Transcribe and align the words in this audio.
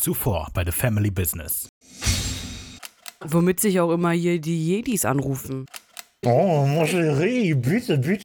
Zuvor 0.00 0.48
bei 0.54 0.64
The 0.64 0.72
Family 0.72 1.10
Business. 1.10 1.68
Womit 3.22 3.60
sich 3.60 3.80
auch 3.80 3.90
immer 3.90 4.12
hier 4.12 4.40
die 4.40 4.66
Jedis 4.66 5.04
anrufen. 5.04 5.66
Oh, 6.24 6.64
mon 6.66 6.86
chéri, 6.86 7.54
bitte, 7.54 7.98
bitte. 7.98 8.22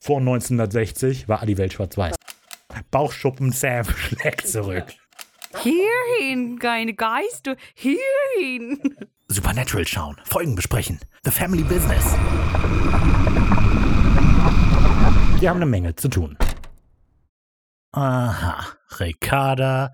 Vor 0.00 0.20
1960 0.20 1.28
war 1.28 1.44
die 1.46 1.58
Welt 1.58 1.72
schwarz-weiß. 1.72 2.14
Bauchschuppen 2.92 3.50
Sam 3.50 3.84
schlägt 3.86 4.46
zurück. 4.46 4.84
Hierhin, 5.62 6.60
keine 6.60 6.94
Geister, 6.94 7.56
hierhin. 7.74 8.78
Supernatural 9.26 9.88
schauen, 9.88 10.16
Folgen 10.24 10.54
besprechen. 10.54 11.00
The 11.24 11.32
Family 11.32 11.64
Business. 11.64 12.04
Wir 15.40 15.50
haben 15.50 15.56
eine 15.56 15.66
Menge 15.66 15.96
zu 15.96 16.08
tun. 16.08 16.38
Aha, 17.90 18.64
Ricarda, 19.00 19.92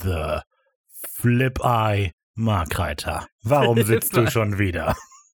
The 0.00 0.40
Flip 0.88 1.58
Eye 1.62 2.12
Markreiter. 2.34 3.26
Warum 3.42 3.82
sitzt 3.82 4.16
du 4.16 4.26
schon 4.30 4.58
wieder? 4.58 4.96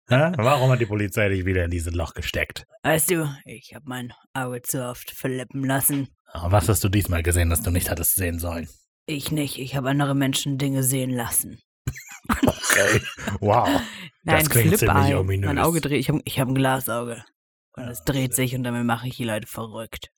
Warum 0.09 0.71
hat 0.71 0.80
die 0.80 0.87
Polizei 0.87 1.29
dich 1.29 1.45
wieder 1.45 1.65
in 1.65 1.71
dieses 1.71 1.93
Loch 1.95 2.15
gesteckt? 2.15 2.65
Weißt 2.83 3.11
du, 3.11 3.29
ich 3.45 3.74
habe 3.74 3.85
mein 3.88 4.12
Auge 4.35 4.62
zu 4.62 4.87
oft 4.88 5.11
verlippen 5.11 5.65
lassen. 5.65 6.09
Ah, 6.33 6.51
Was 6.51 6.69
hast 6.69 6.85
du 6.85 6.88
diesmal 6.88 7.23
gesehen, 7.23 7.51
das 7.51 7.62
du 7.62 7.71
nicht 7.71 7.91
hattest 7.91 8.15
sehen 8.15 8.38
sollen? 8.38 8.69
Ich 9.07 9.30
nicht, 9.33 9.59
ich 9.59 9.74
habe 9.77 9.91
andere 9.91 10.15
Menschen 10.15 10.59
Dinge 10.59 10.83
sehen 10.83 11.10
lassen. 11.10 11.60
Okay, 12.29 13.01
wow. 13.41 13.69
Das 14.24 14.51
klingt 14.51 14.77
ziemlich 14.77 15.15
ominös. 15.15 15.47
Mein 15.47 15.60
Auge 15.60 15.80
dreht, 15.80 16.01
ich 16.01 16.09
habe 16.09 16.19
hab 16.19 16.49
ein 16.49 16.55
Glasauge. 16.57 17.24
Und 17.74 17.85
es 17.85 18.02
dreht 18.02 18.35
sich 18.35 18.57
und 18.57 18.65
damit 18.65 18.85
mache 18.85 19.07
ich 19.07 19.16
die 19.16 19.24
Leute 19.24 19.47
verrückt. 19.47 20.10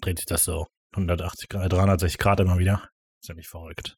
Dreht 0.00 0.18
sich 0.18 0.26
das 0.26 0.44
so 0.44 0.66
180 0.96 1.48
Grad, 1.48 1.72
360 1.72 2.18
Grad 2.18 2.40
immer 2.40 2.58
wieder? 2.58 2.88
Ziemlich 3.20 3.48
verrückt. 3.48 3.96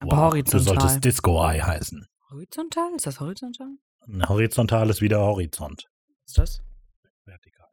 Aber 0.00 0.10
Du 0.10 0.16
horizontal. 0.22 0.60
solltest 0.60 1.04
Disco 1.04 1.42
Eye 1.44 1.62
heißen. 1.62 2.06
Horizontal? 2.30 2.94
Ist 2.96 3.06
das 3.06 3.20
horizontal? 3.20 3.68
Ein 4.06 4.28
Horizontal 4.28 4.90
ist 4.90 5.00
wieder 5.00 5.20
Horizont. 5.20 5.88
ist 6.26 6.38
das? 6.38 6.62
Vertikal. 7.24 7.68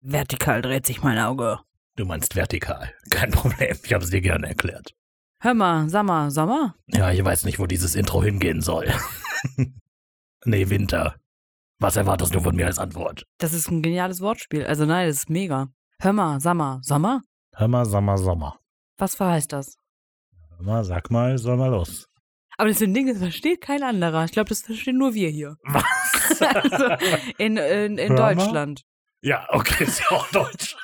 Vertikal 0.00 0.62
dreht 0.62 0.86
sich 0.86 1.02
mein 1.02 1.18
Auge. 1.18 1.60
Du 1.96 2.04
meinst 2.04 2.34
vertikal. 2.36 2.92
Kein 3.10 3.30
Problem. 3.30 3.76
Ich 3.84 3.92
habe 3.92 4.04
es 4.04 4.10
dir 4.10 4.20
gerne 4.20 4.48
erklärt. 4.48 4.94
Hör 5.40 5.54
mal, 5.54 5.88
Sommer, 5.88 6.30
Sommer? 6.32 6.74
Ja, 6.88 7.12
ich 7.12 7.24
weiß 7.24 7.44
nicht, 7.44 7.58
wo 7.60 7.66
dieses 7.66 7.94
Intro 7.94 8.22
hingehen 8.22 8.60
soll. 8.60 8.92
nee, 10.44 10.68
Winter. 10.68 11.16
Was 11.80 11.94
erwartest 11.96 12.34
du 12.34 12.40
von 12.40 12.56
mir 12.56 12.66
als 12.66 12.78
Antwort? 12.80 13.24
Das 13.38 13.52
ist 13.52 13.70
ein 13.70 13.82
geniales 13.82 14.20
Wortspiel. 14.20 14.66
Also 14.66 14.84
nein, 14.84 15.06
das 15.06 15.18
ist 15.18 15.30
mega. 15.30 15.68
Hör 16.00 16.12
mal, 16.12 16.40
Sommer, 16.40 16.78
Sommer? 16.82 17.22
Hör 17.56 17.66
mal, 17.68 17.84
Sommer, 17.84 18.18
Sommer. 18.18 18.58
Was 18.98 19.16
verheißt 19.16 19.52
das? 19.52 19.76
Hör 20.50 20.62
mal, 20.64 20.84
sag 20.84 21.10
mal, 21.10 21.38
soll 21.38 21.56
mal 21.56 21.70
los. 21.70 22.06
Aber 22.56 22.68
das 22.68 22.76
ist 22.80 22.86
ein 22.86 22.94
Ding, 22.94 23.08
das 23.08 23.18
versteht 23.18 23.60
kein 23.60 23.82
anderer. 23.82 24.24
Ich 24.24 24.30
glaube, 24.32 24.48
das 24.48 24.62
verstehen 24.62 24.96
nur 24.96 25.14
wir 25.14 25.28
hier. 25.28 25.56
Was? 25.64 26.40
also 26.40 26.84
in, 27.38 27.56
in, 27.56 27.98
in. 27.98 28.14
Deutschland. 28.16 28.82
ja, 29.22 29.44
okay, 29.50 29.84
ist 29.84 30.00
ja 30.00 30.16
auch 30.16 30.28
Deutsch. 30.32 30.76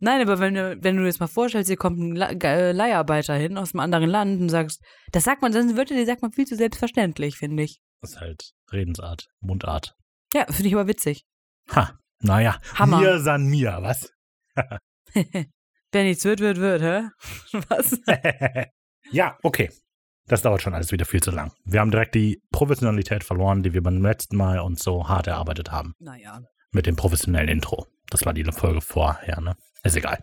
Nein, 0.00 0.20
aber 0.22 0.40
wenn, 0.40 0.54
du- 0.54 0.76
wenn 0.82 0.96
du 0.96 1.02
dir 1.02 1.08
jetzt 1.08 1.20
mal 1.20 1.26
vorstellst, 1.28 1.68
hier 1.68 1.76
kommt 1.76 1.98
ein 2.00 2.16
äh, 2.16 2.72
Leiharbeiter 2.72 3.34
hin 3.34 3.56
aus 3.58 3.74
einem 3.74 3.80
anderen 3.80 4.10
Land 4.10 4.40
und 4.40 4.48
sagst, 4.48 4.80
das 5.12 5.22
sagt 5.24 5.40
man, 5.42 5.52
sonst 5.52 5.76
Wörter, 5.76 5.94
die 5.94 6.04
sagt 6.04 6.22
man 6.22 6.32
viel 6.32 6.46
zu 6.46 6.56
selbstverständlich, 6.56 7.36
finde 7.36 7.62
ich. 7.64 7.80
Das 8.00 8.12
ist 8.12 8.20
halt 8.20 8.50
Redensart, 8.72 9.26
Mundart. 9.40 9.94
Ja, 10.34 10.46
finde 10.46 10.68
ich 10.68 10.74
aber 10.74 10.88
witzig. 10.88 11.24
Ha, 11.74 11.96
naja. 12.20 12.58
Hammer. 12.74 12.98
Mir 13.00 13.20
san 13.20 13.46
mir, 13.46 13.78
was? 13.82 14.10
Wer 15.92 16.04
nichts 16.04 16.24
wird, 16.24 16.40
wird, 16.40 16.58
wird, 16.58 16.82
hä? 16.82 17.08
Was? 17.68 17.98
ja, 19.10 19.38
okay. 19.42 19.70
Das 20.26 20.42
dauert 20.42 20.60
schon 20.60 20.74
alles 20.74 20.92
wieder 20.92 21.06
viel 21.06 21.22
zu 21.22 21.30
lang. 21.30 21.52
Wir 21.64 21.80
haben 21.80 21.90
direkt 21.90 22.14
die 22.14 22.42
Professionalität 22.52 23.24
verloren, 23.24 23.62
die 23.62 23.72
wir 23.72 23.82
beim 23.82 24.02
letzten 24.02 24.36
Mal 24.36 24.60
uns 24.60 24.82
so 24.82 25.08
hart 25.08 25.26
erarbeitet 25.26 25.72
haben. 25.72 25.94
Naja. 25.98 26.42
Mit 26.70 26.84
dem 26.84 26.96
professionellen 26.96 27.48
Intro. 27.48 27.86
Das 28.10 28.26
war 28.26 28.34
die 28.34 28.44
Folge 28.44 28.82
vorher, 28.82 29.40
ne? 29.40 29.56
Ist 29.82 29.96
egal. 29.96 30.22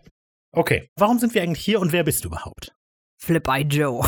Okay. 0.52 0.90
Warum 0.96 1.17
sind 1.17 1.34
wir 1.34 1.41
eigentlich 1.41 1.66
hier 1.66 1.79
und 1.79 1.91
wer 1.91 2.03
bist 2.03 2.23
du 2.23 2.28
überhaupt? 2.28 2.72
Flip 3.17 3.47
Eye 3.47 3.63
Joe. 3.63 4.06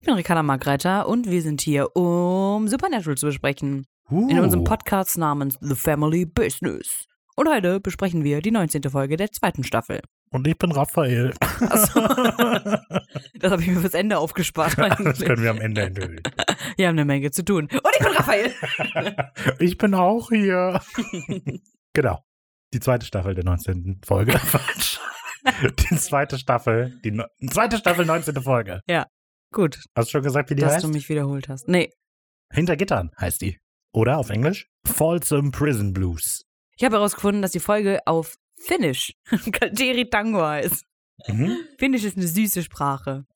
ich 0.00 0.06
bin 0.06 0.14
Ricarda 0.14 0.44
Margreiter 0.44 1.08
und 1.08 1.28
wir 1.28 1.42
sind 1.42 1.60
hier, 1.60 1.96
um 1.96 2.68
Supernatural 2.68 3.16
zu 3.16 3.26
besprechen. 3.26 3.86
In 4.10 4.38
Uh. 4.38 4.42
unserem 4.42 4.64
Podcast 4.64 5.18
namens 5.18 5.58
The 5.60 5.74
Family 5.74 6.24
Business. 6.24 7.04
Und 7.38 7.48
heute 7.48 7.78
besprechen 7.78 8.24
wir 8.24 8.42
die 8.42 8.50
19. 8.50 8.82
Folge 8.90 9.16
der 9.16 9.30
zweiten 9.30 9.62
Staffel. 9.62 10.00
Und 10.30 10.48
ich 10.48 10.58
bin 10.58 10.72
Raphael. 10.72 11.32
Achso. 11.60 12.00
das 13.38 13.52
habe 13.52 13.62
ich 13.62 13.68
mir 13.68 13.78
fürs 13.78 13.94
Ende 13.94 14.18
aufgespart. 14.18 14.72
das 14.76 14.98
eigentlich. 14.98 15.24
können 15.24 15.44
wir 15.44 15.50
am 15.50 15.60
Ende 15.60 15.82
enthüllen. 15.82 16.20
Wir 16.76 16.88
haben 16.88 16.96
eine 16.96 17.04
Menge 17.04 17.30
zu 17.30 17.44
tun. 17.44 17.68
Und 17.70 17.90
ich 17.92 18.04
bin 18.04 18.12
Raphael. 18.12 18.54
ich 19.60 19.78
bin 19.78 19.94
auch 19.94 20.30
hier. 20.30 20.80
genau. 21.92 22.24
Die 22.74 22.80
zweite 22.80 23.06
Staffel 23.06 23.36
der 23.36 23.44
19. 23.44 24.00
Folge. 24.04 24.36
Falsch. 24.36 24.98
Die 25.90 25.96
zweite 25.96 26.38
Staffel, 26.38 26.98
die 27.04 27.12
ne 27.12 27.28
zweite 27.52 27.76
Staffel, 27.76 28.04
19. 28.04 28.34
Folge. 28.42 28.80
Gut, 29.52 29.78
Hast 29.94 30.08
du 30.08 30.10
schon 30.10 30.22
gesagt, 30.22 30.50
wie 30.50 30.56
die 30.56 30.62
dass 30.62 30.74
heißt? 30.74 30.84
du 30.84 30.88
mich 30.88 31.08
wiederholt 31.08 31.48
hast. 31.48 31.68
Nee, 31.68 31.92
Hinter 32.52 32.76
Gittern 32.76 33.12
heißt 33.16 33.40
die. 33.42 33.60
Oder 33.94 34.18
auf 34.18 34.30
Englisch? 34.30 34.66
Folsom 34.84 35.52
Prison 35.52 35.92
Blues. 35.92 36.42
Ich 36.78 36.84
habe 36.84 36.96
herausgefunden, 36.96 37.42
dass 37.42 37.50
die 37.50 37.60
Folge 37.60 38.00
auf 38.06 38.36
Finnish 38.60 39.14
Kalteri 39.52 40.08
Tango 40.10 40.40
heißt. 40.42 40.84
Mhm. 41.26 41.56
Finnisch 41.78 42.04
ist 42.04 42.16
eine 42.16 42.26
süße 42.26 42.62
Sprache. 42.62 43.26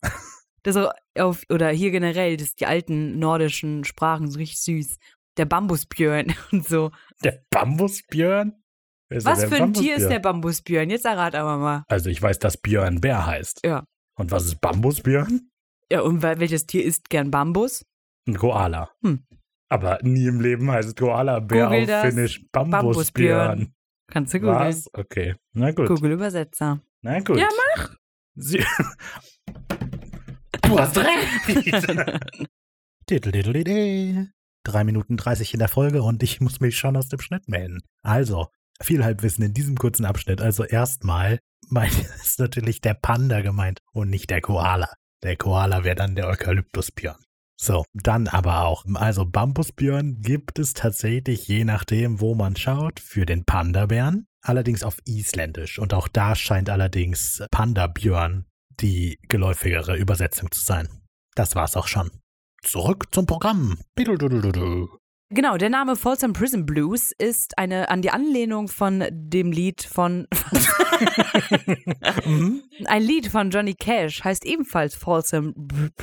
Das 0.63 0.77
auf, 1.19 1.43
oder 1.51 1.71
hier 1.71 1.91
generell, 1.91 2.37
das 2.37 2.55
die 2.55 2.67
alten 2.67 3.19
nordischen 3.19 3.85
Sprachen 3.85 4.31
sind 4.31 4.41
richtig 4.41 4.61
süß. 4.61 4.97
Der 5.37 5.45
Bambusbjörn 5.47 6.33
und 6.53 6.67
so. 6.69 6.91
Der 7.25 7.43
Bambusbjörn? 7.51 8.55
Was 9.11 9.45
für 9.45 9.57
ein 9.57 9.75
Tier 9.75 9.97
ist 9.97 10.09
der 10.09 10.21
Bambusbjörn? 10.21 10.89
Jetzt 10.89 11.05
errat 11.05 11.35
aber 11.35 11.59
mal. 11.59 11.85
Also 11.89 12.09
ich 12.09 12.23
weiß, 12.23 12.39
dass 12.39 12.57
Björn 12.57 13.01
Bär 13.01 13.27
heißt. 13.27 13.61
Ja. 13.65 13.85
Und 14.17 14.31
was 14.31 14.47
ist 14.47 14.61
Bambusbjörn? 14.61 15.51
Ja, 15.91 16.01
und 16.01 16.23
wel- 16.23 16.39
welches 16.39 16.67
Tier 16.67 16.85
isst 16.85 17.11
gern 17.11 17.31
Bambus? 17.31 17.85
Ein 18.27 18.39
Koala. 18.39 18.91
Hm. 19.03 19.27
Aber 19.73 19.99
nie 20.03 20.27
im 20.27 20.39
Leben 20.39 20.71
heißt 20.71 20.89
es 20.91 20.95
Koala-Bär 20.95 21.71
auf. 21.71 21.89
Finnisch 22.03 22.45
Bambusbjörn. 22.53 23.73
Kannst 24.07 24.35
du 24.35 24.41
googeln. 24.41 24.59
Was? 24.59 24.91
Okay. 24.93 25.37
Na 25.55 25.71
gut. 25.71 25.89
Google-Übersetzer. 25.89 26.83
Na 27.01 27.21
gut. 27.21 27.39
Ja, 27.39 27.49
mach. 27.75 27.95
Sie 28.35 28.59
du 30.63 30.79
hast 30.79 30.99
recht. 30.99 31.89
Drei 34.65 34.85
Minuten 34.85 35.17
30 35.17 35.55
in 35.55 35.59
der 35.59 35.69
Folge 35.69 36.03
und 36.03 36.23
ich 36.23 36.43
muss 36.43 36.61
mich 36.61 36.77
schon 36.77 36.95
aus 36.95 37.09
dem 37.09 37.21
Schnitt 37.21 37.49
melden. 37.49 37.81
Also, 38.03 38.49
viel 38.83 39.03
Halbwissen 39.03 39.43
in 39.43 39.55
diesem 39.55 39.79
kurzen 39.79 40.05
Abschnitt. 40.05 40.43
Also 40.43 40.65
erstmal 40.65 41.39
ist 42.23 42.39
natürlich 42.39 42.83
der 42.83 42.93
Panda 42.93 43.41
gemeint 43.41 43.81
und 43.95 44.11
nicht 44.11 44.29
der 44.29 44.43
Koala. 44.43 44.93
Der 45.23 45.37
Koala 45.39 45.83
wäre 45.83 45.97
dann 45.97 46.15
der 46.15 46.29
Eukalyptusbjörn. 46.29 47.25
So, 47.63 47.85
dann 47.95 48.27
aber 48.27 48.65
auch. 48.65 48.85
Also 48.95 49.25
Bambusbjörn 49.25 50.21
gibt 50.21 50.59
es 50.59 50.75
tatsächlich, 50.75 51.47
je 51.47 51.65
nachdem, 51.65 52.21
wo 52.21 52.35
man 52.35 52.57
schaut, 52.57 52.99
für 52.99 53.25
den 53.25 53.45
Panda-Bären. 53.45 54.27
Allerdings 54.43 54.83
auf 54.83 54.99
Isländisch. 55.05 55.79
Und 55.79 55.95
auch 55.95 56.09
da 56.09 56.35
scheint 56.35 56.69
allerdings 56.69 57.41
Panda-Björn 57.53 58.47
die 58.81 59.21
geläufigere 59.29 59.97
Übersetzung 59.97 60.51
zu 60.51 60.61
sein. 60.61 60.89
Das 61.37 61.55
war's 61.55 61.77
auch 61.77 61.87
schon. 61.87 62.11
Zurück 62.65 63.15
zum 63.15 63.27
Programm. 63.27 63.79
Genau, 65.35 65.57
der 65.57 65.71
Name 65.71 65.97
Folsom 65.97 66.35
Prison 66.35 66.67
Blues 66.67 67.11
ist 67.17 67.57
eine 67.57 67.89
an 67.89 68.03
die 68.03 68.11
Anlehnung 68.11 68.69
von 68.69 69.05
dem 69.11 69.51
Lied 69.51 69.83
von 69.83 70.29
Mhm. 72.27 72.63
ein 72.87 73.03
Lied 73.03 73.27
von 73.29 73.51
Johnny 73.51 73.75
Cash 73.75 74.23
heißt 74.23 74.45
ebenfalls 74.45 74.95
Folsom 74.95 75.55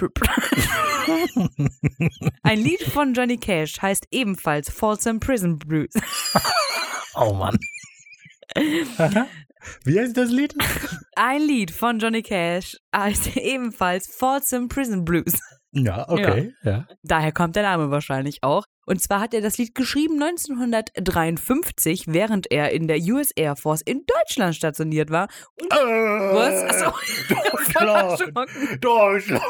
Ein 2.44 2.60
Lied 2.60 2.81
von 2.84 3.14
Johnny 3.14 3.38
Cash 3.38 3.81
heißt 3.81 4.08
ebenfalls 4.12 4.70
Folsom 4.70 5.20
Prison 5.20 5.58
Blues. 5.60 5.94
Oh 7.16 7.34
Mann. 7.34 7.58
Wie 9.86 10.00
heißt 10.00 10.18
das 10.18 10.30
Lied? 10.31 10.56
Ein 11.16 11.42
Lied 11.42 11.72
von 11.72 12.00
Johnny 12.00 12.22
Cash 12.22 12.78
heißt 12.96 13.38
ebenfalls 13.38 14.08
Folsom 14.08 14.68
Prison 14.70 15.06
Blues. 15.06 15.40
Ja, 15.72 16.10
okay. 16.10 16.54
Ja. 16.64 16.88
Daher 17.04 17.31
kommt 17.31 17.56
der 17.56 17.64
Name 17.64 17.92
wahrscheinlich 17.92 18.44
auch. 18.44 18.66
Und 18.90 19.00
zwar 19.00 19.20
hat 19.20 19.36
er 19.36 19.42
das 19.42 19.60
Lied 19.60 19.76
geschrieben 19.76 20.16
1953, 20.16 22.06
während 22.08 22.52
er 22.52 22.72
in 22.72 22.88
der 22.88 22.98
US 23.14 23.30
Air 23.36 23.56
Force 23.56 23.82
in 23.82 24.04
Deutschland 24.08 24.56
stationiert 24.56 25.12
war. 25.12 25.28
Und 25.62 25.70
was? 25.70 26.64
Achso. 26.64 26.92
Deutschland. 27.80 28.50
Deutschland. 28.84 29.44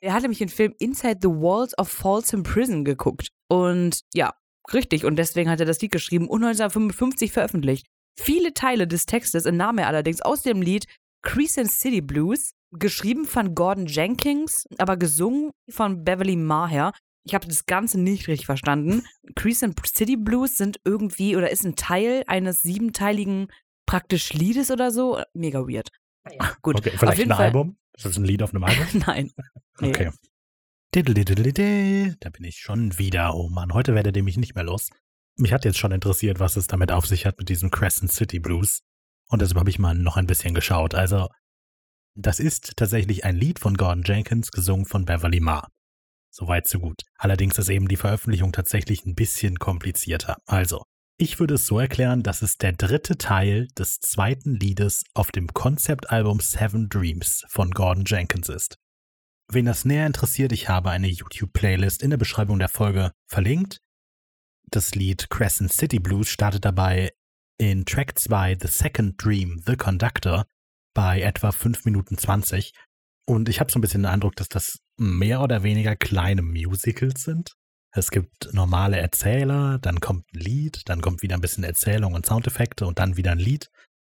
Er 0.00 0.14
hat 0.14 0.22
nämlich 0.22 0.38
den 0.38 0.48
Film 0.48 0.74
Inside 0.78 1.18
the 1.20 1.28
Walls 1.28 1.76
of 1.78 1.90
Folsom 1.90 2.44
Prison 2.44 2.86
geguckt. 2.86 3.28
Und 3.48 4.00
ja, 4.14 4.32
richtig. 4.72 5.04
Und 5.04 5.16
deswegen 5.16 5.50
hat 5.50 5.60
er 5.60 5.66
das 5.66 5.82
Lied 5.82 5.92
geschrieben 5.92 6.26
und 6.26 6.42
1955 6.42 7.32
veröffentlicht. 7.32 7.86
Viele 8.18 8.54
Teile 8.54 8.86
des 8.86 9.04
Textes 9.04 9.44
entnahm 9.44 9.76
er 9.76 9.86
allerdings 9.88 10.22
aus 10.22 10.40
dem 10.40 10.62
Lied 10.62 10.86
Crescent 11.20 11.70
City 11.70 12.00
Blues, 12.00 12.52
geschrieben 12.70 13.26
von 13.26 13.54
Gordon 13.54 13.84
Jenkins, 13.84 14.64
aber 14.78 14.96
gesungen 14.96 15.50
von 15.68 16.04
Beverly 16.04 16.36
Maher. 16.36 16.92
Ich 17.26 17.34
habe 17.34 17.48
das 17.48 17.66
Ganze 17.66 18.00
nicht 18.00 18.28
richtig 18.28 18.46
verstanden. 18.46 19.02
Crescent 19.34 19.84
City 19.84 20.16
Blues 20.16 20.56
sind 20.56 20.78
irgendwie 20.84 21.36
oder 21.36 21.50
ist 21.50 21.64
ein 21.64 21.74
Teil 21.74 22.22
eines 22.28 22.62
siebenteiligen 22.62 23.48
praktisch 23.84 24.32
Liedes 24.32 24.70
oder 24.70 24.92
so. 24.92 25.20
Mega 25.34 25.60
weird. 25.60 25.88
Ja, 26.30 26.56
gut. 26.62 26.76
Okay, 26.76 26.92
vielleicht 26.96 27.22
ein 27.22 27.28
Fall. 27.28 27.46
Album? 27.46 27.78
Ist 27.96 28.04
das 28.04 28.16
ein 28.16 28.24
Lied 28.24 28.42
auf 28.42 28.54
einem 28.54 28.62
Album? 28.64 28.86
Nein. 29.06 29.32
Nee. 29.80 29.88
Okay. 29.88 30.10
Da 30.92 31.02
bin 32.30 32.44
ich 32.44 32.58
schon 32.58 32.96
wieder. 32.98 33.34
Oh 33.34 33.48
Mann, 33.48 33.74
heute 33.74 33.94
werdet 33.94 34.16
ihr 34.16 34.22
mich 34.22 34.36
nicht 34.36 34.54
mehr 34.54 34.64
los. 34.64 34.88
Mich 35.36 35.52
hat 35.52 35.64
jetzt 35.64 35.78
schon 35.78 35.92
interessiert, 35.92 36.38
was 36.38 36.56
es 36.56 36.68
damit 36.68 36.92
auf 36.92 37.06
sich 37.06 37.26
hat 37.26 37.38
mit 37.38 37.48
diesem 37.48 37.70
Crescent 37.70 38.12
City 38.12 38.38
Blues. 38.38 38.82
Und 39.28 39.42
deshalb 39.42 39.58
habe 39.58 39.68
ich 39.68 39.80
mal 39.80 39.94
noch 39.94 40.16
ein 40.16 40.28
bisschen 40.28 40.54
geschaut. 40.54 40.94
Also, 40.94 41.28
das 42.14 42.38
ist 42.38 42.76
tatsächlich 42.76 43.24
ein 43.24 43.36
Lied 43.36 43.58
von 43.58 43.76
Gordon 43.76 44.04
Jenkins, 44.04 44.52
gesungen 44.52 44.86
von 44.86 45.04
Beverly 45.04 45.40
Marr. 45.40 45.68
Soweit 46.38 46.68
so 46.68 46.80
gut. 46.80 47.00
Allerdings 47.16 47.56
ist 47.56 47.70
eben 47.70 47.88
die 47.88 47.96
Veröffentlichung 47.96 48.52
tatsächlich 48.52 49.06
ein 49.06 49.14
bisschen 49.14 49.58
komplizierter. 49.58 50.36
Also, 50.44 50.84
ich 51.16 51.40
würde 51.40 51.54
es 51.54 51.66
so 51.66 51.78
erklären, 51.78 52.22
dass 52.22 52.42
es 52.42 52.58
der 52.58 52.72
dritte 52.72 53.16
Teil 53.16 53.68
des 53.68 54.00
zweiten 54.00 54.54
Liedes 54.54 55.04
auf 55.14 55.32
dem 55.32 55.46
Konzeptalbum 55.54 56.40
Seven 56.40 56.90
Dreams 56.90 57.46
von 57.48 57.70
Gordon 57.70 58.04
Jenkins 58.06 58.50
ist. 58.50 58.76
Wen 59.50 59.64
das 59.64 59.86
näher 59.86 60.06
interessiert, 60.06 60.52
ich 60.52 60.68
habe 60.68 60.90
eine 60.90 61.08
YouTube-Playlist 61.08 62.02
in 62.02 62.10
der 62.10 62.18
Beschreibung 62.18 62.58
der 62.58 62.68
Folge 62.68 63.12
verlinkt. 63.26 63.80
Das 64.70 64.94
Lied 64.94 65.30
Crescent 65.30 65.72
City 65.72 66.00
Blues 66.00 66.28
startet 66.28 66.66
dabei 66.66 67.12
in 67.56 67.86
Track 67.86 68.18
2 68.18 68.58
The 68.60 68.68
Second 68.68 69.24
Dream, 69.24 69.62
The 69.64 69.76
Conductor 69.76 70.44
bei 70.92 71.22
etwa 71.22 71.50
5 71.50 71.86
Minuten 71.86 72.18
20. 72.18 72.74
Und 73.26 73.48
ich 73.48 73.60
habe 73.60 73.70
so 73.70 73.78
ein 73.78 73.82
bisschen 73.82 74.02
den 74.02 74.10
Eindruck, 74.10 74.36
dass 74.36 74.48
das 74.48 74.78
mehr 74.96 75.42
oder 75.42 75.62
weniger 75.62 75.96
kleine 75.96 76.42
Musicals 76.42 77.24
sind. 77.24 77.52
Es 77.92 78.10
gibt 78.10 78.52
normale 78.52 78.98
Erzähler, 78.98 79.78
dann 79.78 80.00
kommt 80.00 80.24
ein 80.32 80.38
Lied, 80.38 80.82
dann 80.86 81.00
kommt 81.00 81.22
wieder 81.22 81.34
ein 81.34 81.40
bisschen 81.40 81.64
Erzählung 81.64 82.14
und 82.14 82.26
Soundeffekte 82.26 82.86
und 82.86 82.98
dann 82.98 83.16
wieder 83.16 83.32
ein 83.32 83.38
Lied. 83.38 83.68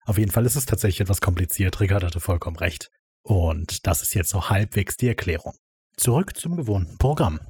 Auf 0.06 0.19
jeden 0.19 0.31
Fall 0.31 0.46
ist 0.46 0.56
es 0.56 0.66
tatsächlich 0.66 1.02
etwas 1.02 1.20
kompliziert. 1.20 1.81
Rickard 1.81 2.02
hatte 2.02 2.20
vollkommen 2.20 2.56
recht. 2.56 2.90
Und 3.22 3.87
das 3.87 4.02
ist 4.02 4.14
jetzt 4.14 4.31
so 4.31 4.50
halbwegs 4.50 4.96
die 4.96 5.08
Erklärung. 5.08 5.55
Zurück 5.96 6.37
zum 6.37 6.56
gewohnten 6.56 6.99
Programm. 6.99 7.40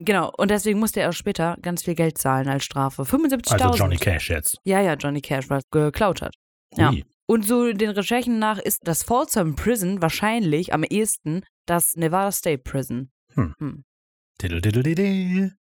Genau, 0.00 0.30
und 0.36 0.50
deswegen 0.50 0.78
musste 0.78 1.00
er 1.00 1.10
auch 1.10 1.14
später 1.14 1.56
ganz 1.60 1.82
viel 1.82 1.94
Geld 1.94 2.18
zahlen 2.18 2.48
als 2.48 2.64
Strafe. 2.64 3.02
75.000. 3.02 3.52
Also 3.52 3.78
Johnny 3.78 3.96
Cash 3.96 4.30
jetzt. 4.30 4.58
Ja, 4.64 4.80
ja, 4.80 4.94
Johnny 4.94 5.20
Cash, 5.20 5.50
er 5.50 5.62
geklaut 5.70 6.22
hat. 6.22 6.34
Ja. 6.76 6.92
Und 7.30 7.46
so 7.46 7.70
den 7.74 7.90
Recherchen 7.90 8.38
nach 8.38 8.58
ist 8.58 8.80
das 8.84 9.02
Folsom 9.02 9.54
Prison 9.54 10.00
wahrscheinlich 10.00 10.72
am 10.72 10.82
ehesten 10.82 11.42
das 11.66 11.94
Nevada 11.94 12.32
State 12.32 12.62
Prison. 12.62 13.10
Hm. 13.34 13.54
hm. 13.58 13.84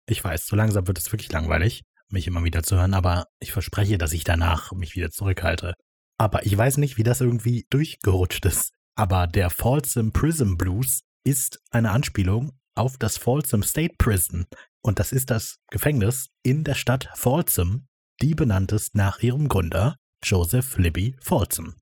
Ich 0.05 0.21
weiß, 0.21 0.45
so 0.45 0.57
langsam 0.57 0.87
wird 0.87 0.97
es 0.97 1.11
wirklich 1.13 1.31
langweilig, 1.31 1.83
mich 2.09 2.27
immer 2.27 2.43
wieder 2.43 2.63
zu 2.63 2.75
hören, 2.75 2.93
aber 2.93 3.27
ich 3.39 3.53
verspreche, 3.53 3.97
dass 3.97 4.11
ich 4.11 4.25
danach 4.25 4.73
mich 4.73 4.95
wieder 4.95 5.09
zurückhalte. 5.09 5.75
Aber 6.17 6.45
ich 6.45 6.57
weiß 6.57 6.77
nicht, 6.77 6.97
wie 6.97 7.03
das 7.03 7.21
irgendwie 7.21 7.65
durchgerutscht 7.69 8.45
ist. 8.45 8.73
Aber 8.95 9.25
der 9.27 9.49
Folsom 9.49 10.11
Prison 10.11 10.57
Blues 10.57 11.03
ist 11.23 11.61
eine 11.71 11.91
Anspielung 11.91 12.51
auf 12.75 12.97
das 12.97 13.17
Folsom 13.17 13.63
State 13.63 13.95
Prison. 13.97 14.47
Und 14.81 14.99
das 14.99 15.13
ist 15.13 15.29
das 15.29 15.59
Gefängnis 15.71 16.27
in 16.43 16.65
der 16.65 16.75
Stadt 16.75 17.09
Folsom, 17.15 17.87
die 18.21 18.35
benannt 18.35 18.73
ist 18.73 18.95
nach 18.95 19.19
ihrem 19.19 19.47
Gründer, 19.47 19.95
Joseph 20.23 20.77
Libby 20.77 21.15
Folsom. 21.21 21.75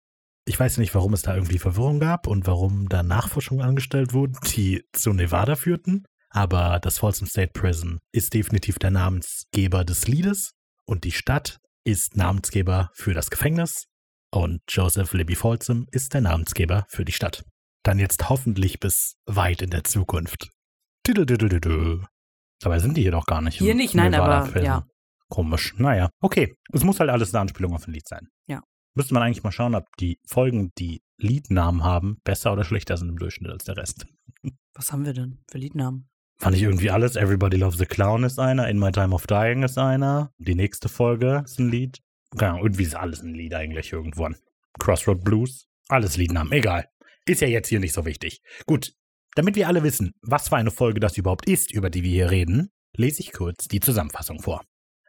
Ich 0.46 0.60
weiß 0.60 0.78
nicht, 0.78 0.94
warum 0.96 1.14
es 1.14 1.22
da 1.22 1.36
irgendwie 1.36 1.60
Verwirrung 1.60 2.00
gab 2.00 2.28
und 2.28 2.48
warum 2.48 2.90
da 2.90 3.04
Nachforschungen 3.04 3.64
angestellt 3.64 4.14
wurden, 4.14 4.38
die 4.56 4.84
zu 4.94 5.14
Nevada 5.14 5.56
führten. 5.56 6.06
Aber 6.30 6.80
das 6.82 7.00
Folsom 7.00 7.28
State 7.28 7.52
Prison 7.54 8.00
ist 8.12 8.34
definitiv 8.34 8.80
der 8.80 8.92
Namensgeber 8.92 9.84
des 9.84 10.08
Liedes 10.08 10.52
und 10.86 11.04
die 11.04 11.12
Stadt 11.12 11.60
ist 11.84 12.16
Namensgeber 12.16 12.90
für 12.94 13.14
das 13.14 13.30
Gefängnis 13.30 13.86
und 14.34 14.62
Joseph 14.70 15.14
Libby 15.14 15.36
Folsom 15.36 15.88
ist 15.92 16.14
der 16.14 16.22
Namensgeber 16.22 16.86
für 16.88 17.06
die 17.06 17.12
Stadt. 17.12 17.44
Dann 17.84 18.00
jetzt 18.00 18.30
hoffentlich 18.30 18.80
bis 18.80 19.16
weit 19.26 19.62
in 19.62 19.70
der 19.70 19.84
Zukunft. 19.84 20.50
Dabei 22.60 22.80
sind 22.80 22.96
die 22.96 23.02
hier 23.02 23.12
doch 23.12 23.26
gar 23.26 23.42
nicht. 23.42 23.58
Hier 23.58 23.76
nicht, 23.76 23.96
nein, 23.96 24.14
aber 24.14 24.62
ja. 24.62 24.86
Komisch. 25.32 25.74
Naja, 25.78 26.10
okay. 26.20 26.56
Es 26.74 26.84
muss 26.84 27.00
halt 27.00 27.10
alles 27.10 27.34
eine 27.34 27.40
Anspielung 27.42 27.74
auf 27.74 27.88
ein 27.88 27.94
Lied 27.94 28.06
sein. 28.06 28.28
Ja. 28.48 28.62
Müsste 28.96 29.14
man 29.14 29.24
eigentlich 29.24 29.44
mal 29.44 29.54
schauen, 29.54 29.76
ob 29.76 29.86
die 29.98 30.20
Folgen, 30.28 30.72
die 30.78 31.02
Liednamen 31.18 31.86
haben, 31.86 32.18
besser 32.26 32.52
oder 32.52 32.66
schlechter 32.66 32.98
sind 32.98 33.08
im 33.08 33.18
Durchschnitt 33.18 33.50
als 33.50 33.64
der 33.64 33.78
Rest. 33.78 34.06
Was 34.74 34.92
haben 34.92 35.06
wir 35.06 35.14
denn 35.14 35.40
für 35.50 35.58
Liednamen? 35.58 36.10
Fand 36.38 36.58
ich 36.58 36.64
irgendwie 36.64 36.90
alles. 36.90 37.16
Everybody 37.16 37.56
Loves 37.56 37.78
the 37.78 37.86
Clown 37.86 38.26
ist 38.26 38.40
einer. 38.40 38.68
In 38.68 38.78
My 38.78 38.92
Time 38.92 39.16
of 39.16 39.26
Dying 39.26 39.64
ist 39.64 39.78
einer. 39.78 40.34
Die 40.38 40.56
nächste 40.56 40.90
Folge 40.90 41.44
ist 41.46 41.60
ein 41.60 41.70
Lied. 41.70 42.02
Keine 42.38 42.52
Ahnung, 42.52 42.64
irgendwie 42.66 42.84
ist 42.84 42.96
alles 42.96 43.22
ein 43.22 43.34
Lied 43.34 43.54
eigentlich 43.54 43.94
irgendwann. 43.94 44.36
Crossroad 44.80 45.24
Blues. 45.24 45.70
Alles 45.88 46.18
Liednamen. 46.18 46.52
Egal. 46.52 46.90
Ist 47.26 47.40
ja 47.40 47.48
jetzt 47.48 47.70
hier 47.70 47.80
nicht 47.80 47.94
so 47.94 48.04
wichtig. 48.06 48.42
Gut. 48.66 48.94
Damit 49.36 49.56
wir 49.56 49.70
alle 49.70 49.84
wissen, 49.84 50.12
was 50.22 50.50
für 50.50 50.58
eine 50.58 50.72
Folge 50.72 51.00
das 51.00 51.18
überhaupt 51.18 51.48
ist, 51.48 51.72
über 51.72 51.90
die 51.90 52.04
wir 52.04 52.12
hier 52.12 52.32
reden, 52.32 52.70
lese 52.98 53.22
ich 53.22 53.32
kurz 53.32 53.70
die 53.70 53.80
Zusammenfassung 53.80 54.42
vor. 54.42 54.62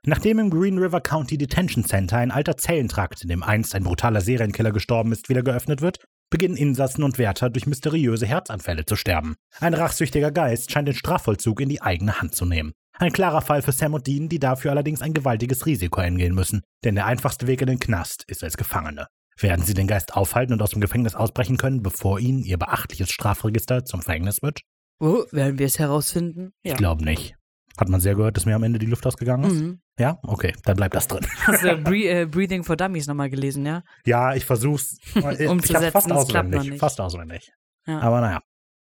Nachdem 0.05 0.41
im 0.41 0.51
Green 0.51 0.79
River 0.79 1.01
County 1.01 1.39
Detention 1.39 1.85
Center 1.85 2.17
ein 2.17 2.33
alter 2.33 2.57
Zellentrakt, 2.57 3.23
in 3.23 3.29
dem 3.29 3.45
einst 3.45 3.75
ein 3.77 3.85
brutaler 3.85 4.21
Serienkiller 4.21 4.73
gestorben 4.73 5.13
ist, 5.13 5.29
wieder 5.29 5.45
geöffnet 5.45 5.81
wird, 5.81 6.05
beginnen 6.29 6.57
Insassen 6.57 7.05
und 7.05 7.19
Wärter 7.19 7.51
durch 7.51 7.67
mysteriöse 7.67 8.27
Herzanfälle 8.27 8.85
zu 8.85 8.97
sterben. 8.97 9.37
Ein 9.61 9.75
rachsüchtiger 9.75 10.33
Geist 10.33 10.73
scheint 10.73 10.89
den 10.89 10.97
Strafvollzug 10.97 11.61
in 11.61 11.69
die 11.69 11.83
eigene 11.83 12.21
Hand 12.21 12.35
zu 12.35 12.47
nehmen. 12.47 12.73
Ein 12.99 13.13
klarer 13.13 13.43
Fall 13.43 13.63
für 13.63 13.71
Sam 13.71 13.95
und 13.95 14.09
Dean, 14.09 14.29
die 14.29 14.41
dafür 14.41 14.73
allerdings 14.73 15.03
ein 15.03 15.15
gewaltiges 15.15 15.67
Risiko 15.67 16.01
eingehen 16.01 16.35
müssen, 16.35 16.63
denn 16.83 16.97
der 16.97 17.07
einfachste 17.07 17.47
Weg 17.47 17.61
in 17.61 17.69
den 17.69 17.79
Knast 17.79 18.25
ist 18.27 18.43
als 18.43 18.57
Gefangene. 18.57 19.07
Werden 19.39 19.65
sie 19.65 19.75
den 19.75 19.87
Geist 19.87 20.15
aufhalten 20.15 20.53
und 20.53 20.63
aus 20.63 20.71
dem 20.71 20.81
Gefängnis 20.81 21.15
ausbrechen 21.15 21.59
können, 21.59 21.83
bevor 21.83 22.19
ihnen 22.19 22.43
ihr 22.43 22.59
beachtliches 22.59 23.11
Strafregister 23.11 23.85
zum 23.85 24.03
Verhängnis 24.03 24.43
wird? 24.43 24.63
Oh, 24.99 25.25
werden 25.31 25.59
wir 25.59 25.67
es 25.67 25.79
herausfinden? 25.79 26.53
Ja. 26.65 26.73
Ich 26.73 26.79
glaube 26.79 27.05
nicht. 27.05 27.37
Hat 27.79 27.89
man 27.89 28.01
sehr 28.01 28.15
gehört, 28.15 28.37
dass 28.37 28.47
mir 28.47 28.55
am 28.55 28.63
Ende 28.63 28.79
die 28.79 28.87
Luft 28.87 29.07
ausgegangen 29.07 29.45
ist? 29.45 29.61
Mhm. 29.61 29.81
Ja, 29.99 30.19
okay, 30.23 30.55
dann 30.65 30.77
bleibt 30.77 30.95
das 30.95 31.09
drin. 31.09 31.27
Hast 31.47 31.65
du 31.65 31.77
Bre 31.85 32.23
äh, 32.23 32.27
Breathing 32.27 32.65
for 32.65 32.77
Dummies 32.77 33.07
nochmal 33.07 33.31
gelesen, 33.31 33.65
ja? 33.65 33.83
Ja, 34.05 34.35
ich 34.35 34.45
versuch's. 34.45 34.99
Umzusetzen, 35.15 35.85
ich 35.87 35.91
fast 35.91 36.13
auswendig. 36.13 36.79
Fast 36.79 37.01
auswendig. 37.01 37.53
Ja. 37.87 38.01
Aber 38.01 38.21
naja. 38.21 38.43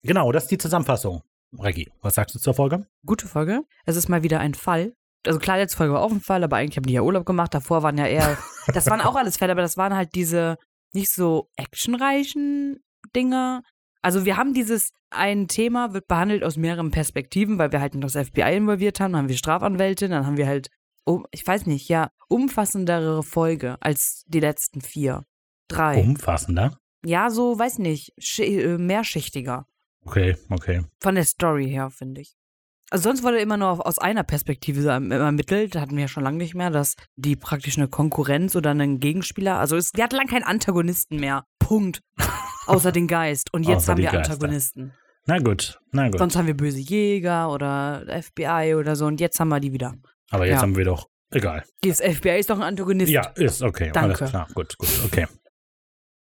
Genau, 0.03 0.31
das 0.31 0.43
ist 0.43 0.51
die 0.51 0.57
Zusammenfassung. 0.57 1.21
Reggie, 1.59 1.91
was 2.01 2.15
sagst 2.15 2.35
du 2.35 2.39
zur 2.39 2.53
Folge? 2.53 2.87
Gute 3.05 3.27
Folge. 3.27 3.61
Es 3.85 3.95
ist 3.95 4.09
mal 4.09 4.23
wieder 4.23 4.39
ein 4.39 4.53
Fall. 4.53 4.93
Also 5.25 5.39
klar, 5.39 5.57
letzte 5.57 5.77
Folge 5.77 5.93
war 5.93 6.01
auch 6.01 6.11
ein 6.11 6.19
Fall, 6.19 6.43
aber 6.43 6.57
eigentlich 6.57 6.77
haben 6.77 6.85
die 6.85 6.93
ja 6.93 7.01
Urlaub 7.01 7.25
gemacht. 7.25 7.53
Davor 7.53 7.83
waren 7.83 7.97
ja 7.97 8.07
eher, 8.07 8.37
das 8.67 8.87
waren 8.87 9.01
auch 9.01 9.15
alles 9.15 9.37
Fälle, 9.37 9.53
aber 9.53 9.61
das 9.61 9.77
waren 9.77 9.95
halt 9.95 10.15
diese 10.15 10.57
nicht 10.93 11.09
so 11.09 11.49
actionreichen 11.55 12.83
Dinge. 13.15 13.63
Also 14.03 14.25
wir 14.25 14.35
haben 14.35 14.53
dieses, 14.53 14.91
ein 15.09 15.47
Thema 15.47 15.93
wird 15.93 16.07
behandelt 16.07 16.43
aus 16.43 16.57
mehreren 16.57 16.91
Perspektiven, 16.91 17.57
weil 17.57 17.71
wir 17.71 17.79
halt 17.79 17.95
noch 17.95 18.11
das 18.11 18.27
FBI 18.27 18.55
involviert 18.57 18.99
haben, 18.99 19.13
dann 19.13 19.21
haben 19.21 19.29
wir 19.29 19.37
Strafanwältin, 19.37 20.11
dann 20.11 20.27
haben 20.27 20.37
wir 20.37 20.45
halt, 20.45 20.67
oh, 21.05 21.23
ich 21.31 21.47
weiß 21.47 21.65
nicht, 21.67 21.87
ja, 21.87 22.09
umfassendere 22.27 23.23
Folge 23.23 23.77
als 23.79 24.23
die 24.27 24.41
letzten 24.41 24.81
vier. 24.81 25.23
Drei. 25.69 26.01
Umfassender? 26.01 26.77
Ja, 27.05 27.29
so, 27.29 27.57
weiß 27.57 27.79
nicht, 27.79 28.13
äh, 28.39 28.77
mehrschichtiger. 28.77 29.65
Okay, 30.05 30.35
okay. 30.49 30.83
Von 31.01 31.15
der 31.15 31.23
Story 31.23 31.69
her, 31.69 31.89
finde 31.89 32.21
ich. 32.21 32.35
Also 32.89 33.09
sonst 33.09 33.23
wurde 33.23 33.39
immer 33.39 33.57
nur 33.57 33.87
aus 33.87 33.97
einer 33.97 34.23
Perspektive 34.23 34.87
ermittelt, 34.89 35.75
hatten 35.75 35.95
wir 35.95 36.03
ja 36.03 36.07
schon 36.07 36.23
lange 36.23 36.37
nicht 36.37 36.53
mehr, 36.53 36.69
dass 36.69 36.95
die 37.15 37.35
praktisch 37.37 37.77
eine 37.77 37.87
Konkurrenz 37.87 38.55
oder 38.55 38.71
einen 38.71 38.99
Gegenspieler, 38.99 39.57
also 39.57 39.77
es, 39.77 39.91
wir 39.95 40.03
hatten 40.03 40.17
lange 40.17 40.29
keinen 40.29 40.43
Antagonisten 40.43 41.19
mehr. 41.19 41.45
Punkt. 41.57 42.01
Außer 42.65 42.91
den 42.91 43.07
Geist. 43.07 43.53
Und 43.53 43.63
jetzt 43.63 43.87
haben 43.87 43.97
wir 43.97 44.09
Geister. 44.09 44.33
Antagonisten. 44.33 44.93
Na 45.25 45.39
gut, 45.39 45.79
na 45.91 46.09
gut. 46.09 46.19
Sonst 46.19 46.35
haben 46.35 46.47
wir 46.47 46.57
böse 46.57 46.79
Jäger 46.79 47.49
oder 47.49 48.05
FBI 48.21 48.75
oder 48.75 48.95
so 48.95 49.05
und 49.05 49.21
jetzt 49.21 49.39
haben 49.39 49.49
wir 49.49 49.59
die 49.59 49.71
wieder. 49.71 49.93
Aber 50.29 50.45
jetzt 50.45 50.55
ja. 50.55 50.61
haben 50.61 50.75
wir 50.75 50.83
doch, 50.83 51.07
egal. 51.31 51.63
Das 51.81 52.01
FBI 52.01 52.39
ist 52.39 52.49
doch 52.49 52.57
ein 52.57 52.63
Antagonist. 52.63 53.09
Ja, 53.11 53.27
ist 53.35 53.61
okay. 53.61 53.91
Danke. 53.93 54.17
Alles 54.17 54.29
klar, 54.31 54.47
gut, 54.53 54.77
gut, 54.77 54.89
okay. 55.05 55.27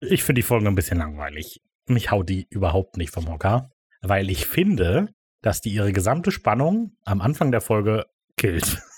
Ich 0.02 0.24
finde 0.24 0.40
die 0.40 0.44
Folge 0.44 0.68
ein 0.68 0.76
bisschen 0.76 1.00
langweilig. 1.00 1.62
Mich 1.88 2.12
haut 2.12 2.30
die 2.30 2.48
überhaupt 2.50 2.98
nicht 2.98 3.12
vom 3.12 3.28
Hocker, 3.28 3.72
weil 4.02 4.30
ich 4.30 4.46
finde, 4.46 5.10
dass 5.42 5.62
die 5.62 5.72
ihre 5.72 5.94
gesamte 5.94 6.32
Spannung 6.32 6.96
am 7.04 7.22
Anfang 7.22 7.52
der 7.52 7.62
Folge 7.62 8.06
killt. 8.38 8.82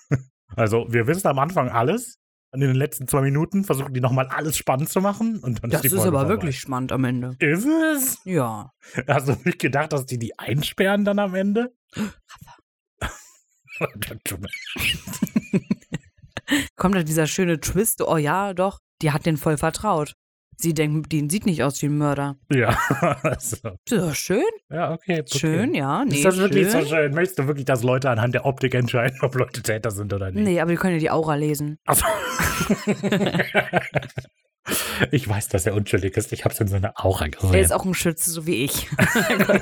Also, 0.56 0.86
wir 0.88 1.08
wissen 1.08 1.26
am 1.26 1.40
Anfang 1.40 1.70
alles 1.70 2.20
in 2.53 2.60
den 2.60 2.75
letzten 2.75 3.07
zwei 3.07 3.22
Minuten 3.22 3.63
versuchen 3.63 3.93
die 3.93 4.00
nochmal 4.00 4.27
alles 4.27 4.57
spannend 4.57 4.89
zu 4.89 5.01
machen. 5.01 5.39
Und 5.39 5.63
dann 5.63 5.72
das 5.72 5.83
ist, 5.83 5.93
ist 5.93 6.01
aber 6.01 6.19
vorbei. 6.19 6.29
wirklich 6.29 6.60
spannend 6.60 6.91
am 6.91 7.03
Ende. 7.03 7.36
Ist 7.39 7.65
es? 7.65 8.19
Ja. 8.25 8.72
Hast 9.07 9.27
du 9.27 9.36
nicht 9.43 9.60
gedacht, 9.60 9.91
dass 9.91 10.05
die 10.05 10.19
die 10.19 10.38
einsperren 10.38 11.03
dann 11.03 11.19
am 11.19 11.33
Ende? 11.33 11.74
Kommt 16.75 16.95
da 16.95 17.03
dieser 17.03 17.25
schöne 17.25 17.60
Twist, 17.60 18.01
oh 18.01 18.17
ja, 18.17 18.53
doch, 18.53 18.79
die 19.01 19.12
hat 19.12 19.25
den 19.25 19.38
voll 19.38 19.57
vertraut. 19.57 20.13
Sie 20.57 20.74
denkt, 20.74 21.12
die 21.12 21.27
sieht 21.29 21.45
nicht 21.45 21.63
aus 21.63 21.81
wie 21.81 21.88
ein 21.88 21.98
Mörder. 21.98 22.38
Ja. 22.51 22.77
so. 23.39 23.69
Ist 23.86 23.91
doch 23.91 24.15
schön. 24.15 24.43
Ja, 24.69 24.91
okay. 24.91 25.22
okay. 25.22 25.38
Schön, 25.38 25.74
ja. 25.74 26.05
Nee, 26.05 26.15
ist 26.15 26.25
das 26.25 26.38
wirklich 26.38 26.72
schön. 26.72 26.83
so 26.83 26.89
schön? 26.89 27.13
Möchtest 27.13 27.39
du 27.39 27.48
wirklich, 27.48 27.65
dass 27.65 27.83
Leute 27.83 28.10
anhand 28.10 28.36
der 28.36 28.45
Optik 28.45 28.74
entscheiden, 28.75 29.17
ob 29.22 29.36
Leute 29.36 29.62
Täter 29.62 29.91
sind 29.91 30.13
oder 30.13 30.31
nicht? 30.31 30.43
Nee, 30.43 30.60
aber 30.60 30.72
wir 30.72 30.77
können 30.77 30.93
ja 30.93 31.00
die 31.00 31.12
Aura 31.12 31.36
lesen. 31.36 31.79
Also. 31.86 32.05
ich 35.12 35.27
weiß, 35.27 35.50
dass 35.50 35.65
er 35.65 35.74
unschuldig 35.74 36.15
ist. 36.15 36.31
Ich 36.33 36.45
habe 36.45 36.53
es 36.53 36.60
in 36.60 36.67
seiner 36.67 36.93
Aura 37.03 37.27
gesehen. 37.27 37.53
Er 37.53 37.62
ist 37.62 37.74
auch 37.74 37.86
ein 37.86 37.93
Schütze, 37.93 38.31
so 38.31 38.48
wie 38.48 38.63
ich. 38.63 38.88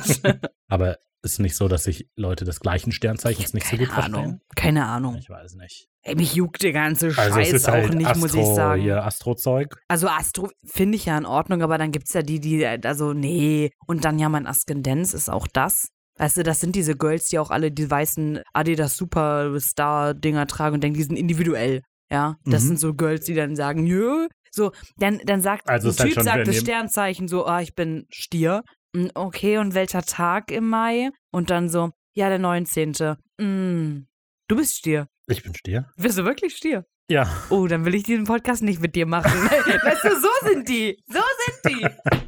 Aber 0.67 0.97
ist 1.23 1.39
nicht 1.39 1.55
so, 1.55 1.67
dass 1.67 1.83
sich 1.83 2.09
Leute 2.15 2.45
des 2.45 2.59
gleichen 2.59 2.91
Sternzeichens 2.91 3.53
nicht 3.53 3.65
so 3.65 3.75
Keine 3.75 3.85
gut 3.85 3.93
verstehen? 3.93 4.15
Ahnung. 4.15 4.41
Keine 4.55 4.85
Ahnung. 4.85 5.15
Ich 5.17 5.29
weiß 5.29 5.55
nicht. 5.55 5.90
Ey, 6.03 6.15
mich 6.15 6.33
juckt 6.33 6.63
der 6.63 6.71
ganze 6.73 7.07
Also 7.07 7.21
Scheiß 7.21 7.47
es 7.49 7.53
ist 7.53 7.69
auch 7.69 7.73
halt 7.73 7.93
nicht, 7.93 8.07
Astro, 8.07 8.19
muss 8.21 8.33
ich 8.33 8.45
sagen. 8.55 8.81
Hier 8.81 9.03
Astro-Zeug. 9.05 9.75
Also 9.87 10.07
Astro 10.07 10.49
finde 10.65 10.95
ich 10.95 11.05
ja 11.05 11.17
in 11.17 11.25
Ordnung, 11.27 11.61
aber 11.61 11.77
dann 11.77 11.91
gibt 11.91 12.07
es 12.07 12.13
ja 12.13 12.23
die, 12.23 12.39
die, 12.39 12.65
also 12.65 13.13
nee. 13.13 13.69
Und 13.85 14.03
dann 14.03 14.17
ja 14.17 14.27
mein 14.29 14.47
Ascendenz 14.47 15.13
ist 15.13 15.29
auch 15.29 15.47
das. 15.47 15.89
Weißt 16.17 16.37
du, 16.37 16.43
das 16.43 16.59
sind 16.59 16.75
diese 16.75 16.95
Girls, 16.95 17.29
die 17.29 17.39
auch 17.39 17.51
alle 17.51 17.71
die 17.71 17.89
weißen 17.89 18.41
Adidas 18.53 18.97
Superstar-Dinger 18.97 20.47
tragen 20.47 20.75
und 20.75 20.83
denken, 20.83 20.97
die 20.97 21.03
sind 21.03 21.17
individuell. 21.17 21.81
Ja, 22.11 22.35
das 22.45 22.63
Mhm. 22.63 22.67
sind 22.67 22.79
so 22.79 22.93
Girls, 22.93 23.25
die 23.25 23.33
dann 23.35 23.55
sagen, 23.55 23.83
nö. 23.83 24.27
So, 24.51 24.71
dann, 24.97 25.19
dann 25.25 25.41
sagt 25.41 25.69
Also 25.69 25.89
ein 25.89 25.95
halt 25.97 26.13
Typ 26.13 26.23
sagt 26.23 26.47
das 26.47 26.57
Sternzeichen 26.57 27.27
so, 27.29 27.45
ah, 27.45 27.61
ich 27.61 27.73
bin 27.73 28.05
Stier. 28.09 28.63
Mm, 28.93 29.07
Okay, 29.15 29.57
und 29.59 29.73
welcher 29.75 30.01
Tag 30.01 30.51
im 30.51 30.67
Mai? 30.67 31.09
Und 31.31 31.49
dann 31.49 31.69
so, 31.69 31.91
ja, 32.13 32.27
der 32.27 32.39
19. 32.39 32.91
Mm, 33.39 34.07
du 34.49 34.55
bist 34.57 34.77
Stier. 34.79 35.07
Ich 35.27 35.43
bin 35.43 35.53
Stier. 35.55 35.89
Bist 35.97 36.17
du 36.17 36.25
wirklich 36.25 36.55
Stier? 36.55 36.85
Ja. 37.09 37.29
Oh, 37.49 37.67
dann 37.67 37.85
will 37.85 37.95
ich 37.95 38.03
diesen 38.03 38.25
Podcast 38.25 38.63
nicht 38.63 38.81
mit 38.81 38.95
dir 38.95 39.05
machen. 39.05 39.31
weißt 39.49 40.03
du, 40.03 40.09
so 40.19 40.49
sind 40.49 40.67
die. 40.69 40.97
So 41.07 41.19
sind 41.45 41.75
die. 41.79 41.87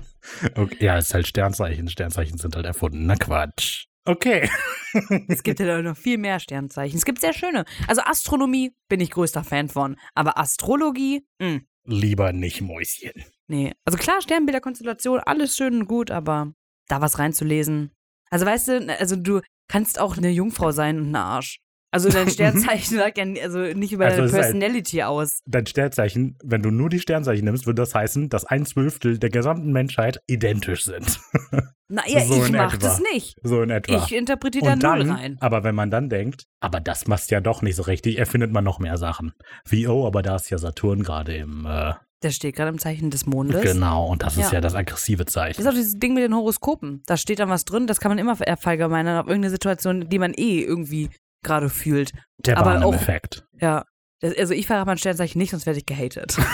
Okay. 0.55 0.77
Ja, 0.85 0.97
es 0.97 1.07
ist 1.07 1.13
halt 1.13 1.27
Sternzeichen. 1.27 1.89
Sternzeichen 1.89 2.37
sind 2.37 2.55
halt 2.55 2.65
erfunden. 2.65 3.05
Na 3.05 3.15
Quatsch. 3.17 3.87
Okay. 4.05 4.49
Es 5.27 5.43
gibt 5.43 5.59
ja 5.59 5.65
da 5.65 5.81
noch 5.81 5.97
viel 5.97 6.17
mehr 6.17 6.39
Sternzeichen. 6.39 6.95
Es 6.97 7.03
gibt 7.03 7.19
sehr 7.19 7.33
schöne. 7.33 7.65
Also 7.87 8.01
Astronomie 8.03 8.73
bin 8.87 9.01
ich 9.01 9.11
größter 9.11 9.43
Fan 9.43 9.67
von. 9.67 9.97
Aber 10.15 10.37
Astrologie, 10.37 11.27
mh, 11.41 11.59
Lieber 11.85 12.31
nicht 12.31 12.61
Mäuschen. 12.61 13.11
nee. 13.47 13.73
Also 13.83 13.97
klar, 13.97 14.21
Sternbilderkonstellation, 14.21 15.19
alles 15.19 15.57
schön 15.57 15.73
und 15.81 15.87
gut, 15.87 16.09
aber 16.09 16.53
da 16.87 17.01
was 17.01 17.19
reinzulesen. 17.19 17.91
Also 18.29 18.45
weißt 18.45 18.67
du, 18.69 18.97
also 18.99 19.17
du 19.17 19.41
kannst 19.67 19.99
auch 19.99 20.15
eine 20.15 20.29
Jungfrau 20.29 20.71
sein 20.71 20.99
und 20.99 21.11
ein 21.11 21.15
Arsch. 21.17 21.59
Also 21.93 22.09
dein 22.09 22.27
Sternzeichen 22.29 22.97
sagt 22.97 23.17
ja 23.19 23.25
also 23.43 23.59
nicht 23.59 23.93
über 23.93 24.05
Also 24.05 24.17
deine 24.17 24.31
halt- 24.33 24.41
Personality 24.41 25.03
aus. 25.03 25.39
Dein 25.45 25.65
Sternzeichen, 25.67 26.37
wenn 26.43 26.61
du 26.63 26.71
nur 26.71 26.89
die 26.89 26.99
Sternzeichen 26.99 27.45
nimmst, 27.45 27.67
würde 27.67 27.81
das 27.83 27.93
heißen, 27.95 28.29
dass 28.29 28.45
ein 28.45 28.65
Zwölftel 28.65 29.19
der 29.19 29.29
gesamten 29.29 29.71
Menschheit 29.71 30.19
identisch 30.27 30.83
sind. 30.83 31.19
Naja, 31.89 32.21
So 32.25 32.43
ich 32.43 32.51
mach 32.51 32.73
etwa. 32.73 32.87
das 32.87 33.01
nicht. 33.13 33.37
So 33.43 33.61
in 33.61 33.69
etwa. 33.69 33.97
Ich 33.97 34.15
interpretiere 34.15 34.65
da 34.65 34.73
Und 34.73 34.81
null 34.83 35.05
dann, 35.05 35.15
rein. 35.15 35.37
aber 35.41 35.63
wenn 35.63 35.75
man 35.75 35.91
dann 35.91 36.09
denkt, 36.09 36.45
aber 36.59 36.79
das 36.79 37.07
machst 37.07 37.29
ja 37.29 37.39
doch 37.39 37.61
nicht 37.61 37.75
so 37.75 37.83
richtig, 37.83 38.17
erfindet 38.17 38.51
man 38.51 38.63
noch 38.63 38.79
mehr 38.79 38.97
Sachen. 38.97 39.33
Wie, 39.67 39.87
oh, 39.87 40.07
aber 40.07 40.23
da 40.23 40.37
ist 40.37 40.49
ja 40.49 40.57
Saturn 40.57 41.03
gerade 41.03 41.35
im, 41.35 41.65
äh, 41.67 41.93
Der 42.23 42.31
steht 42.31 42.55
gerade 42.55 42.69
im 42.69 42.79
Zeichen 42.79 43.11
des 43.11 43.27
Mondes. 43.27 43.61
genau, 43.61 44.07
und 44.07 44.23
das 44.23 44.37
ist 44.37 44.45
Ja. 44.47 44.53
ja 44.53 44.61
das 44.61 44.73
aggressive 44.73 45.25
Das 45.25 45.33
Zeichen. 45.33 45.61
ist 45.61 45.67
auch 45.67 45.73
dieses 45.73 45.99
Ding 45.99 46.15
mit 46.15 46.23
den 46.23 46.33
Horoskopen. 46.33 47.03
Da 47.05 47.15
steht 47.17 47.37
dann 47.39 47.49
was 47.49 47.65
drin, 47.65 47.85
das 47.85 47.99
kann 47.99 48.09
man 48.09 48.17
immer 48.17 48.35
verallgemeinern 48.37 49.19
auf 49.19 49.27
irgendeine 49.27 49.51
Situation, 49.51 50.09
die 50.09 50.19
man 50.19 50.33
eh 50.33 50.61
irgendwie 50.61 51.09
gerade 51.43 51.69
fühlt. 51.69 52.11
Der 52.39 52.57
aber 52.57 52.71
auch- 52.71 52.73
Barnum-Effekt. 52.75 53.45
Ja. 53.59 53.85
Das, 54.21 54.37
also 54.37 54.53
ich 54.53 54.67
verrate 54.67 54.85
mein 54.87 54.97
Sternzeichen 54.97 55.37
nicht, 55.39 55.51
sonst 55.51 55.65
werde 55.65 55.79
ich 55.79 55.85
gehatet. 55.85 56.37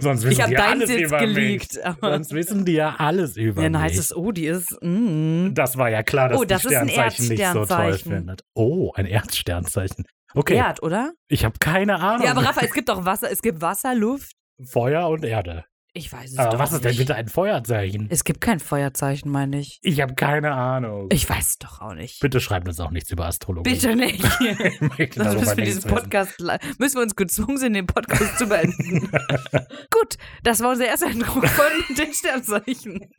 Sonst 0.00 0.22
wissen 0.24 0.32
Ich 0.32 0.40
habe 0.42 0.50
die 0.50 0.58
alles 0.58 0.90
über 0.90 1.18
geleakt. 1.20 1.74
mich. 1.74 1.82
Sonst 2.00 2.32
wissen 2.34 2.64
die 2.66 2.72
ja 2.72 2.94
alles 2.98 3.36
über 3.38 3.62
ja, 3.62 3.70
dann 3.70 3.80
mich. 3.80 3.90
heißt 3.90 3.98
es, 3.98 4.14
oh, 4.14 4.32
die 4.32 4.44
ist. 4.46 4.76
Mm. 4.82 5.54
das 5.54 5.78
war 5.78 5.88
ja 5.88 6.02
klar, 6.02 6.28
dass 6.28 6.38
Oh, 6.38 6.42
die 6.42 6.48
das 6.48 6.64
ist 6.66 6.74
ein 6.74 6.88
Sternzeichen 6.90 7.28
nicht 7.28 7.38
so 7.46 7.52
toll 7.52 7.60
Erdsternzeichen. 7.60 8.12
findet. 8.12 8.42
Oh, 8.54 8.92
ein 8.94 9.06
Erzsternzeichen. 9.06 10.04
Okay, 10.34 10.56
Erd, 10.56 10.82
oder? 10.82 11.12
ich 11.28 11.44
habe 11.46 11.58
keine 11.58 12.00
Ahnung. 12.00 12.26
Ja, 12.26 12.32
aber 12.32 12.44
Rafa, 12.44 12.60
es 12.66 12.72
gibt 12.72 12.88
doch 12.90 13.04
Wasser, 13.06 13.30
es 13.30 13.40
gibt 13.42 13.60
Wasser, 13.62 13.94
Luft. 13.94 14.32
Feuer 14.62 15.08
und 15.08 15.24
Erde. 15.24 15.64
Ich 15.94 16.10
weiß 16.10 16.32
es 16.32 16.38
Aber 16.38 16.58
was 16.58 16.72
ist 16.72 16.84
denn 16.84 16.92
nicht. 16.92 16.98
bitte 17.00 17.14
ein 17.14 17.28
Feuerzeichen? 17.28 18.06
Es 18.10 18.24
gibt 18.24 18.40
kein 18.40 18.60
Feuerzeichen, 18.60 19.30
meine 19.30 19.58
ich. 19.58 19.78
Ich 19.82 20.00
habe 20.00 20.14
keine 20.14 20.52
Ahnung. 20.52 21.08
Ich 21.12 21.28
weiß 21.28 21.50
es 21.50 21.58
doch 21.58 21.82
auch 21.82 21.92
nicht. 21.92 22.20
Bitte 22.20 22.40
schreibt 22.40 22.66
uns 22.66 22.80
auch 22.80 22.90
nichts 22.90 23.10
über 23.10 23.26
Astrologie. 23.26 23.70
Bitte 23.70 23.94
nicht. 23.94 24.22
Sonst 25.14 25.16
müssen 25.40 25.56
wir 25.58 25.64
diesen. 25.64 25.90
Podcast, 25.90 26.40
müssen 26.78 26.96
wir 26.96 27.02
uns 27.02 27.14
gezwungen 27.14 27.58
sehen, 27.58 27.74
den 27.74 27.86
Podcast 27.86 28.38
zu 28.38 28.46
beenden. 28.46 29.10
Gut, 29.90 30.16
das 30.42 30.60
war 30.60 30.70
unser 30.70 30.86
erster 30.86 31.08
Eindruck 31.08 31.46
von 31.46 31.96
den 31.96 32.14
Sternzeichen. 32.14 33.10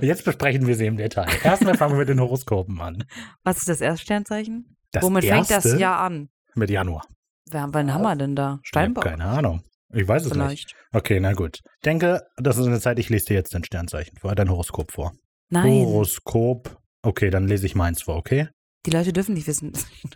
Jetzt 0.00 0.24
besprechen 0.24 0.66
wir 0.66 0.76
sie 0.76 0.86
im 0.86 0.96
Detail. 0.96 1.28
Erstmal 1.44 1.76
fangen 1.76 1.92
wir 1.92 1.98
mit 1.98 2.08
den 2.08 2.20
Horoskopen 2.20 2.80
an. 2.80 3.04
Was 3.44 3.58
ist 3.58 3.68
das 3.68 3.82
erste 3.82 4.02
Sternzeichen? 4.02 4.78
Das 4.92 5.02
Womit 5.02 5.26
fängt 5.26 5.50
das 5.50 5.66
erste 5.66 5.78
Jahr 5.78 6.00
an? 6.00 6.30
Mit 6.54 6.70
Januar. 6.70 7.04
Wer, 7.50 7.68
wann 7.72 7.92
haben 7.92 8.02
wir 8.02 8.16
denn 8.16 8.34
da? 8.34 8.60
Steinbock? 8.62 9.04
keine 9.04 9.24
Ahnung. 9.26 9.62
Ich 9.92 10.06
weiß 10.06 10.26
es 10.26 10.34
nicht. 10.34 10.42
Vielleicht. 10.42 10.74
Okay, 10.92 11.20
na 11.20 11.32
gut. 11.32 11.60
Denke, 11.84 12.22
das 12.36 12.58
ist 12.58 12.66
eine 12.66 12.80
Zeit, 12.80 12.98
ich 12.98 13.08
lese 13.08 13.26
dir 13.26 13.34
jetzt 13.34 13.54
dein 13.54 13.64
Sternzeichen 13.64 14.18
vor, 14.18 14.34
dein 14.34 14.50
Horoskop 14.50 14.92
vor. 14.92 15.12
Nein, 15.48 15.84
Horoskop. 15.84 16.78
Okay, 17.02 17.30
dann 17.30 17.46
lese 17.46 17.66
ich 17.66 17.74
meins 17.74 18.02
vor, 18.02 18.16
okay? 18.16 18.48
die 18.86 18.90
Leute 18.90 19.12
dürfen 19.12 19.34
nicht 19.34 19.46
wissen. 19.46 19.72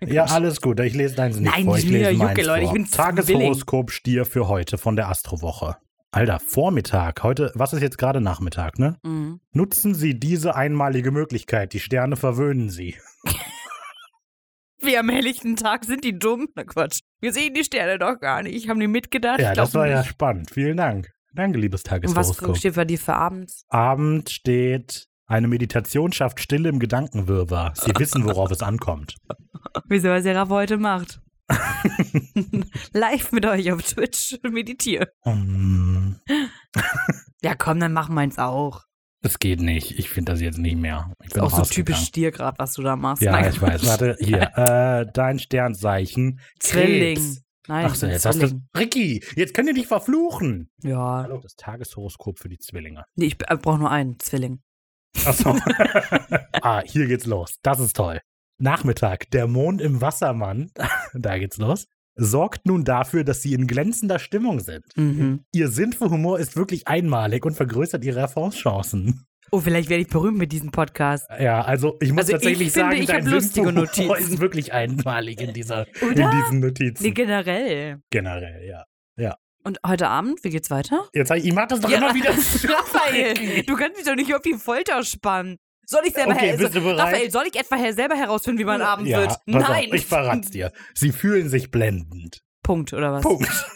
Ja, 0.07 0.25
alles 0.27 0.61
gut. 0.61 0.81
Ich 0.81 0.95
lese 0.95 1.15
deins 1.17 1.37
nicht 1.39 1.53
Nein, 1.53 1.65
vor. 1.65 1.77
ich 1.77 1.85
Ich 1.85 1.91
lese 1.91 2.13
meins 2.15 2.31
Jucke, 2.31 2.47
Leute. 2.47 2.65
Ich 2.65 2.73
bin 2.73 2.85
Tageshoroskop 2.89 3.91
Stier 3.91 4.25
für 4.25 4.49
heute 4.49 4.79
von 4.79 4.97
der 4.97 5.09
Astrowoche. 5.09 5.77
Alter, 6.13 6.41
Vormittag. 6.41 7.23
Heute, 7.23 7.53
was 7.55 7.73
ist 7.73 7.83
jetzt 7.83 7.99
gerade 7.99 8.21
Nachmittag, 8.21 8.79
ne? 8.79 8.97
Mhm. 9.05 9.41
Nutzen 9.53 9.95
Sie 9.95 10.19
diese 10.19 10.55
einmalige 10.57 11.11
Möglichkeit. 11.11 11.73
Die 11.73 11.81
Sterne 11.81 12.17
verwöhnen 12.17 12.71
Sie. 12.71 12.97
Wie 14.83 14.97
am 14.97 15.09
helllichten 15.09 15.57
Tag 15.57 15.85
sind 15.85 16.05
die 16.05 16.19
dumm? 16.19 16.49
Na 16.55 16.65
Quatsch. 16.65 17.01
Wir 17.21 17.33
sehen 17.33 17.55
die 17.55 17.65
Sterne 17.65 17.99
doch 17.99 18.19
gar 18.19 18.43
nicht. 18.43 18.69
Haben 18.69 18.81
die 18.81 18.87
mitgedacht? 18.89 19.41
Ja, 19.41 19.51
Ich 19.51 19.57
das 19.57 19.75
war 19.75 19.87
ja 19.87 19.99
nicht. 19.99 20.11
spannend. 20.11 20.51
Vielen 20.51 20.77
Dank. 20.77 21.11
Danke, 21.33 21.59
liebes 21.59 21.83
Und 21.85 21.91
was 21.91 22.01
Tageshoroskop. 22.01 22.57
steht 22.57 22.75
bei 22.75 22.85
dir 22.85 22.99
für 22.99 23.15
abends? 23.15 23.65
Abend 23.69 24.31
steht, 24.31 25.07
eine 25.27 25.47
Meditation 25.49 26.13
schafft 26.13 26.41
Stille 26.41 26.69
im 26.69 26.79
Gedankenwirrwarr. 26.81 27.73
Sie 27.77 27.93
wissen, 27.97 28.25
worauf 28.25 28.51
es 28.51 28.63
ankommt. 28.63 29.17
Wieso, 29.89 30.09
was 30.09 30.25
ihr 30.25 30.35
Rafa 30.35 30.55
heute 30.55 30.77
macht? 30.77 31.21
Live 32.93 33.33
mit 33.33 33.45
euch 33.47 33.71
auf 33.73 33.83
Twitch 33.83 34.39
meditieren. 34.51 35.09
Ja, 37.43 37.55
komm, 37.55 37.81
dann 37.81 37.93
mach 37.93 38.09
meins 38.09 38.39
auch. 38.39 38.83
Das 39.23 39.39
geht 39.39 39.61
nicht. 39.61 39.99
Ich 39.99 40.09
finde 40.09 40.33
das 40.33 40.41
jetzt 40.41 40.59
nicht 40.59 40.77
mehr. 40.77 41.13
Ich 41.21 41.27
Ist 41.27 41.35
bin 41.35 41.43
auch 41.43 41.55
so 41.55 41.63
typisch 41.63 41.99
Stier 41.99 42.31
gerade, 42.31 42.59
was 42.59 42.73
du 42.73 42.83
da 42.83 42.97
machst. 42.97 43.23
Ja, 43.23 43.33
Nein. 43.33 43.51
ich 43.51 43.61
weiß. 43.61 43.87
Warte, 43.87 44.17
hier. 44.21 44.51
Äh, 44.57 45.07
dein 45.13 45.39
Sternzeichen. 45.39 46.41
Zwilling. 46.59 47.39
Nein, 47.69 47.87
Ach 47.89 47.95
so, 47.95 48.07
jetzt 48.07 48.25
hast 48.25 48.41
du. 48.41 48.47
Zwilling. 48.49 48.69
Ricky, 48.77 49.25
jetzt 49.37 49.53
könnt 49.53 49.69
ihr 49.69 49.75
dich 49.75 49.87
verfluchen. 49.87 50.71
Ja. 50.83 51.23
Hallo, 51.23 51.39
das 51.39 51.55
Tageshoroskop 51.57 52.39
für 52.39 52.49
die 52.49 52.59
Zwillinge. 52.59 53.05
Nee, 53.15 53.27
ich 53.27 53.39
brauche 53.39 53.79
nur 53.79 53.91
einen 53.91 54.19
Zwilling. 54.19 54.63
Achso. 55.25 55.51
ah, 56.63 56.83
hier 56.85 57.07
geht's 57.07 57.27
los. 57.27 57.57
Das 57.63 57.79
ist 57.79 57.97
toll. 57.97 58.21
Nachmittag, 58.59 59.31
der 59.31 59.47
Mond 59.47 59.81
im 59.81 60.01
Wassermann, 60.01 60.71
da 61.15 61.39
geht's 61.39 61.57
los, 61.59 61.87
sorgt 62.21 62.67
nun 62.67 62.85
dafür, 62.85 63.25
dass 63.25 63.43
sie 63.43 63.55
in 63.55 63.67
glänzender 63.67 64.19
Stimmung 64.19 64.61
sind. 64.61 64.85
Mhm. 64.97 65.45
Ihr 65.53 65.69
Sinn 65.69 65.93
für 65.93 66.11
Humor 66.11 66.39
ist 66.39 66.57
wirklich 66.57 66.87
einmalig 66.87 67.45
und 67.45 67.55
vergrößert 67.55 68.05
ihre 68.05 68.21
Erfolgschancen. 68.21 69.27
Oh, 69.53 69.59
vielleicht 69.61 69.89
werde 69.89 70.03
ich 70.03 70.09
berühmt 70.09 70.39
mit 70.39 70.53
diesem 70.53 70.71
Podcast. 70.71 71.27
Ja, 71.41 71.63
also 71.63 71.97
ich 72.01 72.13
muss 72.13 72.21
Also 72.23 72.33
ich 72.33 72.35
tatsächlich 72.35 72.71
finde, 72.73 72.91
sagen, 72.91 73.03
ich 73.03 73.07
dein 73.09 73.27
lustige 73.27 73.73
Notizen. 73.73 74.15
ist 74.17 74.39
wirklich 74.41 74.73
einmalig 74.73 75.41
in, 75.41 75.53
dieser, 75.53 75.87
in 76.01 76.13
Oder? 76.13 76.31
diesen 76.31 76.61
Notizen. 76.61 77.03
Nee, 77.03 77.11
generell. 77.11 78.01
Generell, 78.11 78.65
ja. 78.69 78.85
Und 79.63 79.79
heute 79.87 80.09
Abend, 80.09 80.43
wie 80.43 80.49
geht's 80.51 80.71
weiter? 80.71 81.07
Jetzt 81.13 81.31
ich, 81.33 81.45
ich 81.45 81.53
mach 81.53 81.69
das 81.69 81.81
doch 81.81 81.91
immer 81.91 82.15
wieder. 82.15 82.31
Raphael, 82.75 83.63
du 83.65 83.77
kannst 83.77 83.97
mich 83.99 84.07
doch 84.07 84.15
nicht 84.15 84.35
auf 84.35 84.41
die 84.41 84.55
Folter 84.55 85.03
spannen. 85.05 85.59
Soll 85.91 86.03
ich 86.07 86.15
selber 86.15 86.33
Okay, 86.33 86.51
her- 86.51 86.57
bist 86.57 86.75
du 86.75 86.81
bereit? 86.81 86.99
Raphael, 87.01 87.31
soll 87.33 87.45
ich 87.53 87.59
etwa 87.59 87.75
her 87.77 87.93
selber 87.93 88.15
herausfinden, 88.15 88.61
wie 88.61 88.65
mein 88.65 88.81
Abend 88.81 89.09
ja, 89.09 89.19
wird? 89.23 89.37
Nein. 89.47 89.65
Auf, 89.65 89.95
ich 89.95 90.07
verrat's 90.07 90.51
dir. 90.51 90.73
Sie 90.95 91.11
fühlen 91.11 91.49
sich 91.49 91.71
blendend. 91.73 92.43
Punkt, 92.63 92.93
oder 92.93 93.13
was? 93.13 93.23
Punkt. 93.23 93.49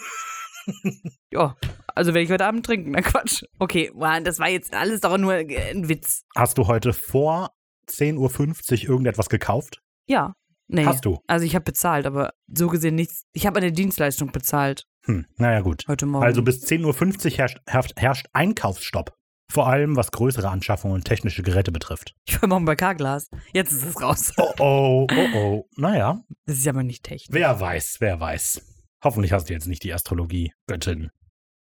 Ja, 1.31 1.57
also 1.95 2.15
werde 2.15 2.25
ich 2.25 2.31
heute 2.31 2.47
Abend 2.47 2.65
trinken. 2.65 2.93
Na 2.93 3.03
Quatsch. 3.03 3.43
Okay, 3.59 3.93
das 4.23 4.39
war 4.39 4.49
jetzt 4.49 4.73
alles 4.73 5.01
doch 5.03 5.19
nur 5.19 5.35
äh, 5.35 5.71
ein 5.73 5.91
Witz. 5.91 6.23
Hast 6.35 6.57
du 6.57 6.67
heute 6.69 6.95
vor 6.95 7.51
10.50 7.91 8.85
Uhr 8.85 8.91
irgendetwas 8.91 9.29
gekauft? 9.29 9.83
Ja. 10.07 10.33
Nee. 10.69 10.87
Hast 10.87 11.05
du? 11.05 11.19
Also 11.27 11.45
ich 11.45 11.55
habe 11.55 11.65
bezahlt, 11.65 12.07
aber 12.07 12.33
so 12.47 12.69
gesehen 12.69 12.95
nichts. 12.95 13.25
Ich 13.35 13.47
habe 13.47 13.59
eine 13.59 13.73
Dienstleistung 13.73 14.33
bezahlt 14.33 14.87
Hm, 15.05 15.27
naja, 15.37 15.61
gut. 15.61 15.85
heute 15.87 16.07
Morgen. 16.07 16.25
Also 16.25 16.43
bis 16.43 16.65
10.50 16.65 16.85
Uhr 17.33 17.37
herrscht, 17.39 17.59
herrscht, 17.67 17.93
herrscht 17.97 18.27
Einkaufsstopp. 18.33 19.13
Vor 19.51 19.69
allem, 19.69 19.95
was 19.97 20.11
größere 20.11 20.49
Anschaffungen 20.49 20.95
und 20.97 21.05
technische 21.05 21.43
Geräte 21.43 21.71
betrifft. 21.71 22.15
ich 22.27 22.41
war 22.41 22.49
morgen 22.49 22.65
bei 22.65 22.77
K-Glas. 22.77 23.29
Jetzt 23.53 23.73
ist 23.73 23.85
es 23.85 24.01
raus. 24.01 24.33
Oh 24.39 24.53
oh, 24.59 25.07
oh 25.11 25.29
oh. 25.37 25.69
Naja, 25.77 26.21
Das 26.47 26.57
ist 26.57 26.65
ja 26.65 26.73
aber 26.73 26.83
nicht 26.83 27.05
technisch. 27.05 27.29
wer 27.31 27.61
weiß, 27.61 27.97
wer 28.01 28.19
weiß. 28.21 28.63
Hoffentlich 29.05 29.33
hast 29.33 29.49
du 29.49 29.53
jetzt 29.53 29.67
nicht 29.69 29.83
die 29.85 29.93
Astrologie-Göttin 29.93 31.11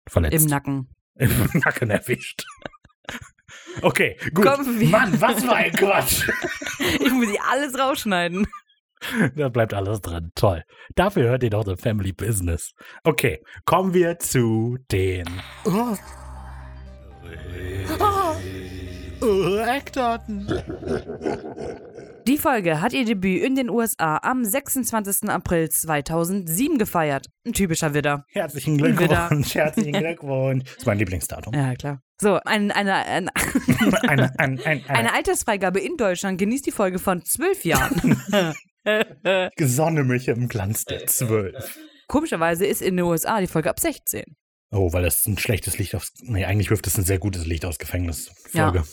verletzt. 0.07 0.35
Im 0.35 0.45
Nacken. 0.45 0.89
Im 1.15 1.49
Nacken 1.65 1.89
erwischt. 1.89 2.45
Okay, 3.81 4.17
gut. 4.33 4.45
Kommen 4.45 4.79
wir- 4.79 4.87
Mann, 4.89 5.19
was 5.19 5.43
für 5.43 5.53
ein 5.53 5.71
Quatsch. 5.73 6.29
Ich 6.79 7.11
muss 7.11 7.29
hier 7.29 7.39
alles 7.49 7.77
rausschneiden. 7.77 8.47
Da 9.35 9.49
bleibt 9.49 9.73
alles 9.73 10.01
drin. 10.01 10.31
Toll. 10.35 10.63
Dafür 10.95 11.23
hört 11.29 11.43
ihr 11.43 11.49
doch 11.51 11.63
The 11.65 11.75
Family 11.75 12.11
Business. 12.11 12.73
Okay, 13.03 13.43
kommen 13.65 13.93
wir 13.93 14.17
zu 14.19 14.77
den 14.91 15.25
oh. 15.65 15.95
Oh, 19.21 19.57
Eckdaten. 19.57 20.47
Die 22.27 22.37
Folge 22.37 22.81
hat 22.81 22.93
ihr 22.93 23.05
Debüt 23.05 23.43
in 23.43 23.55
den 23.55 23.69
USA 23.69 24.17
am 24.23 24.43
26. 24.43 25.29
April 25.29 25.69
2007 25.69 26.77
gefeiert. 26.77 27.27
Ein 27.45 27.53
typischer 27.53 27.93
Widder. 27.93 28.25
Herzlichen. 28.29 28.77
Glückwunsch. 28.77 29.55
Herzlichen 29.55 29.93
Glückwunsch. 29.99 30.63
Das 30.65 30.77
ist 30.77 30.85
mein 30.85 30.97
Lieblingsdatum. 30.97 31.53
Ja, 31.53 31.75
klar. 31.75 31.99
So, 32.19 32.39
ein, 32.45 32.71
eine, 32.71 32.93
ein, 32.93 33.29
Eine, 34.07 34.39
ein, 34.39 34.59
ein, 34.59 34.59
eine, 34.65 34.89
eine 34.89 35.13
Altersfreigabe 35.13 35.79
in 35.79 35.97
Deutschland 35.97 36.37
genießt 36.37 36.65
die 36.65 36.71
Folge 36.71 36.99
von 36.99 37.23
zwölf 37.23 37.63
Jahren. 37.65 38.17
Sonne 39.59 40.03
mich 40.03 40.27
im 40.27 40.47
Glanz 40.47 40.85
der 40.85 41.07
Zwölf. 41.07 41.77
Komischerweise 42.07 42.65
ist 42.65 42.81
in 42.81 42.97
den 42.97 43.05
USA 43.05 43.39
die 43.39 43.47
Folge 43.47 43.69
ab 43.69 43.79
16. 43.79 44.23
Oh, 44.71 44.93
weil 44.93 45.03
das 45.03 45.25
ein 45.25 45.37
schlechtes 45.37 45.77
Licht 45.77 45.95
aufs. 45.95 46.13
Nee, 46.21 46.45
eigentlich 46.45 46.69
wirft 46.69 46.87
es 46.87 46.97
ein 46.97 47.03
sehr 47.03 47.19
gutes 47.19 47.45
Licht 47.45 47.65
aus 47.65 47.77
Gefängnisfolge. 47.77 48.83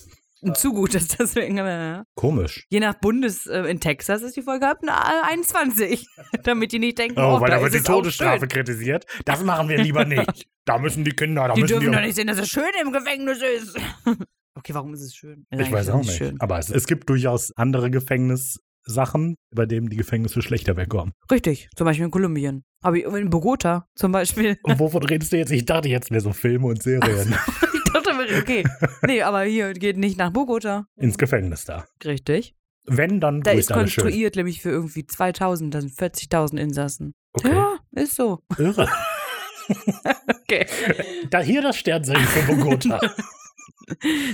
Und 0.41 0.57
Zu 0.57 0.73
gut 0.73 0.95
ist 0.95 1.17
deswegen. 1.19 1.59
Äh, 1.59 2.03
Komisch. 2.15 2.65
je 2.71 2.79
nach 2.81 2.95
Bundes, 2.95 3.47
äh, 3.47 3.63
in 3.63 3.81
Texas 3.81 4.23
ist 4.23 4.37
die 4.37 4.43
Folge 4.43 4.69
ab 4.69 4.79
äh, 4.85 4.91
21. 5.33 6.07
Damit 6.45 6.73
die 6.73 6.79
nicht 6.79 6.99
denken, 6.99 7.19
Oh, 7.19 7.37
oh, 7.37 7.41
weil 7.41 7.51
da 7.51 7.61
wird 7.61 7.75
die 7.75 7.81
Todesstrafe 7.81 8.47
kritisiert. 8.47 9.05
Das 9.25 9.43
machen 9.43 9.69
wir 9.69 9.79
lieber 9.79 10.05
nicht. 10.05 10.47
Da 10.69 10.77
müssen 10.79 11.03
die 11.03 11.13
Kinder, 11.13 11.49
da 11.49 11.55
Die 11.55 11.63
müssen 11.63 11.73
dürfen 11.81 11.91
die. 11.93 11.97
doch 11.97 12.03
nicht 12.03 12.15
sehen, 12.17 12.27
dass 12.27 12.37
es 12.39 12.49
schön 12.51 12.69
im 12.83 12.93
Gefängnis 12.93 13.39
ist. 13.41 13.75
okay, 14.55 14.75
warum 14.75 14.93
ist 14.93 15.01
es 15.01 15.15
schön? 15.15 15.47
ich 15.51 15.59
Eigentlich 15.59 15.73
weiß 15.73 15.89
auch 15.89 16.01
nicht. 16.03 16.13
Schön. 16.19 16.39
Aber 16.43 16.59
es, 16.59 16.69
es 16.69 16.87
gibt 16.87 17.09
durchaus 17.09 17.53
andere 17.57 17.91
Gefängnissachen, 17.91 19.37
bei 19.51 19.65
denen 19.65 19.89
die 19.89 19.97
Gefängnisse 19.97 20.43
schlechter 20.43 20.77
wegkommen. 20.77 21.15
Richtig, 21.31 21.71
zum 21.75 21.87
Beispiel 21.87 22.05
in 22.05 22.11
Kolumbien. 22.11 22.65
Aber 22.81 22.97
in 22.97 23.31
Bogota 23.31 23.89
zum 23.95 24.13
Beispiel. 24.13 24.59
Und 24.63 24.79
wovon 24.79 25.03
redest 25.03 25.33
du 25.33 25.37
jetzt? 25.37 25.51
Ich 25.51 25.65
dachte 25.65 25.89
jetzt 25.89 26.11
mehr 26.11 26.21
so 26.21 26.33
Filme 26.33 26.67
und 26.69 26.83
Serien. 26.83 27.35
ich 27.75 27.93
dachte, 27.93 28.11
okay. 28.41 28.65
Nee, 29.07 29.23
aber 29.23 29.43
hier 29.43 29.73
geht 29.73 29.97
nicht 29.97 30.17
nach 30.19 30.31
Bogota. 30.31 30.87
Ins 30.97 31.19
Gefängnis 31.19 31.65
da. 31.65 31.87
Richtig. 32.05 32.55
Wenn, 32.87 33.21
dann 33.21 33.43
Da 33.43 33.51
ist 33.51 33.71
alles 33.73 33.93
schön. 33.93 34.05
konstruiert 34.05 34.37
nämlich 34.37 34.63
für 34.63 34.71
irgendwie 34.71 35.07
2000, 35.07 35.75
da 35.75 35.81
sind 35.81 35.93
40.000 35.93 36.57
Insassen. 36.59 37.15
Okay. 37.33 37.53
Ja, 37.53 37.77
ist 37.93 38.15
so. 38.17 38.41
Irre. 38.59 38.89
Okay. 40.51 40.67
Da 41.29 41.41
hier 41.41 41.61
das 41.61 41.77
Sternzeichen 41.77 42.25
für 42.25 42.55
Bogota. 42.55 43.01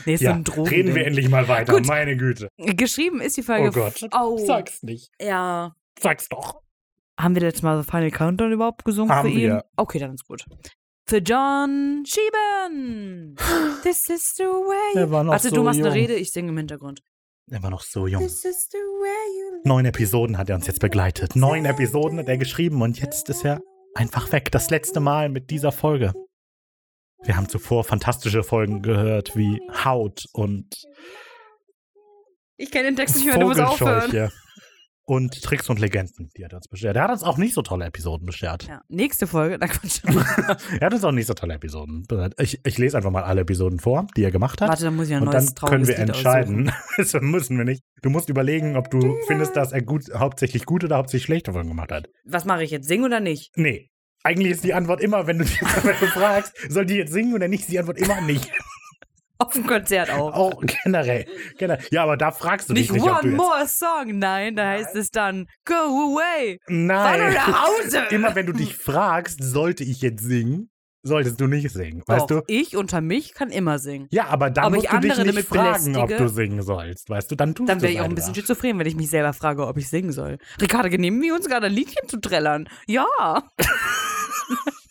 Nee, 0.06 0.14
ist 0.14 0.20
ja, 0.20 0.30
so 0.30 0.36
ein 0.36 0.44
Drogen. 0.44 0.68
reden 0.68 0.94
wir 0.94 1.04
endlich 1.06 1.28
mal 1.28 1.48
weiter. 1.48 1.72
Gut. 1.72 1.86
Meine 1.86 2.16
Güte. 2.16 2.48
Geschrieben 2.56 3.20
ist 3.20 3.36
die 3.36 3.42
Folge. 3.42 3.68
Oh 3.68 3.72
Gott. 3.72 4.08
Oh. 4.12 4.38
Sag's 4.46 4.84
nicht. 4.84 5.10
Ja. 5.20 5.74
Sag's 5.98 6.28
doch. 6.28 6.62
Haben 7.18 7.34
wir 7.34 7.42
letztes 7.42 7.62
Mal 7.62 7.82
The 7.82 7.88
Final 7.90 8.10
Countdown 8.10 8.52
überhaupt 8.52 8.84
gesungen 8.84 9.12
Haben 9.14 9.28
für 9.28 9.34
ihn? 9.34 9.40
wir. 9.42 9.64
Okay, 9.76 9.98
dann 9.98 10.14
ist 10.14 10.26
gut. 10.26 10.44
Für 11.06 11.18
John 11.18 12.04
Schieben. 12.06 13.36
This 13.82 14.08
is 14.08 14.34
the 14.36 14.44
way. 14.44 15.00
Er 15.00 15.10
war 15.10 15.22
noch 15.22 15.32
Warte, 15.32 15.50
so 15.50 15.54
du 15.56 15.62
machst 15.62 15.78
jung. 15.78 15.86
eine 15.86 15.94
Rede, 15.94 16.14
ich 16.14 16.32
singe 16.32 16.48
im 16.50 16.56
Hintergrund. 16.56 17.00
Er 17.50 17.62
war 17.62 17.70
noch 17.70 17.82
so 17.82 18.06
jung. 18.06 18.26
Neun 19.64 19.84
Episoden 19.84 20.38
hat 20.38 20.48
er 20.48 20.56
uns 20.56 20.66
jetzt 20.66 20.80
begleitet. 20.80 21.36
Neun 21.36 21.66
Episoden 21.66 22.18
hat 22.18 22.28
er 22.28 22.38
geschrieben 22.38 22.80
und 22.80 22.98
jetzt 22.98 23.28
ist 23.28 23.44
er 23.44 23.60
einfach 23.94 24.32
weg. 24.32 24.50
Das 24.50 24.70
letzte 24.70 25.00
Mal 25.00 25.28
mit 25.28 25.50
dieser 25.50 25.70
Folge. 25.70 26.14
Wir 27.22 27.36
haben 27.36 27.48
zuvor 27.48 27.84
fantastische 27.84 28.42
Folgen 28.42 28.82
gehört 28.82 29.36
wie 29.36 29.60
Haut 29.84 30.24
und 30.32 30.84
Ich 32.56 32.70
kenne 32.70 32.84
den 32.84 32.96
Text 32.96 33.16
nicht 33.16 33.26
mehr, 33.26 33.38
du 33.38 33.46
musst 33.46 33.60
aufhören. 33.60 34.30
Und 35.06 35.42
Tricks 35.42 35.68
und 35.68 35.78
Legenden, 35.80 36.30
die 36.34 36.44
hat 36.44 36.52
er 36.52 36.56
uns 36.56 36.68
beschert. 36.68 36.96
Er 36.96 37.04
hat 37.04 37.10
uns 37.10 37.22
auch 37.22 37.36
nicht 37.36 37.52
so 37.52 37.60
tolle 37.60 37.84
Episoden 37.84 38.24
beschert. 38.24 38.66
Ja, 38.66 38.80
nächste 38.88 39.26
Folge. 39.26 39.58
Na, 39.60 39.66
Quatsch. 39.66 40.00
Er 40.80 40.86
hat 40.86 40.94
uns 40.94 41.04
auch 41.04 41.12
nicht 41.12 41.26
so 41.26 41.34
tolle 41.34 41.54
Episoden 41.54 42.04
beschert. 42.08 42.34
Ich, 42.40 42.60
ich 42.64 42.78
lese 42.78 42.96
einfach 42.96 43.10
mal 43.10 43.22
alle 43.22 43.42
Episoden 43.42 43.80
vor, 43.80 44.06
die 44.16 44.24
er 44.24 44.30
gemacht 44.30 44.62
hat. 44.62 44.70
Warte, 44.70 44.84
dann 44.84 44.96
muss 44.96 45.08
ich 45.08 45.14
ein 45.14 45.22
und 45.22 45.32
neues 45.32 45.54
dann 45.54 45.68
können 45.68 45.86
wir 45.86 45.98
Lied 45.98 46.08
entscheiden. 46.08 46.72
das 46.96 47.12
müssen 47.20 47.58
wir 47.58 47.64
nicht. 47.64 47.82
Du 48.00 48.08
musst 48.08 48.30
überlegen, 48.30 48.76
ob 48.76 48.90
du 48.90 49.16
findest, 49.26 49.56
dass 49.56 49.72
er 49.72 49.82
gut, 49.82 50.04
hauptsächlich 50.14 50.64
gute 50.64 50.86
oder 50.86 50.96
hauptsächlich 50.96 51.26
schlechte 51.26 51.52
Folgen 51.52 51.68
gemacht 51.68 51.92
hat. 51.92 52.08
Was 52.24 52.46
mache 52.46 52.64
ich 52.64 52.70
jetzt? 52.70 52.88
Singen 52.88 53.04
oder 53.04 53.20
nicht? 53.20 53.52
Nee. 53.56 53.90
Eigentlich 54.22 54.52
ist 54.52 54.64
die 54.64 54.72
Antwort 54.72 55.02
immer, 55.02 55.26
wenn 55.26 55.38
du, 55.38 55.44
wenn 55.44 56.00
du 56.00 56.06
fragst, 56.06 56.54
soll 56.70 56.86
die 56.86 56.94
jetzt 56.94 57.12
singen 57.12 57.34
oder 57.34 57.46
nicht, 57.46 57.60
ist 57.60 57.72
die 57.72 57.78
Antwort 57.78 57.98
immer 57.98 58.22
nicht. 58.22 58.50
Auf 59.38 59.52
dem 59.52 59.66
Konzert 59.66 60.10
auch. 60.10 60.32
Auch 60.34 60.62
generell. 60.84 61.26
generell. 61.58 61.84
Ja, 61.90 62.04
aber 62.04 62.16
da 62.16 62.30
fragst 62.30 62.68
du 62.68 62.72
nicht 62.72 62.90
dich 62.90 63.02
nicht, 63.02 63.10
ob 63.10 63.20
du 63.20 63.28
one 63.28 63.36
more 63.36 63.66
song. 63.66 64.18
Nein, 64.18 64.54
da 64.56 64.68
heißt 64.70 64.94
es 64.94 65.10
dann 65.10 65.46
Go 65.64 65.74
away. 65.74 66.58
Fahr 66.66 66.74
Nein. 66.76 67.20
doch 67.20 67.34
nach 67.34 67.66
Hause. 67.68 68.02
Immer 68.10 68.34
wenn 68.34 68.46
du 68.46 68.52
dich 68.52 68.76
fragst, 68.76 69.42
sollte 69.42 69.82
ich 69.84 70.00
jetzt 70.02 70.22
singen, 70.22 70.70
solltest 71.02 71.40
du 71.40 71.46
nicht 71.48 71.68
singen. 71.70 72.02
Weißt 72.06 72.30
Doch, 72.30 72.40
du? 72.40 72.44
ich 72.46 72.76
unter 72.76 73.00
mich 73.00 73.34
kann 73.34 73.50
immer 73.50 73.78
singen. 73.78 74.06
Ja, 74.10 74.26
aber 74.28 74.50
dann 74.50 74.66
Ob 74.66 74.72
musst 74.74 74.84
ich 74.84 74.90
du 74.90 75.00
dich 75.00 75.16
nicht 75.18 75.48
fragen, 75.48 75.96
ob 75.96 76.06
belästige? 76.06 76.16
du 76.16 76.28
singen 76.28 76.62
sollst. 76.62 77.10
Weißt 77.10 77.30
du, 77.30 77.34
dann 77.34 77.54
tust 77.54 77.68
Dann 77.68 77.78
du 77.78 77.82
wäre 77.82 77.92
ich 77.92 78.00
auch 78.00 78.04
ein 78.04 78.14
bisschen 78.14 78.34
schizophren, 78.34 78.78
wenn 78.78 78.86
ich 78.86 78.96
mich 78.96 79.10
selber 79.10 79.32
frage, 79.32 79.66
ob 79.66 79.76
ich 79.76 79.88
singen 79.88 80.12
soll. 80.12 80.38
Ricardo, 80.60 80.88
genehmigen 80.88 81.22
wir 81.22 81.34
uns 81.34 81.46
gerade 81.48 81.66
ein 81.66 81.72
Liedchen 81.72 82.08
zu 82.08 82.18
trällern? 82.20 82.68
Ja. 82.86 83.06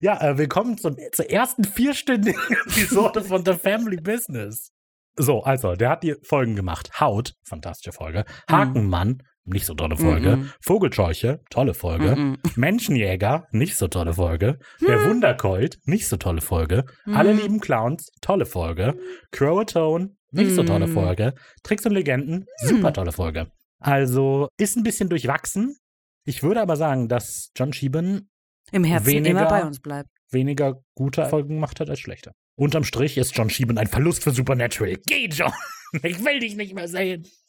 Ja, 0.00 0.20
äh, 0.20 0.38
willkommen 0.38 0.76
zum, 0.78 0.96
zur 1.12 1.30
ersten 1.30 1.64
vierstündigen 1.64 2.40
Episode 2.66 3.22
von 3.22 3.44
The 3.44 3.52
Family 3.54 3.96
Business. 4.00 4.72
So, 5.16 5.42
also, 5.42 5.74
der 5.74 5.90
hat 5.90 6.02
die 6.02 6.14
Folgen 6.22 6.56
gemacht. 6.56 7.00
Haut, 7.00 7.34
fantastische 7.44 7.92
Folge. 7.92 8.24
Hakenmann, 8.50 9.22
nicht 9.44 9.64
so 9.64 9.74
tolle 9.74 9.96
Folge. 9.96 10.36
Mhm. 10.36 10.50
Vogelscheuche, 10.60 11.40
tolle 11.48 11.74
Folge. 11.74 12.16
Mhm. 12.16 12.36
Menschenjäger, 12.56 13.46
nicht 13.52 13.76
so 13.76 13.88
tolle 13.88 14.14
Folge. 14.14 14.58
Der 14.86 15.08
Wundercolt, 15.08 15.78
nicht 15.84 16.08
so 16.08 16.16
tolle 16.16 16.40
Folge. 16.40 16.84
Mhm. 17.06 17.16
Alle 17.16 17.32
lieben 17.32 17.60
Clowns, 17.60 18.10
tolle 18.20 18.44
Folge. 18.46 18.98
Croatone, 19.30 20.10
nicht 20.32 20.50
so 20.54 20.64
tolle 20.64 20.88
Mhm. 20.88 20.92
Folge. 20.92 21.34
Tricks 21.62 21.86
und 21.86 21.92
Legenden, 21.92 22.44
super 22.58 22.92
tolle 22.92 23.12
Folge. 23.12 23.46
Also, 23.78 24.48
ist 24.58 24.76
ein 24.76 24.82
bisschen 24.82 25.08
durchwachsen. 25.08 25.76
Ich 26.24 26.42
würde 26.42 26.60
aber 26.60 26.76
sagen, 26.76 27.08
dass 27.08 27.52
John 27.56 27.72
Sheehan 27.72 28.28
Im 28.72 28.84
Herzen 28.84 29.06
Weniger- 29.06 29.30
immer 29.40 29.48
bei 29.48 29.62
uns 29.64 29.80
bleibt. 29.80 30.10
weniger 30.30 30.82
gute 30.94 31.24
Folgen 31.26 31.54
gemacht 31.54 31.78
hat 31.80 31.88
als 31.90 32.00
schlechte. 32.00 32.32
Unterm 32.58 32.84
Strich 32.84 33.16
ist 33.18 33.36
John 33.36 33.50
Sheehan 33.50 33.78
ein 33.78 33.86
Verlust 33.86 34.22
für 34.24 34.30
Supernatural. 34.32 34.96
Geh, 35.06 35.28
John! 35.28 35.52
Ich 36.02 36.22
will 36.24 36.40
dich 36.40 36.56
nicht 36.56 36.74
mehr 36.74 36.88
sehen. 36.88 37.24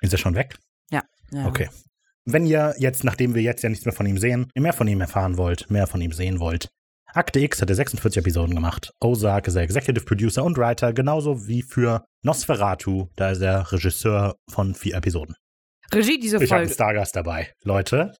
ist 0.00 0.12
er 0.12 0.18
schon 0.18 0.34
weg? 0.34 0.56
Ja. 0.90 1.02
Okay. 1.46 1.68
Wenn 2.24 2.46
ihr 2.46 2.74
jetzt, 2.78 3.04
nachdem 3.04 3.34
wir 3.34 3.42
jetzt 3.42 3.62
ja 3.62 3.68
nichts 3.68 3.84
mehr 3.84 3.92
von 3.94 4.06
ihm 4.06 4.16
sehen, 4.18 4.50
mehr 4.54 4.72
von 4.72 4.88
ihm 4.88 5.00
erfahren 5.00 5.36
wollt, 5.36 5.70
mehr 5.70 5.86
von 5.86 6.00
ihm 6.00 6.12
sehen 6.12 6.40
wollt, 6.40 6.68
Akte 7.14 7.40
X 7.40 7.62
hat 7.62 7.70
er 7.70 7.76
46 7.76 8.18
Episoden 8.18 8.54
gemacht. 8.54 8.90
Ozark 9.00 9.46
ist 9.48 9.54
er 9.54 9.62
Executive 9.62 10.04
Producer 10.04 10.44
und 10.44 10.58
Writer, 10.58 10.92
genauso 10.92 11.46
wie 11.46 11.62
für 11.62 12.04
Nosferatu, 12.22 13.08
da 13.16 13.30
ist 13.30 13.40
er 13.40 13.70
Regisseur 13.72 14.36
von 14.50 14.74
vier 14.74 14.94
Episoden. 14.94 15.34
Regie 15.92 16.18
dieser 16.18 16.40
Ich 16.40 16.50
habe 16.50 16.60
einen 16.60 16.68
Folge. 16.68 16.74
Stargast 16.74 17.16
dabei. 17.16 17.52
Leute. 17.62 18.14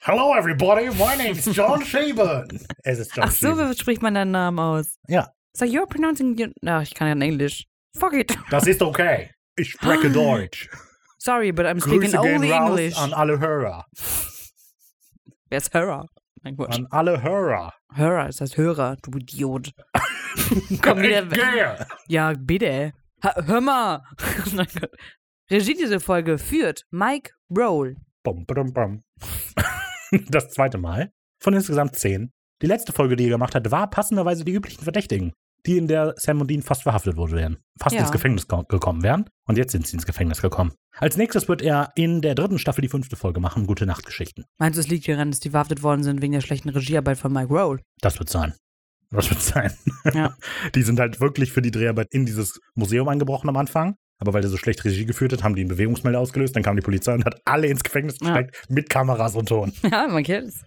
Hello 0.00 0.32
everybody, 0.34 0.88
my 0.96 1.16
name's 1.16 1.44
John 1.54 1.82
Sheehan. 1.84 2.46
Es 2.84 2.98
ist 2.98 3.14
John 3.16 3.24
Ach 3.28 3.32
so, 3.32 3.56
wie 3.58 3.74
spricht 3.76 4.00
man 4.00 4.14
deinen 4.14 4.30
Namen 4.30 4.58
aus? 4.58 4.96
Ja, 5.08 5.28
So, 5.54 5.64
you're 5.64 5.86
pronouncing 5.86 6.36
your... 6.38 6.48
Ach, 6.66 6.82
ich 6.82 6.94
kann 6.94 7.08
ja 7.08 7.12
in 7.14 7.22
Englisch. 7.22 7.64
Fuck 7.96 8.12
it. 8.14 8.38
das 8.50 8.66
ist 8.66 8.80
okay. 8.80 9.30
Ich 9.56 9.70
spreche 9.70 10.10
Deutsch. 10.12 10.68
Sorry, 11.18 11.50
but 11.50 11.66
I'm 11.66 11.80
speaking 11.80 12.12
Grüße 12.12 12.18
only 12.20 12.50
raus 12.52 12.70
English. 12.78 12.96
an 12.96 13.12
alle 13.12 13.40
Hörer. 13.40 13.84
Wer 15.50 15.58
ist 15.58 15.74
Hörer? 15.74 16.06
Mein 16.42 16.56
Gott. 16.56 16.72
An 16.74 16.86
alle 16.90 17.20
Hörer. 17.20 17.72
Hörer 17.92 18.28
das 18.28 18.56
Hörer, 18.56 18.96
du 19.02 19.18
Idiot. 19.18 19.72
Komm 20.82 21.02
wieder 21.02 21.28
weg. 21.28 21.86
Ja, 22.06 22.34
bitte. 22.38 22.92
Ha, 23.24 23.34
hör 23.46 23.60
mal. 23.60 24.02
Regie 25.50 25.74
dieser 25.74 25.98
Folge 25.98 26.38
führt 26.38 26.84
Mike 26.90 27.32
Roll. 27.50 27.96
Bum, 28.22 28.46
badum, 28.46 28.72
bum. 28.72 29.02
Das 30.30 30.48
zweite 30.50 30.78
Mal 30.78 31.10
von 31.40 31.54
insgesamt 31.54 31.96
zehn. 31.96 32.30
Die 32.62 32.66
letzte 32.66 32.92
Folge, 32.92 33.16
die 33.16 33.24
er 33.24 33.30
gemacht 33.30 33.54
hat, 33.54 33.70
war 33.70 33.88
passenderweise 33.88 34.44
die 34.44 34.52
üblichen 34.52 34.82
Verdächtigen, 34.82 35.32
die 35.66 35.78
in 35.78 35.86
der 35.86 36.14
Sam 36.16 36.40
und 36.40 36.50
Dean 36.50 36.62
fast 36.62 36.82
verhaftet 36.82 37.16
worden 37.16 37.36
wären, 37.36 37.58
fast 37.80 37.94
Ja. 37.94 38.00
ins 38.02 38.10
Gefängnis 38.10 38.48
ko- 38.48 38.64
gekommen 38.64 39.02
wären. 39.02 39.28
Und 39.46 39.58
jetzt 39.58 39.72
sind 39.72 39.86
sie 39.86 39.94
ins 39.94 40.06
Gefängnis 40.06 40.42
gekommen. 40.42 40.72
Als 40.96 41.16
nächstes 41.16 41.48
wird 41.48 41.62
er 41.62 41.92
in 41.94 42.20
der 42.20 42.34
dritten 42.34 42.58
Staffel 42.58 42.82
die 42.82 42.88
fünfte 42.88 43.14
Folge 43.16 43.38
machen, 43.38 43.66
Gute 43.66 43.86
Nachtgeschichten. 43.86 44.44
Meinst 44.58 44.76
du, 44.76 44.80
es 44.80 44.88
liegt 44.88 45.06
daran, 45.06 45.30
dass 45.30 45.38
die 45.40 45.50
verhaftet 45.50 45.82
worden 45.84 46.02
sind 46.02 46.20
wegen 46.20 46.32
der 46.32 46.40
schlechten 46.40 46.70
Regiearbeit 46.70 47.18
von 47.18 47.32
Mike 47.32 47.48
Roll? 47.54 47.80
Das 48.00 48.18
wird 48.18 48.28
sein. 48.28 48.54
Das 49.10 49.30
wird 49.30 49.40
sein. 49.42 49.72
Ja. 50.12 50.34
Die 50.74 50.82
sind 50.82 50.98
halt 50.98 51.20
wirklich 51.20 51.52
für 51.52 51.62
die 51.62 51.70
Dreharbeit 51.70 52.08
in 52.10 52.26
dieses 52.26 52.60
Museum 52.74 53.06
eingebrochen 53.08 53.48
am 53.48 53.56
Anfang. 53.56 53.94
Aber 54.20 54.32
weil 54.34 54.40
der 54.40 54.50
so 54.50 54.56
schlecht 54.56 54.84
Regie 54.84 55.04
geführt 55.06 55.32
hat, 55.32 55.44
haben 55.44 55.54
die 55.54 55.60
einen 55.62 55.68
Bewegungsmelder 55.70 56.18
ausgelöst. 56.18 56.56
Dann 56.56 56.62
kam 56.62 56.76
die 56.76 56.82
Polizei 56.82 57.14
und 57.14 57.24
hat 57.24 57.40
alle 57.44 57.68
ins 57.68 57.84
Gefängnis 57.84 58.16
Ja. 58.20 58.28
gesteckt 58.40 58.68
mit 58.68 58.90
Kameras 58.90 59.36
und 59.36 59.48
Ton. 59.48 59.72
ja, 59.82 60.08
man 60.08 60.22
kennt 60.24 60.48
es. 60.48 60.64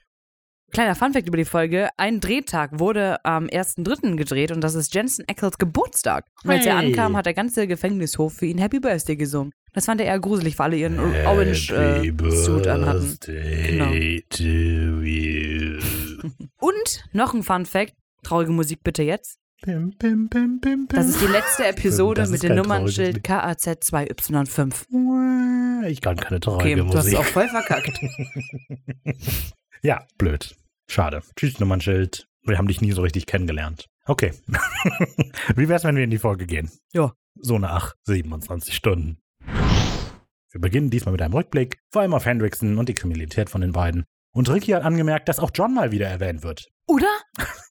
Kleiner 0.71 0.95
Funfact 0.95 1.27
über 1.27 1.35
die 1.35 1.43
Folge. 1.43 1.89
Ein 1.97 2.21
Drehtag 2.21 2.79
wurde 2.79 3.17
am 3.25 3.47
1.3. 3.47 4.15
gedreht 4.15 4.53
und 4.53 4.61
das 4.61 4.73
ist 4.73 4.95
Jensen 4.95 5.25
Ackles 5.27 5.57
Geburtstag. 5.57 6.25
Und 6.45 6.51
als 6.51 6.65
er 6.65 6.77
Hey. 6.79 6.87
ankam, 6.87 7.17
hat 7.17 7.25
der 7.25 7.33
ganze 7.33 7.67
Gefängnishof 7.67 8.35
für 8.35 8.45
ihn 8.45 8.57
Happy 8.57 8.79
Birthday 8.79 9.17
gesungen. 9.17 9.51
Das 9.73 9.85
fand 9.85 9.99
er 9.99 10.07
eher 10.07 10.19
gruselig, 10.19 10.57
weil 10.59 10.67
alle 10.71 10.77
ihren 10.77 10.97
Orange 10.99 11.71
äh, 11.73 12.31
Suit 12.31 12.67
anhatten. 12.67 13.17
Genau. 13.25 13.91
Birthday 13.91 14.25
to 14.29 15.01
you. 15.03 15.79
Und 16.59 17.03
noch 17.11 17.33
ein 17.33 17.43
Funfact. 17.43 17.93
Traurige 18.23 18.51
Musik 18.53 18.79
bitte 18.83 19.03
jetzt. 19.03 19.39
Pim, 19.63 19.95
pim, 19.99 20.27
pim, 20.27 20.59
pim, 20.59 20.87
pim. 20.87 20.89
Das 20.89 21.07
ist 21.07 21.21
die 21.21 21.27
letzte 21.27 21.67
Episode 21.67 22.27
mit 22.27 22.41
dem 22.41 22.55
Nummernschild 22.55 23.23
trauriges 23.23 23.67
KAZ2Y5. 23.67 25.85
Ich 25.85 26.01
kann 26.01 26.17
keine 26.17 26.37
Okay, 26.37 26.41
traurige 26.41 26.75
du 26.77 26.97
hast 26.97 27.05
es 27.05 27.13
auch 27.13 27.23
voll 27.23 27.47
verkackt. 27.47 27.99
Ja, 29.83 30.05
blöd. 30.17 30.55
Schade. 30.87 31.21
Tschüss, 31.35 31.59
Nummernschild. 31.59 32.27
Wir 32.43 32.57
haben 32.59 32.67
dich 32.67 32.81
nie 32.81 32.91
so 32.91 33.01
richtig 33.01 33.25
kennengelernt. 33.25 33.87
Okay. 34.05 34.31
Wie 35.55 35.69
wär's, 35.69 35.83
wenn 35.83 35.95
wir 35.95 36.03
in 36.03 36.11
die 36.11 36.19
Folge 36.19 36.45
gehen? 36.45 36.69
Ja. 36.91 37.13
So 37.35 37.57
nach 37.57 37.95
27 38.03 38.75
Stunden. 38.75 39.17
Wir 40.51 40.61
beginnen 40.61 40.89
diesmal 40.91 41.13
mit 41.13 41.21
einem 41.21 41.33
Rückblick, 41.33 41.79
vor 41.91 42.01
allem 42.01 42.13
auf 42.13 42.25
Hendrickson 42.25 42.77
und 42.77 42.89
die 42.89 42.93
Kriminalität 42.93 43.49
von 43.49 43.61
den 43.61 43.71
beiden. 43.71 44.05
Und 44.33 44.49
Ricky 44.49 44.71
hat 44.71 44.83
angemerkt, 44.83 45.29
dass 45.29 45.39
auch 45.39 45.51
John 45.53 45.73
mal 45.73 45.91
wieder 45.91 46.07
erwähnt 46.07 46.43
wird. 46.43 46.67
Oder? 46.87 47.07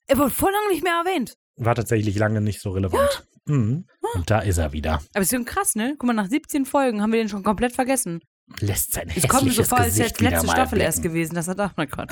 Er 0.07 0.17
wurde 0.17 0.31
voll 0.31 0.51
lange 0.51 0.69
nicht 0.69 0.83
mehr 0.83 1.01
erwähnt. 1.05 1.35
War 1.63 1.75
tatsächlich 1.75 2.17
lange 2.17 2.41
nicht 2.41 2.59
so 2.59 2.71
relevant. 2.71 3.23
Mhm. 3.45 3.85
Und 4.15 4.31
da 4.31 4.39
ist 4.39 4.57
er 4.57 4.73
wieder. 4.73 4.99
Aber 5.13 5.21
ist 5.21 5.29
schon 5.29 5.45
krass, 5.45 5.75
ne? 5.75 5.95
Guck 5.97 6.07
mal, 6.07 6.13
nach 6.13 6.27
17 6.27 6.65
Folgen 6.65 7.03
haben 7.03 7.11
wir 7.11 7.19
den 7.19 7.29
schon 7.29 7.43
komplett 7.43 7.73
vergessen. 7.73 8.19
Lässt 8.59 8.93
sein 8.93 9.09
Es 9.15 9.27
kommt 9.27 9.41
so 9.41 9.47
hässliches 9.47 9.69
vor, 9.69 9.77
als 9.77 9.97
wäre 9.97 10.09
es 10.09 10.19
letzte 10.19 10.47
Staffel 10.47 10.69
blicken. 10.69 10.85
erst 10.85 11.03
gewesen. 11.03 11.35
Das 11.35 11.47
hat 11.47 11.59
auch 11.59 11.77
mal 11.77 11.85
Gott. 11.85 12.09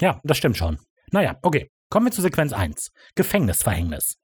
Ja, 0.00 0.18
das 0.24 0.38
stimmt 0.38 0.56
schon. 0.56 0.78
Naja, 1.12 1.38
okay. 1.42 1.70
Kommen 1.90 2.06
wir 2.06 2.12
zu 2.12 2.22
Sequenz 2.22 2.54
1. 2.54 2.90
Gefängnisverhängnis. 3.16 4.16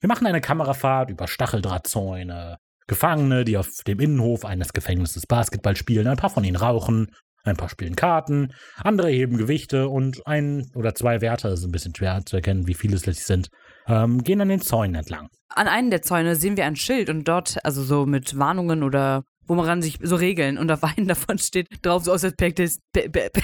Wir 0.00 0.08
machen 0.08 0.26
eine 0.26 0.40
Kamerafahrt 0.40 1.10
über 1.10 1.28
Stacheldrahtzäune, 1.28 2.56
Gefangene, 2.88 3.44
die 3.44 3.56
auf 3.56 3.68
dem 3.86 4.00
Innenhof 4.00 4.44
eines 4.44 4.72
Gefängnisses 4.72 5.26
Basketball 5.26 5.76
spielen. 5.76 6.08
Ein 6.08 6.16
paar 6.16 6.30
von 6.30 6.42
ihnen 6.42 6.56
rauchen, 6.56 7.14
ein 7.44 7.56
paar 7.56 7.68
spielen 7.68 7.94
Karten, 7.94 8.52
andere 8.76 9.10
heben 9.10 9.36
Gewichte 9.36 9.88
und 9.88 10.26
ein 10.26 10.70
oder 10.74 10.94
zwei 10.94 11.20
Wärter, 11.20 11.50
das 11.50 11.60
ist 11.60 11.66
ein 11.66 11.72
bisschen 11.72 11.94
schwer 11.94 12.22
zu 12.24 12.36
erkennen, 12.36 12.66
wie 12.66 12.74
viele 12.74 12.96
es 12.96 13.06
letztlich 13.06 13.26
sind, 13.26 13.50
ähm, 13.86 14.22
gehen 14.24 14.40
an 14.40 14.48
den 14.48 14.60
Zäunen 14.60 14.94
entlang. 14.96 15.28
An 15.48 15.68
einem 15.68 15.90
der 15.90 16.02
Zäune 16.02 16.36
sehen 16.36 16.56
wir 16.56 16.64
ein 16.66 16.76
Schild 16.76 17.08
und 17.10 17.28
dort, 17.28 17.58
also 17.64 17.82
so 17.82 18.06
mit 18.06 18.38
Warnungen 18.38 18.82
oder 18.82 19.22
wo 19.46 19.54
man 19.54 19.82
sich 19.82 19.98
so 20.02 20.16
Regeln 20.16 20.56
und 20.56 20.70
auf 20.72 20.82
einem 20.84 21.06
davon 21.08 21.38
steht 21.38 21.68
drauf, 21.82 22.04
so 22.04 22.12
aus 22.12 22.22
der, 22.22 22.30
Perspektive, 22.30 22.78
pe- 22.92 23.10
pe- 23.10 23.30
pe- 23.30 23.42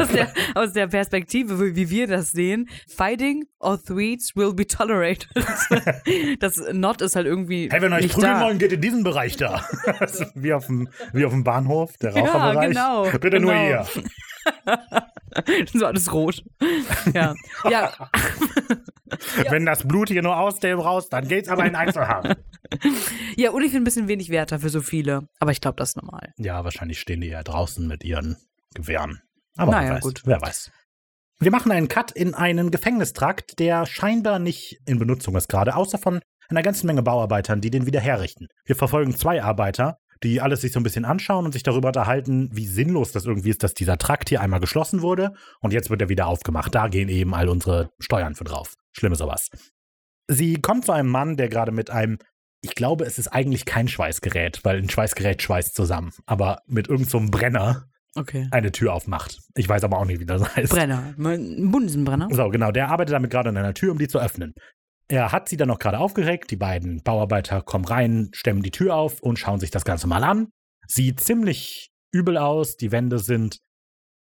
aus 0.00 0.08
der, 0.08 0.32
aus 0.56 0.72
der 0.72 0.88
Perspektive, 0.88 1.74
wie 1.76 1.88
wir 1.90 2.06
das 2.08 2.32
sehen, 2.32 2.68
fighting 2.88 3.44
or 3.60 3.80
threats 3.82 4.34
will 4.34 4.52
be 4.52 4.66
tolerated. 4.66 5.28
das 6.40 6.60
Not 6.72 7.00
ist 7.02 7.14
halt 7.16 7.26
irgendwie 7.26 7.68
Hey, 7.70 7.80
wenn 7.80 7.92
ihr 7.92 7.96
euch 7.98 8.08
prügeln 8.12 8.34
da. 8.34 8.40
wollen, 8.44 8.58
geht 8.58 8.72
in 8.72 8.80
diesen 8.80 9.04
Bereich 9.04 9.36
da. 9.36 9.64
Ist 10.00 10.26
wie, 10.34 10.52
auf 10.52 10.66
dem, 10.66 10.88
wie 11.12 11.24
auf 11.24 11.32
dem 11.32 11.44
Bahnhof, 11.44 11.96
der 11.98 12.12
Ja, 12.14 12.20
Raucherbereich. 12.22 12.68
genau, 12.70 13.04
Bitte 13.18 13.40
nur 13.40 13.52
genau. 13.52 13.64
hier. 13.64 13.86
So 15.72 15.86
alles 15.86 16.12
rot. 16.12 16.42
Ja. 17.12 17.34
ja, 17.68 17.92
Wenn 19.50 19.66
das 19.66 19.86
Blut 19.86 20.08
hier 20.08 20.22
nur 20.22 20.36
aus 20.36 20.60
dem 20.60 20.80
raus, 20.80 21.08
dann 21.08 21.28
geht's 21.28 21.48
aber 21.48 21.64
in 21.66 21.74
Einzelhaft. 21.74 22.36
ja, 23.36 23.50
und 23.50 23.62
ich 23.62 23.70
finde 23.70 23.82
ein 23.82 23.84
bisschen 23.84 24.08
wenig 24.08 24.30
Wärter 24.30 24.58
für 24.58 24.68
so 24.68 24.80
viele. 24.80 25.28
Aber 25.38 25.52
ich 25.52 25.60
glaube, 25.60 25.76
das 25.76 25.90
ist 25.90 25.96
normal. 25.96 26.32
Ja, 26.38 26.64
wahrscheinlich 26.64 27.00
stehen 27.00 27.20
die 27.20 27.28
ja 27.28 27.42
draußen 27.42 27.86
mit 27.86 28.04
ihren 28.04 28.36
Gewehren. 28.74 29.22
Aber 29.56 29.72
Naja, 29.72 29.88
wer 29.88 29.94
weiß, 29.96 30.02
gut. 30.02 30.22
wer 30.24 30.40
weiß. 30.40 30.70
Wir 31.38 31.50
machen 31.50 31.70
einen 31.70 31.88
Cut 31.88 32.12
in 32.12 32.34
einen 32.34 32.70
Gefängnistrakt, 32.70 33.58
der 33.58 33.86
scheinbar 33.86 34.38
nicht 34.38 34.80
in 34.86 34.98
Benutzung 34.98 35.36
ist 35.36 35.48
gerade, 35.48 35.76
außer 35.76 35.98
von 35.98 36.20
einer 36.48 36.62
ganzen 36.62 36.86
Menge 36.86 37.02
Bauarbeitern, 37.02 37.60
die 37.60 37.70
den 37.70 37.86
wieder 37.86 38.00
herrichten. 38.00 38.48
Wir 38.64 38.76
verfolgen 38.76 39.14
zwei 39.14 39.42
Arbeiter, 39.42 39.98
die 40.22 40.40
alles 40.40 40.60
sich 40.60 40.72
so 40.72 40.80
ein 40.80 40.82
bisschen 40.82 41.04
anschauen 41.04 41.44
und 41.44 41.52
sich 41.52 41.62
darüber 41.62 41.88
unterhalten, 41.88 42.48
wie 42.52 42.66
sinnlos 42.66 43.12
das 43.12 43.26
irgendwie 43.26 43.50
ist, 43.50 43.62
dass 43.62 43.74
dieser 43.74 43.98
Trakt 43.98 44.28
hier 44.28 44.40
einmal 44.40 44.60
geschlossen 44.60 45.02
wurde 45.02 45.32
und 45.60 45.72
jetzt 45.72 45.90
wird 45.90 46.00
er 46.00 46.08
wieder 46.08 46.26
aufgemacht. 46.26 46.74
Da 46.74 46.88
gehen 46.88 47.08
eben 47.08 47.34
all 47.34 47.48
unsere 47.48 47.90
Steuern 47.98 48.34
für 48.34 48.44
drauf. 48.44 48.74
Schlimme 48.92 49.16
sowas. 49.16 49.48
Sie 50.28 50.60
kommt 50.60 50.84
zu 50.86 50.92
einem 50.92 51.10
Mann, 51.10 51.36
der 51.36 51.48
gerade 51.48 51.72
mit 51.72 51.90
einem, 51.90 52.18
ich 52.62 52.74
glaube, 52.74 53.04
es 53.04 53.18
ist 53.18 53.28
eigentlich 53.28 53.64
kein 53.64 53.88
Schweißgerät, 53.88 54.60
weil 54.64 54.78
ein 54.78 54.90
Schweißgerät 54.90 55.42
schweißt 55.42 55.74
zusammen, 55.74 56.12
aber 56.26 56.62
mit 56.66 56.88
irgendeinem 56.88 57.10
so 57.10 57.18
einem 57.18 57.30
Brenner 57.30 57.84
Okay. 58.16 58.48
eine 58.50 58.72
Tür 58.72 58.94
aufmacht. 58.94 59.40
Ich 59.54 59.68
weiß 59.68 59.84
aber 59.84 59.98
auch 59.98 60.06
nicht, 60.06 60.20
wie 60.20 60.24
das 60.26 60.56
heißt. 60.56 60.72
Brenner. 60.72 61.14
Ein 61.18 61.70
Bunsenbrenner. 61.70 62.28
So, 62.30 62.48
genau, 62.48 62.72
der 62.72 62.88
arbeitet 62.88 63.12
damit 63.12 63.30
gerade 63.30 63.50
an 63.50 63.56
einer 63.58 63.74
Tür, 63.74 63.92
um 63.92 63.98
die 63.98 64.08
zu 64.08 64.18
öffnen. 64.18 64.54
Er 65.08 65.30
hat 65.32 65.48
sie 65.48 65.56
dann 65.56 65.68
noch 65.68 65.78
gerade 65.78 65.98
aufgeregt. 65.98 66.50
Die 66.50 66.56
beiden 66.56 67.02
Bauarbeiter 67.02 67.62
kommen 67.62 67.84
rein, 67.84 68.30
stemmen 68.32 68.62
die 68.62 68.70
Tür 68.72 68.96
auf 68.96 69.20
und 69.20 69.38
schauen 69.38 69.60
sich 69.60 69.70
das 69.70 69.84
Ganze 69.84 70.06
mal 70.06 70.24
an. 70.24 70.48
Sieht 70.88 71.20
ziemlich 71.20 71.90
übel 72.12 72.36
aus. 72.36 72.76
Die 72.76 72.90
Wände 72.92 73.18
sind 73.18 73.58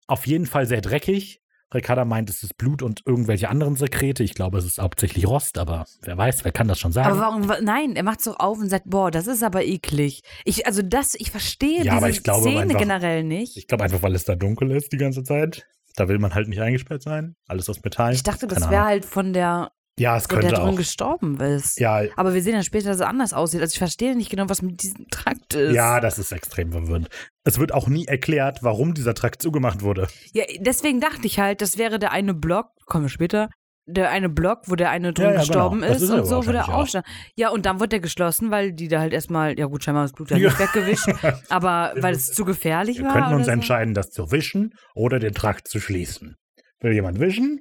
auf 0.06 0.26
jeden 0.26 0.46
Fall 0.46 0.66
sehr 0.66 0.80
dreckig. 0.80 1.40
Ricarda 1.74 2.04
meint, 2.04 2.28
es 2.28 2.42
ist 2.42 2.58
Blut 2.58 2.82
und 2.82 3.00
irgendwelche 3.06 3.48
anderen 3.48 3.76
Sekrete. 3.76 4.22
Ich 4.22 4.34
glaube, 4.34 4.58
es 4.58 4.66
ist 4.66 4.78
hauptsächlich 4.78 5.26
Rost, 5.26 5.56
aber 5.56 5.86
wer 6.02 6.18
weiß, 6.18 6.44
wer 6.44 6.52
kann 6.52 6.68
das 6.68 6.78
schon 6.78 6.92
sagen? 6.92 7.08
Aber 7.12 7.20
warum? 7.20 7.48
wa- 7.48 7.60
Nein, 7.62 7.96
er 7.96 8.02
macht 8.02 8.18
es 8.18 8.24
doch 8.26 8.38
auf 8.40 8.58
und 8.58 8.68
sagt, 8.68 8.84
boah, 8.90 9.10
das 9.10 9.26
ist 9.26 9.42
aber 9.42 9.64
eklig. 9.64 10.20
Ich, 10.44 10.66
also 10.66 10.82
das, 10.82 11.14
ich 11.14 11.30
verstehe 11.30 11.78
Ja, 11.78 11.82
diese 11.84 11.96
aber 11.96 12.10
ich 12.10 12.22
glaube 12.22 12.42
Szene 12.42 12.60
einfach- 12.60 12.78
generell 12.78 13.24
nicht. 13.24 13.56
ich 13.56 13.66
glaube 13.68 13.84
einfach, 13.84 14.02
weil 14.02 14.14
es 14.14 14.24
da 14.24 14.34
dunkel 14.34 14.70
ist 14.72 14.92
die 14.92 14.98
ganze 14.98 15.22
Zeit. 15.22 15.66
Da 15.96 16.08
will 16.08 16.18
man 16.18 16.34
halt 16.34 16.48
nicht 16.48 16.60
eingesperrt 16.60 17.02
sein. 17.02 17.36
Alles 17.46 17.70
aus 17.70 17.82
Metall. 17.82 18.12
Ich 18.12 18.22
dachte, 18.22 18.46
das 18.46 18.68
wäre 18.68 18.84
halt 18.84 19.04
von 19.06 19.32
der, 19.32 19.72
Ja, 19.98 20.16
es 20.16 20.26
könnte 20.28 20.48
drin 20.48 20.56
auch. 20.56 20.76
gestorben 20.76 21.38
ist. 21.40 21.78
Ja, 21.78 22.02
Aber 22.16 22.32
wir 22.32 22.42
sehen 22.42 22.54
dann 22.54 22.64
später, 22.64 22.88
dass 22.88 23.00
er 23.00 23.08
anders 23.08 23.34
aussieht. 23.34 23.60
Also 23.60 23.72
ich 23.72 23.78
verstehe 23.78 24.16
nicht 24.16 24.30
genau, 24.30 24.48
was 24.48 24.62
mit 24.62 24.82
diesem 24.82 25.06
Trakt 25.10 25.54
ist. 25.54 25.74
Ja, 25.74 26.00
das 26.00 26.18
ist 26.18 26.32
extrem 26.32 26.72
verwirrend. 26.72 27.08
Es 27.44 27.58
wird 27.58 27.72
auch 27.74 27.88
nie 27.88 28.06
erklärt, 28.06 28.62
warum 28.62 28.94
dieser 28.94 29.12
Trakt 29.14 29.42
zugemacht 29.42 29.82
wurde. 29.82 30.08
Ja, 30.32 30.44
deswegen 30.60 31.00
dachte 31.00 31.26
ich 31.26 31.38
halt, 31.38 31.60
das 31.60 31.76
wäre 31.76 31.98
der 31.98 32.10
eine 32.12 32.32
Block, 32.32 32.68
kommen 32.86 33.04
wir 33.04 33.08
später, 33.10 33.50
der 33.84 34.10
eine 34.10 34.28
Block, 34.30 34.60
wo 34.66 34.76
der 34.76 34.90
eine 34.90 35.12
drin 35.12 35.26
Ja, 35.26 35.32
ja, 35.32 35.38
gestorben 35.40 35.80
genau. 35.82 35.92
Ist 35.92 36.02
ist 36.02 36.10
und 36.10 36.24
so, 36.24 36.46
wo 36.46 36.52
der 36.52 36.68
auch. 36.68 36.88
Ja, 37.36 37.50
und 37.50 37.66
dann 37.66 37.78
wurde 37.78 37.88
der 37.90 38.00
geschlossen, 38.00 38.50
weil 38.50 38.72
die 38.72 38.88
da 38.88 39.00
halt 39.00 39.12
erstmal, 39.12 39.58
ja 39.58 39.66
gut, 39.66 39.84
scheinbar 39.84 40.04
das 40.04 40.12
Blut 40.12 40.30
ja 40.30 40.38
nicht 40.38 40.58
weggewischt, 40.58 41.08
aber 41.50 41.92
weil 41.98 42.14
es 42.14 42.32
zu 42.32 42.44
gefährlich 42.46 42.98
Wir 42.98 43.06
war. 43.06 43.12
könnten 43.12 43.34
uns 43.34 43.46
so. 43.46 43.52
entscheiden, 43.52 43.92
das 43.92 44.08
zu 44.10 44.30
wischen 44.30 44.72
oder 44.94 45.18
den 45.18 45.34
Trakt 45.34 45.68
zu 45.68 45.80
schließen. 45.80 46.36
Will 46.80 46.92
jemand 46.94 47.20
wischen? 47.20 47.60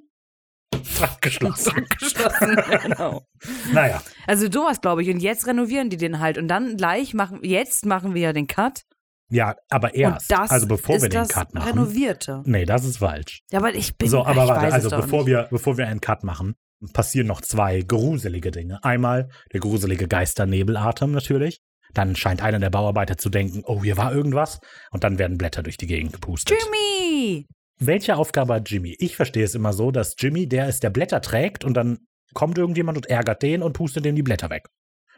Trakt 0.98 1.22
geschlossen. 1.22 1.72
Trakt 1.74 2.00
geschlossen, 2.00 2.58
genau. 2.84 3.26
naja, 3.74 4.02
Also 4.28 4.50
sowas, 4.52 4.82
glaube 4.82 5.02
ich. 5.04 5.10
Und 5.10 5.20
jetzt 5.20 5.48
renovieren 5.48 5.90
die 5.90 5.98
den 5.98 6.20
halt. 6.20 6.38
Und 6.38 6.48
dann 6.48 6.78
gleich 6.78 7.14
machen, 7.14 7.40
jetzt 7.44 7.86
machen 7.86 8.14
wir 8.14 8.22
ja 8.22 8.34
den 8.34 8.48
Cut. 8.48 8.84
ja, 9.30 9.56
aber 9.70 9.96
erst. 9.96 10.32
also 10.34 10.68
bevor 10.68 10.96
wir 11.02 11.10
den 11.10 11.22
das 11.22 11.30
Cut 11.30 11.54
machen. 11.54 11.68
Renovierte. 11.70 12.42
Nee, 12.46 12.66
das 12.66 12.86
ist 12.86 12.98
falsch. 12.98 13.42
Ja, 13.52 13.60
aber 13.60 13.74
ich 13.74 13.96
bin 13.98 14.10
So, 14.10 14.26
aber 14.26 14.48
warte, 14.48 14.74
also 14.74 14.90
bevor 14.90 15.20
nicht. 15.20 15.28
wir, 15.28 15.48
bevor 15.50 15.78
wir 15.78 15.88
einen 15.88 16.02
Cut 16.02 16.24
machen, 16.24 16.56
passieren 16.94 17.28
noch 17.28 17.42
zwei 17.42 17.82
gruselige 17.82 18.52
Dinge. 18.52 18.84
Einmal 18.84 19.30
der 19.54 19.60
gruselige 19.60 20.08
Geisternebelatem 20.08 21.12
natürlich. 21.12 21.62
Dann 21.94 22.16
scheint 22.16 22.42
einer 22.42 22.60
der 22.60 22.70
Bauarbeiter 22.70 23.18
zu 23.18 23.30
denken, 23.30 23.64
oh, 23.66 23.84
hier 23.84 23.98
war 23.98 24.14
irgendwas. 24.14 24.60
Und 24.92 25.04
dann 25.04 25.20
werden 25.20 25.38
Blätter 25.38 25.62
durch 25.62 25.78
die 25.78 25.88
Gegend 25.88 26.14
gepustet. 26.14 26.58
Jimmy! 26.64 27.48
Welche 27.84 28.16
Aufgabe 28.16 28.54
hat 28.54 28.70
Jimmy? 28.70 28.96
Ich 29.00 29.16
verstehe 29.16 29.44
es 29.44 29.56
immer 29.56 29.74
so, 29.74 29.92
dass 29.92 30.16
Jimmy 30.18 30.48
der 30.48 30.70
ist, 30.70 30.84
der 30.84 30.92
Blätter 30.92 31.20
trägt 31.22 31.66
und 31.66 31.74
dann 31.74 32.00
kommt 32.34 32.58
irgendjemand 32.58 32.98
und 32.98 33.08
ärgert 33.08 33.42
den 33.42 33.64
und 33.64 33.74
pustet 33.74 34.06
dem 34.06 34.16
die 34.16 34.22
Blätter 34.24 34.50
weg. 34.50 34.68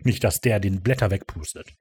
Nicht, 0.04 0.24
dass 0.24 0.40
der 0.40 0.60
den 0.60 0.82
Blätter 0.82 1.12
wegpustet. 1.12 1.74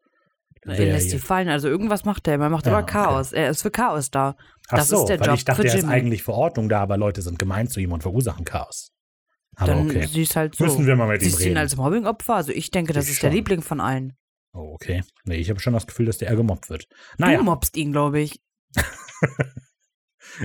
Er 0.65 0.77
lässt 0.79 1.11
hier- 1.11 1.19
fallen. 1.21 1.49
Also 1.49 1.69
irgendwas 1.69 2.05
macht 2.05 2.27
er. 2.29 2.35
Er 2.41 2.49
macht 2.51 2.67
Ja, 2.67 2.73
aber 2.73 2.83
okay. 2.83 2.93
Chaos. 2.93 3.33
Er 3.33 3.51
ist 3.51 3.63
für 3.63 3.71
Chaos 3.71 4.11
da. 4.11 4.37
Ach 4.69 4.79
das 4.79 4.89
so, 4.89 4.99
ist 5.01 5.07
der 5.09 5.21
weil 5.21 5.27
Job 5.29 5.37
ich 5.37 5.45
dachte, 5.45 5.67
er 5.67 5.75
ist 5.75 5.85
eigentlich 5.85 6.23
für 6.23 6.33
Ordnung 6.33 6.69
da, 6.69 6.81
aber 6.81 6.97
Leute 6.97 7.23
sind 7.23 7.39
gemein 7.39 7.69
zu 7.69 7.81
ihm 7.81 7.93
und 7.93 8.03
verursachen 8.03 8.45
Chaos. 8.45 8.91
Aber 9.57 9.75
Dann 9.75 9.89
okay. 9.91 10.07
siehst 10.07 10.35
halt 10.37 10.55
so. 10.55 10.65
Müssen 10.65 10.87
wir 10.87 10.97
mal 10.97 11.09
mit 11.09 11.21
ihm 11.23 11.29
Siehst 11.29 11.41
ihn 11.41 11.49
reden. 11.49 11.59
als 11.59 11.77
Mobbing-Opfer? 11.77 12.35
Also 12.35 12.53
ich 12.53 12.71
denke, 12.71 12.93
das 12.93 13.07
Ich 13.07 13.13
ist 13.13 13.23
der 13.23 13.29
schon. 13.29 13.37
Liebling 13.37 13.63
von 13.63 13.81
allen. 13.81 14.17
Oh, 14.53 14.73
okay. 14.75 15.03
Nee, 15.25 15.37
ich 15.37 15.51
habe 15.51 15.61
schon 15.61 15.73
das 15.75 15.87
Gefühl, 15.87 16.07
dass 16.07 16.19
der 16.19 16.29
eher 16.29 16.37
gemobbt 16.37 16.71
wird. 16.71 16.87
Naja, 17.19 17.39
Du 17.39 17.45
mobbst 17.45 17.77
ihn, 17.77 17.93
glaube 17.93 18.21
ich. 18.21 18.41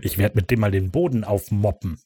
ich 0.01 0.17
werde 0.17 0.35
mit 0.35 0.51
dem 0.51 0.59
mal 0.59 0.71
den 0.71 0.91
Boden 0.91 1.23
aufmoppen. 1.23 1.99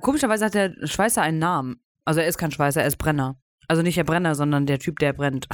Komischerweise 0.00 0.46
hat 0.46 0.54
der 0.54 0.74
Schweißer 0.84 1.22
einen 1.22 1.38
Namen. 1.38 1.76
Also 2.04 2.20
er 2.20 2.26
ist 2.26 2.38
kein 2.38 2.50
Schweißer, 2.50 2.80
er 2.80 2.88
ist 2.88 2.98
Brenner. 2.98 3.40
Also 3.68 3.82
nicht 3.82 3.96
der 3.96 4.04
Brenner, 4.04 4.34
sondern 4.34 4.66
der 4.66 4.78
Typ, 4.78 4.98
der 4.98 5.12
brennt. 5.12 5.46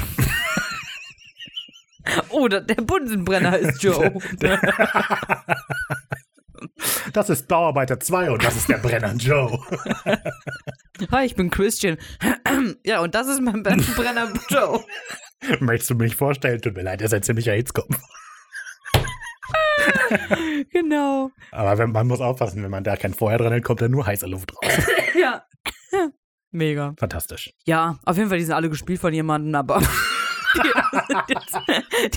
oh, 2.31 2.49
der, 2.49 2.63
Bunsenbrenner 2.63 3.59
ist 3.59 3.83
Joe. 3.83 4.13
Das 7.13 7.31
ist 7.31 7.49
Bauarbeiter 7.49 8.01
2 8.01 8.33
und 8.33 8.45
das 8.45 8.57
ist 8.57 8.69
der 8.69 8.79
Brenner 8.79 9.15
Joe. 9.15 9.59
Hi, 11.11 11.25
ich 11.25 11.37
bin 11.37 11.51
Christian. 11.51 11.99
ja, 12.85 13.01
und 13.01 13.15
das 13.15 13.29
ist 13.29 13.41
mein 13.41 13.63
Brenner 13.63 14.33
Joe. 14.49 14.85
Möchtest 15.61 15.91
du 15.91 15.95
mich 15.95 16.17
vorstellen? 16.17 16.61
Tut 16.61 16.75
mir 16.75 16.83
leid, 16.83 17.01
ihr 17.01 17.09
seid 17.09 17.25
ziemlicher 17.25 17.53
Hitzkopf. 17.53 17.97
genau. 20.71 21.31
Aber 21.51 21.79
wenn, 21.79 21.93
man 21.93 22.07
muss 22.07 22.21
aufpassen, 22.21 22.63
wenn 22.63 22.71
man 22.71 22.85
da 22.85 22.97
kein 22.97 23.15
Feuer 23.15 23.39
dran 23.39 23.53
hält, 23.53 23.65
kommt 23.65 23.81
da 23.81 23.89
nur 23.89 24.07
heiße 24.07 24.27
Luft 24.27 24.53
raus. 24.55 24.73
Ja. 25.19 25.43
Mega. 26.53 26.95
Fantastisch. 26.97 27.53
Ja, 27.65 27.99
auf 28.05 28.17
jeden 28.17 28.29
Fall, 28.29 28.39
die 28.39 28.45
sind 28.45 28.55
alle 28.55 28.71
gespielt 28.71 29.01
von 29.01 29.13
jemandem, 29.13 29.55
aber 29.55 29.81
die, 30.55 30.63
sind 31.09 31.25
jetzt, 31.29 31.59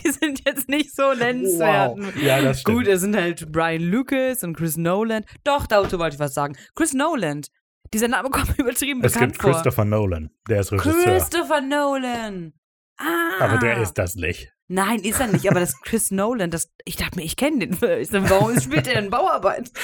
die 0.03 0.11
sind 0.11 0.41
jetzt 0.45 0.69
nicht 0.69 0.95
so 0.95 1.13
nennenswert. 1.13 1.97
Ja, 2.21 2.41
das 2.41 2.61
stimmt. 2.61 2.77
Gut, 2.77 2.87
es 2.87 3.01
sind 3.01 3.15
halt 3.15 3.51
Brian 3.51 3.81
Lucas 3.81 4.43
und 4.43 4.55
Chris 4.55 4.77
Nolan. 4.77 5.25
Doch, 5.43 5.65
dazu 5.67 5.97
wollte 5.99 6.15
ich 6.15 6.19
was 6.19 6.33
sagen. 6.33 6.55
Chris 6.75 6.93
Nolan. 6.93 7.41
Dieser 7.93 8.07
Name 8.07 8.29
kommt 8.29 8.57
übertrieben 8.57 9.03
es 9.03 9.13
bekannt 9.13 9.33
gibt 9.33 9.41
vor. 9.41 9.51
Christopher 9.51 9.85
Nolan, 9.85 10.29
der 10.47 10.61
ist 10.61 10.71
Regisseur. 10.71 11.03
Christopher 11.03 11.61
Nolan. 11.61 12.53
Ah. 12.97 13.45
Aber 13.45 13.57
der 13.57 13.81
ist 13.81 13.93
das 13.93 14.15
nicht. 14.15 14.53
Nein, 14.71 15.01
ist 15.01 15.19
er 15.19 15.27
nicht, 15.27 15.49
aber 15.49 15.59
das 15.59 15.79
Chris 15.83 16.11
Nolan, 16.11 16.49
das, 16.49 16.69
ich 16.85 16.95
dachte 16.95 17.17
mir, 17.19 17.25
ich 17.25 17.35
kenne 17.35 17.67
den. 17.67 17.73
Ich 17.99 18.07
sag, 18.07 18.29
warum 18.29 18.57
spielt 18.59 18.87
er 18.87 18.99
in 18.99 19.09
Bauarbeit? 19.09 19.69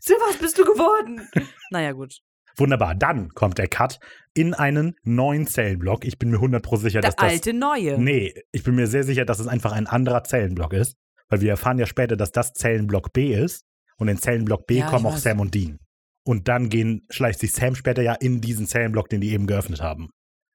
so 0.00 0.14
was 0.14 0.36
bist 0.38 0.58
du 0.58 0.64
geworden? 0.64 1.26
Naja, 1.70 1.92
gut. 1.92 2.18
Wunderbar. 2.56 2.94
Dann 2.94 3.30
kommt 3.30 3.56
der 3.56 3.68
Cut 3.68 3.98
in 4.34 4.52
einen 4.52 4.94
neuen 5.02 5.46
Zellenblock. 5.46 6.04
Ich 6.04 6.18
bin 6.18 6.30
mir 6.30 6.36
100% 6.38 6.76
sicher, 6.78 7.00
Der 7.00 7.10
dass 7.10 7.16
das. 7.16 7.32
alte 7.32 7.54
Neue. 7.54 7.98
Nee, 7.98 8.34
ich 8.52 8.62
bin 8.62 8.74
mir 8.74 8.86
sehr 8.86 9.04
sicher, 9.04 9.24
dass 9.24 9.40
es 9.40 9.46
einfach 9.46 9.72
ein 9.72 9.86
anderer 9.86 10.24
Zellenblock 10.24 10.74
ist. 10.74 10.96
Weil 11.28 11.40
wir 11.40 11.48
erfahren 11.50 11.78
ja 11.78 11.86
später, 11.86 12.16
dass 12.16 12.32
das 12.32 12.52
Zellenblock 12.52 13.14
B 13.14 13.32
ist. 13.34 13.64
Und 13.96 14.08
in 14.08 14.18
Zellenblock 14.18 14.66
B 14.66 14.80
Ja, 14.80 14.86
kommen 14.90 15.06
auch 15.06 15.14
weiß. 15.14 15.22
Sam 15.22 15.40
und 15.40 15.54
Dean. 15.54 15.78
Und 16.24 16.48
dann 16.48 16.68
gehen, 16.68 17.06
schleicht 17.08 17.40
sich 17.40 17.52
Sam 17.52 17.74
später 17.74 18.02
ja 18.02 18.12
in 18.12 18.42
diesen 18.42 18.66
Zellenblock, 18.66 19.08
den 19.08 19.22
die 19.22 19.32
eben 19.32 19.46
geöffnet 19.46 19.80
haben. 19.80 20.10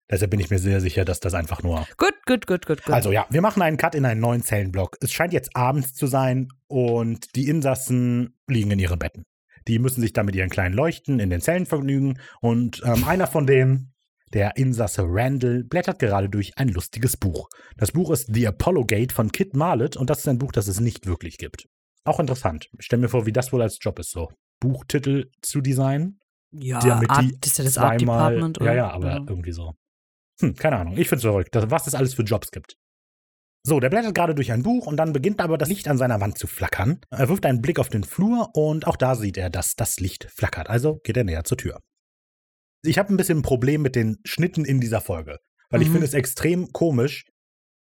Deshalb 0.09 0.31
bin 0.31 0.39
ich 0.39 0.49
mir 0.49 0.59
sehr 0.59 0.79
sicher, 0.79 1.03
dass 1.03 1.19
das 1.19 1.33
einfach 1.33 1.63
nur. 1.63 1.85
Gut, 1.97 2.15
gut, 2.25 2.47
gut, 2.47 2.65
gut, 2.65 2.83
gut. 2.83 2.93
Also 2.93 3.11
ja, 3.11 3.25
wir 3.29 3.41
machen 3.41 3.61
einen 3.61 3.77
Cut 3.77 3.93
in 3.93 4.05
einen 4.05 4.21
neuen 4.21 4.41
Zellenblock. 4.41 4.97
Es 5.01 5.11
scheint 5.11 5.33
jetzt 5.33 5.55
abends 5.55 5.93
zu 5.93 6.07
sein 6.07 6.47
und 6.67 7.35
die 7.35 7.49
Insassen 7.49 8.37
liegen 8.47 8.71
in 8.71 8.79
ihren 8.79 8.99
Betten. 8.99 9.23
Die 9.67 9.79
müssen 9.79 9.99
sich 9.99 10.13
dann 10.13 10.25
mit 10.25 10.35
ihren 10.35 10.49
kleinen 10.49 10.73
Leuchten 10.73 11.19
in 11.19 11.29
den 11.29 11.41
Zellen 11.41 11.65
vergnügen 11.65 12.19
und 12.39 12.81
ähm, 12.85 13.03
einer 13.03 13.27
von 13.27 13.45
denen, 13.45 13.93
der 14.33 14.55
Insasse 14.55 15.03
Randall, 15.05 15.65
blättert 15.65 15.99
gerade 15.99 16.29
durch 16.29 16.57
ein 16.57 16.69
lustiges 16.69 17.17
Buch. 17.17 17.49
Das 17.75 17.91
Buch 17.91 18.11
ist 18.11 18.33
The 18.33 18.47
Apollo 18.47 18.85
Gate 18.85 19.11
von 19.11 19.31
Kit 19.31 19.55
Marlett 19.55 19.97
und 19.97 20.09
das 20.09 20.19
ist 20.19 20.27
ein 20.29 20.37
Buch, 20.37 20.53
das 20.53 20.67
es 20.67 20.79
nicht 20.79 21.05
wirklich 21.05 21.37
gibt. 21.37 21.67
Auch 22.05 22.21
interessant. 22.21 22.69
Ich 22.79 22.85
stell 22.85 22.99
mir 22.99 23.09
vor, 23.09 23.25
wie 23.25 23.33
das 23.33 23.51
wohl 23.51 23.61
als 23.61 23.77
Job 23.81 23.99
ist, 23.99 24.11
so 24.11 24.29
Buchtitel 24.61 25.29
zu 25.41 25.59
designen. 25.59 26.19
ja, 26.51 26.79
damit 26.79 27.09
Art, 27.09 27.23
die 27.23 27.37
das 27.41 27.51
ist 27.51 27.57
ja 27.57 27.63
das 27.65 27.77
Art 27.77 27.99
Department. 27.99 28.57
Ja, 28.57 28.63
oder? 28.63 28.75
ja, 28.75 28.91
aber 28.91 29.25
irgendwie 29.27 29.51
so. 29.51 29.73
Hm, 30.41 30.55
keine 30.55 30.77
Ahnung. 30.77 30.97
Ich 30.97 31.09
find's 31.09 31.23
verrückt, 31.23 31.53
dass- 31.55 31.69
was 31.71 31.87
es 31.87 31.95
alles 31.95 32.13
für 32.13 32.23
Jobs 32.23 32.51
gibt. 32.51 32.75
So, 33.63 33.79
der 33.79 33.89
blättert 33.89 34.15
gerade 34.15 34.33
durch 34.35 34.51
ein 34.51 34.63
Buch 34.63 34.85
und 34.87 34.95
dann 34.97 35.11
beginnt 35.11 35.41
aber 35.41 35.57
das 35.57 35.67
Licht 35.67 35.87
an 35.87 35.97
seiner 35.97 36.21
Wand 36.21 36.37
zu 36.37 36.47
flackern. 36.47 37.01
Er 37.09 37.27
wirft 37.27 37.45
einen 37.45 37.61
Blick 37.61 37.79
auf 37.79 37.89
den 37.89 38.03
Flur 38.05 38.49
und 38.53 38.87
auch 38.87 38.95
da 38.95 39.15
sieht 39.15 39.37
er, 39.37 39.49
dass 39.49 39.75
das 39.75 39.99
Licht 39.99 40.27
flackert. 40.31 40.69
Also 40.69 40.99
geht 41.03 41.17
er 41.17 41.23
näher 41.25 41.43
zur 41.43 41.57
Tür. 41.57 41.79
Ich 42.83 42.97
habe 42.97 43.13
ein 43.13 43.17
bisschen 43.17 43.39
ein 43.39 43.43
Problem 43.43 43.81
mit 43.81 43.95
den 43.95 44.17
Schnitten 44.23 44.63
in 44.63 44.79
dieser 44.79 45.01
Folge, 45.01 45.39
weil 45.69 45.81
ich 45.81 45.89
Mhm. 45.89 45.93
finde 45.93 46.07
es 46.07 46.13
extrem 46.13 46.71
komisch, 46.71 47.25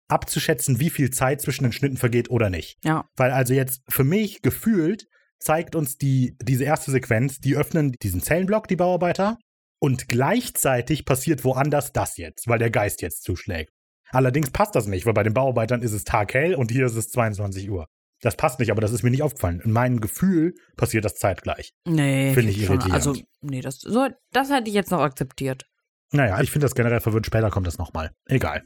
abzuschätzen, 0.09 0.79
wie 0.79 0.91
viel 0.91 1.11
Zeit 1.11 1.41
zwischen 1.41 1.65
den 1.65 1.73
Schnitten 1.73 1.97
vergeht 1.97 2.31
oder 2.31 2.51
nicht. 2.51 2.77
Ja. 2.85 3.09
Weil 3.17 3.31
also 3.33 3.55
jetzt 3.55 3.81
für 3.89 4.05
mich 4.05 4.43
gefühlt 4.43 5.07
zeigt 5.41 5.75
uns 5.75 5.97
die, 5.97 6.37
diese 6.43 6.65
erste 6.65 6.91
Sequenz, 6.91 7.39
die 7.39 7.57
öffnen 7.57 7.93
diesen 8.03 8.21
Zellenblock, 8.21 8.69
die 8.69 8.77
Bauarbeiter, 8.77 9.39
und 9.83 10.09
gleichzeitig 10.09 11.05
passiert 11.05 11.43
woanders 11.43 11.93
das 11.93 12.17
jetzt, 12.17 12.47
weil 12.47 12.61
der 12.61 12.71
Geist 12.71 13.03
jetzt 13.03 13.25
zuschlägt. 13.25 13.73
Allerdings 14.11 14.53
passt 14.53 14.77
das 14.77 14.87
nicht, 14.87 15.07
weil 15.07 15.13
bei 15.13 15.25
den 15.25 15.35
Bauarbeitern 15.35 15.83
ist 15.83 15.91
es 15.91 16.05
taghell 16.05 16.55
und 16.55 16.71
hier 16.71 16.87
ist 16.87 16.95
es 16.95 17.09
22 17.09 17.69
Uhr. 17.69 17.89
Das 18.21 18.37
passt 18.37 18.61
nicht, 18.61 18.71
aber 18.71 18.81
das 18.81 18.93
ist 18.93 19.03
mir 19.03 19.11
nicht 19.11 19.25
aufgefallen. 19.25 19.61
In 19.65 19.73
meinem 19.73 20.01
Gefühl 20.01 20.55
passiert 20.77 21.05
das 21.05 21.17
zeitgleich. 21.17 21.73
Nee, 21.85 22.33
Finde 22.33 22.53
ich 22.53 22.65
schon. 22.65 22.77
irritierend. 22.77 22.95
Also, 22.95 23.17
nee, 23.41 23.61
das, 23.61 23.81
so, 23.81 24.07
das 24.31 24.53
hätte 24.53 24.69
ich 24.69 24.75
jetzt 24.75 24.93
noch 24.93 25.01
akzeptiert. 25.01 25.67
Naja, 26.13 26.41
ich 26.41 26.53
finde 26.53 26.67
das 26.67 26.77
generell 26.77 27.01
verwirrt. 27.01 27.27
Später 27.27 27.51
kommt 27.51 27.67
das 27.67 27.79
nochmal. 27.79 28.13
Egal. 28.27 28.63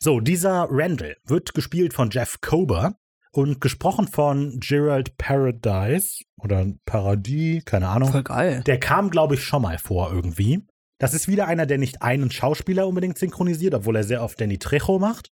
So, 0.00 0.18
dieser 0.18 0.66
Randall 0.68 1.16
wird 1.24 1.54
gespielt 1.54 1.94
von 1.94 2.10
Jeff 2.10 2.40
Kober 2.40 2.96
und 3.32 3.60
gesprochen 3.60 4.08
von 4.08 4.58
Gerald 4.60 5.16
Paradise 5.16 6.22
oder 6.38 6.66
Paradis, 6.84 7.64
keine 7.64 7.88
Ahnung. 7.88 8.10
Voll 8.12 8.22
geil. 8.22 8.62
Der 8.66 8.78
kam, 8.78 9.10
glaube 9.10 9.34
ich, 9.34 9.42
schon 9.44 9.62
mal 9.62 9.78
vor 9.78 10.12
irgendwie. 10.12 10.66
Das 10.98 11.14
ist 11.14 11.26
wieder 11.28 11.48
einer, 11.48 11.66
der 11.66 11.78
nicht 11.78 12.02
einen 12.02 12.30
Schauspieler 12.30 12.86
unbedingt 12.86 13.18
synchronisiert, 13.18 13.74
obwohl 13.74 13.96
er 13.96 14.04
sehr 14.04 14.22
oft 14.22 14.40
Danny 14.40 14.58
Trejo 14.58 14.98
macht. 14.98 15.30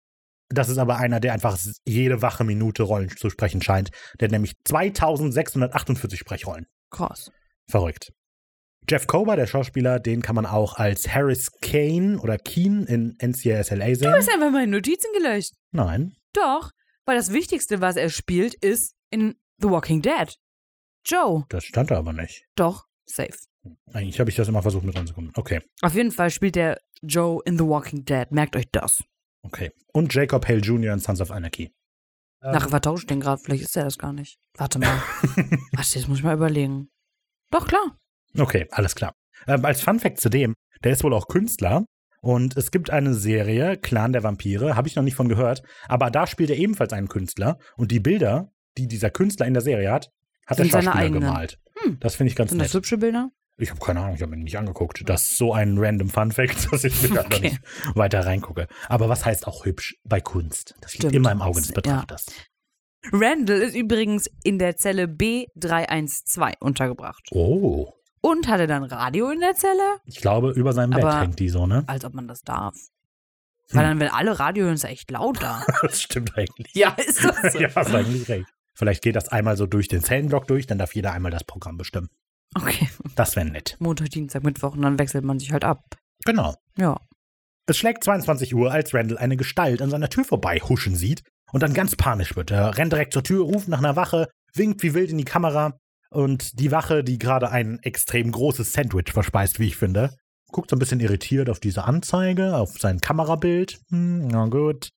Das 0.49 0.69
ist 0.69 0.77
aber 0.77 0.97
einer, 0.97 1.19
der 1.19 1.33
einfach 1.33 1.57
jede 1.87 2.21
wache 2.21 2.43
Minute 2.43 2.83
Rollen 2.83 3.09
zu 3.09 3.29
sprechen 3.29 3.61
scheint. 3.61 3.89
Der 4.19 4.27
hat 4.27 4.31
nämlich 4.33 4.53
2648 4.65 6.19
Sprechrollen. 6.19 6.65
Krass. 6.91 7.31
Verrückt. 7.69 8.11
Jeff 8.89 9.07
Kober, 9.07 9.37
der 9.37 9.47
Schauspieler, 9.47 9.99
den 9.99 10.21
kann 10.21 10.35
man 10.35 10.45
auch 10.45 10.75
als 10.75 11.07
Harris 11.07 11.49
Kane 11.61 12.19
oder 12.19 12.37
Keen 12.37 12.85
in 12.85 13.15
NCISLA 13.21 13.87
Du 13.87 13.95
sehen. 13.95 14.13
hast 14.13 14.29
einfach 14.29 14.51
meine 14.51 14.71
Notizen 14.71 15.07
gelöscht. 15.17 15.53
Nein. 15.71 16.15
Doch, 16.33 16.71
weil 17.05 17.15
das 17.17 17.31
Wichtigste, 17.31 17.81
was 17.81 17.95
er 17.95 18.09
spielt, 18.09 18.53
ist 18.55 18.95
in 19.09 19.35
The 19.59 19.69
Walking 19.69 20.01
Dead. 20.01 20.35
Joe. 21.05 21.45
Das 21.49 21.63
stand 21.65 21.91
da 21.91 21.97
aber 21.97 22.13
nicht. 22.13 22.45
Doch, 22.55 22.85
safe. 23.05 23.37
Eigentlich 23.93 24.19
habe 24.19 24.29
ich 24.29 24.35
das 24.35 24.47
immer 24.47 24.61
versucht 24.61 24.83
mit 24.85 24.95
ranzukommen. 24.95 25.31
Okay, 25.35 25.61
Auf 25.81 25.93
jeden 25.95 26.11
Fall 26.11 26.29
spielt 26.29 26.55
der 26.55 26.79
Joe 27.01 27.41
in 27.45 27.57
The 27.57 27.65
Walking 27.65 28.05
Dead. 28.05 28.31
Merkt 28.31 28.55
euch 28.55 28.65
das. 28.71 29.03
okay. 29.43 29.71
Und 29.93 30.13
Jacob 30.13 30.47
Hale 30.47 30.59
Jr. 30.59 30.93
in 30.93 30.99
Sons 30.99 31.21
of 31.21 31.29
Anarchy. 31.31 31.71
Nachher 32.41 32.69
vertauscht 32.69 33.09
den 33.09 33.19
gerade. 33.21 33.41
Vielleicht 33.41 33.63
ist 33.63 33.77
er 33.77 33.85
das 33.85 33.97
gar 33.97 34.11
nicht. 34.11 34.37
Warte 34.57 34.79
mal. 34.79 34.97
Warte, 35.71 35.99
jetzt 35.99 36.07
muss 36.09 36.17
ich 36.17 36.23
mal 36.23 36.33
überlegen. 36.33 36.89
Doch, 37.51 37.67
klar. 37.67 37.97
Okay, 38.37 38.67
alles 38.71 38.95
klar. 38.95 39.13
Ähm, 39.47 39.63
als 39.63 39.81
Funfact 39.81 40.19
zu 40.19 40.29
dem, 40.29 40.53
der 40.83 40.91
ist 40.91 41.03
wohl 41.03 41.13
auch 41.13 41.27
Künstler 41.27 41.85
und 42.23 42.55
es 42.55 42.71
gibt 42.71 42.89
eine 42.89 43.13
Serie, 43.13 43.75
Clan 43.77 44.13
der 44.13 44.23
Vampire, 44.23 44.75
habe 44.77 44.87
ich 44.87 44.95
noch 44.95 45.03
nicht 45.03 45.15
von 45.15 45.27
gehört, 45.27 45.61
aber 45.89 46.09
da 46.09 46.25
spielt 46.25 46.49
er 46.49 46.55
ebenfalls 46.57 46.93
einen 46.93 47.09
Künstler 47.09 47.59
und 47.75 47.91
die 47.91 47.99
Bilder, 47.99 48.51
die 48.77 48.87
dieser 48.87 49.09
Künstler 49.09 49.45
in 49.45 49.53
der 49.53 49.61
Serie 49.61 49.91
hat, 49.91 50.09
hat 50.47 50.57
der 50.57 50.65
Sind 50.65 50.71
seine 50.71 50.85
Schauspieler 50.85 51.09
gemalt. 51.11 51.59
Hm. 51.83 51.97
Das 51.99 52.15
finde 52.15 52.29
ich 52.31 52.35
ganz 52.37 52.51
Sind 52.51 52.59
das 52.59 52.69
nett. 52.69 52.75
hübsche 52.75 52.97
Bilder? 52.97 53.29
Ich 53.57 53.69
habe 53.69 53.79
keine 53.79 53.99
Ahnung, 53.99 54.15
ich 54.15 54.21
habe 54.21 54.33
ihn 54.35 54.43
nicht 54.43 54.57
angeguckt. 54.57 55.03
Das 55.05 55.21
ist 55.23 55.37
so 55.37 55.53
ein 55.53 55.77
random 55.77 56.09
Funfact, 56.09 56.67
dass 56.71 56.83
ich 56.85 57.09
mir 57.09 57.19
Okay. 57.19 57.41
nicht 57.41 57.61
weiter 57.93 58.25
reingucke. 58.25 58.67
Aber 58.87 59.09
was 59.09 59.25
heißt 59.25 59.45
auch 59.45 59.65
hübsch 59.65 59.97
bei 60.05 60.21
Kunst? 60.21 60.75
Das 60.81 60.93
liegt 60.93 61.01
Stimmt. 61.03 61.15
immer 61.15 61.31
im 61.33 61.41
Auge 61.41 61.59
des 61.59 61.69
Ja. 61.69 61.75
Betrachters. 61.75 62.25
Randall 63.11 63.59
ist 63.61 63.75
übrigens 63.75 64.29
in 64.43 64.57
der 64.59 64.77
Zelle 64.77 65.03
B312 65.07 66.53
untergebracht. 66.61 67.27
Oh. 67.31 67.91
Und 68.25 68.47
hatte 68.47 68.67
dann 68.67 68.83
Radio 68.85 69.29
in 69.31 69.41
der 69.41 69.53
Zelle? 69.53 69.97
Ich 70.05 70.15
glaube, 70.21 70.51
über 70.51 70.71
seinem 70.71 70.91
Bett 70.91 71.03
Aber- 71.03 71.19
hängt 71.19 71.39
die 71.39 71.49
so, 71.49 71.67
ne? 71.67 71.83
Als 71.87 72.05
ob 72.05 72.13
man 72.13 72.27
das 72.27 72.41
darf. 72.43 72.73
Hm. 73.69 73.77
Weil 73.77 73.83
dann, 73.85 73.99
wenn 73.99 74.09
alle 74.09 74.39
Radio 74.39 74.63
hören, 74.65 74.75
ist 74.75 74.83
ja 74.83 74.89
echt 74.89 75.11
laut 75.11 75.41
da. 75.43 75.65
Das 75.81 76.01
stimmt 76.01 76.37
eigentlich. 76.37 76.73
ja, 76.73 76.91
ist 76.91 77.23
das 77.23 77.35
so? 77.53 77.59
ja, 77.59 77.69
hast 77.75 77.93
eigentlich 77.93 78.27
recht. 78.29 78.47
Vielleicht 78.75 79.03
geht 79.03 79.15
das 79.17 79.27
einmal 79.29 79.57
so 79.57 79.67
durch 79.67 79.87
den 79.89 80.01
Zellenblock 80.01 80.47
durch, 80.47 80.65
dann 80.67 80.77
darf 80.77 80.95
jeder 80.95 81.11
einmal 81.11 81.31
das 81.31 81.43
Programm 81.43 81.77
bestimmen. 81.77 82.09
Okay. 82.55 82.87
Das 83.15 83.35
wäre 83.35 83.45
nett. 83.45 83.75
Montag, 83.79 84.09
Dienstag, 84.11 84.43
Mittwoch 84.43 84.73
und 84.73 84.81
dann 84.83 84.97
wechselt 84.99 85.23
man 85.25 85.37
sich 85.39 85.51
halt 85.51 85.63
ab. 85.65 85.83
Genau. 86.25 86.55
Ja. 86.77 86.99
Es 87.65 87.77
schlägt 87.77 88.03
22 88.03 88.55
Uhr, 88.55 88.71
als 88.71 88.93
Randall 88.93 89.17
eine 89.17 89.37
Gestalt 89.37 89.81
an 89.81 89.89
seiner 89.89 90.09
Tür 90.09 90.23
vorbei 90.23 90.59
huschen 90.59 90.95
sieht 90.95 91.23
und 91.51 91.61
dann 91.61 91.73
ganz 91.73 91.95
panisch 91.95 92.35
wird. 92.35 92.51
Er 92.51 92.77
rennt 92.77 92.93
direkt 92.93 93.13
zur 93.13 93.23
Tür, 93.23 93.43
ruft 93.43 93.67
nach 93.67 93.79
einer 93.79 93.95
Wache, 93.95 94.29
winkt 94.53 94.81
wie 94.83 94.93
wild 94.93 95.09
in 95.11 95.17
die 95.17 95.25
Kamera 95.25 95.77
und 96.13 96.59
die 96.59 96.71
Wache, 96.71 97.03
die 97.03 97.17
gerade 97.17 97.49
ein 97.51 97.79
extrem 97.83 98.31
großes 98.31 98.73
Sandwich 98.73 99.11
verspeist, 99.11 99.59
wie 99.59 99.67
ich 99.67 99.75
finde, 99.77 100.15
guckt 100.51 100.69
so 100.69 100.75
ein 100.75 100.79
bisschen 100.79 100.99
irritiert 100.99 101.49
auf 101.49 101.59
diese 101.59 101.83
Anzeige, 101.85 102.55
auf 102.55 102.77
sein 102.79 102.99
Kamerabild. 102.99 103.79
Hm, 103.89 104.27
na 104.27 104.45
gut. 104.47 104.89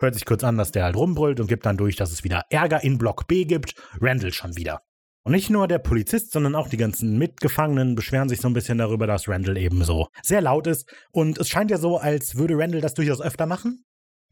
Hört 0.00 0.14
sich 0.14 0.24
kurz 0.24 0.42
an, 0.42 0.58
dass 0.58 0.72
der 0.72 0.84
halt 0.84 0.96
rumbrüllt 0.96 1.38
und 1.38 1.46
gibt 1.46 1.64
dann 1.66 1.76
durch, 1.76 1.96
dass 1.96 2.10
es 2.10 2.24
wieder 2.24 2.42
Ärger 2.50 2.82
in 2.82 2.98
Block 2.98 3.28
B 3.28 3.44
gibt. 3.44 3.74
Randall 4.00 4.32
schon 4.32 4.56
wieder. 4.56 4.80
Und 5.24 5.32
nicht 5.32 5.50
nur 5.50 5.68
der 5.68 5.78
Polizist, 5.78 6.32
sondern 6.32 6.56
auch 6.56 6.68
die 6.68 6.76
ganzen 6.76 7.16
Mitgefangenen 7.18 7.94
beschweren 7.94 8.28
sich 8.28 8.40
so 8.40 8.48
ein 8.48 8.54
bisschen 8.54 8.78
darüber, 8.78 9.06
dass 9.06 9.28
Randall 9.28 9.56
eben 9.56 9.84
so 9.84 10.08
sehr 10.22 10.40
laut 10.40 10.66
ist. 10.66 10.92
Und 11.12 11.38
es 11.38 11.48
scheint 11.48 11.70
ja 11.70 11.78
so, 11.78 11.98
als 11.98 12.34
würde 12.34 12.58
Randall 12.58 12.80
das 12.80 12.94
durchaus 12.94 13.20
öfter 13.20 13.46
machen 13.46 13.84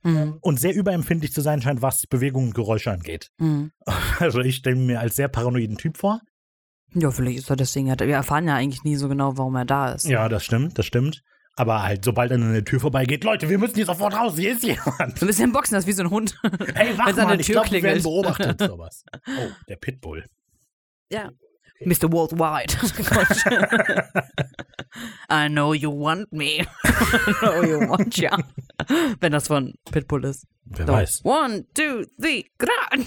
Mhm. 0.03 0.39
und 0.41 0.59
sehr 0.59 0.75
überempfindlich 0.75 1.33
zu 1.33 1.43
sein 1.43 1.61
scheint, 1.61 1.83
was 1.83 2.07
Bewegung 2.07 2.45
und 2.45 2.55
Geräusche 2.55 2.91
angeht. 2.91 3.29
Mhm. 3.39 3.71
Also 4.19 4.41
ich 4.41 4.57
stelle 4.57 4.77
mir 4.77 4.99
als 4.99 5.17
sehr 5.17 5.29
paranoiden 5.29 5.77
Typ 5.77 5.99
vor. 5.99 6.21
Ja, 6.95 7.11
vielleicht 7.11 7.39
ist 7.39 7.51
er 7.51 7.57
deswegen. 7.57 7.87
Wir 7.87 8.15
erfahren 8.15 8.47
ja 8.49 8.55
eigentlich 8.57 8.83
nie 8.85 8.97
so 8.97 9.09
genau, 9.09 9.37
warum 9.37 9.55
er 9.57 9.65
da 9.65 9.93
ist. 9.93 10.07
Ja, 10.07 10.29
das 10.29 10.45
stimmt, 10.45 10.79
das 10.79 10.87
stimmt. 10.87 11.23
Aber 11.57 11.83
halt, 11.83 12.05
sobald 12.05 12.31
er 12.31 12.37
an 12.37 12.53
der 12.53 12.65
Tür 12.65 12.81
vorbeigeht, 12.81 13.23
Leute, 13.25 13.49
wir 13.51 13.59
müssen 13.59 13.75
hier 13.75 13.85
sofort 13.87 14.15
raus, 14.15 14.35
hier 14.37 14.53
ist 14.53 14.63
jemand. 14.63 15.19
So 15.19 15.25
ein 15.25 15.27
bisschen 15.27 15.53
boxen, 15.53 15.75
das 15.75 15.85
ist 15.85 15.89
wie 15.89 15.93
so 15.93 16.03
ein 16.03 16.11
Hund. 16.11 16.35
Hey, 16.75 16.97
wach 16.97 17.07
mal, 17.17 17.27
der 17.27 17.41
ich 17.41 17.47
Tür 17.47 17.55
glaube, 17.57 17.71
wir 17.73 17.83
werden 17.83 18.03
beobachtet, 18.03 18.61
sowas. 18.67 19.05
Oh, 19.27 19.51
der 19.69 19.77
Pitbull. 19.77 20.25
Ja. 21.11 21.31
Mr. 21.85 22.13
Worldwide. 22.13 22.75
I 25.31 25.49
know 25.49 25.73
you 25.73 25.91
want 25.91 26.31
me. 26.31 26.61
I 26.85 27.33
know 27.41 27.63
you 27.63 27.89
want 27.89 28.17
ya. 28.19 28.37
Wenn 29.21 29.33
das 29.33 29.47
von 29.49 29.75
Pitbull 29.91 30.25
ist. 30.27 30.47
Wer 30.65 30.87
So, 30.87 30.93
weiß. 30.93 31.25
One, 31.25 31.65
two, 31.75 32.05
three, 32.21 32.45
grad. 32.59 33.01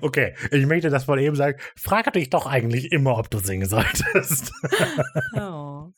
Okay, 0.00 0.34
ich 0.50 0.66
möchte 0.66 0.90
das 0.90 1.04
von 1.04 1.18
eben 1.18 1.36
sagen. 1.36 1.58
Frag 1.76 2.12
dich 2.12 2.30
doch 2.30 2.46
eigentlich 2.46 2.92
immer, 2.92 3.18
ob 3.18 3.30
du 3.30 3.38
singen 3.38 3.68
solltest. 3.68 4.52
Oh. 5.38 5.92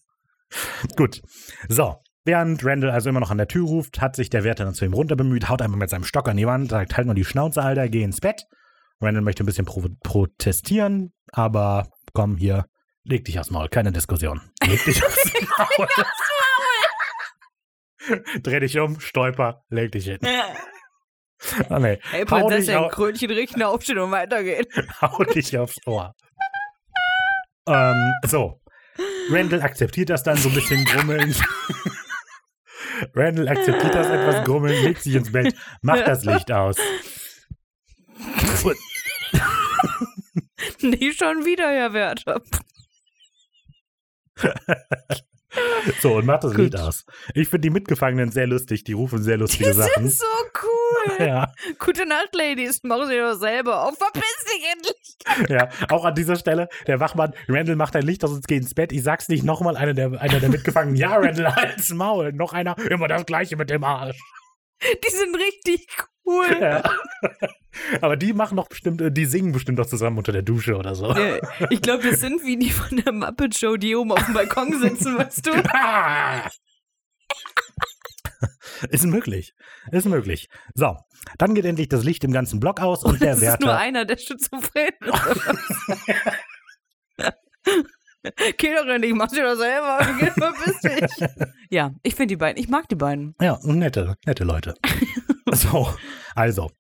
Gut. 0.97 1.21
So. 1.69 1.97
Während 2.25 2.65
Randall 2.65 2.91
also 2.91 3.09
immer 3.09 3.21
noch 3.21 3.31
an 3.31 3.39
der 3.39 3.49
Tür 3.49 3.67
ruft, 3.67 4.01
hat 4.01 4.17
sich 4.17 4.29
der 4.29 4.45
Wärter 4.45 4.65
dann 4.65 4.75
zu 4.75 4.85
ihm 4.85 4.93
runter 4.93 5.17
bemüht, 5.17 5.49
haut 5.49 5.63
einmal 5.63 5.79
mit 5.79 5.89
seinem 5.89 6.05
Stock 6.05 6.29
an 6.29 6.37
die 6.37 6.47
Wand, 6.47 6.71
sagt, 6.71 6.97
halt 6.97 7.07
mal 7.07 7.15
die 7.15 7.25
Schnauze, 7.25 7.63
Alter, 7.63 7.89
geh 7.89 8.03
ins 8.03 8.21
Bett. 8.21 8.45
Randall 9.01 9.23
möchte 9.23 9.45
ein 9.45 9.47
bisschen 9.47 9.65
pro 9.65 9.87
protestieren, 10.03 11.13
aber 11.33 11.89
komm 12.13 12.37
hier, 12.37 12.67
leg 13.05 13.25
dich 13.25 13.39
aufs 13.39 13.51
Maul, 13.51 13.69
keine 13.69 13.93
Diskussion. 13.93 14.41
Leg 14.67 14.85
dich 14.85 15.03
aufs 15.03 15.33
Maul. 15.59 15.89
Dreh 18.43 18.61
dich 18.61 18.79
um, 18.79 19.01
stolper, 19.01 19.63
leg 19.71 19.93
dich 19.93 20.05
hin. 20.07 20.19
Ah, 21.69 21.79
nee. 21.79 21.99
Hey, 22.11 22.25
Hau 22.29 22.37
dich, 22.37 22.49
Prinzessin, 22.49 22.77
au 22.77 22.89
Krönchen 22.89 23.31
richten, 23.31 23.63
aufstehen 23.63 23.99
und 23.99 24.11
weitergehen. 24.11 24.67
hau 25.01 25.23
dich 25.25 25.57
aufs 25.57 25.77
Ohr. 25.87 26.15
Ähm, 27.67 28.13
so. 28.27 28.61
Randall 29.31 29.63
akzeptiert 29.63 30.11
das 30.11 30.25
dann 30.25 30.37
so 30.37 30.49
ein 30.49 30.55
bisschen 30.55 30.85
grummelnd. 30.85 31.41
Randall 33.15 33.49
akzeptiert 33.49 33.95
das 33.95 34.09
etwas 34.09 34.45
grummelnd, 34.45 34.83
legt 34.83 35.03
sich 35.03 35.15
ins 35.15 35.31
Bett, 35.31 35.55
macht 35.83 36.09
das 36.09 36.25
Licht 36.25 36.51
aus. 36.51 36.77
Nicht 40.81 41.19
schon 41.19 41.45
wieder, 41.45 41.71
Herr 41.71 41.93
Wärter. 41.93 42.43
so, 46.01 46.15
und 46.17 46.27
macht 46.27 46.45
das 46.45 46.53
Gut. 46.53 46.73
Licht 46.73 46.79
aus. 46.79 47.05
Ich 47.35 47.49
finde 47.49 47.63
die 47.63 47.71
Mitgefangenen 47.71 48.31
sehr 48.31 48.47
lustig, 48.47 48.85
die 48.85 48.93
rufen 48.93 49.23
sehr 49.23 49.37
lustige 49.37 49.71
Die 49.71 49.77
Sachen. 49.77 50.09
sind 50.09 50.13
so 50.19 50.27
cool. 50.63 50.69
Ja, 51.27 51.53
Gute 51.79 52.07
Nacht, 52.07 52.35
Ladies. 52.35 52.83
Machen 52.83 53.09
Sie 53.09 53.19
doch 53.19 53.35
selber 53.35 53.87
auf. 53.87 53.97
Verpiss 53.97 54.23
dich 54.45 54.65
endlich. 54.73 55.51
ja, 55.51 55.69
auch 55.91 56.05
an 56.05 56.15
dieser 56.15 56.37
Stelle, 56.37 56.69
der 56.87 57.01
Wachmann, 57.01 57.35
Randall 57.49 57.77
macht 57.77 57.95
ein 57.97 58.03
Licht 58.03 58.25
aus 58.25 58.33
und 58.33 58.47
geht 58.47 58.63
ins 58.63 58.75
Bett. 58.75 58.93
Ich 58.93 59.03
sag's 59.03 59.29
nicht 59.29 59.45
nochmal, 59.45 59.77
einer 59.77 59.95
der, 59.95 60.21
einer 60.21 60.41
der 60.41 60.49
Mitgefangenen, 60.49 60.97
ja, 60.97 61.17
Randall, 61.17 61.55
halt's 61.55 61.91
Maul. 61.91 62.33
Noch 62.33 62.53
einer, 62.53 62.77
immer 62.91 63.09
das 63.09 63.27
Gleiche 63.27 63.57
mit 63.57 63.71
dem 63.71 63.85
Arsch. 63.85 64.19
Die 64.83 65.11
sind 65.11 65.35
richtig 65.37 65.87
cool. 66.29 66.57
Ja. 66.61 66.83
Aber 68.03 68.17
die 68.17 68.33
machen 68.33 68.57
doch 68.57 68.69
bestimmt, 68.69 69.01
äh, 69.01 69.11
die 69.11 69.27
singen 69.27 69.53
bestimmt 69.53 69.79
doch 69.79 69.87
zusammen 69.87 70.19
unter 70.19 70.33
der 70.33 70.43
Dusche 70.43 70.77
oder 70.77 70.95
so. 70.95 71.13
Ja, 71.15 71.39
Ich 71.71 71.81
glaube, 71.83 72.09
das 72.09 72.21
sind 72.21 72.45
wie 72.45 72.57
die 72.59 72.71
von 72.71 72.97
der 72.99 73.13
Muppet 73.13 73.57
Show, 73.59 73.77
die 73.77 73.97
oben 73.97 74.13
auf 74.13 74.25
dem 74.25 74.35
Balkon 74.35 74.79
sitzen, 74.81 75.19
weißt 75.19 75.47
du? 75.47 75.53
Ist 78.91 79.05
möglich. 79.07 79.55
Ist 79.91 80.07
möglich. 80.07 80.49
So, 80.75 80.97
dann 81.39 81.55
geht 81.55 81.65
endlich 81.65 81.89
das 81.89 82.05
Licht 82.05 82.23
im 82.25 82.33
ganzen 82.33 82.61
Block 82.61 82.81
aus 82.81 83.03
und 83.05 83.21
der 83.21 83.31
Das 83.35 83.43
ist 83.43 83.61
nur 83.61 83.71
Wärter. 83.71 83.79
einer, 83.79 84.05
der 84.05 84.17
schizophren 84.19 84.91
ist. 85.01 85.15
Geh 88.59 88.75
doch 88.75 88.87
endlich, 88.87 89.15
mach 89.15 89.29
dir 89.29 89.45
doch 89.45 89.57
selber. 89.57 90.01
Geh, 90.21 90.31
verpiss 90.31 90.81
dich. 90.81 91.29
Ja, 91.71 91.93
ich 92.03 92.15
finde 92.15 92.29
die 92.29 92.37
beiden, 92.37 92.63
ich 92.63 92.69
mag 92.69 92.89
die 92.89 92.95
beiden. 92.97 93.35
Ja, 93.41 93.55
und 93.55 93.79
nette, 93.79 94.17
nette 94.27 94.45
Leute. 94.45 94.75
so, 95.53 95.89
also. 96.39 96.71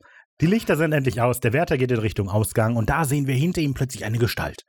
Die 0.40 0.47
Lichter 0.47 0.77
sind 0.77 0.92
endlich 0.92 1.21
aus, 1.21 1.40
der 1.40 1.53
Wärter 1.53 1.77
geht 1.77 1.90
in 1.90 1.99
Richtung 1.99 2.29
Ausgang 2.29 2.77
und 2.77 2.88
da 2.90 3.05
sehen 3.05 3.27
wir 3.27 3.35
hinter 3.35 3.61
ihm 3.61 3.75
plötzlich 3.75 4.05
eine 4.05 4.18
Gestalt. 4.18 4.64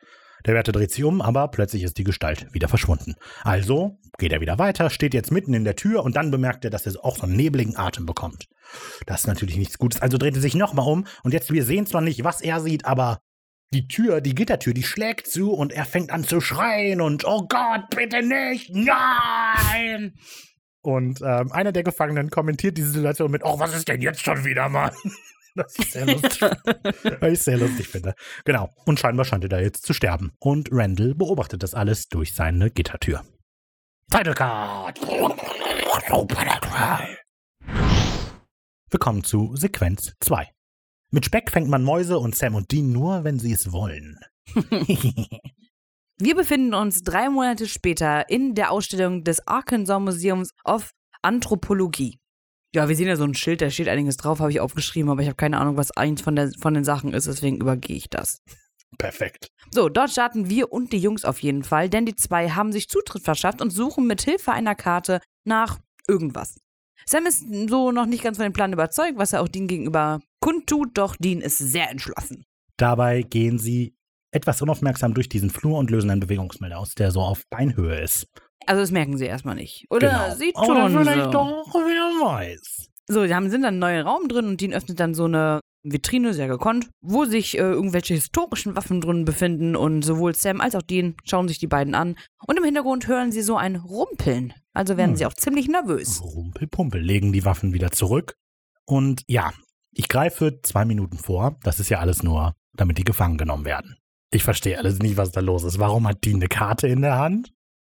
Der 0.45 0.56
Wärter 0.56 0.71
dreht 0.71 0.91
sich 0.91 1.04
um, 1.04 1.21
aber 1.21 1.47
plötzlich 1.49 1.84
ist 1.84 1.97
die 1.97 2.04
Gestalt 2.04 2.47
wieder 2.54 2.67
verschwunden. 2.67 3.15
Also 3.43 3.99
geht 4.17 4.32
er 4.32 4.41
wieder 4.41 4.58
weiter, 4.58 4.89
steht 4.89 5.13
jetzt 5.13 5.32
mitten 5.32 5.54
in 5.54 5.65
der 5.65 5.75
Tür 5.75 6.04
und 6.04 6.15
dann 6.15 6.32
bemerkt 6.32 6.65
er, 6.65 6.71
dass 6.71 6.88
er 6.88 7.06
auch 7.06 7.17
so 7.17 7.23
einen 7.23 7.36
nebligen 7.36 7.78
Atem 7.78 8.06
bekommt. 8.06 8.47
Das 9.06 9.21
ist 9.21 9.28
natürlich 9.28 9.58
nichts 9.58 9.78
Gutes. 9.78 10.02
Also 10.02 10.17
dreht 10.17 10.36
er 10.36 10.41
sich 10.41 10.56
nochmal 10.56 10.88
um 10.88 11.06
und 11.23 11.34
jetzt, 11.34 11.52
wir 11.52 11.63
sehen 11.63 11.86
zwar 11.86 12.02
nicht, 12.02 12.23
was 12.23 12.41
er 12.41 12.62
sieht, 12.62 12.86
aber 12.86 13.19
die 13.71 13.88
Tür, 13.88 14.21
die 14.21 14.34
Gittertür, 14.34 14.73
die 14.73 14.84
schlägt 14.84 15.28
zu 15.28 15.52
und 15.52 15.71
er 15.71 15.86
fängt 15.86 16.10
an 16.10 16.23
zu 16.23 16.41
schreien 16.41 17.02
und 17.02 17.25
oh 17.25 17.45
Gott, 17.47 17.89
bitte 17.95 18.23
nicht, 18.23 18.73
nein! 18.73 20.15
Und 20.81 21.21
ähm, 21.21 21.51
einer 21.51 21.71
der 21.71 21.83
Gefangenen 21.83 22.29
kommentiert 22.29 22.77
diese 22.77 22.91
Situation 22.91 23.31
mit, 23.31 23.43
oh, 23.43 23.59
was 23.59 23.75
ist 23.75 23.87
denn 23.87 24.01
jetzt 24.01 24.23
schon 24.23 24.45
wieder, 24.45 24.69
Mann? 24.69 24.91
Das 25.55 25.75
ist 25.77 25.91
sehr 25.91 26.05
lustig. 26.05 26.41
Weil 27.19 27.33
ich 27.33 27.41
sehr 27.41 27.57
lustig 27.57 27.87
finde. 27.87 28.13
Genau. 28.45 28.69
Und 28.85 28.99
scheinbar 28.99 29.25
scheint 29.25 29.43
er 29.43 29.49
da 29.49 29.59
jetzt 29.59 29.83
zu 29.83 29.93
sterben. 29.93 30.31
Und 30.39 30.69
Randall 30.71 31.15
beobachtet 31.15 31.63
das 31.63 31.73
alles 31.73 32.07
durch 32.07 32.33
seine 32.33 32.69
Gittertür. 32.69 33.25
Title 34.11 34.35
Card. 34.35 35.01
Wir 38.89 38.99
kommen 38.99 39.23
zu 39.23 39.55
Sequenz 39.55 40.13
2. 40.19 40.47
Mit 41.11 41.25
Speck 41.25 41.51
fängt 41.51 41.67
man 41.67 41.83
Mäuse 41.83 42.19
und 42.19 42.35
Sam 42.35 42.55
und 42.55 42.71
Dean 42.71 42.91
nur, 42.91 43.23
wenn 43.23 43.39
sie 43.39 43.51
es 43.51 43.71
wollen. 43.71 44.19
Wir 46.21 46.36
befinden 46.36 46.73
uns 46.73 47.01
drei 47.03 47.29
Monate 47.29 47.65
später 47.65 48.29
in 48.29 48.53
der 48.53 48.71
Ausstellung 48.71 49.23
des 49.23 49.47
Arkansas 49.47 50.01
Museums 50.01 50.53
of 50.65 50.91
Anthropologie. 51.21 52.19
Ja, 52.75 52.89
wir 52.89 52.95
sehen 52.97 53.08
ja 53.08 53.15
so 53.15 53.23
ein 53.23 53.36
Schild, 53.36 53.62
da 53.62 53.69
steht 53.69 53.88
einiges 53.88 54.17
drauf, 54.17 54.39
habe 54.41 54.51
ich 54.51 54.60
aufgeschrieben, 54.60 55.10
aber 55.10 55.21
ich 55.21 55.27
habe 55.29 55.38
keine 55.38 55.58
Ahnung, 55.58 55.77
was 55.77 55.91
eins 55.91 56.21
von, 56.21 56.36
der, 56.36 56.51
von 56.60 56.73
den 56.73 56.84
Sachen 56.84 57.13
ist, 57.13 57.27
deswegen 57.27 57.62
übergehe 57.62 57.95
ich 57.95 58.10
das. 58.10 58.41
Perfekt. 58.97 59.49
So, 59.71 59.88
dort 59.88 60.12
starten 60.12 60.49
wir 60.49 60.73
und 60.73 60.91
die 60.91 60.97
Jungs 60.97 61.23
auf 61.23 61.39
jeden 61.39 61.63
Fall, 61.63 61.89
denn 61.89 62.05
die 62.05 62.15
zwei 62.15 62.49
haben 62.49 62.73
sich 62.73 62.89
Zutritt 62.89 63.23
verschafft 63.23 63.62
und 63.62 63.69
suchen 63.69 64.05
mit 64.05 64.21
Hilfe 64.21 64.51
einer 64.51 64.75
Karte 64.75 65.21
nach 65.45 65.79
irgendwas. 66.05 66.60
Sam 67.05 67.27
ist 67.27 67.45
so 67.69 67.93
noch 67.93 68.05
nicht 68.05 68.23
ganz 68.23 68.36
von 68.36 68.43
dem 68.43 68.53
Plan 68.53 68.73
überzeugt, 68.73 69.17
was 69.17 69.32
er 69.32 69.41
auch 69.41 69.47
Dean 69.47 69.67
gegenüber 69.67 70.19
kundtut, 70.41 70.97
doch 70.97 71.15
Dean 71.15 71.39
ist 71.39 71.60
sehr 71.60 71.89
entschlossen. 71.89 72.43
Dabei 72.75 73.21
gehen 73.21 73.58
sie 73.58 73.95
etwas 74.31 74.61
unaufmerksam 74.61 75.13
durch 75.13 75.29
diesen 75.29 75.49
Flur 75.49 75.77
und 75.77 75.89
lösen 75.89 76.09
einen 76.09 76.19
Bewegungsmelder 76.21 76.77
aus, 76.79 76.93
der 76.95 77.11
so 77.11 77.21
auf 77.21 77.43
Beinhöhe 77.49 77.99
ist. 78.01 78.27
Also 78.65 78.81
das 78.81 78.91
merken 78.91 79.17
sie 79.17 79.25
erstmal 79.25 79.55
nicht. 79.55 79.85
Oder 79.89 80.09
Genau. 80.09 80.35
sieht 80.35 80.55
Oder 80.57 80.89
schon 80.89 81.01
vielleicht 81.03 81.23
so. 81.25 81.31
doch, 81.31 81.73
wer 81.73 82.25
weiß. 82.27 82.89
So, 83.07 83.25
die 83.25 83.33
haben, 83.33 83.49
sind 83.49 83.61
dann 83.63 83.69
einen 83.75 83.79
neuen 83.79 84.05
Raum 84.05 84.27
drin 84.27 84.45
und 84.45 84.61
Dean 84.61 84.73
öffnet 84.73 84.99
dann 84.99 85.15
so 85.15 85.25
eine 85.25 85.61
Vitrine, 85.81 86.33
sehr 86.33 86.47
gekonnt, 86.47 86.89
wo 87.01 87.25
sich 87.25 87.55
äh, 87.57 87.61
irgendwelche 87.61 88.13
historischen 88.13 88.75
Waffen 88.75 89.01
drin 89.01 89.25
befinden 89.25 89.75
und 89.75 90.03
sowohl 90.03 90.35
Sam 90.35 90.61
als 90.61 90.75
auch 90.75 90.81
Dean 90.83 91.15
schauen 91.23 91.47
sich 91.47 91.57
die 91.57 91.67
beiden 91.67 91.95
an 91.95 92.15
und 92.45 92.57
im 92.57 92.63
Hintergrund 92.65 93.07
hören 93.07 93.31
sie 93.31 93.41
so 93.41 93.55
ein 93.57 93.77
Rumpeln. 93.77 94.53
Also 94.73 94.97
werden 94.97 95.11
Hm. 95.11 95.15
sie 95.17 95.25
auch 95.25 95.33
ziemlich 95.33 95.67
nervös. 95.69 96.21
Rumpelpumpel, 96.21 97.01
legen 97.01 97.31
die 97.33 97.45
Waffen 97.45 97.73
wieder 97.73 97.91
zurück. 97.91 98.35
Und 98.85 99.23
ja, 99.27 99.51
ich 99.93 100.07
greife 100.09 100.59
zwei 100.61 100.85
Minuten 100.85 101.17
vor. 101.17 101.57
Das 101.63 101.79
ist 101.79 101.89
ja 101.89 101.99
alles 101.99 102.21
nur, 102.23 102.53
damit 102.73 102.97
die 102.97 103.03
gefangen 103.05 103.37
genommen 103.37 103.65
werden. 103.65 103.95
Ich 104.31 104.43
verstehe 104.43 104.77
alles 104.77 104.99
nicht, 104.99 105.17
was 105.17 105.31
da 105.31 105.41
los 105.41 105.63
ist. 105.63 105.79
Warum 105.79 106.07
hat 106.07 106.23
die 106.23 106.33
eine 106.33 106.47
Karte 106.47 106.87
in 106.87 107.01
der 107.01 107.17
Hand? 107.17 107.51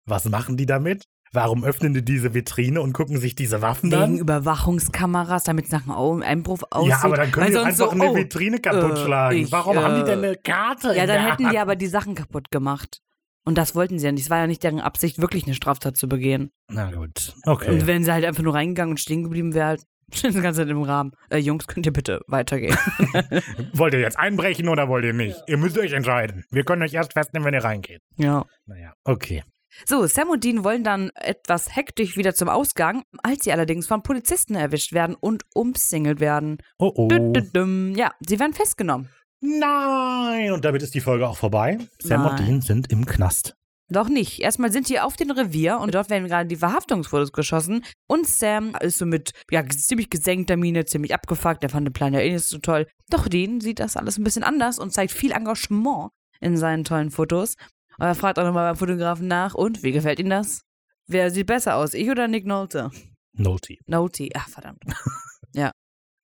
Was 0.05 0.25
machen 0.25 0.57
die 0.57 0.65
damit? 0.65 1.05
Warum 1.31 1.63
öffnen 1.63 1.95
die 1.95 2.05
diese 2.05 2.35
Vitrine 2.35 2.79
und 2.81 2.93
gucken 2.93 3.17
sich 3.17 3.33
diese 3.33 3.61
Waffen 3.63 3.91
Wegen 3.91 4.01
an? 4.03 4.17
Überwachungskameras, 4.17 5.43
damit 5.43 5.65
es 5.65 5.71
nach 5.71 5.87
einem 5.87 6.21
Einbruch 6.21 6.61
aussieht. 6.69 6.91
Ja, 6.91 7.03
aber 7.03 7.17
dann 7.17 7.31
können 7.31 7.51
die 7.51 7.57
einfach 7.57 7.85
so, 7.85 7.89
eine 7.89 8.11
oh, 8.11 8.15
Vitrine 8.15 8.59
kaputt 8.59 8.97
äh, 8.97 9.03
schlagen. 9.03 9.37
ich, 9.37 9.51
Warum 9.51 9.77
haben 9.77 9.95
die 9.95 10.01
äh, 10.01 10.05
denn 10.05 10.23
eine 10.23 10.35
Karte 10.35 10.95
Ja, 10.95 11.07
dann 11.07 11.25
hätten 11.25 11.45
Hand? 11.45 11.53
die 11.53 11.57
aber 11.57 11.75
die 11.75 11.87
Sachen 11.87 12.13
kaputt 12.13 12.51
gemacht. 12.51 12.99
Und 13.45 13.57
das 13.57 13.75
wollten 13.75 13.97
sie 13.97 14.05
ja 14.05 14.11
nicht. 14.11 14.25
Es 14.25 14.29
war 14.29 14.37
ja 14.37 14.47
nicht 14.47 14.63
deren 14.63 14.79
Absicht, 14.79 15.19
wirklich 15.19 15.45
eine 15.45 15.55
Straftat 15.55 15.97
zu 15.97 16.07
begehen. 16.07 16.51
Na 16.69 16.91
gut, 16.91 17.33
okay. 17.45 17.71
Und 17.71 17.87
wenn 17.87 18.03
sie 18.03 18.11
halt 18.11 18.25
einfach 18.25 18.43
nur 18.43 18.53
reingegangen 18.53 18.91
und 18.91 18.99
stehen 18.99 19.23
geblieben 19.23 19.53
wäre, 19.55 19.67
halt 19.67 19.83
das 20.21 20.33
ganze 20.41 20.61
Zeit 20.61 20.69
im 20.69 20.81
Rahmen. 20.81 21.11
Äh, 21.29 21.37
Jungs, 21.37 21.67
könnt 21.67 21.85
ihr 21.85 21.93
bitte 21.93 22.21
weitergehen? 22.27 22.77
wollt 23.73 23.93
ihr 23.93 23.99
jetzt 23.99 24.17
einbrechen 24.19 24.69
oder 24.69 24.87
wollt 24.87 25.05
ihr 25.05 25.13
nicht? 25.13 25.41
Ihr 25.47 25.57
müsst 25.57 25.77
euch 25.77 25.93
entscheiden. 25.93 26.45
Wir 26.51 26.63
können 26.63 26.81
euch 26.83 26.93
erst 26.93 27.13
festnehmen, 27.13 27.45
wenn 27.45 27.53
ihr 27.53 27.63
reingeht. 27.63 28.01
ja. 28.17 28.45
Naja, 28.65 28.93
okay. 29.03 29.43
So, 29.85 30.05
Sam 30.05 30.29
und 30.29 30.43
Dean 30.43 30.63
wollen 30.63 30.83
dann 30.83 31.09
etwas 31.15 31.75
hektisch 31.75 32.15
wieder 32.15 32.35
zum 32.35 32.47
Ausgang, 32.47 33.03
als 33.23 33.43
sie 33.43 33.51
allerdings 33.51 33.87
von 33.87 34.03
Polizisten 34.03 34.55
erwischt 34.55 34.93
werden 34.93 35.15
und 35.19 35.43
umsingelt 35.55 36.19
werden. 36.19 36.57
Oh 36.77 36.91
oh. 36.95 37.07
Dü 37.07 37.15
-dü 37.15 37.51
-düm. 37.51 37.97
Ja, 37.97 38.11
sie 38.19 38.39
werden 38.39 38.53
festgenommen. 38.53 39.09
Nein! 39.41 40.51
Und 40.51 40.63
damit 40.63 40.83
ist 40.83 40.93
die 40.93 41.01
Folge 41.01 41.27
auch 41.27 41.37
vorbei. 41.37 41.77
Sam 41.99 42.25
und 42.25 42.35
Nein. 42.35 42.45
Dean 42.45 42.61
sind 42.61 42.91
im 42.91 43.05
Knast. 43.05 43.55
Doch 43.89 44.09
nicht. 44.09 44.39
Erstmal 44.39 44.71
sind 44.71 44.89
die 44.89 44.99
auf 44.99 45.15
dem 45.15 45.31
Revier 45.31 45.79
und 45.79 45.93
dort 45.93 46.09
werden 46.09 46.27
gerade 46.27 46.47
die 46.47 46.55
Verhaftungsfotos 46.55 47.31
geschossen. 47.31 47.83
Und 48.07 48.25
Sam 48.27 48.75
ist 48.81 48.97
so 48.97 49.05
mit 49.05 49.31
ja, 49.51 49.67
ziemlich 49.67 50.09
gesenkter 50.09 50.57
Miene, 50.57 50.85
ziemlich 50.85 51.13
abgefuckt. 51.13 51.61
Der 51.61 51.69
fand 51.69 51.87
den 51.87 51.93
Plan 51.93 52.13
ja 52.13 52.21
eh 52.21 52.31
nicht 52.31 52.45
so 52.45 52.57
toll. 52.57 52.87
Doch 53.09 53.27
Dean 53.27 53.61
sieht 53.61 53.79
das 53.79 53.97
alles 53.97 54.17
ein 54.17 54.23
bisschen 54.23 54.43
anders 54.43 54.79
und 54.79 54.93
zeigt 54.93 55.11
viel 55.11 55.31
Engagement 55.31 56.09
in 56.39 56.57
seinen 56.57 56.83
tollen 56.83 57.11
Fotos. 57.11 57.55
Und 57.99 58.05
er 58.05 58.15
fragt 58.15 58.39
auch 58.39 58.45
nochmal 58.45 58.71
beim 58.71 58.77
Fotografen 58.77 59.27
nach. 59.27 59.53
Und, 59.53 59.83
wie 59.83 59.91
gefällt 59.91 60.19
Ihnen 60.19 60.31
das? 60.31 60.63
Wer 61.07 61.29
sieht 61.29 61.47
besser 61.47 61.75
aus, 61.75 61.93
ich 61.93 62.09
oder 62.09 62.27
Nick 62.27 62.45
Nolte? 62.45 62.89
Noty. 63.33 63.79
Nolte. 63.85 64.29
Ach, 64.35 64.47
verdammt. 64.47 64.81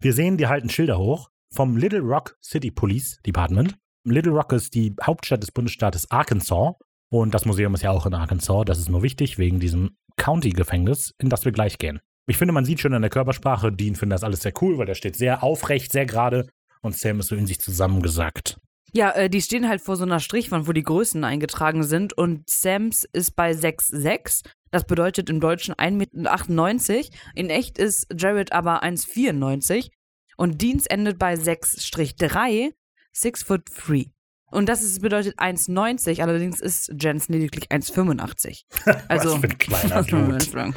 Wir 0.01 0.13
sehen, 0.13 0.37
die 0.37 0.47
halten 0.47 0.69
Schilder 0.69 0.97
hoch 0.97 1.29
vom 1.53 1.75
Little 1.75 1.99
Rock 1.99 2.37
City 2.41 2.71
Police 2.71 3.19
Department. 3.25 3.75
Little 4.05 4.31
Rock 4.31 4.53
ist 4.53 4.73
die 4.73 4.95
Hauptstadt 5.03 5.43
des 5.43 5.51
Bundesstaates 5.51 6.09
Arkansas. 6.09 6.75
Und 7.09 7.33
das 7.33 7.45
Museum 7.45 7.73
ist 7.73 7.81
ja 7.81 7.91
auch 7.91 8.05
in 8.05 8.13
Arkansas. 8.13 8.65
Das 8.65 8.77
ist 8.77 8.89
nur 8.89 9.03
wichtig 9.03 9.37
wegen 9.37 9.59
diesem 9.59 9.97
County-Gefängnis, 10.17 11.13
in 11.17 11.29
das 11.29 11.45
wir 11.45 11.51
gleich 11.51 11.77
gehen. 11.77 11.99
Ich 12.27 12.37
finde, 12.37 12.53
man 12.53 12.65
sieht 12.65 12.79
schon 12.79 12.93
an 12.93 13.01
der 13.01 13.09
Körpersprache, 13.09 13.71
Dean 13.71 13.95
findet 13.95 14.17
das 14.17 14.23
alles 14.23 14.41
sehr 14.41 14.53
cool, 14.61 14.77
weil 14.77 14.85
der 14.85 14.93
steht 14.93 15.15
sehr 15.15 15.41
aufrecht, 15.41 15.91
sehr 15.91 16.05
gerade 16.05 16.47
und 16.81 16.95
Sam 16.95 17.19
ist 17.19 17.27
so 17.27 17.35
in 17.35 17.47
sich 17.47 17.59
zusammengesackt. 17.59 18.59
Ja, 18.93 19.11
äh, 19.11 19.29
die 19.29 19.41
stehen 19.41 19.67
halt 19.67 19.81
vor 19.81 19.95
so 19.95 20.03
einer 20.03 20.19
Strichwand, 20.19 20.67
wo 20.67 20.71
die 20.71 20.83
Größen 20.83 21.23
eingetragen 21.23 21.83
sind 21.83 22.13
und 22.13 22.49
Sams 22.49 23.05
ist 23.13 23.35
bei 23.35 23.51
6,6. 23.51 24.43
Das 24.71 24.83
bedeutet 24.85 25.29
im 25.29 25.39
Deutschen 25.39 25.73
1,98 25.73 26.93
Meter. 26.93 27.09
In 27.35 27.49
echt 27.49 27.77
ist 27.77 28.07
Jared 28.15 28.51
aber 28.51 28.83
1,94 28.83 29.89
und 30.37 30.61
Deans 30.61 30.85
endet 30.85 31.19
bei 31.19 31.33
6-3, 31.33 32.73
6 33.11 33.43
foot 33.43 33.63
3. 33.75 34.05
Und 34.51 34.67
das 34.69 34.83
ist, 34.83 35.01
bedeutet 35.01 35.37
1,90, 35.39 36.21
allerdings 36.21 36.59
ist 36.59 36.91
Jens 36.99 37.27
lediglich 37.29 37.69
1,85. 37.71 38.63
Also, 39.07 39.31
Was 39.33 39.39
für 39.39 39.47
ein 39.47 39.57
kleiner 39.57 40.03
Dude. 40.03 40.73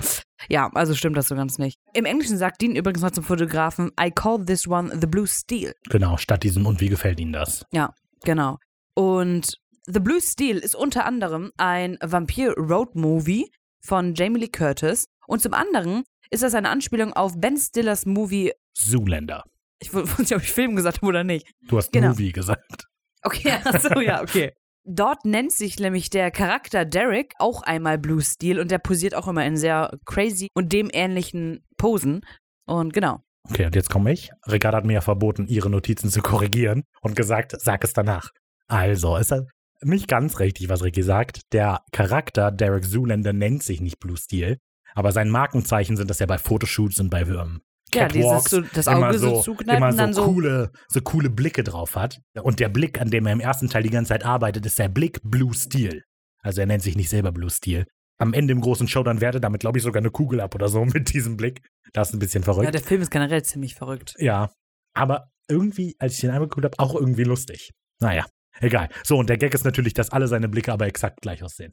ja, 0.49 0.70
also 0.75 0.95
stimmt 0.95 1.16
das 1.16 1.29
so 1.29 1.35
ganz 1.35 1.59
nicht. 1.59 1.79
Im 1.95 2.05
Englischen 2.05 2.37
sagt 2.39 2.61
Dean 2.61 2.77
übrigens 2.77 3.03
mal 3.03 3.12
zum 3.12 3.25
Fotografen, 3.25 3.91
I 4.01 4.11
call 4.11 4.45
this 4.45 4.66
one 4.68 4.91
the 5.01 5.07
blue 5.07 5.27
steel. 5.27 5.73
Genau, 5.89 6.16
statt 6.16 6.43
diesem 6.43 6.66
und 6.66 6.81
wie 6.81 6.89
gefällt 6.89 7.18
Ihnen 7.20 7.33
das? 7.33 7.64
Ja, 7.73 7.95
genau. 8.25 8.59
Und 8.95 9.57
The 9.87 9.99
Blue 10.01 10.20
Steel 10.20 10.59
ist 10.59 10.77
unter 10.77 11.05
anderem 11.07 11.51
ein 11.57 11.99
Vampir-Road-Movie 12.03 13.51
von 13.81 14.14
Jamie 14.14 14.41
Lee 14.41 14.49
Curtis. 14.49 15.07
Und 15.27 15.41
zum 15.43 15.55
anderen 15.55 16.05
ist 16.31 16.43
das 16.43 16.55
eine 16.55 16.68
Anspielung 16.68 17.12
auf 17.14 17.33
Ben 17.37 17.57
Stillers 17.57 18.07
Movie. 18.07 18.53
Zoolander. 18.75 19.43
Ich 19.81 19.93
wusste 19.93 20.20
nicht, 20.23 20.35
ob 20.37 20.43
ich 20.43 20.53
Film 20.53 20.77
gesagt 20.77 20.99
habe 20.99 21.07
oder 21.07 21.25
nicht. 21.25 21.51
Du 21.66 21.79
hast 21.79 21.93
Genau. 21.93 22.11
Movie 22.11 22.33
gesagt. 22.33 22.87
Okay, 23.23 23.53
achso, 23.64 24.01
ja, 24.01 24.23
okay. 24.23 24.53
Dort 24.85 25.25
nennt 25.25 25.53
sich 25.53 25.79
nämlich 25.79 26.11
der 26.11 26.33
Charakter 26.33 26.85
Derek 26.85 27.35
auch 27.39 27.62
einmal 27.62 27.99
Blue 27.99 28.20
Steel 28.20 28.59
und 28.59 28.70
der 28.70 28.79
posiert 28.79 29.14
auch 29.14 29.29
immer 29.29 29.47
in 29.47 29.57
sehr 29.57 29.97
crazy 30.05 30.49
und 30.55 30.73
dem 30.73 30.91
ähnlichen 30.93 31.64
Posen. 31.77 32.23
Und 32.66 32.93
genau. 32.93 33.20
Okay, 33.49 33.66
und 33.66 33.77
jetzt 33.77 33.91
komme 33.91 34.12
ich. 34.12 34.31
Ricardo 34.51 34.79
hat 34.79 34.85
mir 34.85 34.95
ja 34.95 35.01
verboten, 35.01 35.47
ihre 35.47 35.70
Notizen 35.70 36.11
zu 36.11 36.20
korrigieren 36.20 36.83
und 37.01 37.14
gesagt, 37.14 37.55
sag 37.61 37.85
es 37.85 37.93
danach. 37.93 38.31
Also, 38.66 39.16
ist 39.16 39.31
das 39.31 39.45
nicht 39.83 40.09
ganz 40.09 40.39
richtig, 40.41 40.68
was 40.68 40.83
Ricky 40.83 41.03
sagt. 41.03 41.53
Der 41.53 41.85
Charakter 41.93 42.51
Derek 42.51 42.85
Zoolander 42.85 43.33
nennt 43.33 43.62
sich 43.62 43.81
nicht 43.81 43.99
Blue 44.01 44.16
Steel, 44.16 44.59
aber 44.95 45.12
sein 45.12 45.31
Markenzeichen 45.31 45.97
sind 45.97 46.11
das 46.11 46.18
ja 46.18 46.27
bei 46.27 46.39
Fotoshoots 46.39 47.01
und 47.01 47.11
bei 47.11 47.23
ähm, 47.23 47.61
Ja, 47.95 48.09
dieses 48.09 48.45
so, 48.45 48.61
das 48.61 48.88
Auge 48.88 49.18
so, 49.18 49.36
so, 49.36 49.43
zukneifen 49.43 49.76
immer 49.76 49.90
und 49.90 49.97
dann 49.97 50.12
so 50.12 50.22
so. 50.22 50.32
coole, 50.32 50.72
so 50.88 51.01
coole 51.01 51.30
Blicke 51.30 51.62
drauf 51.64 51.97
hat. 51.97 52.20
Und 52.43 52.61
der 52.61 52.68
Blick, 52.68 53.01
an 53.01 53.11
dem 53.11 53.26
er 53.26 53.32
im 53.32 53.40
ersten 53.40 53.68
Teil 53.68 53.82
die 53.82 53.90
ganze 53.90 54.11
Zeit 54.11 54.24
arbeitet, 54.24 54.66
ist 54.66 54.78
der 54.78 54.88
Blick 54.88 55.20
Blue 55.22 55.55
Steel. 55.55 56.03
Also 56.43 56.61
er 56.61 56.66
nennt 56.66 56.82
sich 56.82 56.97
nicht 56.97 57.09
selber 57.09 57.32
Blue 57.32 57.51
Steel. 57.51 57.86
Am 58.18 58.34
Ende 58.34 58.53
im 58.53 58.61
großen 58.61 58.88
Showdown 58.88 59.20
werte 59.20 59.40
damit, 59.40 59.61
glaube 59.61 59.78
ich, 59.78 59.84
sogar 59.84 60.01
eine 60.01 60.11
Kugel 60.11 60.40
ab 60.40 60.55
oder 60.55 60.68
so 60.68 60.84
mit 60.84 61.12
diesem 61.12 61.36
Blick. 61.36 61.61
Das 61.93 62.09
ist 62.09 62.14
ein 62.14 62.18
bisschen 62.18 62.43
verrückt. 62.43 62.64
Ja, 62.64 62.70
der 62.70 62.80
Film 62.80 63.03
ist 63.03 63.11
generell 63.11 63.43
ziemlich 63.43 63.74
verrückt. 63.74 64.14
Ja, 64.18 64.51
aber 64.95 65.28
irgendwie, 65.49 65.97
als 65.99 66.14
ich 66.14 66.20
den 66.20 66.30
einmal 66.30 66.49
geguckt 66.49 66.64
habe, 66.64 66.78
auch 66.78 66.95
irgendwie 66.95 67.24
lustig. 67.24 67.72
Naja, 68.01 68.26
egal. 68.61 68.88
So, 69.05 69.18
und 69.18 69.28
der 69.28 69.38
Gag 69.38 69.55
ist 69.55 69.64
natürlich, 69.64 69.95
dass 69.95 70.11
alle 70.11 70.28
seine 70.28 70.49
Blicke 70.49 70.72
aber 70.72 70.86
exakt 70.86 71.20
gleich 71.20 71.43
aussehen. 71.43 71.72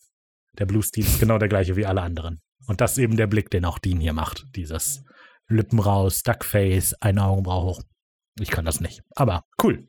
Der 0.57 0.65
Blue 0.65 0.83
Steel 0.83 1.05
ist 1.05 1.19
genau 1.19 1.37
der 1.37 1.47
gleiche 1.47 1.75
wie 1.75 1.85
alle 1.85 2.01
anderen. 2.01 2.41
Und 2.67 2.81
das 2.81 2.93
ist 2.93 2.97
eben 2.97 3.17
der 3.17 3.27
Blick, 3.27 3.49
den 3.49 3.65
auch 3.65 3.79
Dean 3.79 3.99
hier 3.99 4.13
macht. 4.13 4.45
Dieses 4.55 5.03
Lippen 5.49 5.79
raus, 5.79 6.23
Duckface, 6.23 6.93
eine 7.01 7.25
Augenbraue 7.25 7.63
hoch. 7.63 7.81
Ich 8.39 8.51
kann 8.51 8.65
das 8.65 8.79
nicht. 8.79 9.01
Aber 9.15 9.43
cool. 9.63 9.87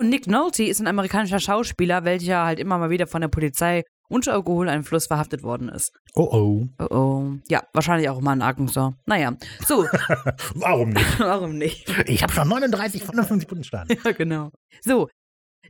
Und 0.00 0.10
Nick 0.10 0.26
Nolte 0.26 0.64
ist 0.64 0.80
ein 0.80 0.86
amerikanischer 0.86 1.40
Schauspieler, 1.40 2.04
welcher 2.04 2.44
halt 2.44 2.60
immer 2.60 2.78
mal 2.78 2.90
wieder 2.90 3.06
von 3.06 3.20
der 3.20 3.28
Polizei 3.28 3.84
unter 4.08 4.32
Alkoholeinfluss 4.32 5.06
verhaftet 5.06 5.42
worden 5.42 5.68
ist. 5.68 5.92
Oh 6.14 6.28
oh. 6.30 6.68
Oh 6.78 6.94
oh. 6.94 7.32
Ja, 7.48 7.62
wahrscheinlich 7.72 8.08
auch 8.08 8.20
mal 8.20 8.32
in 8.32 8.42
Arkansas. 8.42 8.94
Naja, 9.06 9.36
so, 9.66 9.84
Warum 10.54 10.90
nicht? 10.90 11.06
warum 11.20 11.58
nicht? 11.58 11.88
Ich 12.06 12.22
habe 12.22 12.32
schon 12.32 12.48
39 12.48 13.02
von 13.04 13.14
50 13.16 13.48
Punkten 13.48 13.64
stand. 13.64 13.90
Ja, 14.04 14.12
genau. 14.12 14.50
So, 14.82 15.08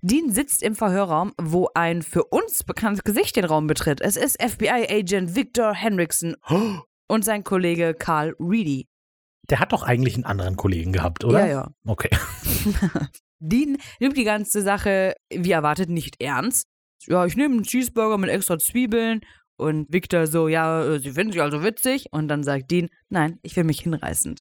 Dean 0.02 0.30
sitzt 0.32 0.62
im 0.62 0.76
Verhörraum, 0.76 1.32
wo 1.40 1.68
ein 1.74 2.02
für 2.02 2.24
uns 2.24 2.62
bekanntes 2.64 3.02
Gesicht 3.02 3.36
den 3.36 3.44
Raum 3.44 3.66
betritt. 3.66 4.00
Es 4.00 4.16
ist 4.16 4.40
FBI-Agent 4.40 5.34
Victor 5.34 5.74
Henriksen 5.74 6.36
und 7.08 7.24
sein 7.24 7.44
Kollege 7.44 7.94
Carl 7.94 8.34
Reedy. 8.38 8.86
Der 9.50 9.60
hat 9.60 9.72
doch 9.72 9.82
eigentlich 9.82 10.14
einen 10.14 10.24
anderen 10.24 10.56
Kollegen 10.56 10.92
gehabt, 10.92 11.24
oder? 11.24 11.40
Ja, 11.40 11.46
ja. 11.46 11.68
Okay. 11.86 12.10
Dean 13.40 13.78
nimmt 14.00 14.16
die 14.16 14.24
ganze 14.24 14.62
Sache, 14.62 15.14
wie 15.32 15.52
erwartet, 15.52 15.88
nicht 15.88 16.20
ernst. 16.20 16.64
Ja, 17.06 17.24
ich 17.24 17.36
nehme 17.36 17.54
einen 17.54 17.62
Cheeseburger 17.62 18.18
mit 18.18 18.30
extra 18.30 18.58
Zwiebeln. 18.58 19.20
Und 19.56 19.92
Victor 19.92 20.26
so, 20.28 20.46
ja, 20.46 20.84
äh, 20.84 21.00
Sie 21.00 21.12
finden 21.12 21.32
sich 21.32 21.42
also 21.42 21.62
witzig. 21.62 22.06
Und 22.12 22.28
dann 22.28 22.44
sagt 22.44 22.70
Dean, 22.70 22.88
nein, 23.08 23.38
ich 23.42 23.56
will 23.56 23.64
mich 23.64 23.80
hinreißend. 23.80 24.40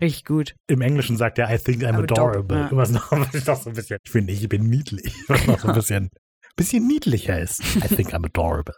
Richtig 0.00 0.24
gut. 0.24 0.54
Im 0.68 0.80
Englischen 0.80 1.16
sagt 1.16 1.38
er, 1.38 1.52
I 1.52 1.58
think 1.58 1.82
I'm 1.82 1.94
I'm 1.94 2.02
adorable. 2.02 2.56
adorable. 2.56 2.76
Was 2.76 2.90
noch, 2.90 3.10
was 3.12 3.46
noch 3.46 3.62
so 3.62 3.70
ein 3.70 3.74
bisschen, 3.74 3.98
ich 4.04 4.10
finde, 4.10 4.32
ich 4.32 4.48
bin 4.48 4.68
niedlich. 4.68 5.12
Was 5.26 5.46
noch 5.46 5.58
so 5.58 5.68
ein 5.68 5.74
bisschen, 5.74 6.10
bisschen 6.56 6.86
niedlicher 6.86 7.40
ist. 7.40 7.60
I 7.76 7.94
think 7.94 8.14
I'm 8.14 8.24
adorable. 8.24 8.74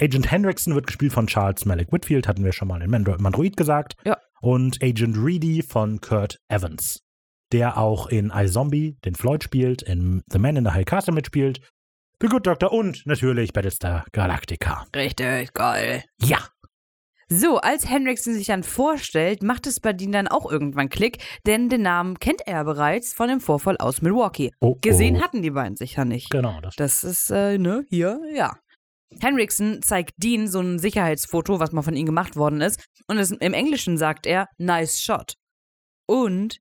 Agent 0.00 0.30
Hendrickson 0.30 0.74
wird 0.74 0.86
gespielt 0.86 1.12
von 1.12 1.26
Charles 1.26 1.64
Malik 1.64 1.92
Whitfield, 1.92 2.28
hatten 2.28 2.44
wir 2.44 2.52
schon 2.52 2.68
mal 2.68 2.82
in 2.82 2.90
Mandro 2.90 3.16
Mandroid 3.18 3.56
gesagt. 3.56 3.94
Ja. 4.04 4.18
Und 4.40 4.82
Agent 4.82 5.16
Reedy 5.18 5.62
von 5.62 6.00
Kurt 6.00 6.38
Evans, 6.48 7.02
der 7.52 7.78
auch 7.78 8.06
in 8.08 8.32
iZombie 8.34 8.96
den 9.04 9.14
Floyd 9.14 9.42
spielt, 9.42 9.82
in 9.82 10.22
The 10.30 10.38
Man 10.38 10.56
in 10.56 10.64
the 10.64 10.70
High 10.70 10.84
Castle 10.84 11.14
mitspielt, 11.14 11.60
The 12.20 12.26
Good 12.26 12.46
Doctor 12.46 12.72
und 12.72 13.06
natürlich 13.06 13.52
Battlestar 13.52 14.04
Galactica. 14.12 14.86
Richtig 14.94 15.52
geil. 15.54 16.02
Ja. 16.20 16.38
So, 17.30 17.58
als 17.58 17.88
Henriksen 17.88 18.34
sich 18.34 18.46
dann 18.46 18.62
vorstellt, 18.62 19.42
macht 19.42 19.66
es 19.66 19.80
bei 19.80 19.92
Dean 19.92 20.12
dann 20.12 20.28
auch 20.28 20.50
irgendwann 20.50 20.88
Klick, 20.88 21.18
denn 21.46 21.68
den 21.68 21.82
Namen 21.82 22.18
kennt 22.18 22.40
er 22.46 22.64
bereits 22.64 23.12
von 23.12 23.28
dem 23.28 23.40
Vorfall 23.40 23.76
aus 23.76 24.00
Milwaukee. 24.00 24.50
Oh, 24.60 24.76
Gesehen 24.80 25.18
oh. 25.18 25.20
hatten 25.20 25.42
die 25.42 25.50
beiden 25.50 25.76
sich 25.76 25.96
ja 25.96 26.06
nicht. 26.06 26.30
Genau, 26.30 26.60
das 26.62 26.76
Das 26.76 27.04
ist, 27.04 27.30
äh, 27.30 27.58
ne, 27.58 27.84
hier, 27.90 28.18
ja. 28.34 28.56
Henriksen 29.20 29.82
zeigt 29.82 30.12
Dean 30.18 30.48
so 30.48 30.60
ein 30.60 30.78
Sicherheitsfoto, 30.78 31.60
was 31.60 31.72
mal 31.72 31.82
von 31.82 31.96
ihm 31.96 32.06
gemacht 32.06 32.36
worden 32.36 32.60
ist. 32.60 32.84
Und 33.06 33.18
es, 33.18 33.30
im 33.30 33.52
Englischen 33.54 33.96
sagt 33.98 34.26
er, 34.26 34.46
nice 34.58 35.00
shot. 35.02 35.34
Und, 36.06 36.58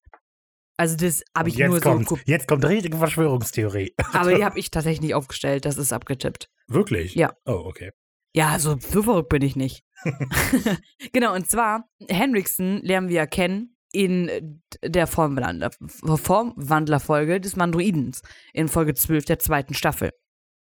also 0.78 0.96
das 0.96 1.24
habe 1.36 1.50
ich 1.50 1.56
jetzt 1.56 1.68
nur 1.70 1.78
so, 1.78 1.82
kommt, 1.82 2.06
gu- 2.08 2.18
Jetzt 2.26 2.48
kommt 2.48 2.66
richtige 2.66 2.98
Verschwörungstheorie. 2.98 3.94
aber 4.14 4.34
die 4.36 4.44
habe 4.46 4.60
ich 4.60 4.72
tatsächlich 4.72 5.02
nicht 5.02 5.14
aufgestellt, 5.16 5.66
das 5.66 5.78
ist 5.78 5.92
abgetippt. 5.94 6.48
Wirklich? 6.68 7.16
Ja. 7.16 7.34
Oh, 7.46 7.64
okay. 7.66 7.92
Ja, 8.36 8.60
so, 8.60 8.78
so 8.80 9.04
verrückt 9.04 9.30
bin 9.30 9.42
ich 9.42 9.56
nicht. 9.56 9.84
genau, 11.14 11.34
und 11.34 11.50
zwar, 11.50 11.90
Henriksen 12.08 12.82
lernen 12.84 13.10
wir 13.10 13.16
ja 13.16 13.26
kennen 13.26 13.76
in 13.92 14.62
der 14.84 15.08
Formwandler, 15.08 15.72
Formwandlerfolge 16.52 17.40
des 17.40 17.56
Mandroidens 17.56 18.22
in 18.54 18.68
Folge 18.68 18.94
12 18.94 19.26
der 19.26 19.40
zweiten 19.40 19.74
Staffel. 19.74 20.12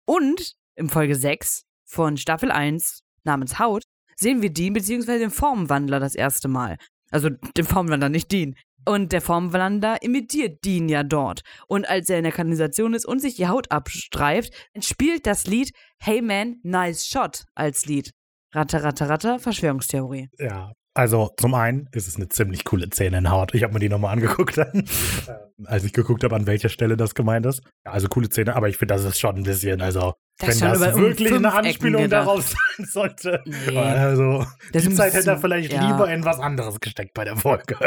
Und 0.06 0.54
in 0.76 0.90
Folge 0.90 1.16
6 1.16 1.64
von 1.92 2.16
Staffel 2.18 2.52
1 2.52 3.02
namens 3.24 3.60
Haut 3.60 3.84
sehen 4.16 4.42
wir 4.42 4.52
Dean 4.52 4.74
bzw. 4.74 5.20
den 5.20 5.30
Formwandler 5.30 6.00
das 6.00 6.16
erste 6.16 6.48
Mal. 6.48 6.78
Also 7.12 7.30
den 7.30 7.66
Formwandler, 7.66 8.08
nicht 8.08 8.32
Dean. 8.32 8.56
Und 8.86 9.12
der 9.12 9.22
Formwandler 9.22 10.02
imitiert 10.02 10.64
Dean 10.64 10.90
ja 10.90 11.04
dort. 11.04 11.42
Und 11.68 11.88
als 11.88 12.10
er 12.10 12.18
in 12.18 12.24
der 12.24 12.32
Kanalisation 12.32 12.94
ist 12.94 13.06
und 13.06 13.20
sich 13.20 13.36
die 13.36 13.48
Haut 13.48 13.70
abstreift, 13.72 14.54
spielt 14.80 15.28
das 15.28 15.46
Lied 15.46 15.72
Hey 16.00 16.22
Man, 16.22 16.60
Nice 16.64 17.08
Shot 17.08 17.44
als 17.54 17.86
Lied. 17.86 18.12
Ratter, 18.54 18.84
ratter, 18.84 19.10
ratter, 19.10 19.40
Verschwörungstheorie. 19.40 20.30
Ja. 20.40 20.72
Also 20.94 21.30
zum 21.38 21.54
einen 21.54 21.88
ist 21.94 22.08
es 22.08 22.18
eine 22.18 22.28
ziemlich 22.28 22.66
coole 22.66 22.88
Szene 22.92 23.20
in 23.20 23.32
Haut. 23.32 23.54
Ich 23.54 23.64
habe 23.64 23.74
mir 23.74 23.80
die 23.80 23.88
nochmal 23.88 24.14
angeguckt, 24.14 24.58
dann, 24.58 24.84
als 25.66 25.86
ich 25.86 25.94
geguckt 25.94 26.24
habe, 26.24 26.36
an 26.36 26.48
welcher 26.48 26.68
Stelle 26.68 26.98
das 26.98 27.16
gemeint 27.16 27.46
ist. 27.46 27.62
Ja, 27.86 27.94
also 27.94 28.10
coole 28.10 28.30
Szene, 28.30 28.56
aber 28.56 28.68
ich 28.68 28.78
finde, 28.78 28.96
das 28.96 29.06
ist 29.06 29.20
schon 29.20 29.38
ein 29.38 29.44
bisschen, 29.44 29.82
also 29.82 30.16
Das 30.40 30.60
wenn 30.60 30.70
das 30.70 30.98
wirklich 30.98 31.34
eine 31.34 31.54
Anspielung 31.54 32.10
darauf 32.10 32.46
sein 32.46 32.86
sollte. 32.86 33.42
Nee. 33.46 33.78
Also 33.78 34.46
Das 34.74 34.84
die 34.84 34.94
Zeit 34.94 35.14
hätte 35.14 35.30
er 35.30 35.38
vielleicht 35.38 35.72
ja. 35.72 35.88
lieber 35.88 36.12
in 36.12 36.26
was 36.26 36.40
anderes 36.40 36.82
gesteckt 36.82 37.14
bei 37.14 37.24
der 37.24 37.38
Folge. 37.38 37.78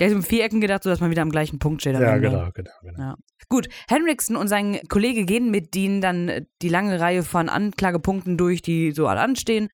Der 0.00 0.08
ist 0.08 0.14
um 0.14 0.22
vier 0.22 0.44
Ecken 0.44 0.60
gedacht, 0.60 0.82
sodass 0.82 1.00
man 1.00 1.10
wieder 1.10 1.22
am 1.22 1.30
gleichen 1.30 1.58
Punkt 1.58 1.82
steht. 1.82 1.94
Ja, 1.94 2.16
genau, 2.16 2.50
genau, 2.54 2.70
genau. 2.82 2.98
Ja. 2.98 3.14
Gut, 3.48 3.68
Henriksen 3.88 4.36
und 4.36 4.48
sein 4.48 4.80
Kollege 4.88 5.26
gehen 5.26 5.50
mit 5.50 5.74
Dean 5.74 6.00
dann 6.00 6.28
äh, 6.28 6.42
die 6.62 6.70
lange 6.70 6.98
Reihe 6.98 7.22
von 7.22 7.48
Anklagepunkten 7.48 8.36
durch, 8.36 8.62
die 8.62 8.92
so 8.92 9.06
alle 9.06 9.20
anstehen 9.20 9.68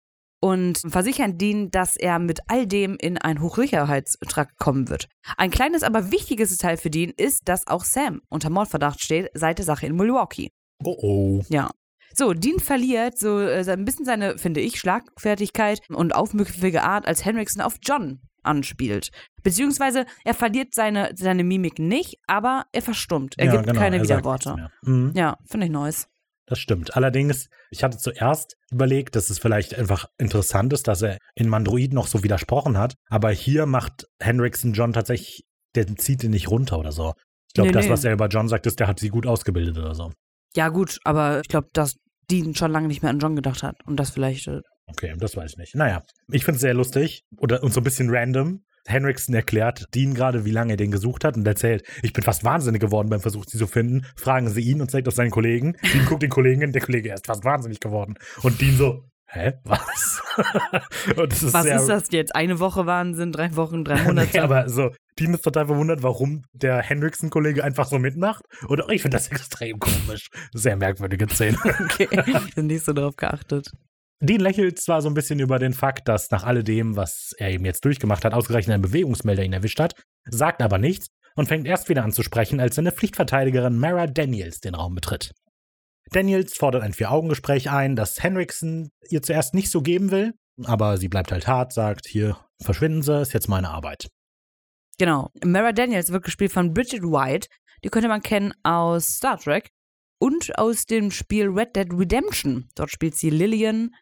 und 0.46 0.80
versichern 0.88 1.40
Dean, 1.40 1.72
dass 1.72 1.98
er 1.98 2.20
mit 2.20 2.40
all 2.46 2.68
dem 2.68 2.98
in 3.02 3.18
einen 3.18 3.42
Hochsicherheitstrakt 3.42 4.60
kommen 4.60 4.90
wird. 4.90 5.10
Ein 5.38 5.50
kleines, 5.50 5.82
aber 5.82 6.12
wichtiges 6.12 6.52
Detail 6.52 6.78
für 6.78 6.92
Dean 6.92 7.12
ist, 7.18 7.50
dass 7.50 7.66
auch 7.66 7.84
Sam 7.84 8.22
unter 8.30 8.52
Mordverdacht 8.52 9.02
steht 9.02 9.32
seit 9.34 9.58
der 9.58 9.66
Sache 9.66 9.88
in 9.88 9.96
Milwaukee. 9.96 10.52
Oh 10.84 10.96
oh. 11.02 11.44
Ja. 11.50 11.72
So, 12.14 12.34
Dean 12.34 12.60
verliert 12.60 13.18
so 13.18 13.40
äh, 13.40 13.66
ein 13.68 13.86
bisschen 13.86 14.06
seine, 14.06 14.38
finde 14.38 14.60
ich, 14.60 14.80
Schlagfertigkeit 14.80 15.82
und 15.90 16.14
aufmüpfige 16.14 16.84
Art, 16.84 17.08
als 17.08 17.26
Henriksen 17.26 17.62
auf 17.62 17.78
John 17.82 18.20
anspielt. 18.44 19.10
Beziehungsweise 19.42 20.06
er 20.26 20.36
verliert 20.36 20.76
seine, 20.76 21.10
seine 21.16 21.44
Mimik 21.44 21.80
nicht, 21.80 22.20
aber 22.28 22.66
er 22.72 22.84
verstummt. 22.84 23.34
Er 23.40 23.48
ja, 23.48 23.52
gibt 23.54 23.66
genau, 23.66 23.80
keine 23.80 23.98
er 23.98 24.04
Widerworte. 24.04 24.70
Mhm. 24.84 25.12
Ja, 25.16 25.40
finde 25.48 25.66
ich 25.66 25.72
nice. 25.72 26.08
Das 26.48 26.60
stimmt. 26.60 26.96
Allerdings, 26.96 27.50
ich 27.72 27.84
hatte 27.84 27.98
zuerst 27.98 28.56
überlegt, 28.72 29.16
dass 29.16 29.30
es 29.30 29.40
vielleicht 29.40 29.74
einfach 29.78 30.06
interessant 30.20 30.74
ist, 30.74 30.88
dass 30.88 31.02
er 31.02 31.18
in 31.34 31.50
Mandroid 31.50 31.92
noch 31.94 32.08
so 32.08 32.24
widersprochen 32.24 32.78
hat. 32.78 32.94
Aber 33.10 33.32
hier 33.32 33.66
macht 33.66 34.06
Hendrickson 34.20 34.74
John 34.74 34.94
tatsächlich, 34.94 35.44
der 35.74 35.88
zieht 35.96 36.24
ihn 36.24 36.32
nicht 36.32 36.50
runter 36.50 36.78
oder 36.78 36.92
so. 36.92 37.14
Ich 37.48 37.54
glaube, 37.56 37.70
Nee, 37.70 37.74
das, 37.74 37.86
nee. 37.86 37.92
was 37.92 38.04
er 38.04 38.14
über 38.14 38.28
John 38.28 38.48
sagt, 38.48 38.68
ist, 38.68 38.80
der 38.80 38.88
hat 38.88 39.00
sie 39.00 39.10
gut 39.10 39.26
ausgebildet 39.26 39.78
oder 39.78 39.96
so. 39.96 40.12
Ja, 40.56 40.70
gut, 40.70 41.00
aber 41.04 41.42
ich 41.42 41.48
glaube, 41.48 41.68
dass 41.74 41.96
Dean 42.30 42.54
schon 42.56 42.72
lange 42.72 42.88
nicht 42.88 43.02
mehr 43.02 43.10
an 43.12 43.20
John 43.20 43.36
gedacht 43.36 43.64
hat. 43.64 43.76
Und 43.86 43.98
das 43.98 44.12
vielleicht. 44.12 44.48
äh, 44.48 44.62
Okay, 44.88 45.16
das 45.18 45.36
weiß 45.36 45.54
ich 45.54 45.58
nicht. 45.58 45.76
Naja, 45.76 46.04
ich 46.32 46.46
finde 46.46 46.58
es 46.58 46.62
sehr 46.62 46.76
lustig 46.76 47.24
oder 47.38 47.64
und 47.64 47.74
so 47.74 47.82
ein 47.82 47.84
bisschen 47.84 48.10
random. 48.12 48.64
Henriksen 48.86 49.34
erklärt 49.34 49.86
Dean 49.94 50.14
gerade, 50.14 50.46
wie 50.46 50.52
lange 50.52 50.74
er 50.74 50.78
den 50.78 50.92
gesucht 50.92 51.24
hat 51.24 51.36
und 51.38 51.48
erzählt, 51.48 51.84
ich 52.02 52.14
bin 52.14 52.24
fast 52.24 52.44
wahnsinnig 52.44 52.82
geworden 52.82 53.10
beim 53.10 53.22
Versuch, 53.22 53.46
sie 53.48 53.58
zu 53.58 53.68
finden. 53.68 54.06
Fragen 54.16 54.50
sie 54.50 54.62
ihn 54.62 54.82
und 54.82 54.92
zeigt 54.92 55.08
auf 55.08 55.16
seinen 55.16 55.32
Kollegen. 55.32 55.76
Dean 55.94 56.06
guckt 56.06 56.24
den 56.24 56.30
Kollegen 56.30 56.64
an, 56.64 56.72
der 56.72 56.82
Kollege 56.82 57.14
ist 57.14 57.26
fast 57.26 57.44
wahnsinnig 57.44 57.80
geworden. 57.80 58.16
Und 58.44 58.62
Dean 58.62 58.76
so, 58.78 59.04
hä, 59.28 59.54
was? 59.64 60.22
und 61.18 61.34
ist 61.34 61.54
Was 61.54 61.66
ist 61.66 61.88
das 61.88 62.12
jetzt? 62.12 62.36
Eine 62.36 62.60
Woche 62.60 62.86
Wahnsinn, 62.86 63.32
drei 63.32 63.56
Wochen, 63.56 63.84
drei 63.84 64.02
Monate? 64.04 64.30
Nee, 64.34 64.40
aber 64.40 64.70
so, 64.70 64.92
Dean 65.20 65.34
ist 65.34 65.44
total 65.44 65.68
verwundert, 65.68 66.04
warum 66.04 66.44
der 66.54 66.82
Henriksen-Kollege 66.82 67.64
einfach 67.64 67.88
so 67.88 68.00
mitmacht. 68.00 68.44
Und 68.68 68.84
ich 68.92 69.02
finde 69.02 69.18
das 69.18 69.28
extrem 69.32 69.80
komisch. 69.80 70.28
Sehr 70.54 70.76
merkwürdige 70.76 71.28
Szene. 71.28 71.58
okay, 71.64 72.08
nicht 72.62 72.86
so 72.86 72.94
drauf 72.94 73.16
geachtet. 73.16 73.72
Dean 74.22 74.40
lächelt 74.40 74.80
zwar 74.80 75.02
so 75.02 75.10
ein 75.10 75.14
bisschen 75.14 75.40
über 75.40 75.60
den 75.60 75.74
Fakt, 75.74 76.08
dass 76.08 76.32
nach 76.32 76.44
alledem, 76.44 76.96
was 76.96 77.34
er 77.38 77.52
eben 77.52 77.66
jetzt 77.66 77.84
durchgemacht 77.84 78.24
hat, 78.24 78.34
ausgerechnet 78.34 78.76
ein 78.76 78.82
Bewegungsmelder 78.82 79.44
ihn 79.44 79.54
erwischt 79.54 79.80
hat, 79.80 79.94
sagt 80.30 80.62
aber 80.62 80.78
nichts 80.78 81.08
und 81.36 81.48
fängt 81.48 81.68
erst 81.68 81.90
wieder 81.90 82.04
an 82.04 82.14
zu 82.14 82.24
sprechen, 82.24 82.60
als 82.60 82.76
seine 82.76 82.92
Pflichtverteidigerin 82.92 83.78
Mara 83.78 84.08
Daniels 84.08 84.62
den 84.62 84.76
Raum 84.76 84.96
betritt. 84.96 85.34
Daniels 86.12 86.56
fordert 86.56 86.84
ein 86.84 86.94
Vier-Augen-Gespräch 86.94 87.72
ein, 87.72 87.96
das 87.96 88.22
Henriksen 88.24 88.90
ihr 89.10 89.22
zuerst 89.22 89.54
nicht 89.54 89.70
so 89.70 89.82
geben 89.82 90.12
will, 90.12 90.34
aber 90.64 90.98
sie 90.98 91.10
bleibt 91.10 91.32
halt 91.32 91.48
hart, 91.48 91.74
sagt, 91.74 92.08
hier, 92.08 92.38
verschwinden 92.62 93.02
Sie, 93.02 93.22
ist 93.22 93.34
jetzt 93.34 93.50
meine 93.50 93.70
Arbeit. 93.70 94.08
Genau. 94.98 95.32
Mara 95.44 95.74
Daniels 95.74 96.12
wird 96.12 96.24
gespielt 96.24 96.54
von 96.54 96.74
Bridget 96.74 97.04
White. 97.04 97.50
Die 97.84 97.90
könnte 97.90 98.08
man 98.08 98.22
kennen 98.22 98.54
aus 98.64 99.16
Star 99.16 99.38
Trek 99.38 99.70
und 100.20 100.58
aus 100.58 100.86
dem 100.86 101.12
Spiel 101.12 101.50
Red 101.50 101.76
Dead 101.76 101.88
Redemption. 101.92 102.70
Dort 102.76 102.92
spielt 102.92 103.16
sie 103.16 103.30
Lillian. 103.30 103.94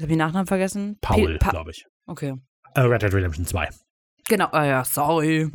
Jetzt 0.00 0.04
habe 0.04 0.12
ich 0.12 0.16
den 0.16 0.26
Nachnamen 0.26 0.46
vergessen. 0.46 0.96
Paul, 1.02 1.36
Pa 1.36 1.50
glaube 1.50 1.72
ich. 1.72 1.84
okay. 2.06 2.34
Äh, 2.74 2.80
Red 2.80 3.02
Dead 3.02 3.12
Redemption 3.12 3.44
2. 3.44 3.68
Genau, 4.28 4.46
ah 4.50 4.64
ja, 4.64 4.82
sorry. 4.82 5.50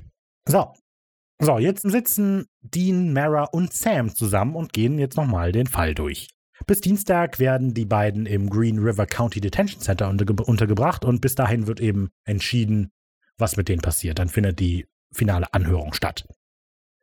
So. 0.48 0.72
So, 1.42 1.58
jetzt 1.58 1.82
sitzen 1.82 2.46
Dean, 2.62 3.12
Mara 3.12 3.46
und 3.46 3.74
Sam 3.74 4.14
zusammen 4.14 4.56
und 4.56 4.72
gehen 4.72 5.00
jetzt 5.00 5.18
nochmal 5.18 5.52
den 5.52 5.66
Fall 5.66 5.96
durch. 5.96 6.30
Bis 6.68 6.80
Dienstag 6.80 7.40
werden 7.40 7.74
die 7.74 7.86
beiden 7.86 8.28
im 8.28 8.52
Green 8.52 8.78
River 8.78 9.08
County 9.08 9.42
Detention 9.42 9.82
Center 9.82 10.10
unterge 10.10 10.44
untergebracht 10.44 11.06
und 11.06 11.22
bis 11.22 11.34
dahin 11.34 11.66
wird 11.66 11.80
eben 11.80 12.12
entschieden, 12.24 12.92
was 13.40 13.58
mit 13.58 13.68
denen 13.68 13.82
passiert. 13.82 14.20
Dann 14.20 14.30
findet 14.30 14.60
die 14.60 14.86
finale 15.12 15.52
Anhörung 15.56 15.94
statt. 15.94 16.28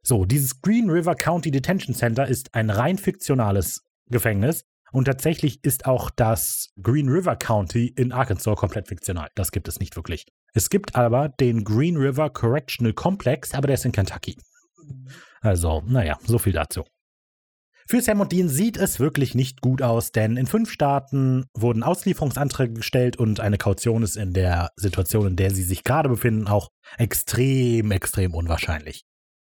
So, 0.06 0.26
dieses 0.26 0.60
Green 0.60 0.88
River 0.90 1.16
County 1.16 1.50
Detention 1.50 1.96
Center 1.96 2.28
ist 2.28 2.54
ein 2.54 2.70
rein 2.70 2.98
fiktionales 2.98 3.84
Gefängnis 4.08 4.64
und 4.92 5.06
tatsächlich 5.06 5.64
ist 5.64 5.86
auch 5.86 6.10
das 6.10 6.70
Green 6.80 7.08
River 7.08 7.36
County 7.36 7.86
in 7.86 8.12
Arkansas 8.12 8.56
komplett 8.56 8.88
fiktional. 8.88 9.28
Das 9.34 9.50
gibt 9.50 9.66
es 9.66 9.80
nicht 9.80 9.96
wirklich. 9.96 10.26
Es 10.54 10.68
gibt 10.68 10.94
aber 10.94 11.30
den 11.30 11.64
Green 11.64 11.96
River 11.96 12.30
Correctional 12.30 12.92
Complex, 12.92 13.54
aber 13.54 13.68
der 13.68 13.74
ist 13.74 13.86
in 13.86 13.92
Kentucky. 13.92 14.36
Also, 15.40 15.82
naja, 15.86 16.18
so 16.24 16.38
viel 16.38 16.52
dazu. 16.52 16.84
Für 17.88 18.00
Sam 18.00 18.20
und 18.20 18.30
Dean 18.30 18.48
sieht 18.48 18.76
es 18.76 19.00
wirklich 19.00 19.34
nicht 19.34 19.60
gut 19.60 19.82
aus, 19.82 20.12
denn 20.12 20.36
in 20.36 20.46
fünf 20.46 20.70
Staaten 20.70 21.46
wurden 21.54 21.82
Auslieferungsanträge 21.82 22.74
gestellt 22.74 23.16
und 23.16 23.40
eine 23.40 23.58
Kaution 23.58 24.02
ist 24.02 24.16
in 24.16 24.34
der 24.34 24.70
Situation, 24.76 25.26
in 25.26 25.36
der 25.36 25.50
sie 25.50 25.64
sich 25.64 25.82
gerade 25.82 26.08
befinden, 26.08 26.46
auch 26.46 26.68
extrem, 26.98 27.90
extrem 27.90 28.34
unwahrscheinlich. 28.34 29.04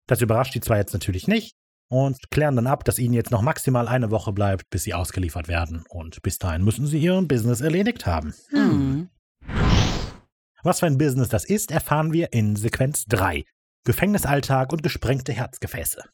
Das 0.07 0.21
überrascht 0.21 0.55
die 0.55 0.61
zwei 0.61 0.79
jetzt 0.79 0.93
natürlich 0.93 1.27
nicht 1.27 1.57
und 1.91 2.31
klären 2.31 2.57
dann 2.57 2.69
ab, 2.69 2.85
dass 2.85 2.99
ihnen 2.99 3.15
jetzt 3.15 3.33
noch 3.33 3.43
maximal 3.43 3.89
eine 3.89 4.11
Woche 4.11 4.33
bleibt, 4.33 4.71
bis 4.71 4.85
sie 4.85 4.95
ausgeliefert 4.95 5.49
werden. 5.49 5.85
Und 5.89 6.23
bis 6.23 6.39
dahin 6.39 6.65
müssen 6.65 6.87
sie 6.87 6.99
ihren 6.99 7.27
Business 7.27 7.61
erledigt 7.61 8.07
haben. 8.07 8.33
Hm. 8.51 9.11
Was 10.63 10.81
für 10.81 10.87
ein 10.87 10.99
Business 10.99 11.29
das 11.29 11.45
ist, 11.45 11.73
erfahren 11.73 12.13
wir 12.13 12.33
in 12.33 12.55
Sequenz 12.55 13.07
3. 13.07 13.45
Gefängnisalltag 13.85 14.73
und 14.73 14.83
gesprengte 14.83 15.33
Herzgefäße. 15.33 16.05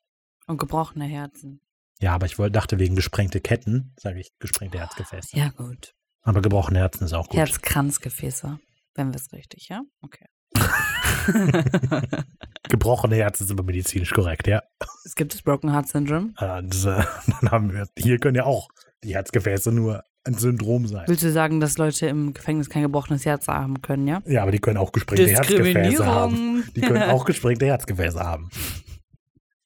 Und 0.47 0.59
gebrochene 0.59 1.05
Herzen. 1.05 1.61
Ja, 2.01 2.15
aber 2.15 2.27
ich 2.27 2.37
dachte 2.37 2.79
wegen 2.79 2.97
gesprengte 2.97 3.41
Ketten, 3.41 3.93
sage 3.99 4.21
ich 4.21 4.31
gesprengte 4.39 4.79
Herzgefäße. 4.79 5.37
Ja, 5.37 5.51
gut. 5.51 5.95
Aber 6.23 6.41
gebrochene 6.41 6.79
Herzen 6.79 7.05
ist 7.05 7.13
auch 7.13 7.29
gut. 7.29 7.39
Herzkranzgefäße. 7.39 8.59
Wenn 8.95 9.13
wir 9.13 9.17
es 9.17 9.33
richtig, 9.33 9.69
ja? 9.69 9.83
Okay. 10.01 10.27
Gebrochene 12.69 13.17
Herzen 13.17 13.47
sind 13.47 13.59
aber 13.59 13.67
medizinisch 13.67 14.13
korrekt, 14.13 14.47
ja. 14.47 14.63
es 15.05 15.15
gibt 15.15 15.35
das 15.35 15.43
Broken 15.43 15.73
Heart 15.73 15.89
Syndrome. 15.89 16.33
Äh, 16.39 16.63
Das, 16.65 16.85
äh, 16.85 17.03
dann 17.41 17.51
haben 17.51 17.73
wir, 17.73 17.87
hier 17.99 18.19
können 18.19 18.37
ja 18.37 18.45
auch 18.45 18.69
die 19.05 19.15
Herzgefäße 19.15 19.73
nur 19.73 20.03
ein 20.25 20.35
Syndrom 20.35 20.87
sein. 20.87 21.05
Willst 21.07 21.23
du 21.23 21.31
sagen, 21.31 21.61
dass 21.61 21.79
Leute 21.79 22.07
im 22.07 22.35
Gefängnis 22.35 22.69
kein 22.69 22.83
gebrochenes 22.83 23.25
Herz 23.25 23.47
haben 23.47 23.81
können, 23.81 24.09
ja? 24.09 24.23
Ja, 24.27 24.43
aber 24.43 24.51
die 24.51 24.59
können 24.59 24.77
auch 24.77 24.93
gesprengte 24.93 25.29
Herzgefäße 25.29 26.05
haben. 26.05 26.65
Die 26.75 26.81
können 26.81 27.03
auch 27.11 27.25
gesprengte 27.25 27.67
Herzgefäße 27.67 28.19
haben. 28.21 28.51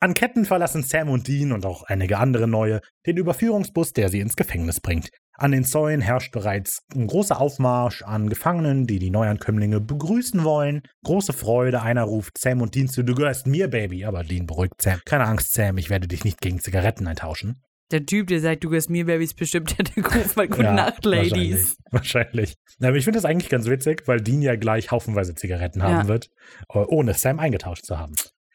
An 0.00 0.14
Ketten 0.14 0.46
verlassen 0.46 0.82
Sam 0.82 1.10
und 1.10 1.28
Dean 1.28 1.52
und 1.52 1.66
auch 1.66 1.82
einige 1.84 2.18
andere 2.18 2.46
neue 2.46 2.80
den 3.06 3.16
Überführungsbus, 3.18 3.92
der 3.92 4.08
sie 4.08 4.20
ins 4.20 4.36
Gefängnis 4.36 4.80
bringt. 4.80 5.10
An 5.40 5.52
den 5.52 5.64
Zäunen 5.64 6.02
herrscht 6.02 6.32
bereits 6.32 6.82
ein 6.94 7.06
großer 7.06 7.40
Aufmarsch 7.40 8.02
an 8.02 8.28
Gefangenen, 8.28 8.86
die 8.86 8.98
die 8.98 9.08
Neuankömmlinge 9.08 9.80
begrüßen 9.80 10.44
wollen. 10.44 10.82
Große 11.02 11.32
Freude, 11.32 11.80
einer 11.80 12.02
ruft 12.04 12.36
Sam 12.36 12.60
und 12.60 12.74
Dean 12.74 12.88
zu, 12.88 13.02
du 13.02 13.14
gehörst 13.14 13.46
mir, 13.46 13.68
Baby. 13.68 14.04
Aber 14.04 14.22
Dean 14.22 14.46
beruhigt 14.46 14.82
Sam. 14.82 15.00
Keine 15.06 15.24
Angst, 15.24 15.54
Sam, 15.54 15.78
ich 15.78 15.88
werde 15.88 16.06
dich 16.08 16.24
nicht 16.24 16.42
gegen 16.42 16.60
Zigaretten 16.60 17.06
eintauschen. 17.06 17.62
Der 17.90 18.04
Typ, 18.04 18.26
der 18.26 18.40
sagt, 18.40 18.62
du 18.64 18.68
gehst 18.68 18.90
mir, 18.90 19.06
Babys, 19.06 19.32
bestimmt 19.32 19.78
der 19.78 19.84
der 19.86 20.02
gerufen 20.02 20.42
hat, 20.42 20.50
gute 20.50 20.62
Ja, 20.62 20.72
Nacht, 20.74 21.06
Ladies. 21.06 21.78
Wahrscheinlich. 21.90 22.54
wahrscheinlich. 22.54 22.54
Aber 22.82 22.96
ich 22.96 23.04
finde 23.04 23.16
das 23.16 23.24
eigentlich 23.24 23.48
ganz 23.48 23.64
witzig, 23.66 24.02
weil 24.06 24.20
Dean 24.20 24.42
ja 24.42 24.56
gleich 24.56 24.90
haufenweise 24.90 25.34
Zigaretten 25.34 25.82
haben 25.82 25.92
Ja. 26.02 26.06
wird, 26.08 26.28
äh, 26.74 26.78
ohne 26.80 27.14
Sam 27.14 27.38
eingetauscht 27.40 27.86
zu 27.86 27.98
haben. 27.98 28.14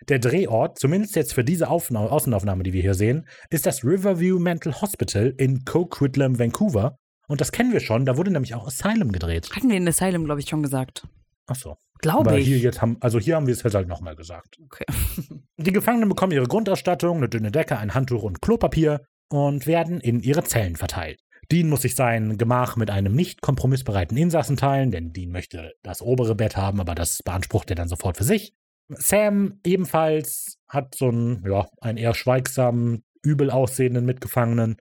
Der 0.10 0.20
Drehort, 0.20 0.78
zumindest 0.78 1.16
jetzt 1.16 1.34
für 1.34 1.44
diese 1.44 1.70
Aufna 1.70 2.02
Außenaufnahme, 2.02 2.64
die 2.64 2.74
wir 2.74 2.82
hier 2.82 2.94
sehen, 2.94 3.28
ist 3.50 3.66
das 3.66 3.84
Riverview 3.84 4.40
Mental 4.40 4.82
Hospital 4.82 5.34
in 5.38 5.64
Coquitlam, 5.66 6.38
Vancouver. 6.38 6.98
Und 7.28 7.42
das 7.42 7.52
kennen 7.52 7.74
wir 7.74 7.80
schon, 7.80 8.06
da 8.06 8.18
wurde 8.18 8.32
nämlich 8.32 8.54
auch 8.54 8.68
Asylum 8.68 9.12
gedreht. 9.12 9.50
Hatten 9.56 9.70
wir 9.70 9.78
in 9.78 9.88
Asylum, 9.88 10.26
glaube 10.26 10.42
ich, 10.42 10.50
schon 10.50 10.62
gesagt. 10.62 11.08
Ach 11.48 11.56
so. 11.56 11.78
Glaube 12.02 12.40
ich. 12.40 12.46
hier 12.46 12.58
jetzt 12.58 12.82
haben, 12.82 12.98
also 13.00 13.20
hier 13.20 13.36
haben 13.36 13.48
wir 13.48 13.54
es 13.54 13.64
jetzt 13.64 13.74
halt 13.74 13.88
nochmal 13.88 14.16
gesagt. 14.16 14.60
Okay. 14.64 14.86
Die 15.58 15.72
Gefangenen 15.72 16.10
bekommen 16.10 16.34
ihre 16.34 16.48
Grundausstattung, 16.48 17.18
eine 17.18 17.30
dünne 17.30 17.52
Decke, 17.52 17.78
ein 17.78 17.94
Handtuch 17.94 18.22
und 18.22 18.42
Klopapier 18.42 19.02
und 19.30 19.66
werden 19.66 20.02
in 20.02 20.20
ihre 20.20 20.44
Zellen 20.44 20.76
verteilt. 20.76 21.22
Dean 21.52 21.70
muss 21.70 21.84
sich 21.84 21.96
sein 21.96 22.38
Gemach 22.38 22.76
mit 22.76 22.90
einem 22.90 23.16
nicht 23.16 23.42
kompromissbereiten 23.42 24.18
Insassen 24.18 24.58
teilen, 24.58 24.92
denn 24.92 25.14
Dean 25.14 25.32
möchte 25.32 25.74
das 25.84 26.02
obere 26.02 26.36
Bett 26.36 26.58
haben, 26.58 26.80
aber 26.80 26.96
das 26.96 27.22
beansprucht 27.24 27.70
er 27.70 27.76
dann 27.76 27.88
sofort 27.88 28.18
für 28.18 28.24
sich. 28.24 28.54
Sam 28.90 29.60
ebenfalls 29.66 30.60
hat 30.68 30.96
so 30.96 31.10
einen, 31.10 31.44
ja, 31.46 31.68
einen 31.82 31.98
eher 31.98 32.14
schweigsamen, 32.14 33.04
übel 33.24 33.50
aussehenden 33.50 34.06
Mitgefangenen. 34.06 34.78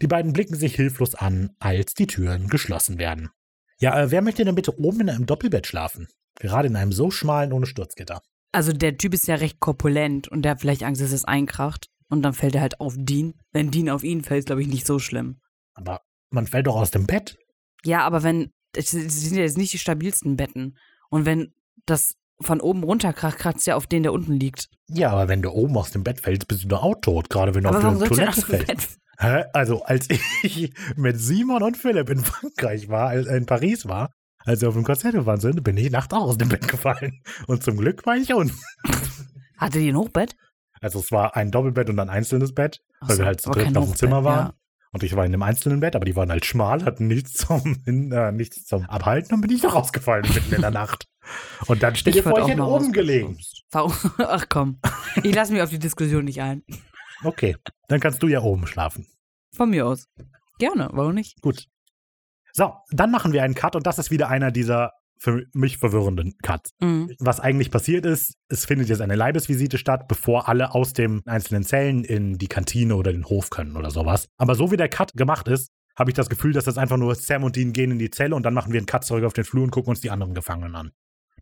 Die 0.00 0.06
beiden 0.06 0.32
blicken 0.32 0.54
sich 0.54 0.74
hilflos 0.74 1.14
an, 1.14 1.50
als 1.58 1.94
die 1.94 2.06
Türen 2.06 2.48
geschlossen 2.48 2.98
werden. 2.98 3.30
Ja, 3.80 3.98
äh, 4.00 4.10
wer 4.10 4.22
möchte 4.22 4.44
denn 4.44 4.54
bitte 4.54 4.78
oben 4.78 5.00
in 5.00 5.10
einem 5.10 5.26
Doppelbett 5.26 5.66
schlafen? 5.66 6.08
Gerade 6.36 6.68
in 6.68 6.76
einem 6.76 6.92
so 6.92 7.10
schmalen 7.10 7.52
ohne 7.52 7.66
Sturzgitter. 7.66 8.22
Also 8.52 8.72
der 8.72 8.96
Typ 8.96 9.14
ist 9.14 9.26
ja 9.26 9.36
recht 9.36 9.60
korpulent 9.60 10.28
und 10.28 10.42
der 10.42 10.52
hat 10.52 10.60
vielleicht 10.60 10.82
Angst, 10.82 11.00
dass 11.00 11.12
es 11.12 11.24
einkracht. 11.24 11.88
Und 12.08 12.22
dann 12.22 12.32
fällt 12.32 12.54
er 12.54 12.62
halt 12.62 12.80
auf 12.80 12.94
Dean. 12.96 13.34
Wenn 13.52 13.70
Dean 13.70 13.90
auf 13.90 14.02
ihn 14.02 14.24
fällt, 14.24 14.40
ist, 14.40 14.46
glaube 14.46 14.62
ich, 14.62 14.68
nicht 14.68 14.86
so 14.86 14.98
schlimm. 14.98 15.40
Aber 15.74 16.00
man 16.30 16.46
fällt 16.46 16.66
doch 16.66 16.76
aus 16.76 16.90
dem 16.90 17.06
Bett. 17.06 17.36
Ja, 17.84 18.00
aber 18.00 18.22
wenn, 18.22 18.52
es 18.74 18.90
sind 18.90 19.36
ja 19.36 19.42
jetzt 19.42 19.58
nicht 19.58 19.72
die 19.72 19.78
stabilsten 19.78 20.36
Betten. 20.36 20.78
Und 21.10 21.26
wenn 21.26 21.52
das 21.86 22.14
von 22.40 22.60
oben 22.60 22.82
runterkracht, 22.84 23.38
kratzt 23.38 23.66
ja 23.66 23.74
auf 23.76 23.86
den, 23.86 24.02
der 24.04 24.12
unten 24.12 24.34
liegt. 24.38 24.68
Ja, 24.88 25.10
aber 25.10 25.28
wenn 25.28 25.42
du 25.42 25.50
oben 25.50 25.76
aus 25.76 25.90
dem 25.90 26.04
Bett 26.04 26.20
fällst, 26.20 26.46
bist 26.48 26.64
du 26.64 26.68
doch 26.68 26.82
auch 26.82 26.94
tot, 27.00 27.28
gerade 27.30 27.54
wenn 27.54 27.64
du 27.64 27.68
aber 27.70 27.78
auf 27.88 27.94
die 27.94 28.00
denn 28.00 28.08
Toilette 28.08 28.40
dem 28.42 28.66
fällst. 28.66 28.98
Hä? 29.18 29.44
Also, 29.52 29.82
als 29.82 30.06
ich 30.42 30.72
mit 30.96 31.18
Simon 31.20 31.62
und 31.62 31.76
Philipp 31.76 32.08
in 32.10 32.20
Frankreich 32.20 32.88
war, 32.88 33.08
als- 33.08 33.26
in 33.26 33.46
Paris 33.46 33.88
war, 33.88 34.12
als 34.44 34.60
wir 34.60 34.68
auf 34.68 34.74
dem 34.74 34.84
Konzert 34.84 35.14
gefahren 35.14 35.40
sind, 35.40 35.62
bin 35.64 35.76
ich 35.76 35.90
nachts 35.90 36.14
auch 36.14 36.22
aus 36.22 36.38
dem 36.38 36.48
Bett 36.48 36.68
gefallen. 36.68 37.20
Und 37.48 37.62
zum 37.64 37.76
Glück 37.76 38.06
war 38.06 38.16
ich 38.16 38.32
unten. 38.32 38.56
Hatte 39.56 39.80
die 39.80 39.88
ein 39.88 39.96
Hochbett? 39.96 40.36
Also, 40.80 41.00
es 41.00 41.10
war 41.10 41.34
ein 41.34 41.50
Doppelbett 41.50 41.90
und 41.90 41.98
ein 41.98 42.08
einzelnes 42.08 42.54
Bett, 42.54 42.78
weil 43.00 43.16
so, 43.16 43.18
wir 43.22 43.26
halt 43.26 43.40
zu 43.40 43.50
dritt 43.50 43.76
auf 43.76 43.86
dem 43.86 43.96
Zimmer 43.96 44.22
waren. 44.22 44.46
ja. 44.46 44.54
Und 44.92 45.02
ich 45.02 45.14
war 45.14 45.24
in 45.24 45.32
einem 45.32 45.42
einzelnen 45.42 45.80
Bett, 45.80 45.94
aber 45.94 46.04
die 46.04 46.16
waren 46.16 46.30
halt 46.30 46.44
schmal, 46.44 46.84
hatten 46.84 47.06
nichts 47.06 47.34
zum, 47.34 47.82
äh, 47.86 48.32
nichts 48.32 48.64
zum 48.64 48.84
Abhalten 48.88 49.34
und 49.34 49.42
bin 49.42 49.50
ich 49.50 49.60
doch 49.60 49.74
rausgefallen 49.74 50.26
mitten 50.32 50.54
in 50.54 50.62
der 50.62 50.70
Nacht. 50.70 51.06
Und 51.66 51.82
dann 51.82 51.94
steht 51.94 52.14
ihr 52.16 52.22
vor, 52.22 52.32
wollte 52.32 52.46
ich 52.46 52.52
hätte 52.52 52.64
oben 52.64 52.92
gelegen. 52.92 53.38
Ach 53.72 54.46
komm. 54.48 54.80
Ich 55.22 55.34
lasse 55.34 55.52
mich 55.52 55.60
auf 55.60 55.70
die 55.70 55.78
Diskussion 55.78 56.24
nicht 56.24 56.40
ein. 56.40 56.62
Okay, 57.22 57.56
dann 57.88 58.00
kannst 58.00 58.22
du 58.22 58.28
ja 58.28 58.40
oben 58.40 58.66
schlafen. 58.66 59.06
Von 59.54 59.70
mir 59.70 59.86
aus. 59.86 60.08
Gerne, 60.58 60.88
warum 60.92 61.14
nicht? 61.14 61.40
Gut. 61.42 61.66
So, 62.52 62.74
dann 62.90 63.10
machen 63.10 63.32
wir 63.32 63.42
einen 63.42 63.54
Cut 63.54 63.76
und 63.76 63.86
das 63.86 63.98
ist 63.98 64.10
wieder 64.10 64.28
einer 64.28 64.50
dieser 64.50 64.92
für 65.18 65.44
mich 65.52 65.78
verwirrenden 65.78 66.34
Cuts. 66.42 66.70
Mhm. 66.80 67.14
Was 67.18 67.40
eigentlich 67.40 67.70
passiert 67.70 68.06
ist, 68.06 68.34
es 68.48 68.64
findet 68.64 68.88
jetzt 68.88 69.00
eine 69.00 69.16
Leibesvisite 69.16 69.78
statt, 69.78 70.08
bevor 70.08 70.48
alle 70.48 70.74
aus 70.74 70.92
den 70.92 71.22
einzelnen 71.26 71.64
Zellen 71.64 72.04
in 72.04 72.38
die 72.38 72.48
Kantine 72.48 72.96
oder 72.96 73.12
den 73.12 73.26
Hof 73.26 73.50
können 73.50 73.76
oder 73.76 73.90
sowas. 73.90 74.28
Aber 74.36 74.54
so 74.54 74.70
wie 74.70 74.76
der 74.76 74.88
Cut 74.88 75.12
gemacht 75.14 75.48
ist, 75.48 75.70
habe 75.96 76.10
ich 76.10 76.14
das 76.14 76.28
Gefühl, 76.28 76.52
dass 76.52 76.64
das 76.64 76.78
einfach 76.78 76.96
nur 76.96 77.14
Sam 77.16 77.42
und 77.42 77.56
Dean 77.56 77.72
gehen 77.72 77.90
in 77.90 77.98
die 77.98 78.10
Zelle 78.10 78.34
und 78.36 78.44
dann 78.44 78.54
machen 78.54 78.72
wir 78.72 78.78
einen 78.78 78.86
Cut 78.86 79.04
zurück 79.04 79.24
auf 79.24 79.32
den 79.32 79.44
Flur 79.44 79.64
und 79.64 79.72
gucken 79.72 79.90
uns 79.90 80.00
die 80.00 80.10
anderen 80.10 80.34
Gefangenen 80.34 80.76
an. 80.76 80.92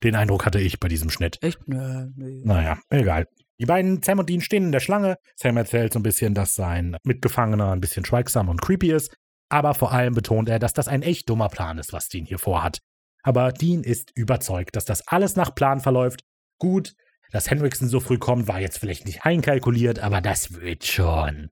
Den 0.02 0.14
Eindruck 0.14 0.46
hatte 0.46 0.60
ich 0.60 0.80
bei 0.80 0.88
diesem 0.88 1.10
Schnitt. 1.10 1.38
Echt? 1.42 1.66
Nö, 1.66 2.08
nö. 2.16 2.42
Naja, 2.44 2.78
egal. 2.90 3.26
Die 3.58 3.66
beiden 3.66 4.02
Sam 4.02 4.18
und 4.18 4.28
Dean 4.28 4.40
stehen 4.40 4.64
in 4.64 4.72
der 4.72 4.80
Schlange. 4.80 5.16
Sam 5.34 5.56
erzählt 5.56 5.92
so 5.92 5.98
ein 5.98 6.02
bisschen, 6.02 6.34
dass 6.34 6.54
sein 6.54 6.96
Mitgefangener 7.04 7.72
ein 7.72 7.80
bisschen 7.80 8.04
schweigsam 8.04 8.48
und 8.48 8.60
creepy 8.60 8.92
ist. 8.92 9.14
Aber 9.48 9.74
vor 9.74 9.92
allem 9.92 10.14
betont 10.14 10.48
er, 10.48 10.58
dass 10.58 10.72
das 10.72 10.88
ein 10.88 11.02
echt 11.02 11.28
dummer 11.30 11.48
Plan 11.48 11.78
ist, 11.78 11.92
was 11.92 12.08
Dean 12.08 12.26
hier 12.26 12.38
vorhat. 12.38 12.80
Aber 13.26 13.50
Dean 13.50 13.82
ist 13.82 14.12
überzeugt, 14.14 14.76
dass 14.76 14.84
das 14.84 15.08
alles 15.08 15.34
nach 15.34 15.52
Plan 15.52 15.80
verläuft. 15.80 16.20
Gut, 16.60 16.94
dass 17.32 17.50
Henriksen 17.50 17.88
so 17.88 17.98
früh 17.98 18.18
kommt, 18.18 18.46
war 18.46 18.60
jetzt 18.60 18.78
vielleicht 18.78 19.04
nicht 19.04 19.26
einkalkuliert, 19.26 19.98
aber 19.98 20.20
das 20.20 20.60
wird 20.60 20.84
schon. 20.86 21.50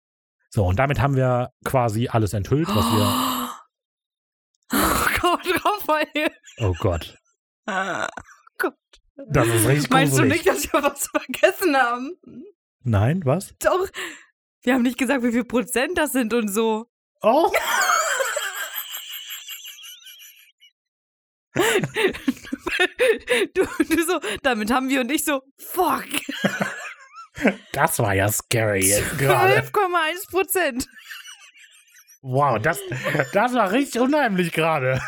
So, 0.51 0.67
und 0.67 0.79
damit 0.79 1.01
haben 1.01 1.17
wir 1.17 1.51
quasi 1.65 2.07
alles 2.07 2.33
enthüllt, 2.33 2.69
was 2.69 2.85
wir. 2.87 3.51
Oh 4.73 5.07
Gott, 5.21 5.65
Raphael. 5.65 6.31
Oh 6.59 6.75
Gott. 6.79 7.19
Ah, 7.67 8.09
Gott. 8.59 8.75
Das 9.29 9.47
ist 9.47 9.67
richtig 9.69 9.91
Meinst 9.91 10.15
du 10.15 10.23
gruselig. 10.23 10.45
nicht, 10.45 10.47
dass 10.49 10.73
wir 10.73 10.83
was 10.83 11.07
vergessen 11.09 11.77
haben? 11.77 12.17
Nein, 12.83 13.23
was? 13.25 13.55
Doch. 13.59 13.89
Wir 14.63 14.75
haben 14.75 14.83
nicht 14.83 14.99
gesagt, 14.99 15.23
wie 15.23 15.33
viel 15.33 15.45
Prozent 15.45 15.99
das 15.99 16.13
sind 16.13 16.35
und 16.35 16.49
so. 16.49 16.87
Oh! 17.21 17.51
Du, 23.55 23.63
du 23.63 24.05
so, 24.05 24.21
damit 24.43 24.73
haben 24.73 24.89
wir 24.89 25.01
und 25.01 25.11
ich 25.13 25.25
so, 25.25 25.43
fuck. 25.59 26.05
Das 27.73 27.99
war 27.99 28.15
ja 28.15 28.31
scary 28.31 28.87
jetzt 28.87 29.19
gerade. 29.19 29.61
12,1 29.61 30.31
Prozent. 30.31 30.87
Wow, 32.23 32.59
das, 32.61 32.81
das 33.33 33.53
war 33.55 33.71
richtig 33.73 34.01
unheimlich 34.01 34.53
gerade. 34.53 35.01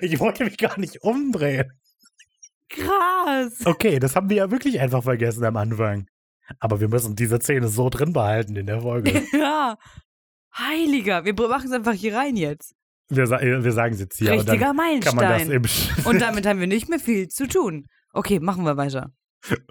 Ich 0.00 0.18
wollte 0.20 0.44
mich 0.44 0.56
gar 0.56 0.78
nicht 0.78 1.02
umdrehen. 1.02 1.70
Krass. 2.68 3.60
Okay, 3.66 3.98
das 3.98 4.16
haben 4.16 4.30
wir 4.30 4.38
ja 4.38 4.50
wirklich 4.50 4.80
einfach 4.80 5.02
vergessen 5.02 5.44
am 5.44 5.56
Anfang. 5.56 6.06
Aber 6.58 6.80
wir 6.80 6.88
müssen 6.88 7.14
diese 7.14 7.38
Szene 7.38 7.68
so 7.68 7.90
drin 7.90 8.12
behalten 8.12 8.56
in 8.56 8.66
der 8.66 8.80
Folge. 8.80 9.22
Ja. 9.32 9.76
Heiliger. 10.56 11.24
Wir 11.24 11.34
machen 11.34 11.66
es 11.66 11.72
einfach 11.72 11.92
hier 11.92 12.14
rein 12.14 12.36
jetzt. 12.36 12.74
Wir, 13.14 13.26
sa 13.26 13.40
wir 13.40 13.72
sagen 13.72 13.94
es 13.94 14.00
jetzt 14.00 14.16
hier, 14.18 14.28
aber 14.28 14.38
Richtiger 14.38 14.72
dann 14.74 15.00
kann 15.00 15.16
man 15.16 15.28
das 15.28 15.48
Meilenstein. 15.48 16.04
Und 16.04 16.20
damit 16.20 16.46
haben 16.46 16.60
wir 16.60 16.66
nicht 16.66 16.88
mehr 16.88 16.98
viel 16.98 17.28
zu 17.28 17.46
tun. 17.46 17.86
Okay, 18.12 18.40
machen 18.40 18.64
wir 18.64 18.76
weiter. 18.76 19.12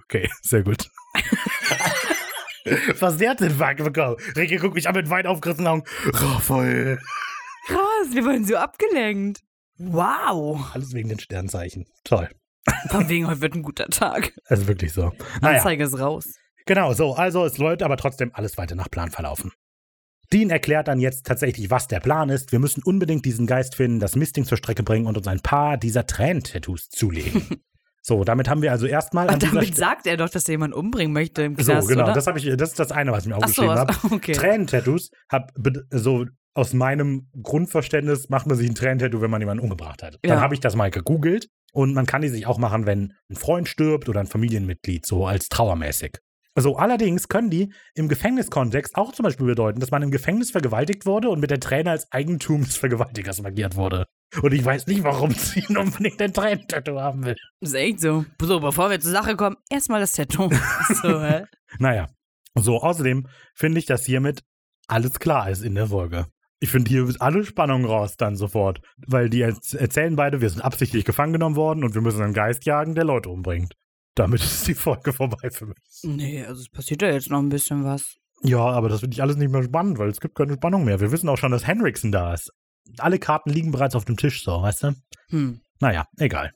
Okay, 0.03 0.29
sehr 0.41 0.63
gut. 0.63 0.87
Was 2.99 3.17
der 3.17 3.31
hat 3.31 3.39
den 3.39 3.51
Fuck 3.51 3.77
bekommen? 3.77 4.17
Ricky 4.35 4.57
guckt 4.57 4.75
mich 4.75 4.87
an 4.87 4.95
mit 4.95 5.09
weit 5.09 5.25
aufgerissenen 5.25 5.67
Augen. 5.67 5.83
Raphael. 6.05 6.99
Krass, 7.65 8.13
wir 8.13 8.23
wurden 8.23 8.45
so 8.45 8.57
abgelenkt. 8.57 9.41
Wow. 9.77 10.71
Alles 10.73 10.93
wegen 10.93 11.09
den 11.09 11.19
Sternzeichen. 11.19 11.85
Toll. 12.03 12.29
Von 12.89 13.09
wegen, 13.09 13.27
heute 13.27 13.41
wird 13.41 13.55
ein 13.55 13.63
guter 13.63 13.87
Tag. 13.87 14.33
Also 14.45 14.67
wirklich 14.67 14.93
so. 14.93 15.11
Naja, 15.41 15.57
Anzeige 15.57 15.83
ist 15.85 15.99
raus. 15.99 16.35
genau 16.67 16.93
so. 16.93 17.15
Also 17.15 17.43
es 17.45 17.57
läuft 17.57 17.81
aber 17.81 17.97
trotzdem 17.97 18.29
alles 18.33 18.57
weiter 18.57 18.75
nach 18.75 18.91
Plan 18.91 19.09
verlaufen. 19.09 19.51
Dean 20.31 20.49
erklärt 20.49 20.87
dann 20.87 20.99
jetzt 20.99 21.25
tatsächlich, 21.25 21.69
was 21.69 21.87
der 21.87 21.99
Plan 21.99 22.29
ist. 22.29 22.51
Wir 22.51 22.59
müssen 22.59 22.81
unbedingt 22.83 23.25
diesen 23.25 23.47
Geist 23.47 23.75
finden, 23.75 23.99
das 23.99 24.15
Misting 24.15 24.45
zur 24.45 24.57
Strecke 24.57 24.83
bringen 24.83 25.05
und 25.07 25.17
uns 25.17 25.27
ein 25.27 25.41
paar 25.41 25.77
dieser 25.77 26.05
Tränentattoos 26.07 26.89
zulegen. 26.89 27.61
so, 28.01 28.23
damit 28.23 28.49
haben 28.49 28.61
wir 28.61 28.71
also 28.71 28.85
erstmal 28.87 29.29
Und 29.31 29.43
damit 29.43 29.75
sagt 29.75 30.07
er 30.07 30.17
doch, 30.17 30.29
dass 30.29 30.47
er 30.47 30.53
jemanden 30.53 30.75
umbringen 30.75 31.13
möchte 31.13 31.43
im 31.43 31.55
So, 31.57 31.71
Knast, 31.73 31.89
genau, 31.89 32.03
oder? 32.05 32.13
das 32.13 32.27
habe 32.27 32.39
ich, 32.39 32.45
das 32.55 32.69
ist 32.69 32.79
das 32.79 32.91
eine, 32.91 33.11
was 33.11 33.23
ich 33.23 33.29
mir 33.29 33.35
so, 33.35 33.41
aufgeschrieben 33.41 33.75
habe. 33.77 33.93
okay. 34.15 34.31
Tränentattoos, 34.31 35.11
hab 35.29 35.51
so 35.91 36.25
aus 36.53 36.73
meinem 36.73 37.29
Grundverständnis 37.41 38.29
macht 38.29 38.45
man 38.47 38.57
sich 38.57 38.69
ein 38.69 38.75
Tränentattoo, 38.75 39.21
wenn 39.21 39.31
man 39.31 39.41
jemanden 39.41 39.63
umgebracht 39.63 40.03
hat. 40.03 40.19
Dann 40.21 40.37
Ja. 40.37 40.41
habe 40.41 40.53
ich 40.53 40.59
das 40.59 40.75
mal 40.75 40.91
gegoogelt 40.91 41.47
und 41.73 41.93
man 41.93 42.05
kann 42.05 42.21
die 42.21 42.27
sich 42.29 42.45
auch 42.45 42.57
machen, 42.57 42.85
wenn 42.85 43.13
ein 43.29 43.35
Freund 43.35 43.69
stirbt 43.69 44.09
oder 44.09 44.19
ein 44.19 44.27
Familienmitglied, 44.27 45.05
so 45.05 45.25
als 45.25 45.47
trauermäßig. 45.49 46.17
So, 46.57 46.75
allerdings 46.75 47.29
können 47.29 47.49
die 47.49 47.73
im 47.95 48.09
Gefängniskontext 48.09 48.95
auch 48.95 49.13
zum 49.13 49.23
Beispiel 49.23 49.45
bedeuten, 49.45 49.79
dass 49.79 49.91
man 49.91 50.01
im 50.03 50.11
Gefängnis 50.11 50.51
vergewaltigt 50.51 51.05
wurde 51.05 51.29
und 51.29 51.39
mit 51.39 51.49
der 51.49 51.61
Träne 51.61 51.91
als 51.91 52.11
Eigentum 52.11 52.63
des 52.65 52.75
Vergewaltigers 52.75 53.41
markiert 53.41 53.75
wurde. 53.77 54.05
Und 54.41 54.53
ich 54.53 54.63
weiß 54.63 54.87
nicht, 54.87 55.03
warum 55.03 55.31
sie 55.31 55.65
unbedingt 55.77 56.21
ein 56.21 56.33
Tränentattoo 56.33 56.99
haben 56.99 57.25
will. 57.25 57.35
Das 57.61 57.69
ist 57.71 57.75
echt 57.75 58.01
so. 58.01 58.25
So, 58.41 58.59
bevor 58.59 58.89
wir 58.89 58.99
zur 58.99 59.11
Sache 59.11 59.35
kommen, 59.37 59.55
erstmal 59.69 60.01
das 60.01 60.11
Tattoo. 60.11 60.49
so, 61.01 61.21
hä? 61.21 61.45
Naja, 61.79 62.07
so, 62.55 62.77
außerdem 62.81 63.27
finde 63.55 63.79
ich, 63.79 63.85
dass 63.85 64.05
hiermit 64.05 64.43
alles 64.87 65.19
klar 65.19 65.49
ist 65.49 65.63
in 65.63 65.75
der 65.75 65.87
Folge. 65.87 66.27
Ich 66.59 66.69
finde, 66.69 66.89
hier 66.89 67.07
ist 67.07 67.21
alle 67.21 67.43
Spannung 67.45 67.85
raus 67.85 68.17
dann 68.17 68.35
sofort. 68.35 68.81
Weil 69.07 69.29
die 69.29 69.43
erz- 69.43 69.75
erzählen 69.75 70.15
beide, 70.15 70.41
wir 70.41 70.49
sind 70.49 70.61
absichtlich 70.61 71.05
gefangen 71.05 71.33
genommen 71.33 71.55
worden 71.55 71.83
und 71.83 71.95
wir 71.95 72.01
müssen 72.01 72.21
einen 72.21 72.33
Geist 72.33 72.65
jagen, 72.65 72.93
der 72.93 73.05
Leute 73.05 73.29
umbringt. 73.29 73.73
Damit 74.15 74.41
ist 74.43 74.67
die 74.67 74.73
Folge 74.73 75.13
vorbei 75.13 75.49
für 75.51 75.67
mich. 75.67 75.77
Nee, 76.03 76.43
also 76.45 76.61
es 76.61 76.69
passiert 76.69 77.01
ja 77.01 77.11
jetzt 77.11 77.29
noch 77.29 77.39
ein 77.39 77.49
bisschen 77.49 77.83
was. 77.83 78.17
Ja, 78.43 78.59
aber 78.59 78.89
das 78.89 79.01
finde 79.01 79.13
ich 79.13 79.21
alles 79.21 79.37
nicht 79.37 79.51
mehr 79.51 79.63
spannend, 79.63 79.99
weil 79.99 80.09
es 80.09 80.19
gibt 80.19 80.35
keine 80.35 80.53
Spannung 80.53 80.83
mehr. 80.83 80.99
Wir 80.99 81.11
wissen 81.11 81.29
auch 81.29 81.37
schon, 81.37 81.51
dass 81.51 81.67
Henriksen 81.67 82.11
da 82.11 82.33
ist. 82.33 82.51
Alle 82.97 83.19
Karten 83.19 83.51
liegen 83.51 83.71
bereits 83.71 83.95
auf 83.95 84.05
dem 84.05 84.17
Tisch, 84.17 84.43
so, 84.43 84.61
weißt 84.61 84.83
du? 84.83 84.95
Hm. 85.29 85.61
Naja, 85.79 86.05
egal. 86.17 86.51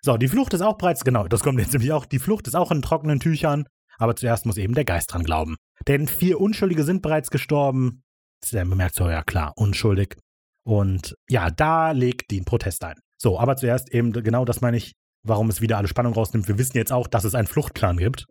So, 0.00 0.16
die 0.16 0.28
Flucht 0.28 0.54
ist 0.54 0.62
auch 0.62 0.78
bereits, 0.78 1.04
genau, 1.04 1.28
das 1.28 1.42
kommt 1.42 1.58
jetzt 1.58 1.72
nämlich 1.72 1.92
auch. 1.92 2.06
Die 2.06 2.18
Flucht 2.18 2.46
ist 2.46 2.54
auch 2.54 2.70
in 2.70 2.80
trockenen 2.80 3.20
Tüchern, 3.20 3.66
aber 3.98 4.16
zuerst 4.16 4.46
muss 4.46 4.56
eben 4.56 4.74
der 4.74 4.84
Geist 4.84 5.12
dran 5.12 5.24
glauben. 5.24 5.56
Denn 5.86 6.08
vier 6.08 6.40
Unschuldige 6.40 6.84
sind 6.84 7.02
bereits 7.02 7.30
gestorben. 7.30 8.02
Sam 8.44 8.70
bemerkt 8.70 8.94
so, 8.94 9.08
ja 9.08 9.22
klar, 9.22 9.52
unschuldig. 9.56 10.16
Und 10.64 11.16
ja, 11.28 11.50
da 11.50 11.92
legt 11.92 12.30
Dean 12.30 12.44
Protest 12.44 12.84
ein. 12.84 12.98
So, 13.18 13.38
aber 13.38 13.56
zuerst 13.56 13.92
eben, 13.92 14.12
genau 14.12 14.44
das 14.44 14.60
meine 14.60 14.76
ich, 14.76 14.92
warum 15.28 15.48
es 15.50 15.60
wieder 15.60 15.78
alle 15.78 15.88
Spannung 15.88 16.12
rausnimmt. 16.14 16.48
Wir 16.48 16.58
wissen 16.58 16.76
jetzt 16.76 16.92
auch, 16.92 17.06
dass 17.06 17.24
es 17.24 17.34
einen 17.34 17.46
Fluchtplan 17.48 17.96
gibt. 17.96 18.26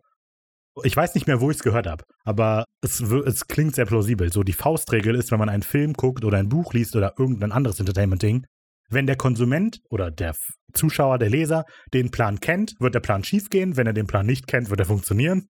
Ich 0.84 0.94
weiß 0.96 1.14
nicht 1.14 1.26
mehr, 1.26 1.40
wo 1.40 1.50
ich 1.50 1.56
es 1.56 1.62
gehört 1.62 1.86
habe, 1.86 2.04
aber 2.24 2.64
es, 2.82 3.00
es 3.00 3.46
klingt 3.48 3.74
sehr 3.74 3.86
plausibel. 3.86 4.30
So, 4.30 4.42
die 4.42 4.52
Faustregel 4.52 5.14
ist, 5.14 5.30
wenn 5.30 5.38
man 5.38 5.48
einen 5.48 5.62
Film 5.62 5.94
guckt 5.94 6.22
oder 6.24 6.36
ein 6.38 6.50
Buch 6.50 6.74
liest 6.74 6.94
oder 6.96 7.14
irgendein 7.18 7.50
anderes 7.52 7.80
Entertainment-Ding, 7.80 8.44
wenn 8.90 9.06
der 9.06 9.16
Konsument 9.16 9.80
oder 9.88 10.10
der 10.10 10.34
Zuschauer, 10.74 11.18
der 11.18 11.30
Leser 11.30 11.64
den 11.94 12.10
Plan 12.10 12.40
kennt, 12.40 12.74
wird 12.78 12.94
der 12.94 13.00
Plan 13.00 13.24
schiefgehen. 13.24 13.76
Wenn 13.78 13.86
er 13.86 13.94
den 13.94 14.06
Plan 14.06 14.26
nicht 14.26 14.46
kennt, 14.46 14.68
wird 14.68 14.78
er 14.80 14.86
funktionieren. 14.86 15.48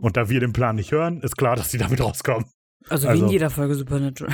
Und 0.00 0.16
da 0.16 0.28
wir 0.30 0.38
den 0.38 0.52
Plan 0.52 0.76
nicht 0.76 0.92
hören, 0.92 1.20
ist 1.22 1.36
klar, 1.36 1.56
dass 1.56 1.70
die 1.70 1.78
damit 1.78 2.00
rauskommen. 2.00 2.46
Also, 2.88 3.06
wie 3.08 3.10
Also- 3.10 3.24
in 3.26 3.30
jeder 3.32 3.50
Folge 3.50 3.74
Supernatural. 3.74 4.32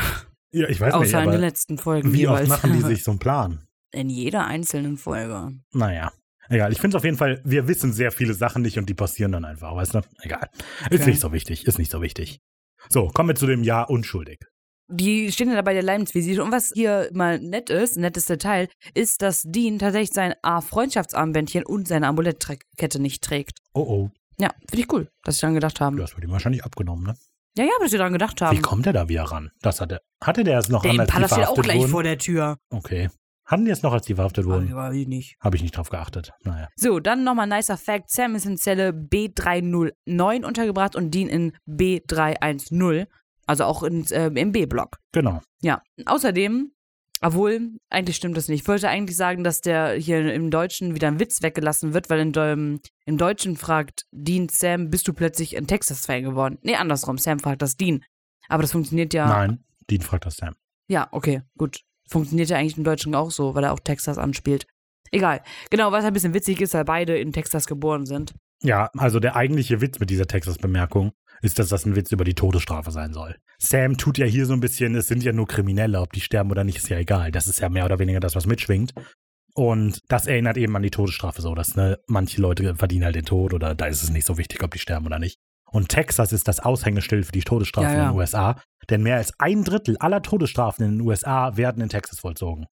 Ja, 0.53 0.69
ich 0.69 0.79
weiß 0.81 0.95
nicht, 0.95 1.15
Außer 1.15 1.25
in 1.25 1.31
den 1.33 1.41
letzten 1.41 1.79
Folgen. 1.79 2.13
wie 2.13 2.29
oft 2.29 2.43
jeweils. 2.43 2.49
machen 2.49 2.73
die 2.75 2.81
sich 2.83 3.03
so 3.03 3.11
einen 3.13 3.19
Plan? 3.19 3.65
In 3.93 4.09
jeder 4.11 4.47
einzelnen 4.47 4.99
Folge. 4.99 5.53
Naja, 5.73 6.13
egal. 6.49 6.73
Ich 6.73 6.81
finde 6.81 6.97
es 6.97 6.99
auf 7.01 7.05
jeden 7.05 7.17
Fall, 7.17 7.41
wir 7.45 7.69
wissen 7.69 7.93
sehr 7.93 8.13
viele 8.13 8.35
Sachen 8.35 8.63
nicht 8.63 8.79
und 8.79 8.89
die 8.89 8.95
passieren 8.95 9.33
dann 9.33 9.45
einfach, 9.45 9.75
weißt 9.75 9.95
du? 9.95 10.01
Egal. 10.21 10.49
Ist 10.91 11.01
Okay. 11.03 11.11
nicht 11.11 11.21
so 11.21 11.33
wichtig, 11.33 11.67
ist 11.67 11.79
nicht 11.79 11.91
so 11.91 12.03
wichtig. 12.03 12.41
So, 12.89 13.09
kommen 13.09 13.31
wir 13.31 13.35
zu 13.37 13.47
dem 13.47 13.63
Ja 13.65 13.83
unschuldig. 13.83 14.41
Die 14.89 15.33
stehen 15.33 15.49
ja 15.49 15.55
da 15.55 15.63
bei 15.63 15.73
der 15.73 15.83
Leibniz-Visite. 15.83 16.45
Und 16.45 16.53
was 16.53 16.71
hier 16.75 17.09
mal 17.15 17.39
nett 17.41 17.71
ist, 17.71 17.97
nettes 17.97 18.27
Detail, 18.27 18.69
ist, 18.93 19.23
dass 19.23 19.43
Dean 19.47 19.79
tatsächlich 19.79 20.11
sein 20.13 20.35
A-Freundschaftsarmbändchen 20.43 21.65
und 21.65 21.89
seine 21.89 22.07
Amulettkette 22.09 23.01
nicht 23.01 23.25
trägt. 23.25 23.59
Oh 23.73 23.81
oh, 23.81 24.11
Ja, 24.39 24.51
finde 24.69 24.83
ich 24.85 24.93
cool, 24.93 25.09
dass 25.23 25.37
sie 25.37 25.41
daran 25.43 25.55
gedacht 25.55 25.81
haben. 25.81 25.97
das 25.97 26.15
wird 26.15 26.25
ihm 26.25 26.31
wahrscheinlich 26.33 26.65
abgenommen, 26.65 27.05
ne? 27.07 27.17
Ja, 27.57 27.65
ja, 27.65 27.71
dass 27.81 27.93
sie 27.93 27.97
daran 27.99 28.13
gedacht 28.13 28.41
haben. 28.43 28.59
Wie 28.59 28.61
kommt 28.63 28.85
er 28.87 28.93
da 28.93 29.09
wieder 29.09 29.23
ran? 29.23 29.51
Das 29.63 29.81
hatte, 29.81 30.01
hatte 30.23 30.45
der 30.45 30.59
es 30.59 30.69
noch 30.69 30.83
der 30.83 30.91
an, 30.91 31.01
als 31.01 31.11
die 31.11 31.17
Impala 31.17 31.29
steht 31.29 31.49
auch 31.49 31.63
gleich 31.63 31.79
wurden? 31.79 31.91
vor 31.91 32.03
der 32.03 32.19
Tür. 32.19 32.59
Okay. 32.71 33.09
Hatten 33.47 33.65
die 33.67 33.71
es 33.71 33.83
noch, 33.83 33.93
als 33.93 34.07
die 34.07 34.15
verhaftet 34.15 34.47
wurden? 34.47 34.73
Aber 34.73 34.93
ich 34.93 35.07
nicht. 35.07 35.37
Habe 35.41 35.57
ich 35.57 35.63
nicht 35.63 35.77
drauf 35.77 35.91
geachtet. 35.91 36.33
Naja. 36.45 36.69
So, 36.77 36.99
dann 37.01 37.25
nochmal 37.25 37.47
nicer 37.47 37.77
Fact. 37.77 38.11
Sam 38.11 38.35
ist 38.35 38.47
in 38.47 38.57
Zelle 38.57 38.91
B309 38.91 40.45
untergebracht 40.45 40.97
und 40.97 41.11
Dean 41.13 41.29
in 41.29 41.53
B310. 41.69 43.07
Also 43.47 43.65
auch 43.65 43.83
in, 43.83 44.07
äh, 44.11 44.29
im 44.29 44.53
B-Block. 44.53 44.99
Genau. 45.13 45.43
Ja. 45.61 45.83
Außerdem, 46.07 46.73
obwohl, 47.21 47.73
eigentlich 47.91 48.17
stimmt 48.17 48.37
das 48.39 48.49
nicht. 48.49 48.63
Ich 48.63 48.69
wollte 48.69 48.89
eigentlich 48.89 49.17
sagen, 49.19 49.45
dass 49.45 49.61
der 49.61 49.93
hier 49.95 50.33
im 50.33 50.51
Deutschen 50.51 50.95
wieder 50.95 51.09
ein 51.09 51.21
Witz 51.21 51.43
weggelassen 51.43 51.93
wird, 51.93 52.09
weil 52.09 52.21
in, 52.21 52.33
Deu- 52.33 52.79
im 53.05 53.19
Deutschen 53.19 53.57
fragt 53.57 54.07
Dean 54.13 54.49
Sam, 54.49 54.89
bist 54.89 55.07
du 55.09 55.13
plötzlich 55.13 55.57
ein 55.59 55.67
Texas-Fan 55.67 56.23
geworden? 56.23 56.59
Nee, 56.63 56.77
andersrum. 56.77 57.19
Sam 57.19 57.39
fragt 57.39 57.61
das 57.61 57.77
Dean. 57.77 58.03
Aber 58.49 58.63
das 58.63 58.73
funktioniert 58.73 59.13
ja. 59.13 59.27
Nein, 59.27 59.63
Dean 59.91 60.01
fragt 60.01 60.25
das 60.25 60.37
Sam. 60.37 60.55
Ja, 60.89 61.09
okay, 61.13 61.43
gut. 61.59 61.81
Funktioniert 62.09 62.51
ja 62.51 62.59
eigentlich 62.59 62.77
im 62.77 62.85
Deutschen 62.85 63.15
auch 63.15 63.31
so, 63.31 63.55
weil 63.55 63.65
er 63.65 63.73
auch 63.73 63.81
Texas 63.81 64.19
anspielt. 64.19 64.67
Egal. 65.11 65.43
Genau, 65.71 65.93
was 65.93 66.05
ein 66.05 66.13
bisschen 66.13 66.35
witzig 66.35 66.61
ist, 66.61 66.75
weil 66.75 66.85
beide 66.85 67.17
in 67.17 67.33
Texas 67.33 67.67
geboren 67.67 68.05
sind. 68.07 68.35
Ja, 68.63 68.91
also 68.97 69.21
der 69.21 69.37
eigentliche 69.37 69.81
Witz 69.81 70.01
mit 70.01 70.11
dieser 70.11 70.27
Texas-Bemerkung 70.27 71.13
ist, 71.43 71.59
dass 71.59 71.69
das 71.69 71.85
ein 71.85 71.97
Witz 71.97 72.11
über 72.13 72.25
die 72.25 72.35
Todesstrafe 72.35 72.91
sein 72.91 73.13
soll. 73.13 73.37
Sam 73.59 73.97
tut 73.97 74.19
ja 74.19 74.27
hier 74.27 74.47
so 74.47 74.55
ein 74.55 74.61
bisschen, 74.61 74.95
es 74.95 75.07
sind 75.07 75.23
ja 75.23 75.33
nur 75.33 75.47
Kriminelle, 75.47 76.01
ob 76.01 76.13
die 76.13 76.21
sterben 76.21 76.51
oder 76.51 76.65
nicht, 76.65 76.79
ist 76.79 76.89
ja 76.89 76.99
egal. 76.99 77.31
Das 77.31 77.47
ist 77.47 77.61
ja 77.61 77.69
mehr 77.69 77.85
oder 77.85 77.99
weniger 77.99 78.21
das, 78.21 78.35
was 78.35 78.47
mitschwingt. 78.47 78.93
Und 79.55 80.01
das 80.09 80.27
erinnert 80.27 80.57
eben 80.57 80.75
an 80.75 80.83
die 80.83 80.91
Todesstrafe 80.91 81.41
so, 81.41 81.55
dass 81.55 81.77
ne, 81.77 81.99
manche 82.09 82.41
Leute 82.41 82.75
verdienen 82.75 83.05
halt 83.05 83.15
den 83.15 83.25
Tod 83.25 83.55
oder 83.55 83.75
da 83.75 83.87
ist 83.87 84.03
es 84.03 84.11
nicht 84.11 84.27
so 84.27 84.37
wichtig, 84.37 84.63
ob 84.65 84.73
die 84.73 84.81
sterben 84.81 85.07
oder 85.07 85.19
nicht. 85.19 85.39
Und 85.75 85.89
Texas 85.89 86.33
ist 86.33 86.47
das 86.47 86.61
Aushängeschild 86.61 87.27
für 87.27 87.33
die 87.33 87.43
Todesstrafen 87.43 87.91
Ja, 87.91 87.97
ja. 87.97 88.03
in 88.05 88.11
den 88.13 88.19
USA, 88.19 88.63
denn 88.91 89.03
mehr 89.03 89.17
als 89.17 89.33
ein 89.41 89.65
Drittel 89.65 89.97
aller 89.99 90.23
Todesstrafen 90.23 90.85
in 90.85 90.99
den 90.99 91.01
USA 91.01 91.57
werden 91.57 91.83
in 91.83 91.89
Texas 91.89 92.21
vollzogen. 92.21 92.67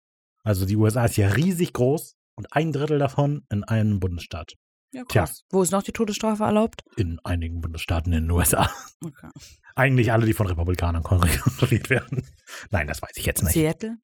Also 0.45 0.67
die 0.67 0.77
USA 0.77 1.05
ist 1.07 1.17
ja 1.17 1.27
riesig 1.29 1.73
groß 1.73 2.15
und 2.37 2.53
ein 2.53 2.71
Drittel 2.73 3.01
davon 3.01 3.45
in 3.51 3.65
einem 3.65 3.99
Bundesstaat. 3.99 4.55
Ja, 4.93 5.03
Tja. 5.09 5.29
Wo 5.51 5.63
ist 5.63 5.73
noch 5.73 5.83
die 5.83 5.91
Todesstrafe 5.91 6.45
erlaubt? 6.45 6.85
In 6.97 7.19
einigen 7.25 7.61
Bundesstaaten 7.61 8.13
in 8.13 8.25
den 8.25 8.31
USA. 8.31 8.71
Okay. 9.05 9.31
Eigentlich 9.75 10.13
alle, 10.13 10.27
die 10.27 10.33
von 10.33 10.47
Republikanern 10.47 11.03
kontrolliert 11.03 11.91
werden. 11.91 12.25
Nein, 12.71 12.87
das 12.87 13.03
weiß 13.03 13.17
ich 13.17 13.27
jetzt 13.27 13.43
nicht. 13.43 13.55
Seattle? 13.55 13.97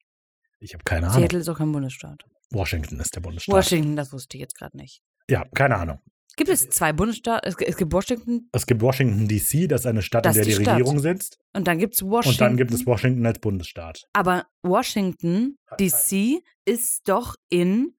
Ich 0.59 0.73
habe 0.73 0.83
keine 0.83 1.07
Ahnung. 1.07 1.19
Seattle 1.19 1.39
ist 1.39 1.47
auch 1.47 1.57
kein 1.57 1.71
Bundesstaat. 1.71 2.25
Washington 2.51 2.99
ist 2.99 3.15
der 3.15 3.21
Bundesstaat. 3.21 3.55
Washington, 3.55 3.95
das 3.95 4.11
wusste 4.11 4.35
ich 4.35 4.41
jetzt 4.41 4.55
gerade 4.57 4.75
nicht. 4.75 5.01
Ja, 5.29 5.45
keine 5.53 5.77
Ahnung. 5.77 5.99
Gibt 6.39 6.49
es 6.49 6.69
zwei 6.69 6.93
Bundesstaaten? 6.93 7.47
Es, 7.47 7.55
es 7.59 7.75
gibt 7.75 7.91
Washington 7.91 8.47
Es 8.53 8.65
gibt 8.65 8.81
Washington 8.81 9.27
DC, 9.27 9.67
das 9.67 9.81
ist 9.81 9.87
eine 9.87 10.01
Stadt, 10.01 10.25
Das 10.25 10.37
in 10.37 10.43
der 10.45 10.55
die, 10.57 10.63
die. 10.63 10.69
Regierung 10.69 10.99
sitzt. 10.99 11.37
und 11.53 11.67
dann 11.67 11.77
gibt 11.79 11.95
es 11.95 12.01
Washington. 12.01 12.29
Und 12.29 12.39
dann 12.41 12.57
gibt 12.57 12.73
es 12.73 12.85
Washington 12.85 13.25
als 13.25 13.39
Bundesstaat. 13.39 14.07
Aber 14.13 14.45
Washington, 14.63 15.57
D.C. 15.79 16.41
ist 16.65 17.09
doch 17.09 17.35
in 17.49 17.93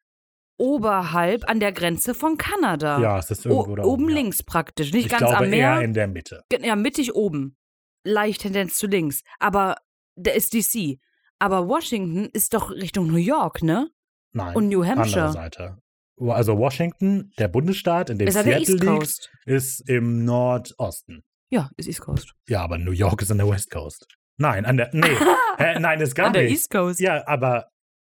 oberhalb 0.59 1.49
an 1.49 1.61
der 1.61 1.72
Grenze 1.72 2.14
von 2.14 2.36
Kanada. 2.38 2.99
Ja, 3.01 3.18
es 3.18 3.30
ist 3.30 3.47
O 3.47 3.51
irgendwo 3.51 3.76
da 3.76 3.82
oben 3.84 4.09
ja. 4.09 4.14
links 4.16 4.43
praktisch. 4.43 4.93
Nicht 4.93 5.07
Ich 5.07 5.11
ganz 5.11 5.20
glaube 5.30 5.45
am 5.45 5.51
Meer. 5.51 5.74
eher 5.76 5.82
in 5.82 5.95
der 5.95 6.09
Mitte. 6.09 6.45
Ja, 6.61 6.76
mittig 6.76 7.14
oben. 7.14 7.57
Leicht 8.05 8.41
Tendenz 8.43 8.76
zu 8.76 8.86
links. 8.86 9.22
Aber 9.38 9.76
der 10.16 10.34
ist 10.34 10.55
DC. 10.55 10.99
Aber 11.38 11.68
Washington 11.68 12.28
ist 12.32 12.55
doch 12.55 12.70
Richtung 12.70 13.07
New 13.07 13.16
York, 13.16 13.62
ne? 13.62 13.91
Nein, 14.32 14.55
Und 14.57 14.68
New 14.68 14.82
andere 14.82 15.01
Hampshire. 15.03 15.32
Seite. 15.32 15.78
Also 16.20 16.58
Washington, 16.58 17.32
der 17.38 17.48
Bundesstaat, 17.48 18.10
in 18.10 18.18
dem 18.18 18.28
Ist 18.28 18.36
an 18.36 18.46
der 18.46 18.64
Seattle 18.64 18.98
liegt, 18.98 19.30
ist 19.46 19.88
im 19.88 20.24
Nordosten. 20.24 21.22
Ja, 21.50 21.70
ist 21.76 21.88
East 21.88 22.00
Coast. 22.02 22.32
Ja, 22.46 22.62
aber 22.62 22.78
New 22.78 22.92
York 22.92 23.22
ist 23.22 23.30
an 23.30 23.38
der 23.38 23.48
West 23.48 23.70
Coast. 23.70 24.06
Nein, 24.36 24.64
an 24.64 24.76
der. 24.76 24.90
Nee. 24.92 25.06
Hä, 25.58 25.78
nein, 25.78 26.00
ist 26.00 26.14
gar 26.14 26.28
An 26.28 26.32
der 26.32 26.44
nicht. 26.44 26.52
East 26.52 26.70
Coast. 26.70 27.00
Ja, 27.00 27.26
aber. 27.26 27.66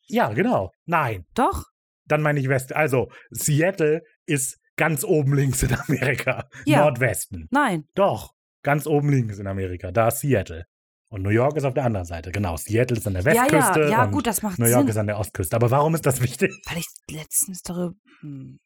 Ja, 0.06 0.32
genau. 0.32 0.72
Nein. 0.86 1.24
Doch. 1.34 1.64
Dann 2.06 2.22
meine 2.22 2.40
ich 2.40 2.48
West. 2.48 2.74
Also, 2.74 3.11
Seattle 3.30 4.02
ist 4.26 4.59
ganz 4.76 5.04
oben 5.04 5.34
links 5.34 5.62
in 5.62 5.74
Amerika. 5.74 6.48
Ja. 6.64 6.80
Nordwesten. 6.80 7.46
Nein. 7.50 7.84
Doch. 7.94 8.32
Ganz 8.62 8.86
oben 8.86 9.11
links 9.11 9.38
in 9.38 9.46
Amerika. 9.46 9.92
Da 9.92 10.09
ist 10.09 10.20
Seattle. 10.20 10.64
Und 11.11 11.22
New 11.22 11.30
York 11.30 11.56
ist 11.56 11.64
auf 11.64 11.72
der 11.74 11.84
anderen 11.84 12.04
Seite. 12.06 12.30
Genau. 12.32 12.56
Seattle 12.56 12.96
ist 12.98 13.06
an 13.06 13.14
der 13.14 13.22
Ja, 13.22 13.42
Westküste. 13.44 13.80
ja, 13.82 13.88
ja, 13.88 14.04
und 14.04 14.12
gut, 14.12 14.26
das 14.26 14.42
macht 14.42 14.59
New 14.59 14.66
York 14.66 14.80
Sinn. 14.82 14.88
ist 14.88 14.96
an 14.98 15.06
der 15.06 15.18
Ostküste. 15.18 15.56
Aber 15.56 15.70
warum 15.70 15.94
ist 15.94 16.04
das 16.04 16.20
wichtig? 16.20 16.52
Weil 16.68 16.78
ich 16.78 16.86
letztens 17.11 17.62
darüber. 17.62 17.94
Hm. 18.20 18.59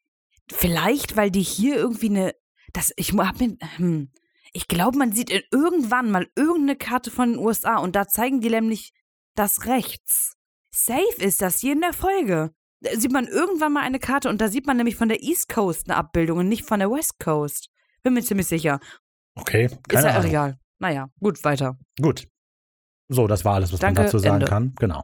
Vielleicht, 0.51 1.15
weil 1.15 1.31
die 1.31 1.41
hier 1.41 1.75
irgendwie 1.77 2.09
eine. 2.09 2.33
Das, 2.73 2.91
ich 2.97 3.13
hab 3.13 3.39
mir. 3.39 3.55
Hm. 3.77 4.11
Ich 4.51 4.67
glaube, 4.67 4.97
man 4.97 5.13
sieht 5.13 5.31
irgendwann 5.51 6.11
mal 6.11 6.27
irgendeine 6.35 6.75
Karte 6.75 7.09
von 7.11 7.31
den 7.31 7.39
USA 7.39 7.77
und 7.77 7.95
da 7.95 8.07
zeigen 8.07 8.39
die 8.41 8.49
nämlich 8.49 8.91
das 9.35 9.65
rechts. 9.65 10.35
Safe 10.71 11.01
ist 11.19 11.41
das 11.41 11.59
hier 11.59 11.73
in 11.73 11.81
der 11.81 11.93
Folge. 11.93 12.51
Da 12.81 12.91
sieht 12.99 13.11
man 13.11 13.25
irgendwann 13.27 13.73
mal 13.73 13.81
eine 13.83 13.99
Karte 13.99 14.29
und 14.29 14.41
da 14.41 14.49
sieht 14.49 14.67
man 14.67 14.77
nämlich 14.77 14.95
von 14.95 15.07
der 15.07 15.23
East 15.23 15.47
Coast 15.49 15.89
eine 15.89 15.95
Abbildung 15.97 16.39
und 16.39 16.49
nicht 16.49 16.65
von 16.67 16.79
der 16.79 16.91
West 16.91 17.17
Coast. 17.19 17.69
Bin 18.03 18.13
mir 18.13 18.21
ziemlich 18.21 18.47
sicher. 18.47 18.79
Okay. 19.35 19.65
Ist 19.65 19.83
Keine 19.87 20.07
ja 20.07 20.13
Ahnung. 20.15 20.27
egal. 20.29 20.59
Naja, 20.79 21.07
gut, 21.19 21.43
weiter. 21.43 21.77
Gut. 22.01 22.27
So, 23.09 23.27
das 23.27 23.45
war 23.45 23.55
alles, 23.55 23.73
was 23.73 23.79
Danke, 23.79 24.01
man 24.01 24.05
dazu 24.07 24.19
sagen 24.19 24.35
Ende. 24.35 24.45
kann. 24.45 24.73
Genau. 24.79 25.03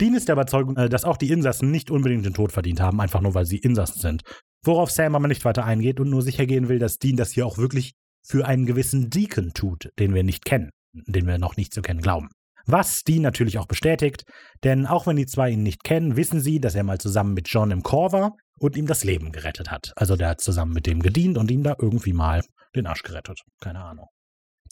Dean 0.00 0.14
ist 0.14 0.28
der 0.28 0.34
Überzeugung, 0.34 0.76
äh, 0.76 0.88
dass 0.88 1.04
auch 1.04 1.16
die 1.16 1.30
Insassen 1.30 1.70
nicht 1.70 1.90
unbedingt 1.90 2.24
den 2.24 2.34
Tod 2.34 2.52
verdient 2.52 2.80
haben, 2.80 3.00
einfach 3.00 3.20
nur 3.20 3.34
weil 3.34 3.46
sie 3.46 3.58
Insassen 3.58 4.00
sind. 4.00 4.22
Worauf 4.62 4.90
Sam 4.90 5.14
aber 5.14 5.28
nicht 5.28 5.44
weiter 5.44 5.64
eingeht 5.64 6.00
und 6.00 6.10
nur 6.10 6.22
sicher 6.22 6.46
gehen 6.46 6.68
will, 6.68 6.78
dass 6.78 6.98
Dean 6.98 7.16
das 7.16 7.30
hier 7.30 7.46
auch 7.46 7.58
wirklich 7.58 7.94
für 8.22 8.46
einen 8.46 8.66
gewissen 8.66 9.08
Deacon 9.10 9.52
tut, 9.54 9.90
den 9.98 10.14
wir 10.14 10.22
nicht 10.22 10.44
kennen, 10.44 10.70
den 10.92 11.26
wir 11.26 11.38
noch 11.38 11.56
nicht 11.56 11.72
zu 11.72 11.82
kennen 11.82 12.00
glauben. 12.00 12.28
Was 12.66 13.04
Dean 13.04 13.22
natürlich 13.22 13.58
auch 13.58 13.66
bestätigt, 13.66 14.24
denn 14.64 14.86
auch 14.86 15.06
wenn 15.06 15.16
die 15.16 15.26
zwei 15.26 15.50
ihn 15.50 15.62
nicht 15.62 15.84
kennen, 15.84 16.16
wissen 16.16 16.40
sie, 16.40 16.60
dass 16.60 16.74
er 16.74 16.82
mal 16.82 16.98
zusammen 16.98 17.32
mit 17.32 17.48
John 17.48 17.70
im 17.70 17.84
Chor 17.84 18.10
war 18.10 18.32
und 18.58 18.76
ihm 18.76 18.88
das 18.88 19.04
Leben 19.04 19.30
gerettet 19.30 19.70
hat. 19.70 19.92
Also 19.94 20.16
der 20.16 20.30
hat 20.30 20.40
zusammen 20.40 20.72
mit 20.72 20.86
dem 20.86 21.00
gedient 21.00 21.38
und 21.38 21.50
ihm 21.50 21.62
da 21.62 21.76
irgendwie 21.80 22.12
mal 22.12 22.42
den 22.74 22.86
Arsch 22.86 23.02
gerettet. 23.02 23.42
Keine 23.60 23.84
Ahnung. 23.84 24.08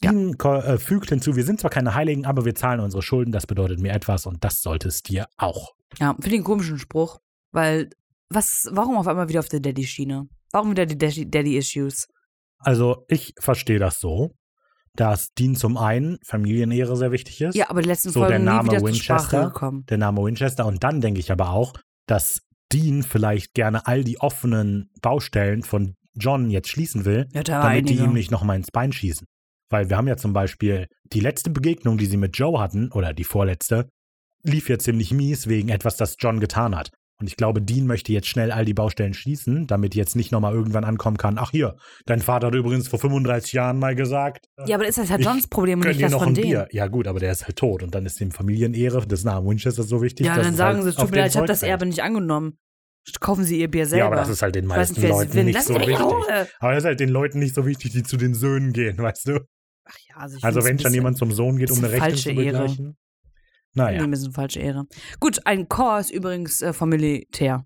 Ja. 0.03 0.11
Äh, 0.11 0.77
fügt 0.77 1.09
hinzu, 1.09 1.35
wir 1.35 1.43
sind 1.43 1.59
zwar 1.59 1.71
keine 1.71 1.95
Heiligen, 1.95 2.25
aber 2.25 2.45
wir 2.45 2.55
zahlen 2.55 2.79
unsere 2.79 3.01
Schulden, 3.01 3.31
das 3.31 3.47
bedeutet 3.47 3.79
mir 3.79 3.93
etwas 3.93 4.25
und 4.25 4.43
das 4.43 4.61
sollte 4.61 4.87
es 4.87 5.01
dir 5.03 5.27
auch. 5.37 5.73
Ja, 5.99 6.13
finde 6.13 6.29
ich 6.29 6.33
einen 6.35 6.43
komischen 6.43 6.77
Spruch, 6.79 7.19
weil 7.51 7.89
was, 8.29 8.67
warum 8.71 8.97
auf 8.97 9.07
einmal 9.07 9.29
wieder 9.29 9.39
auf 9.39 9.49
der 9.49 9.59
Daddy-Schiene? 9.61 10.27
Warum 10.51 10.71
wieder 10.71 10.85
die 10.85 10.97
Daddy- 10.97 11.29
Daddy-Issues? 11.29 12.07
Also 12.59 13.05
ich 13.07 13.33
verstehe 13.39 13.79
das 13.79 13.99
so, 13.99 14.31
dass 14.95 15.29
Dean 15.37 15.55
zum 15.55 15.77
einen 15.77 16.17
Familienehre 16.25 16.95
sehr 16.97 17.11
wichtig 17.11 17.41
ist, 17.41 17.55
Ja, 17.55 17.69
aber 17.69 17.81
die 17.81 17.87
letzten 17.87 18.09
So, 18.09 18.21
der 18.21 18.29
Folgen 18.29 18.43
nie 18.45 18.49
Name 18.49 18.69
wieder 18.69 18.79
Sprache 18.79 18.87
Winchester. 18.93 19.45
gekommen. 19.47 19.85
der 19.87 19.97
Name 19.97 20.23
Winchester 20.23 20.65
und 20.65 20.83
dann 20.83 21.01
denke 21.01 21.19
ich 21.19 21.31
aber 21.31 21.49
auch, 21.51 21.73
dass 22.07 22.41
Dean 22.73 23.03
vielleicht 23.03 23.53
gerne 23.53 23.85
all 23.87 24.03
die 24.03 24.19
offenen 24.19 24.89
Baustellen 25.01 25.63
von 25.63 25.95
John 26.15 26.49
jetzt 26.49 26.69
schließen 26.69 27.05
will, 27.05 27.27
Ja, 27.33 27.43
da 27.43 27.61
damit 27.61 27.89
die 27.89 27.93
einige. 27.93 28.03
ihm 28.05 28.13
nicht 28.13 28.31
nochmal 28.31 28.55
ins 28.55 28.71
Bein 28.71 28.91
schießen. 28.93 29.27
Weil 29.69 29.89
wir 29.89 29.97
haben 29.97 30.07
ja 30.07 30.17
zum 30.17 30.33
Beispiel 30.33 30.87
die 31.05 31.19
letzte 31.19 31.49
Begegnung, 31.49 31.97
die 31.97 32.05
sie 32.05 32.17
mit 32.17 32.37
Joe 32.37 32.59
hatten, 32.59 32.91
oder 32.91 33.13
die 33.13 33.23
vorletzte, 33.23 33.89
lief 34.43 34.69
ja 34.69 34.77
ziemlich 34.77 35.11
mies 35.11 35.47
wegen 35.47 35.69
etwas, 35.69 35.97
das 35.97 36.15
John 36.19 36.39
getan 36.39 36.75
hat. 36.75 36.91
Und 37.17 37.27
ich 37.27 37.37
glaube, 37.37 37.61
Dean 37.61 37.87
möchte 37.87 38.11
jetzt 38.11 38.27
schnell 38.27 38.51
all 38.51 38.65
die 38.65 38.73
Baustellen 38.73 39.13
schließen, 39.13 39.67
damit 39.67 39.95
jetzt 39.95 40.17
nicht 40.17 40.33
nochmal 40.33 40.53
irgendwann 40.53 40.83
ankommen 40.83 41.17
kann, 41.17 41.37
ach 41.37 41.51
hier, 41.51 41.77
dein 42.05 42.19
Vater 42.19 42.47
hat 42.47 42.55
übrigens 42.55 42.89
vor 42.89 42.99
35 42.99 43.53
Jahren 43.53 43.79
mal 43.79 43.95
gesagt, 43.95 44.47
Ja, 44.65 44.75
aber 44.75 44.85
das 44.85 44.97
ist 44.97 45.09
halt 45.09 45.21
Ich 45.21 45.25
Johns 45.25 45.47
Problem 45.47 45.79
und 45.79 45.87
nicht 45.87 45.99
dir 45.99 46.03
das 46.03 46.11
noch 46.11 46.19
von 46.19 46.33
ein 46.33 46.35
denen. 46.35 46.49
Bier. 46.49 46.67
Ja 46.71 46.87
gut, 46.87 47.07
aber 47.07 47.19
der 47.21 47.31
ist 47.31 47.45
halt 47.45 47.55
tot 47.55 47.83
und 47.83 47.95
dann 47.95 48.05
ist 48.05 48.19
dem 48.19 48.31
Familienehre 48.31 49.07
des 49.07 49.23
Namen 49.23 49.47
Winchester 49.47 49.83
so 49.83 50.01
wichtig. 50.01 50.25
Ja, 50.25 50.35
dann 50.35 50.55
sagen 50.55 50.79
halt 50.79 50.83
sie, 50.83 50.89
es 50.89 50.95
tut 50.97 51.11
mir 51.11 51.17
leid, 51.17 51.31
ich 51.31 51.37
habe 51.37 51.47
das. 51.47 51.63
Erbe 51.63 51.85
nicht 51.85 52.03
angenommen. 52.03 52.57
Kaufen 53.19 53.43
Sie 53.43 53.59
Ihr 53.59 53.69
Bier 53.69 53.85
selber. 53.85 53.99
Ja, 53.99 54.07
aber 54.07 54.15
das 54.17 54.29
ist 54.29 54.41
halt 54.41 54.55
den 54.55 54.65
meisten 54.65 54.99
nicht, 54.99 55.09
Leuten 55.09 55.45
nicht 55.45 55.61
so 55.61 55.75
wichtig. 55.75 55.99
Aber 55.99 56.71
das 56.71 56.79
ist 56.79 56.85
halt 56.85 56.99
den 56.99 57.09
Leuten 57.09 57.39
nicht 57.39 57.55
so 57.55 57.65
wichtig, 57.65 57.91
die 57.91 58.03
zu 58.03 58.17
den 58.17 58.33
Söhnen 58.33 58.73
gehen, 58.73 58.97
weißt 58.97 59.27
du? 59.27 59.39
Ach 59.85 59.97
ja, 60.09 60.15
also, 60.17 60.37
Also 60.41 60.63
wenn 60.63 60.79
schon 60.79 60.93
jemand 60.93 61.17
zum 61.17 61.31
Sohn 61.31 61.57
geht, 61.57 61.71
um 61.71 61.77
eine 61.79 61.91
Rechnung 61.91 62.15
zu 62.15 62.23
falsche 62.23 62.31
Ehre. 62.31 62.59
begleichen. 62.59 62.97
Naja, 63.73 64.01
Ein 64.01 64.11
bisschen 64.11 64.31
falsche 64.33 64.59
Ehre. 64.59 64.85
Gut, 65.19 65.45
ein 65.45 65.67
Chor 65.67 65.99
ist 65.99 66.09
übrigens 66.11 66.61
äh, 66.61 66.73
vom 66.73 66.89
Militär. 66.89 67.65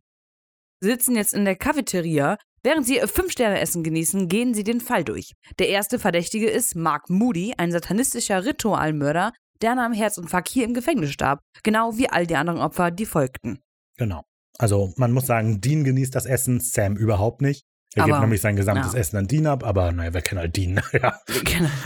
Sie 0.82 0.90
sitzen 0.90 1.16
jetzt 1.16 1.34
in 1.34 1.46
der 1.46 1.56
Cafeteria. 1.56 2.38
Während 2.64 2.86
sie 2.86 3.00
Fünf-Sterne-Essen 3.00 3.84
genießen, 3.84 4.28
gehen 4.28 4.54
sie 4.54 4.64
den 4.66 4.82
Fall 4.82 5.04
durch. 5.06 5.34
Der 5.60 5.70
erste 5.70 5.98
Verdächtige 6.00 6.50
ist 6.50 6.76
Mark 6.76 7.10
Moody, 7.10 7.54
ein 7.58 7.72
satanistischer 7.72 8.44
Ritualmörder, 8.44 9.32
der 9.62 9.72
an 9.72 9.80
einem 9.80 9.94
Herzinfarkt 9.94 10.50
hier 10.50 10.66
im 10.66 10.74
Gefängnis 10.74 11.12
starb. 11.12 11.40
Genau 11.64 11.98
wie 11.98 12.10
all 12.10 12.26
die 12.28 12.36
anderen 12.36 12.60
Opfer, 12.60 12.92
die 12.92 13.06
folgten. 13.06 13.60
genau. 13.98 14.24
Also 14.58 14.94
man 14.98 15.14
muss 15.14 15.26
sagen, 15.26 15.62
Dean 15.62 15.86
genießt 15.86 16.14
das 16.14 16.26
Essen, 16.26 16.60
Sam 16.60 16.98
überhaupt 16.98 17.42
nicht. 17.42 17.64
Er 17.96 18.04
gibt 18.04 18.14
Aber- 18.16 18.22
nämlich 18.22 18.42
sein 18.42 18.56
gesamtes 18.56 18.94
ja. 18.94 19.00
Essen 19.00 19.18
an 19.18 19.28
Dean 19.28 19.48
ab, 19.48 19.64
aber 19.66 19.92
naja, 19.92 20.14
wer 20.14 20.22
kennt 20.22 20.40
halt 20.40 20.56
Dean? 20.56 20.80
ja. 20.94 21.20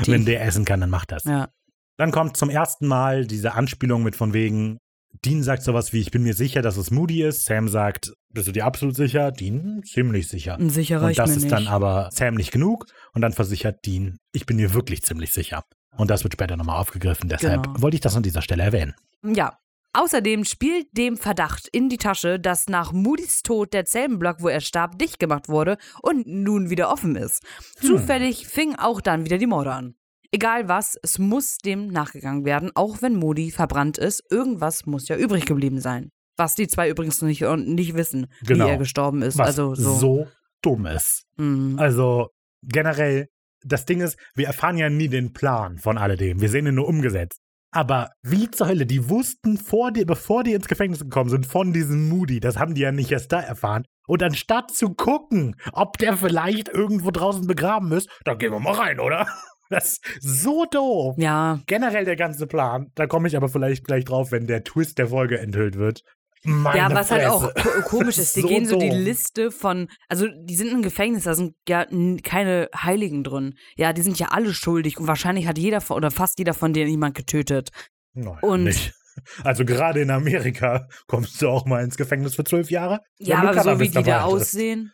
Die- 0.05 0.11
Wenn 0.11 0.25
der 0.25 0.43
essen 0.45 0.65
kann, 0.65 0.81
dann 0.81 0.89
macht 0.89 1.11
das. 1.11 1.23
ja. 1.23 1.49
Dann 1.97 2.11
kommt 2.11 2.37
zum 2.37 2.49
ersten 2.49 2.87
Mal 2.87 3.25
diese 3.27 3.53
Anspielung 3.53 4.01
mit 4.03 4.15
von 4.15 4.33
wegen, 4.33 4.79
Dean 5.23 5.43
sagt 5.43 5.61
sowas 5.61 5.93
wie, 5.93 5.99
ich 5.99 6.09
bin 6.09 6.23
mir 6.23 6.33
sicher, 6.33 6.63
dass 6.63 6.75
es 6.75 6.89
Moody 6.89 7.21
ist. 7.21 7.45
Sam 7.45 7.67
sagt, 7.69 8.11
bist 8.33 8.47
du 8.47 8.51
dir 8.51 8.65
absolut 8.65 8.95
sicher? 8.95 9.31
Dean, 9.31 9.83
ziemlich 9.85 10.27
sicher. 10.27 10.57
Ein 10.57 10.71
sicher 10.71 10.99
Und 11.01 11.17
das 11.19 11.29
ist 11.29 11.43
nicht. 11.43 11.51
dann 11.51 11.67
aber 11.67 12.09
Sam 12.11 12.33
nicht 12.33 12.51
genug. 12.51 12.87
Und 13.13 13.21
dann 13.21 13.31
versichert 13.31 13.85
Dean, 13.85 14.17
ich 14.31 14.47
bin 14.47 14.57
mir 14.57 14.73
wirklich 14.73 15.03
ziemlich 15.03 15.31
sicher. 15.31 15.63
Und 15.95 16.09
das 16.09 16.23
wird 16.23 16.33
später 16.33 16.57
nochmal 16.57 16.79
aufgegriffen. 16.79 17.29
Deshalb 17.29 17.61
Genau. 17.63 17.81
wollte 17.83 17.95
ich 17.95 18.01
das 18.01 18.15
an 18.15 18.23
dieser 18.23 18.41
Stelle 18.41 18.63
erwähnen. 18.63 18.95
Ja. 19.23 19.59
Außerdem 19.93 20.43
spielt 20.43 20.87
dem 20.97 21.17
Verdacht 21.17 21.67
in 21.71 21.87
die 21.87 21.97
Tasche, 21.97 22.39
dass 22.39 22.67
nach 22.67 22.91
Moody's 22.91 23.43
Tod 23.43 23.73
der 23.73 23.85
Zellenblock, 23.85 24.37
wo 24.41 24.47
er 24.47 24.59
starb, 24.59 24.97
dicht 24.97 25.19
gemacht 25.19 25.49
wurde 25.49 25.77
und 26.01 26.25
nun 26.25 26.71
wieder 26.71 26.91
offen 26.91 27.15
ist. 27.15 27.43
Hm. 27.79 27.87
Zufällig 27.87 28.47
fingen 28.47 28.75
auch 28.75 29.01
dann 29.01 29.23
wieder 29.23 29.37
die 29.37 29.45
Morde 29.45 29.71
an. 29.71 29.95
Egal 30.31 30.67
was, 30.67 30.97
es 31.03 31.19
muss 31.19 31.57
dem 31.57 31.89
nachgegangen 31.89 32.43
werden, 32.43 32.71
auch 32.73 33.03
wenn 33.03 33.15
Moody 33.15 33.51
verbrannt 33.51 33.99
ist. 33.99 34.23
Irgendwas 34.31 34.87
muss 34.87 35.07
ja 35.07 35.15
übrig 35.15 35.45
geblieben 35.45 35.79
sein. 35.79 36.09
Was 36.37 36.55
die 36.55 36.67
zwei 36.67 36.89
übrigens 36.89 37.21
noch 37.21 37.27
nicht, 37.27 37.41
nicht 37.41 37.93
wissen, 37.93 38.25
Genau. 38.41 38.65
wie 38.65 38.69
er 38.71 38.77
gestorben 38.77 39.21
ist. 39.21 39.37
Was 39.37 39.47
also 39.59 39.75
so. 39.75 39.93
so 39.93 40.27
dumm 40.63 40.87
ist. 40.87 41.25
Mhm. 41.37 41.77
Also 41.77 42.29
generell, 42.63 43.27
das 43.63 43.85
Ding 43.85 44.01
ist, 44.01 44.17
wir 44.33 44.47
erfahren 44.47 44.79
ja 44.79 44.89
nie 44.89 45.07
den 45.07 45.33
Plan 45.33 45.77
von 45.77 45.99
alledem. 45.99 46.41
Wir 46.41 46.49
sehen 46.49 46.65
ihn 46.65 46.73
nur 46.73 46.87
umgesetzt. 46.87 47.42
Aber 47.76 48.11
wie 48.21 48.51
zur 48.51 48.67
Hölle, 48.67 48.86
die 48.86 49.09
wussten 49.09 49.57
vor 49.57 49.91
dir, 49.91 50.05
bevor 50.05 50.43
die 50.43 50.53
ins 50.53 50.67
Gefängnis 50.67 50.99
gekommen 50.99 51.32
sind, 51.32 51.47
von 51.47 51.74
diesem 51.74 52.07
Moody, 52.07 52.39
das 52.39 52.57
haben 52.59 52.76
die 52.76 52.82
ja 52.82 52.91
nicht 52.91 53.11
erst 53.11 53.32
da 53.32 53.39
erfahren. 53.39 53.84
Und 54.05 54.21
anstatt 54.21 54.69
zu 54.69 54.93
gucken, 54.93 55.55
ob 55.71 55.97
der 55.97 56.15
vielleicht 56.15 56.69
irgendwo 56.69 57.09
draußen 57.09 57.47
begraben 57.47 57.91
ist, 57.91 58.09
dann 58.26 58.38
gehen 58.38 58.51
wir 58.51 58.59
mal 58.59 58.74
rein, 58.74 58.99
oder? 58.99 59.28
Das 59.69 59.93
ist 59.93 60.03
so 60.19 60.65
doof. 60.69 61.15
Ja, 61.17 61.61
Generell 61.65 62.05
der 62.05 62.17
ganze 62.17 62.45
Plan. 62.45 62.91
Da 62.93 63.07
komme 63.07 63.28
ich 63.28 63.36
aber 63.36 63.49
vielleicht 63.49 63.86
gleich 63.86 64.05
drauf, 64.05 64.32
wenn 64.32 64.45
der 64.45 64.63
Twist 64.63 64.99
der 64.99 65.07
Folge 65.07 65.39
enthüllt 65.39 65.80
wird. 65.80 66.03
Meine 66.43 66.77
ja, 66.77 66.93
was 66.93 67.09
halt 67.09 67.25
auch 67.25 67.53
komisch 67.85 68.17
ist, 68.17 68.35
die 68.35 68.41
So 68.43 68.47
gehen 68.47 68.65
so 68.65 68.77
die 68.77 68.89
doof. 68.89 68.97
Liste 68.97 69.51
von, 69.51 69.87
also 70.09 70.27
die 70.27 70.55
sind 70.55 70.71
im 70.71 70.81
Gefängnis, 70.81 71.23
da 71.23 71.33
sind 71.35 71.55
ja 71.67 71.85
keine 72.23 72.69
Heiligen 72.75 73.23
drin. 73.23 73.55
Ja, 73.77 73.93
die 73.93 74.01
sind 74.01 74.19
ja 74.19 74.27
alle 74.31 74.53
schuldig 74.53 74.99
und 74.99 75.07
wahrscheinlich 75.07 75.47
hat 75.47 75.57
jeder 75.57 75.79
von, 75.81 75.95
oder 75.97 76.11
fast 76.11 76.39
jeder 76.39 76.53
von 76.53 76.73
denen 76.73 76.89
jemand 76.89 77.15
getötet. 77.15 77.69
Nein, 78.13 78.37
und- 78.41 78.63
nicht. 78.65 78.93
Also 79.43 79.63
gerade 79.63 80.01
in 80.01 80.09
Amerika 80.09 80.87
kommst 81.05 81.39
du 81.39 81.47
auch 81.47 81.67
mal 81.67 81.83
ins 81.83 81.97
Gefängnis 81.97 82.33
für 82.33 82.43
zwölf 82.43 82.71
Jahre. 82.71 82.99
Ja, 83.19 83.43
aber 83.43 83.61
so 83.61 83.79
wie 83.79 83.87
die 83.89 84.01
da 84.01 84.23
aussehen. 84.23 84.91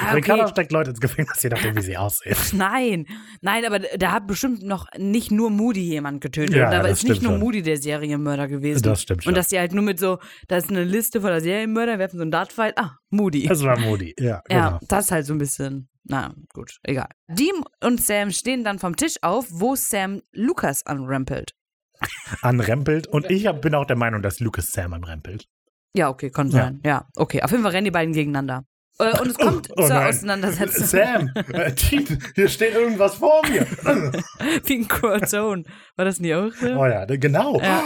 Ah, 0.00 0.16
okay. 0.16 0.46
steckt 0.48 0.72
Leute 0.72 0.90
ins 0.90 1.00
Gefängnis, 1.00 1.42
je 1.42 1.50
nachdem, 1.50 1.76
wie 1.76 1.82
sie 1.82 1.96
aussehen. 1.96 2.36
Nein, 2.52 3.06
nein, 3.40 3.64
aber 3.64 3.78
da 3.80 4.12
hat 4.12 4.26
bestimmt 4.26 4.62
noch 4.62 4.86
nicht 4.96 5.30
nur 5.30 5.50
Moody 5.50 5.82
jemand 5.82 6.20
getötet. 6.20 6.56
Ja, 6.56 6.70
da 6.70 6.86
ist 6.86 7.04
nicht 7.04 7.22
nur 7.22 7.32
schon. 7.32 7.40
Moody 7.40 7.62
der 7.62 7.76
Serienmörder 7.76 8.48
gewesen. 8.48 8.82
Das 8.82 9.02
stimmt 9.02 9.24
schon. 9.24 9.30
Und 9.32 9.36
dass 9.36 9.48
die 9.48 9.58
halt 9.58 9.72
nur 9.72 9.84
mit 9.84 9.98
so, 9.98 10.18
da 10.48 10.56
ist 10.56 10.70
eine 10.70 10.84
Liste 10.84 11.20
voller 11.20 11.40
Serienmörder, 11.40 11.98
werfen 11.98 12.16
so 12.16 12.22
einen 12.22 12.30
Dartfight, 12.30 12.78
ah, 12.78 12.96
Moody. 13.10 13.46
Das 13.46 13.62
war 13.62 13.78
Moody. 13.78 14.14
Ja, 14.18 14.42
ja, 14.48 14.68
genau. 14.68 14.78
das 14.88 15.06
ist 15.06 15.12
halt 15.12 15.26
so 15.26 15.34
ein 15.34 15.38
bisschen, 15.38 15.88
na 16.04 16.34
gut, 16.52 16.78
egal. 16.82 17.08
Dean 17.28 17.62
und 17.82 18.00
Sam 18.02 18.30
stehen 18.30 18.64
dann 18.64 18.78
vom 18.78 18.96
Tisch 18.96 19.16
auf, 19.22 19.46
wo 19.50 19.74
Sam 19.76 20.22
Lukas 20.32 20.86
anrempelt. 20.86 21.52
Anrempelt. 22.42 23.06
Und 23.06 23.30
ich 23.30 23.46
hab, 23.46 23.60
bin 23.60 23.74
auch 23.74 23.84
der 23.84 23.96
Meinung, 23.96 24.22
dass 24.22 24.40
Lucas 24.40 24.68
Sam 24.68 24.94
anrempelt. 24.94 25.46
Ja, 25.94 26.08
okay, 26.08 26.30
kann 26.30 26.46
Ja. 26.48 26.52
sein. 26.52 26.80
Ja, 26.84 27.08
okay. 27.16 27.42
Auf 27.42 27.50
jeden 27.50 27.62
Fall 27.62 27.72
rennen 27.72 27.84
die 27.84 27.90
beiden 27.90 28.14
gegeneinander. 28.14 28.64
Äh, 29.00 29.18
Und 29.20 29.28
es 29.28 29.38
kommt 29.38 29.68
Oh, 29.70 29.74
oh 29.78 29.86
zur 29.86 29.96
nein. 29.96 30.08
Auseinandersetzung. 30.08 30.86
Sam, 30.86 31.32
äh, 31.52 31.72
Dean, 31.72 32.22
hier 32.34 32.48
steht 32.48 32.74
irgendwas 32.74 33.14
vor 33.16 33.42
mir. 33.48 33.66
Wie 34.64 34.74
ein 34.78 34.88
Corazon. 34.88 35.64
War 35.96 36.04
das 36.04 36.20
nie 36.20 36.34
auch 36.34 36.52
so? 36.52 36.66
Oh 36.66 36.86
ja, 36.86 37.04
genau. 37.06 37.60
Ja. 37.60 37.82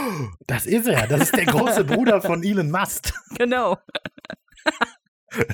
Das 0.47 0.65
ist 0.65 0.87
er. 0.87 1.07
Das 1.07 1.21
ist 1.21 1.35
der 1.35 1.45
große 1.45 1.83
Bruder 1.85 2.21
von 2.21 2.43
Elon 2.43 2.69
Musk. 2.71 3.13
Genau. 3.37 3.77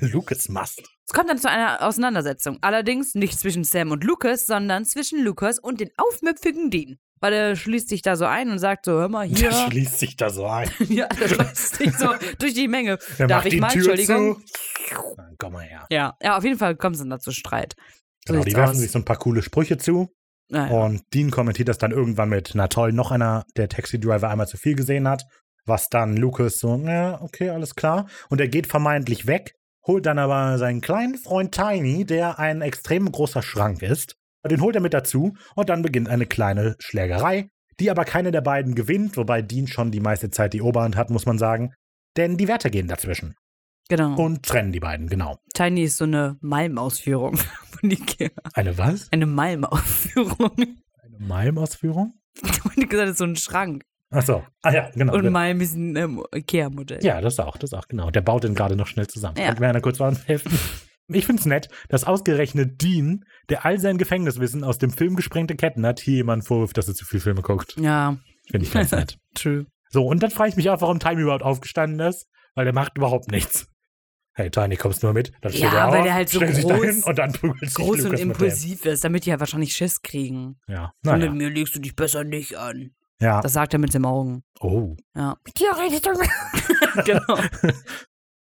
Lucas 0.01 0.47
Musk. 0.49 0.80
Es 1.07 1.14
kommt 1.14 1.30
dann 1.30 1.38
zu 1.39 1.49
einer 1.49 1.82
Auseinandersetzung. 1.82 2.57
Allerdings 2.62 3.16
nicht 3.16 3.39
zwischen 3.39 3.64
Sam 3.64 3.91
und 3.91 4.03
Lucas, 4.03 4.45
sondern 4.45 4.86
zwischen 4.86 5.24
Lucas 5.24 5.59
und 5.59 5.80
den 5.82 5.89
aufmüpfigen 5.97 6.70
Dean. 6.70 6.99
Weil 7.22 7.34
er 7.34 7.55
schließt 7.55 7.88
sich 7.88 8.01
da 8.01 8.15
so 8.15 8.26
ein 8.26 8.49
und 8.49 8.59
sagt 8.59 8.86
so, 8.86 8.93
hör 8.93 9.07
mal 9.07 9.30
Der 9.30 9.38
hier. 9.38 9.51
schließt 9.69 9.99
sich 9.99 10.17
da 10.17 10.30
so 10.32 10.45
ein. 10.47 10.69
ja, 10.89 11.07
der 11.07 11.28
schließt 11.30 11.76
sich 11.76 11.95
so 11.95 12.09
durch 12.39 12.53
die 12.55 12.67
Menge. 12.67 12.97
Der 13.19 13.28
Darf 13.28 13.45
ich 13.45 13.59
mal? 13.59 13.69
Tür 13.69 13.93
Entschuldigung. 13.93 14.43
zu. 14.89 15.15
Dann 15.15 15.36
komm 15.38 15.53
mal 15.53 15.63
her. 15.63 15.86
Ja. 15.89 16.15
ja, 16.22 16.38
auf 16.38 16.43
jeden 16.43 16.57
Fall 16.57 16.76
kommt 16.76 16.95
es 16.95 17.01
dann 17.01 17.09
dazu 17.11 17.32
Streit. 17.32 17.76
So 18.28 18.34
Genau, 18.34 18.43
die 18.43 18.55
werfen 18.55 18.72
aus. 18.72 18.80
sich 18.80 18.91
so 18.91 18.99
ein 18.99 19.05
paar 19.05 19.17
coole 19.17 19.41
Sprüche 19.43 19.78
zu. 19.78 20.09
Naja. 20.49 20.72
Und 20.84 21.03
Dean 21.13 21.32
kommentiert 21.32 21.69
das 21.69 21.78
dann 21.78 21.91
irgendwann 21.91 22.30
mit, 22.30 22.51
na 22.55 22.67
toll, 22.67 22.91
noch 22.91 23.11
einer, 23.11 23.45
der 23.55 23.69
Taxi-Driver 23.69 24.30
einmal 24.30 24.47
zu 24.47 24.57
viel 24.57 24.76
gesehen 24.76 25.07
hat. 25.07 25.24
Was 25.65 25.89
dann 25.89 26.17
Lucas 26.17 26.57
so, 26.59 26.76
ja, 26.86 27.22
okay, 27.22 27.49
alles 27.51 27.76
klar. 27.76 28.07
Und 28.30 28.41
er 28.41 28.47
geht 28.47 28.65
vermeintlich 28.67 29.28
weg, 29.28 29.53
holt 29.86 30.07
dann 30.07 30.17
aber 30.19 30.57
seinen 30.57 30.82
kleinen 30.82 31.15
Freund 31.15 31.53
Tiny, 31.53 32.03
der 32.05 32.39
ein 32.39 32.61
extrem 32.61 33.09
großer 33.11 33.43
Schrank 33.43 33.82
ist. 33.84 34.15
Den 34.50 34.62
holt 34.62 34.76
er 34.76 34.82
mit 34.82 34.94
dazu 34.94 35.34
und 35.56 35.70
dann 35.70 35.82
beginnt 35.82 36.10
eine 36.10 36.26
kleine 36.26 36.76
Schlägerei, 36.80 37.50
die 37.80 37.92
aber 37.92 38.06
keine 38.06 38.32
der 38.32 38.42
beiden 38.42 38.76
gewinnt, 38.76 39.18
wobei 39.18 39.42
Dean 39.42 39.68
schon 39.68 39.92
die 39.92 40.00
meiste 40.00 40.30
Zeit 40.32 40.54
die 40.54 40.62
Oberhand 40.62 40.96
hat, 40.96 41.10
muss 41.10 41.26
man 41.26 41.38
sagen. 41.38 41.74
Denn 42.18 42.38
die 42.38 42.48
Werte 42.48 42.70
gehen 42.70 42.88
dazwischen 42.88 43.36
Genau. 43.89 44.16
und 44.16 44.44
trennen 44.44 44.72
die 44.72 44.80
beiden, 44.80 45.08
genau. 45.08 45.38
Tiny 45.54 45.84
ist 45.84 45.98
so 45.98 46.06
eine 46.06 46.38
Malmausführung 46.42 47.36
von 47.72 47.92
Ikea. 47.92 48.30
Eine 48.54 48.78
was? 48.78 49.12
Eine 49.12 49.26
Malmausführung. 49.26 50.52
Eine 51.04 51.20
Malm-Ausführung? 51.20 52.14
Und 52.64 52.78
die 52.78 52.88
gesagt, 52.88 53.08
das 53.08 53.12
ist 53.12 53.18
so 53.18 53.26
ein 53.26 53.36
Schrank. 53.36 53.84
Achso, 54.10 54.44
ah 54.62 54.72
ja, 54.74 54.89
genau. 54.94 55.14
Und 55.14 55.30
Malm 55.30 55.62
ist 55.62 55.76
ein 55.76 55.96
ähm, 55.96 56.24
Ikea-Modell. 56.34 57.04
Ja, 57.04 57.22
das 57.22 57.39
auch, 57.39 57.58
das 57.58 57.74
auch, 57.74 57.88
genau. 57.88 58.12
Der 58.12 58.22
baut 58.22 58.44
den 58.44 58.56
gerade 58.56 58.76
noch 58.76 58.88
schnell 58.88 59.08
zusammen. 59.08 59.38
Ja. 59.38 59.48
Könnte 59.48 59.62
mir 59.62 59.70
einer 59.70 59.82
kurz 59.82 60.00
mal 60.00 60.16
helfen? 60.26 60.52
Ich 61.14 61.26
find's 61.26 61.45
nett, 61.45 61.70
dass 61.89 62.03
ausgerechnet 62.03 62.82
Dean, 62.82 63.24
der 63.49 63.66
all 63.66 63.80
sein 63.80 63.97
Gefängniswissen 63.97 64.64
aus 64.64 64.78
dem 64.78 64.91
Film 64.91 65.16
Gesprengte 65.16 65.55
Ketten 65.55 65.86
hat, 65.86 65.99
hier 65.99 66.16
jemand 66.16 66.45
vorwirft, 66.45 66.78
dass 66.78 66.88
er 66.88 66.95
zu 66.95 67.05
viel 67.05 67.20
Filme 67.20 67.41
guckt. 67.41 67.76
Ja, 67.78 68.18
Finde 68.49 68.66
ich 68.66 68.74
ganz 68.74 68.91
nett. 68.91 69.18
true. 69.36 69.66
So, 69.89 70.05
und 70.05 70.24
dann 70.24 70.32
frage 70.32 70.49
ich 70.49 70.55
mich 70.55 70.70
auch, 70.70 70.82
warum 70.82 70.99
Time 70.99 71.22
überhaupt 71.22 71.43
aufgestanden 71.43 71.99
ist, 72.07 72.28
weil 72.55 72.66
der 72.66 72.74
macht 72.74 72.97
überhaupt 72.97 73.30
nichts. 73.32 73.68
Hey, 74.34 74.49
Tiny, 74.49 74.78
kommst 74.78 75.03
du 75.03 75.07
mal 75.07 75.14
mit? 75.14 75.34
Dann 75.41 75.51
steht 75.51 75.64
Ja, 75.64 75.88
er 75.88 75.91
weil 75.91 75.97
auf, 75.99 76.03
der 76.05 76.14
halt 76.14 76.30
so 76.30 76.39
groß- 76.39 76.68
dahin 76.70 77.03
und 77.03 77.18
dann 77.20 77.34
Groß 77.34 78.05
und 78.05 78.18
impulsiv 78.18 78.86
ist, 78.86 79.03
damit 79.03 79.26
die 79.26 79.30
ja 79.30 79.39
wahrscheinlich 79.41 79.74
Schiss 79.74 80.01
kriegen. 80.01 80.57
Ja, 80.70 80.93
Und 81.03 81.12
mit 81.12 81.20
naja. 81.20 81.32
mir 81.34 81.49
legst 81.49 81.76
du 81.76 81.80
dich 81.80 81.95
besser 81.97 82.24
nicht 82.24 82.55
an. 82.55 82.91
Ja. 83.20 83.41
Das 83.41 83.51
sagt 83.53 83.74
er 83.74 83.80
mit 83.80 83.93
den 83.93 84.05
Augen. 84.05 84.43
Oh. 84.62 84.95
Ja. 85.16 85.36
Mit 85.45 85.59
dir 85.59 85.72
redest 85.78 86.05
du. 86.05 86.12
genau. 87.03 87.36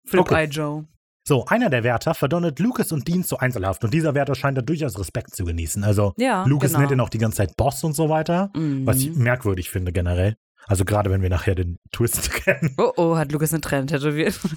Flip 0.06 0.22
Okay. 0.22 0.44
Eye 0.44 0.48
Joe. 0.48 0.86
So, 1.26 1.46
einer 1.46 1.70
der 1.70 1.84
Wärter 1.84 2.14
verdonnert 2.14 2.60
Lucas 2.60 2.92
und 2.92 3.08
Dean 3.08 3.24
zu 3.24 3.38
Einzelhaft 3.38 3.84
und 3.86 3.94
dieser 3.94 4.14
Wärter 4.14 4.36
scheint 4.36 4.58
da 4.58 4.62
durchaus 4.62 5.00
Respekt 5.00 5.34
zu 5.36 5.46
genießen. 5.46 5.84
Also, 5.86 6.14
Ja, 6.18 6.44
Lucas 6.46 6.72
genau. 6.72 6.80
nennt 6.82 6.92
ihn 6.92 7.00
auch 7.00 7.10
die 7.10 7.18
ganze 7.18 7.38
Zeit 7.38 7.56
Boss 7.56 7.84
und 7.84 7.96
so 7.96 8.10
weiter. 8.10 8.50
Mhm. 8.56 8.86
Was 8.86 8.98
ich 8.98 9.14
merkwürdig 9.16 9.70
finde 9.70 9.94
generell. 9.94 10.36
Also 10.66 10.86
gerade 10.86 11.10
wenn 11.10 11.22
wir 11.22 11.30
nachher 11.30 11.56
den 11.56 11.78
Twist 11.92 12.30
kennen. 12.44 12.74
Oh 12.78 12.92
oh, 12.98 13.16
hat 13.18 13.32
Lukas 13.32 13.52
eine 13.54 13.62
Träne 13.62 13.86
tätowiert. 13.86 14.40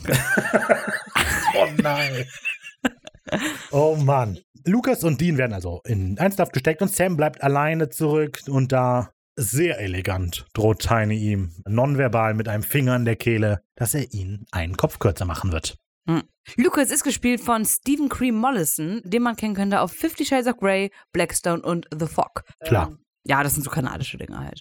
Oh 1.58 1.66
nein. 1.82 2.26
oh 3.70 3.96
Mann. 3.96 4.38
Lukas 4.66 5.04
und 5.04 5.20
Dean 5.20 5.38
werden 5.38 5.54
also 5.54 5.80
in 5.86 6.18
Einzelhaft 6.18 6.52
gesteckt 6.52 6.82
und 6.82 6.92
Sam 6.94 7.16
bleibt 7.16 7.42
alleine 7.42 7.88
zurück 7.88 8.40
und 8.48 8.72
da 8.72 9.10
sehr 9.36 9.78
elegant 9.80 10.44
droht 10.52 10.80
Tiny 10.80 11.16
ihm 11.16 11.52
nonverbal 11.66 12.34
mit 12.34 12.48
einem 12.48 12.62
Finger 12.62 12.94
in 12.96 13.04
der 13.06 13.16
Kehle, 13.16 13.62
dass 13.74 13.94
er 13.94 14.12
ihn 14.12 14.44
einen 14.50 14.76
Kopf 14.76 14.98
kürzer 14.98 15.24
machen 15.24 15.50
wird. 15.52 15.78
Lucas 16.56 16.90
ist 16.90 17.02
gespielt 17.04 17.40
von 17.40 17.64
Stephen 17.64 18.08
Cream 18.08 18.36
Mollison, 18.36 19.02
den 19.04 19.22
man 19.22 19.36
kennen 19.36 19.54
könnte 19.54 19.80
auf 19.80 19.92
Fifty 19.92 20.24
Shades 20.24 20.46
of 20.46 20.56
Grey, 20.58 20.90
Blackstone 21.12 21.60
und 21.62 21.86
The 21.96 22.06
Fog. 22.06 22.42
Klar. 22.64 22.88
Ähm, 22.88 22.98
ja, 23.24 23.42
das 23.42 23.54
sind 23.54 23.64
so 23.64 23.70
kanadische 23.70 24.16
Dinge 24.16 24.38
halt. 24.38 24.60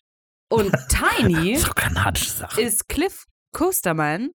Und 0.50 0.74
Tiny 0.90 1.56
So 1.58 1.72
kanadische 1.72 2.32
Sache. 2.32 2.62
ist 2.62 2.88
Cliff 2.88 3.26
Coasterman. 3.54 4.32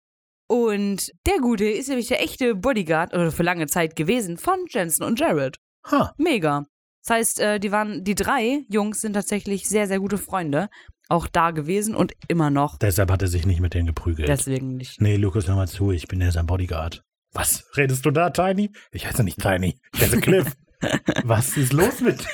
Und 0.48 1.10
der 1.26 1.38
Gute 1.40 1.64
ist 1.64 1.88
nämlich 1.88 2.08
der 2.08 2.22
echte 2.22 2.54
Bodyguard, 2.54 3.12
oder 3.14 3.32
für 3.32 3.42
lange 3.42 3.66
Zeit 3.66 3.96
gewesen, 3.96 4.38
von 4.38 4.64
Jensen 4.68 5.02
und 5.02 5.18
Jared. 5.18 5.56
Ha, 5.90 6.12
Mega. 6.18 6.64
Das 7.04 7.16
heißt, 7.16 7.40
äh, 7.40 7.60
die 7.60 7.70
waren, 7.70 8.02
die 8.02 8.16
drei 8.16 8.64
Jungs 8.68 9.00
sind 9.00 9.12
tatsächlich 9.12 9.68
sehr, 9.68 9.86
sehr 9.86 10.00
gute 10.00 10.18
Freunde. 10.18 10.68
Auch 11.08 11.28
da 11.28 11.52
gewesen 11.52 11.94
und 11.94 12.12
immer 12.28 12.50
noch. 12.50 12.78
deshalb 12.78 13.10
hat 13.12 13.22
er 13.22 13.28
sich 13.28 13.46
nicht 13.46 13.60
mit 13.60 13.74
denen 13.74 13.86
geprügelt. 13.86 14.28
Deswegen 14.28 14.76
nicht. 14.76 15.00
nee, 15.00 15.16
Lukas, 15.16 15.46
hör 15.46 15.54
mal 15.56 15.68
zu, 15.68 15.92
ich 15.92 16.08
bin 16.08 16.20
ja 16.20 16.32
sein 16.32 16.46
Bodyguard. 16.46 17.02
Was? 17.32 17.64
Redest 17.76 18.04
du 18.06 18.10
da, 18.10 18.30
Tiny? 18.30 18.70
Ich 18.90 19.06
heiße 19.06 19.22
nicht 19.22 19.38
Tiny. 19.40 19.78
Ich 19.94 20.00
heiße 20.02 20.20
Cliff. 20.20 20.52
Was 21.24 21.56
ist 21.56 21.72
los 21.72 22.00
mit 22.00 22.26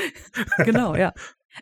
genau, 0.64 0.94
ja. 0.94 1.12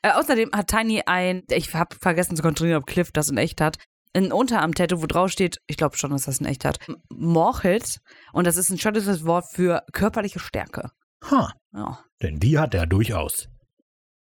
Äh, 0.02 0.10
außerdem 0.12 0.50
hat 0.52 0.68
Tiny 0.68 1.02
ein, 1.06 1.42
ich 1.50 1.72
habe 1.74 1.96
vergessen 2.00 2.36
zu 2.36 2.42
kontrollieren, 2.42 2.78
ob 2.78 2.86
Cliff 2.86 3.12
das 3.12 3.28
in 3.28 3.36
echt 3.36 3.60
hat, 3.60 3.78
ein 4.16 4.32
Unterarm-Tattoo, 4.32 5.02
wo 5.02 5.06
drauf 5.06 5.30
steht, 5.30 5.58
ich 5.66 5.76
glaube 5.76 5.96
schon, 5.96 6.10
dass 6.10 6.24
das 6.24 6.38
in 6.38 6.46
echt 6.46 6.64
hat, 6.64 6.78
Morchit. 7.10 7.98
Und 8.32 8.46
das 8.46 8.56
ist 8.56 8.70
ein 8.70 8.78
schottisches 8.78 9.24
Wort 9.24 9.46
für 9.52 9.82
körperliche 9.92 10.38
Stärke. 10.38 10.90
Ha, 11.30 11.52
Ja. 11.72 12.00
denn 12.22 12.38
die 12.38 12.58
hat 12.58 12.74
er 12.74 12.86
durchaus. 12.86 13.48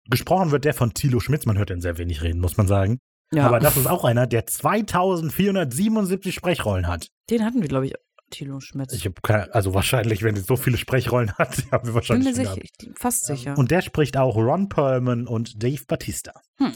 Gesprochen 0.09 0.51
wird 0.51 0.65
der 0.65 0.73
von 0.73 0.93
Thilo 0.93 1.19
Schmitz, 1.19 1.45
man 1.45 1.57
hört 1.57 1.69
ihn 1.69 1.81
sehr 1.81 1.97
wenig 1.97 2.21
reden, 2.21 2.39
muss 2.41 2.57
man 2.57 2.67
sagen. 2.67 2.99
ja. 3.33 3.45
Aber 3.45 3.59
das 3.59 3.77
ist 3.77 3.87
auch 3.87 4.03
einer, 4.03 4.27
der 4.27 4.45
2477 4.45 6.35
Sprechrollen 6.35 6.87
hat. 6.87 7.07
Den 7.29 7.45
hatten 7.45 7.61
wir, 7.61 7.69
glaube 7.69 7.87
ich, 7.87 7.93
Thilo 8.33 8.59
Schmitz. 8.59 8.93
Ich 8.93 9.09
keine, 9.21 9.53
also 9.53 9.73
wahrscheinlich, 9.73 10.23
wenn 10.23 10.35
er 10.35 10.41
so 10.41 10.55
viele 10.55 10.77
Sprechrollen 10.77 11.33
hat, 11.33 11.63
haben 11.71 11.83
wir 11.87 11.93
bin 11.93 11.93
wahrscheinlich 11.93 12.35
mir 12.35 12.45
schon 12.45 12.55
sicher, 12.55 12.93
fast 12.95 13.25
sicher. 13.25 13.57
Und 13.57 13.71
der 13.71 13.81
spricht 13.81 14.17
auch 14.17 14.35
Ron 14.35 14.69
Perlman 14.69 15.27
und 15.27 15.61
Dave 15.61 15.83
Batista. 15.87 16.33
Hm. 16.57 16.73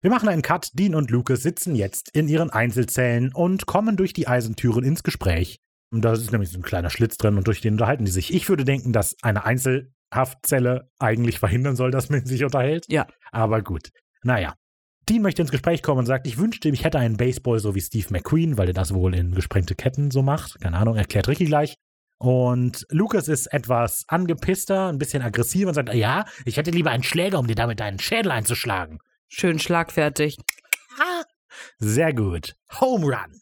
Wir 0.00 0.10
machen 0.10 0.28
einen 0.28 0.42
Cut. 0.42 0.70
Dean 0.74 0.94
und 0.94 1.10
Lucas 1.10 1.42
sitzen 1.42 1.74
jetzt 1.76 2.08
in 2.10 2.26
ihren 2.28 2.50
Einzelzellen 2.50 3.32
und 3.32 3.66
kommen 3.66 3.96
durch 3.96 4.12
die 4.12 4.26
Eisentüren 4.26 4.84
ins 4.84 5.02
Gespräch. 5.02 5.60
Und 5.92 6.02
da 6.02 6.12
ist 6.12 6.32
nämlich 6.32 6.50
so 6.50 6.58
ein 6.58 6.62
kleiner 6.62 6.90
Schlitz 6.90 7.18
drin 7.18 7.36
und 7.36 7.46
durch 7.46 7.60
den 7.60 7.74
unterhalten 7.74 8.04
die 8.04 8.10
sich. 8.10 8.32
Ich 8.32 8.48
würde 8.48 8.64
denken, 8.64 8.92
dass 8.92 9.16
eine 9.22 9.44
Einzelhaftzelle 10.12 10.90
eigentlich 10.98 11.38
verhindern 11.38 11.76
soll, 11.76 11.90
dass 11.90 12.10
man 12.10 12.24
sich 12.24 12.44
unterhält. 12.44 12.86
Ja. 12.88 13.06
Aber 13.30 13.62
gut. 13.62 13.90
Naja. 14.22 14.54
Dean 15.08 15.22
möchte 15.22 15.42
ins 15.42 15.50
Gespräch 15.50 15.82
kommen 15.82 16.00
und 16.00 16.06
sagt, 16.06 16.28
ich 16.28 16.38
wünschte, 16.38 16.68
ich 16.68 16.84
hätte 16.84 16.98
einen 16.98 17.16
Baseball 17.16 17.58
so 17.58 17.74
wie 17.74 17.80
Steve 17.80 18.06
McQueen, 18.10 18.56
weil 18.56 18.68
er 18.68 18.74
das 18.74 18.94
wohl 18.94 19.14
in 19.16 19.34
gesprengte 19.34 19.74
Ketten 19.74 20.12
so 20.12 20.22
macht. 20.22 20.60
Keine 20.60 20.76
Ahnung, 20.76 20.96
erklärt 20.96 21.26
Ricky 21.26 21.46
gleich. 21.46 21.74
Und 22.18 22.86
Lucas 22.88 23.26
ist 23.26 23.52
etwas 23.52 24.04
angepisster, 24.06 24.88
ein 24.88 24.98
bisschen 24.98 25.22
aggressiver 25.22 25.68
und 25.68 25.74
sagt, 25.74 25.92
ja, 25.92 26.24
ich 26.44 26.56
hätte 26.56 26.70
lieber 26.70 26.92
einen 26.92 27.02
Schläger, 27.02 27.40
um 27.40 27.48
dir 27.48 27.56
damit 27.56 27.80
deinen 27.80 27.98
Schädel 27.98 28.30
einzuschlagen. 28.30 28.98
Schön 29.26 29.58
schlagfertig. 29.58 30.36
Sehr 31.78 32.14
gut. 32.14 32.54
Home 32.80 33.06
Run. 33.06 33.40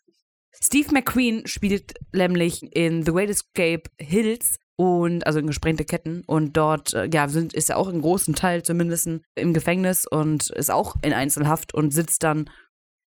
Steve 0.62 0.92
McQueen 0.92 1.46
spielt 1.46 1.92
nämlich 2.12 2.62
in 2.74 3.04
The 3.04 3.12
Great 3.12 3.28
Escape 3.28 3.82
Hills 3.98 4.58
und 4.80 5.26
also 5.26 5.38
in 5.38 5.46
gesprengte 5.46 5.84
Ketten 5.84 6.22
und 6.26 6.56
dort 6.56 6.94
äh, 6.94 7.06
ja 7.12 7.28
sind, 7.28 7.52
ist 7.52 7.68
er 7.68 7.76
auch 7.76 7.88
im 7.88 8.00
großen 8.00 8.34
Teil 8.34 8.62
zumindest 8.62 9.10
im 9.34 9.52
Gefängnis 9.52 10.06
und 10.06 10.48
ist 10.48 10.70
auch 10.70 10.96
in 11.02 11.12
Einzelhaft 11.12 11.74
und 11.74 11.92
sitzt 11.92 12.22
dann 12.22 12.48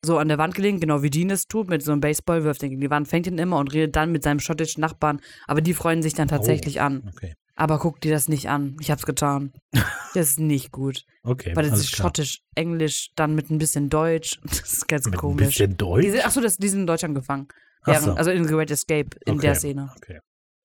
so 0.05 0.19
an 0.19 0.29
der 0.29 0.37
Wand 0.37 0.55
gelegen, 0.55 0.81
genau 0.81 1.03
wie 1.03 1.09
Dean 1.09 1.31
es 1.31 1.47
tut, 1.47 1.71
mit 1.71 1.83
so 1.83 1.93
einem 1.93 2.03
Baseball, 2.03 2.45
wirft 2.45 2.63
ihn 2.63 2.69
gegen 2.69 2.83
die 2.83 2.91
Wand, 2.91 3.09
fängt 3.09 3.27
ihn 3.27 3.39
immer 3.39 3.57
und 3.57 3.73
redet 3.73 3.97
dann 3.97 4.13
mit 4.13 4.23
seinem 4.23 4.39
schottischen 4.39 4.83
Nachbarn. 4.83 5.21
Aber 5.47 5.63
die 5.63 5.73
freuen 5.73 6.03
sich 6.03 6.13
dann 6.13 6.29
tatsächlich 6.29 6.77
oh, 6.79 6.83
an. 6.83 7.11
Okay. 7.11 7.33
Aber 7.55 7.79
guck 7.79 8.03
dir 8.03 8.13
das 8.13 8.29
nicht 8.29 8.51
an. 8.51 8.77
Ich 8.81 8.91
hab's 8.91 9.07
getan. 9.07 9.53
Das 10.15 10.29
ist 10.29 10.41
nicht 10.41 10.73
gut. 10.73 11.07
Okay. 11.23 11.53
Weil 11.57 11.71
das 11.71 11.81
ist 11.81 11.95
klar. 11.95 12.09
schottisch, 12.09 12.43
Englisch, 12.55 13.13
dann 13.17 13.35
mit 13.35 13.49
ein 13.49 13.57
bisschen 13.57 13.89
Deutsch. 13.89 14.39
Das 14.45 14.75
ist 14.75 14.89
ganz 14.89 15.07
Mit 15.07 15.15
ein 15.15 15.19
komisch. 15.19 15.47
bisschen 15.47 15.79
Deutsch. 15.79 16.23
Achso, 16.23 16.43
das, 16.43 16.59
die 16.59 16.69
sind 16.69 16.81
in 16.81 16.87
Deutschland 16.87 17.15
gefangen. 17.15 17.49
Ach 17.85 17.99
so. 17.99 18.13
Also 18.13 18.31
in 18.31 18.45
The 18.45 18.53
Great 18.53 18.71
Escape, 18.71 19.17
in 19.25 19.37
Okay. 19.37 19.41
der 19.41 19.55
Szene. 19.55 19.91
Okay. 19.97 20.19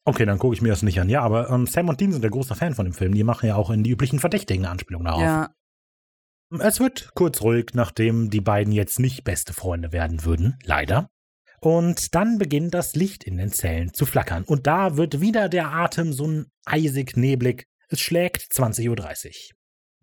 Okay, 0.07 0.25
dann 0.25 0.39
gucke 0.39 0.55
ich 0.55 0.61
mir 0.61 0.69
das 0.69 0.83
nicht 0.83 0.99
an. 1.01 1.09
Ja, 1.09 1.21
aber 1.21 1.49
ähm, 1.49 1.67
Sam 1.67 1.89
und 1.89 1.99
Dean 1.99 2.13
sind 2.13 2.21
der 2.21 2.31
große 2.31 2.55
Fan 2.55 2.73
von 2.75 2.85
dem 2.85 2.93
Film. 2.93 3.13
Die 3.13 3.23
machen 3.25 3.47
ja 3.47 3.55
auch 3.55 3.69
in 3.69 3.83
die 3.83 3.89
üblichen 3.89 4.19
Verdächtigen 4.19 4.65
Anspielungen 4.65 5.05
darauf. 5.05 5.21
Ja, 5.21 5.49
Es 6.59 6.79
wird 6.79 7.11
kurz 7.13 7.41
ruhig, 7.41 7.71
nachdem 7.73 8.29
die 8.29 8.39
beiden 8.39 8.71
jetzt 8.71 8.99
nicht 8.99 9.25
beste 9.25 9.51
Freunde 9.53 9.91
werden 9.91 10.23
würden, 10.23 10.57
leider. 10.63 11.09
Und 11.59 12.15
dann 12.15 12.37
beginnt 12.37 12.73
das 12.73 12.95
Licht 12.95 13.25
in 13.25 13.37
den 13.37 13.51
Zellen 13.51 13.93
zu 13.93 14.05
flackern. 14.05 14.43
Und 14.45 14.65
da 14.65 14.95
wird 14.95 15.19
wieder 15.19 15.49
der 15.49 15.73
Atem 15.73 16.13
so 16.13 16.25
ein 16.25 16.45
eisig 16.65 17.17
neblig. 17.17 17.67
Es 17.89 17.99
schlägt 17.99 18.43
20.30 18.53 18.89
Uhr. 18.89 19.35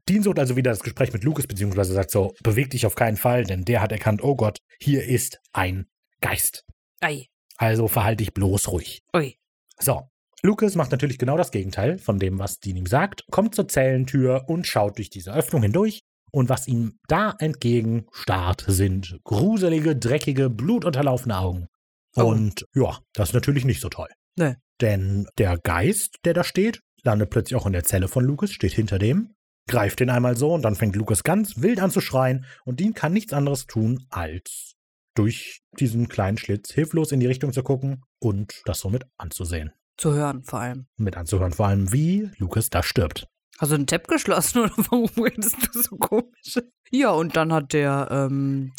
Dean 0.06 0.22
sucht 0.22 0.38
also 0.38 0.54
wieder 0.56 0.70
das 0.72 0.80
Gespräch 0.80 1.14
mit 1.14 1.24
Lucas, 1.24 1.46
beziehungsweise 1.46 1.94
sagt 1.94 2.10
so, 2.10 2.34
beweg 2.42 2.68
dich 2.70 2.84
auf 2.84 2.94
keinen 2.94 3.16
Fall, 3.16 3.44
denn 3.44 3.64
der 3.64 3.80
hat 3.80 3.90
erkannt, 3.90 4.22
oh 4.22 4.36
Gott, 4.36 4.58
hier 4.78 5.02
ist 5.02 5.40
ein 5.54 5.86
Geist. 6.20 6.66
ei, 7.00 7.28
Also 7.56 7.88
verhalte 7.88 8.18
dich 8.18 8.34
bloß 8.34 8.68
ruhig. 8.68 9.00
ui. 9.16 9.38
So, 9.78 10.08
Lucas 10.42 10.74
macht 10.74 10.90
natürlich 10.90 11.18
genau 11.18 11.36
das 11.36 11.50
Gegenteil 11.50 11.98
von 11.98 12.18
dem, 12.18 12.38
was 12.38 12.60
Dean 12.60 12.76
ihm 12.76 12.86
sagt, 12.86 13.24
kommt 13.30 13.54
zur 13.54 13.66
Zellentür 13.66 14.44
und 14.46 14.66
schaut 14.66 14.98
durch 14.98 15.08
diese 15.08 15.32
Öffnung 15.32 15.62
hindurch. 15.62 16.02
Und 16.30 16.48
was 16.48 16.66
ihm 16.66 16.98
da 17.06 17.34
entgegenstarrt, 17.38 18.64
sind 18.66 19.20
gruselige, 19.22 19.94
dreckige, 19.94 20.50
blutunterlaufene 20.50 21.38
Augen. 21.38 21.68
Oh. 22.16 22.24
Und 22.24 22.66
ja, 22.74 22.98
das 23.12 23.30
ist 23.30 23.34
natürlich 23.34 23.64
nicht 23.64 23.80
so 23.80 23.88
toll. 23.88 24.08
Nee. 24.36 24.56
Denn 24.80 25.28
der 25.38 25.58
Geist, 25.58 26.16
der 26.24 26.34
da 26.34 26.44
steht, 26.44 26.80
landet 27.04 27.30
plötzlich 27.30 27.58
auch 27.58 27.66
in 27.66 27.72
der 27.72 27.84
Zelle 27.84 28.08
von 28.08 28.24
Lucas, 28.24 28.50
steht 28.50 28.72
hinter 28.72 28.98
dem, 28.98 29.34
greift 29.68 30.00
den 30.00 30.10
einmal 30.10 30.36
so 30.36 30.52
und 30.52 30.62
dann 30.62 30.74
fängt 30.74 30.96
Lucas 30.96 31.22
ganz 31.22 31.62
wild 31.62 31.80
an 31.80 31.90
zu 31.90 32.00
schreien 32.00 32.44
und 32.64 32.80
Dean 32.80 32.94
kann 32.94 33.12
nichts 33.12 33.32
anderes 33.32 33.66
tun, 33.66 34.04
als 34.10 34.74
durch 35.14 35.62
diesen 35.78 36.08
kleinen 36.08 36.38
Schlitz 36.38 36.72
hilflos 36.72 37.12
in 37.12 37.20
die 37.20 37.26
Richtung 37.26 37.52
zu 37.52 37.62
gucken 37.62 38.04
und 38.18 38.62
das 38.64 38.80
somit 38.80 39.04
anzusehen. 39.16 39.72
Zu 39.96 40.12
hören 40.12 40.42
vor 40.42 40.60
allem. 40.60 40.86
Mit 40.96 41.16
anzuhören, 41.16 41.52
vor 41.52 41.66
allem 41.68 41.92
wie 41.92 42.30
Lucas 42.38 42.70
da 42.70 42.82
stirbt. 42.82 43.28
Hast 43.58 43.70
du 43.70 43.76
einen 43.76 43.86
Tab 43.86 44.08
geschlossen 44.08 44.58
oder 44.62 44.72
warum 44.76 45.10
redest 45.16 45.56
du 45.62 45.82
so 45.82 45.96
komisch? 45.96 46.58
Ja, 46.90 47.10
und 47.10 47.36
dann 47.36 47.52
hat 47.52 47.72
der, 47.72 48.08
ähm, 48.10 48.72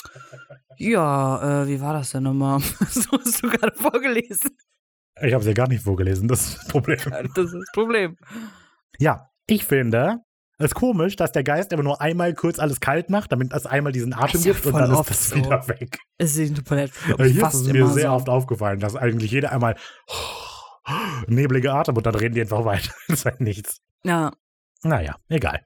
ja, 0.77 1.63
äh, 1.63 1.67
wie 1.67 1.79
war 1.79 1.93
das 1.93 2.11
denn 2.11 2.23
nochmal? 2.23 2.59
so 2.89 3.11
hast 3.11 3.43
du 3.43 3.49
gerade 3.49 3.75
vorgelesen. 3.75 4.51
Ich 5.21 5.33
habe 5.33 5.41
es 5.41 5.47
ja 5.47 5.53
gar 5.53 5.69
nicht 5.69 5.83
vorgelesen, 5.83 6.27
das 6.27 6.49
ist 6.49 6.57
das 6.57 6.67
Problem. 6.67 6.99
Das 7.35 7.45
ist 7.45 7.53
das 7.53 7.71
Problem. 7.73 8.17
Ja, 8.99 9.29
ich 9.47 9.63
finde 9.63 10.19
es 10.57 10.73
komisch, 10.73 11.15
dass 11.15 11.31
der 11.31 11.43
Geist 11.43 11.73
aber 11.73 11.83
nur 11.83 11.99
einmal 12.01 12.33
kurz 12.33 12.59
alles 12.59 12.79
kalt 12.79 13.09
macht, 13.09 13.31
damit 13.31 13.51
es 13.53 13.65
einmal 13.65 13.91
diesen 13.91 14.13
Atem 14.13 14.39
Ist 14.39 14.45
ja 14.45 14.53
gibt 14.53 14.65
und 14.67 14.73
dann 14.73 14.91
ist 14.93 15.09
das 15.09 15.29
so. 15.29 15.35
wieder 15.35 15.67
weg. 15.67 15.99
Es 16.17 16.37
ist 16.37 16.55
komplett 16.55 16.91
hier 17.03 17.19
ist 17.25 17.39
fast 17.39 17.55
es 17.55 17.67
mir 17.73 17.87
sehr 17.87 18.09
so. 18.09 18.15
oft 18.15 18.29
aufgefallen, 18.29 18.79
dass 18.79 18.95
eigentlich 18.95 19.31
jeder 19.31 19.51
einmal 19.51 19.75
neblige 21.27 21.73
Atem 21.73 21.95
und 21.97 22.05
dann 22.05 22.15
reden 22.15 22.35
die 22.35 22.41
einfach 22.41 22.65
weiter. 22.65 22.91
Das 23.07 23.19
ist 23.19 23.25
halt 23.25 23.41
nichts. 23.41 23.81
Ja, 24.03 24.31
Naja, 24.83 25.15
egal. 25.29 25.65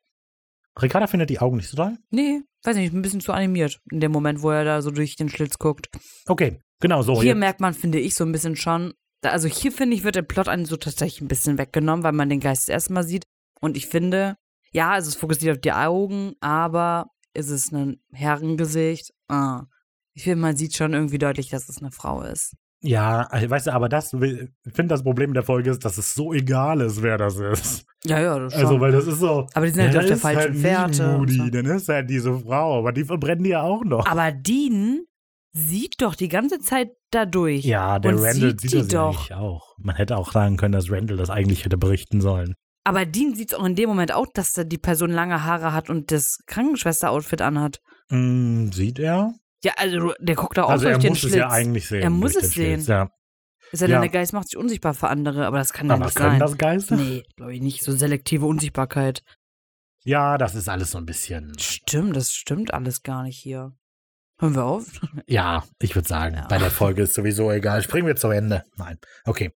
Ricarda 0.81 1.07
findet 1.07 1.29
die 1.29 1.39
Augen 1.39 1.57
nicht 1.57 1.67
so 1.69 1.75
toll. 1.77 1.97
nee, 2.09 2.41
weiß 2.63 2.77
nicht, 2.77 2.93
ein 2.93 3.01
bisschen 3.01 3.19
zu 3.21 3.33
animiert 3.33 3.79
in 3.91 3.99
dem 3.99 4.11
Moment, 4.11 4.41
wo 4.41 4.49
er 4.51 4.63
da 4.63 4.81
so 4.81 4.91
durch 4.91 5.15
den 5.17 5.29
Schlitz 5.29 5.57
guckt. 5.57 5.89
Okay, 6.27 6.61
genau 6.79 7.01
so. 7.01 7.15
hier 7.17 7.29
jetzt- 7.31 7.37
merkt 7.37 7.59
man, 7.59 7.73
finde 7.73 7.99
ich, 7.99 8.15
so 8.15 8.23
ein 8.23 8.31
bisschen 8.31 8.55
schon, 8.55 8.93
also 9.23 9.47
hier 9.49 9.71
finde 9.73 9.95
ich, 9.97 10.03
wird 10.03 10.15
der 10.15 10.21
Plot 10.21 10.47
einem 10.47 10.65
so 10.65 10.77
tatsächlich 10.77 11.21
ein 11.21 11.27
bisschen 11.27 11.57
weggenommen, 11.57 12.03
weil 12.03 12.13
man 12.13 12.29
den 12.29 12.39
Geist 12.39 12.63
das 12.63 12.73
erste 12.73 12.93
Mal 12.93 13.03
sieht. 13.03 13.25
Und 13.59 13.75
ich 13.75 13.87
finde, 13.87 14.37
ja, 14.71 14.91
also 14.91 15.09
es 15.09 15.15
fokussiert 15.15 15.57
auf 15.57 15.61
die 15.61 15.71
Augen, 15.71 16.33
aber 16.39 17.07
ist 17.33 17.49
es 17.49 17.71
ein 17.71 18.01
Herrengesicht? 18.11 19.13
Ah. 19.27 19.63
Ich 20.13 20.23
finde, 20.23 20.41
man 20.41 20.55
sieht 20.55 20.75
schon 20.75 20.93
irgendwie 20.93 21.17
deutlich, 21.17 21.49
dass 21.49 21.69
es 21.69 21.79
eine 21.79 21.91
Frau 21.91 22.21
ist. 22.21 22.55
Ja, 22.81 23.27
also, 23.29 23.49
weißt 23.49 23.67
du, 23.67 23.73
aber 23.73 23.89
das, 23.89 24.13
ich 24.13 24.49
finde, 24.73 24.87
das 24.87 25.03
Problem 25.03 25.33
der 25.33 25.43
Folge 25.43 25.69
ist, 25.69 25.83
dass 25.83 25.97
es 25.97 26.13
so 26.13 26.33
egal 26.33 26.79
ist, 26.81 27.01
wer 27.01 27.17
das 27.17 27.37
ist. 27.37 27.85
Ja, 28.05 28.21
ja, 28.21 28.39
das 28.39 28.53
schon. 28.53 28.61
Also, 28.63 28.79
weil 28.79 28.91
das 28.93 29.07
ist 29.07 29.19
so. 29.19 29.47
aber 29.53 29.65
die 29.65 29.73
sind 29.73 29.83
halt 29.83 29.93
ja, 29.93 29.99
auf 29.99 30.05
der 30.05 30.15
ist 30.15 30.21
falschen 30.21 30.53
halt 30.53 30.57
Fährte. 30.57 31.17
Moody, 31.17 31.35
so. 31.35 31.49
dann 31.49 31.65
ist 31.65 31.89
halt 31.89 32.09
diese 32.09 32.39
Frau, 32.39 32.79
aber 32.79 32.93
die 32.93 33.03
verbrennen 33.03 33.43
die 33.43 33.49
ja 33.49 33.63
auch 33.63 33.83
noch. 33.83 34.05
Aber 34.05 34.31
Dean 34.31 35.01
sieht 35.51 36.01
doch 36.01 36.15
die 36.15 36.29
ganze 36.29 36.59
Zeit 36.59 36.91
dadurch. 37.11 37.65
ja, 37.65 37.99
der 37.99 38.13
Randall 38.13 38.33
sieht 38.33 38.61
sieht 38.61 38.71
die 38.71 38.77
das 38.77 38.87
doch. 38.87 39.31
auch. 39.31 39.75
Man 39.77 39.97
hätte 39.97 40.15
auch 40.15 40.31
sagen 40.31 40.55
können, 40.55 40.71
dass 40.71 40.89
Randall 40.89 41.17
das 41.17 41.29
eigentlich 41.29 41.65
hätte 41.65 41.77
berichten 41.77 42.21
sollen. 42.21 42.55
Aber 42.89 43.05
Dean 43.05 43.35
sieht 43.35 43.53
auch 43.53 43.65
in 43.65 43.75
dem 43.75 43.87
Moment 43.87 44.11
auch, 44.13 44.25
dass 44.33 44.51
da 44.53 44.63
die 44.63 44.79
Person 44.79 45.11
lange 45.11 45.43
Haare 45.43 45.73
hat 45.73 45.91
und 45.91 46.11
das 46.11 46.39
Krankenschwester-Outfit 46.47 47.41
anhat. 47.41 47.81
Hm, 48.09 48.71
sieht 48.71 48.97
er? 48.97 49.35
Ja, 49.63 49.73
also 49.77 50.13
der 50.19 50.35
guckt 50.35 50.57
da 50.57 50.63
auch 50.63 50.69
also 50.69 50.85
durch 50.85 50.95
er 50.95 50.99
den 50.99 51.09
muss 51.09 51.19
Schlitz. 51.19 51.31
es 51.33 51.37
ja 51.37 51.49
eigentlich 51.49 51.87
sehen. 51.87 52.01
Er 52.01 52.09
muss 52.09 52.35
es 52.35 52.53
Schlitz, 52.53 52.85
sehen. 52.85 52.95
Ja. 52.95 53.09
Ist 53.71 53.81
ja 53.81 53.87
denn, 53.87 53.93
Ja. 53.97 53.99
der 54.01 54.09
Geist 54.09 54.33
macht 54.33 54.49
sich 54.49 54.57
unsichtbar 54.57 54.95
für 54.95 55.07
andere, 55.09 55.45
aber 55.45 55.59
das 55.59 55.71
kann 55.71 55.87
ja 55.87 55.97
nicht 55.97 56.17
sein. 56.17 56.39
das 56.39 56.57
Geister? 56.57 56.95
Nee, 56.95 57.23
glaube 57.35 57.53
ich 57.53 57.61
nicht. 57.61 57.83
So 57.83 57.91
selektive 57.91 58.47
Unsichtbarkeit. 58.47 59.21
Ja, 60.03 60.39
das 60.39 60.55
ist 60.55 60.67
alles 60.67 60.89
so 60.89 60.97
ein 60.97 61.05
bisschen. 61.05 61.53
Stimmt, 61.59 62.15
das 62.15 62.33
stimmt 62.33 62.73
alles 62.73 63.03
gar 63.03 63.21
nicht 63.21 63.37
hier. 63.37 63.73
Hören 64.39 64.55
wir 64.55 64.63
auf? 64.65 64.85
Ja, 65.27 65.63
ich 65.79 65.93
würde 65.93 66.07
sagen, 66.07 66.35
Ja. 66.37 66.47
bei 66.47 66.57
der 66.57 66.71
Folge 66.71 67.03
ist 67.03 67.13
sowieso 67.13 67.51
egal. 67.51 67.83
Springen 67.83 68.07
wir 68.07 68.15
zu 68.15 68.29
Ende. 68.29 68.63
Nein. 68.77 68.97
Okay. 69.25 69.51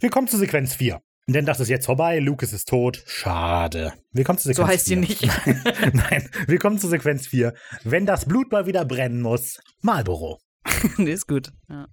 Wir 0.00 0.10
kommen 0.10 0.28
zu 0.28 0.38
Sequenz 0.38 0.74
4. 0.74 1.02
Denn 1.28 1.44
das 1.44 1.60
ist 1.60 1.68
jetzt 1.68 1.84
vorbei. 1.84 2.20
Lucas 2.20 2.54
ist 2.54 2.68
tot. 2.68 3.02
Schade. 3.06 3.92
Wir 4.12 4.24
kommen 4.24 4.38
zu 4.38 4.48
Sequenz 4.48 4.56
So 4.56 4.66
heißt 4.66 4.86
sie 4.86 4.94
4. 4.94 5.00
nicht. 5.00 5.22
Nein, 5.92 6.30
wir 6.46 6.58
kommen 6.58 6.78
zu 6.78 6.88
Sequenz 6.88 7.26
4. 7.26 7.52
Wenn 7.84 8.06
das 8.06 8.24
Blut 8.24 8.50
mal 8.50 8.66
wieder 8.66 8.86
brennen 8.86 9.20
muss, 9.20 9.60
Marlboro. 9.82 10.40
nee, 10.96 11.12
ist 11.12 11.28
gut. 11.28 11.52
Ja. 11.68 11.86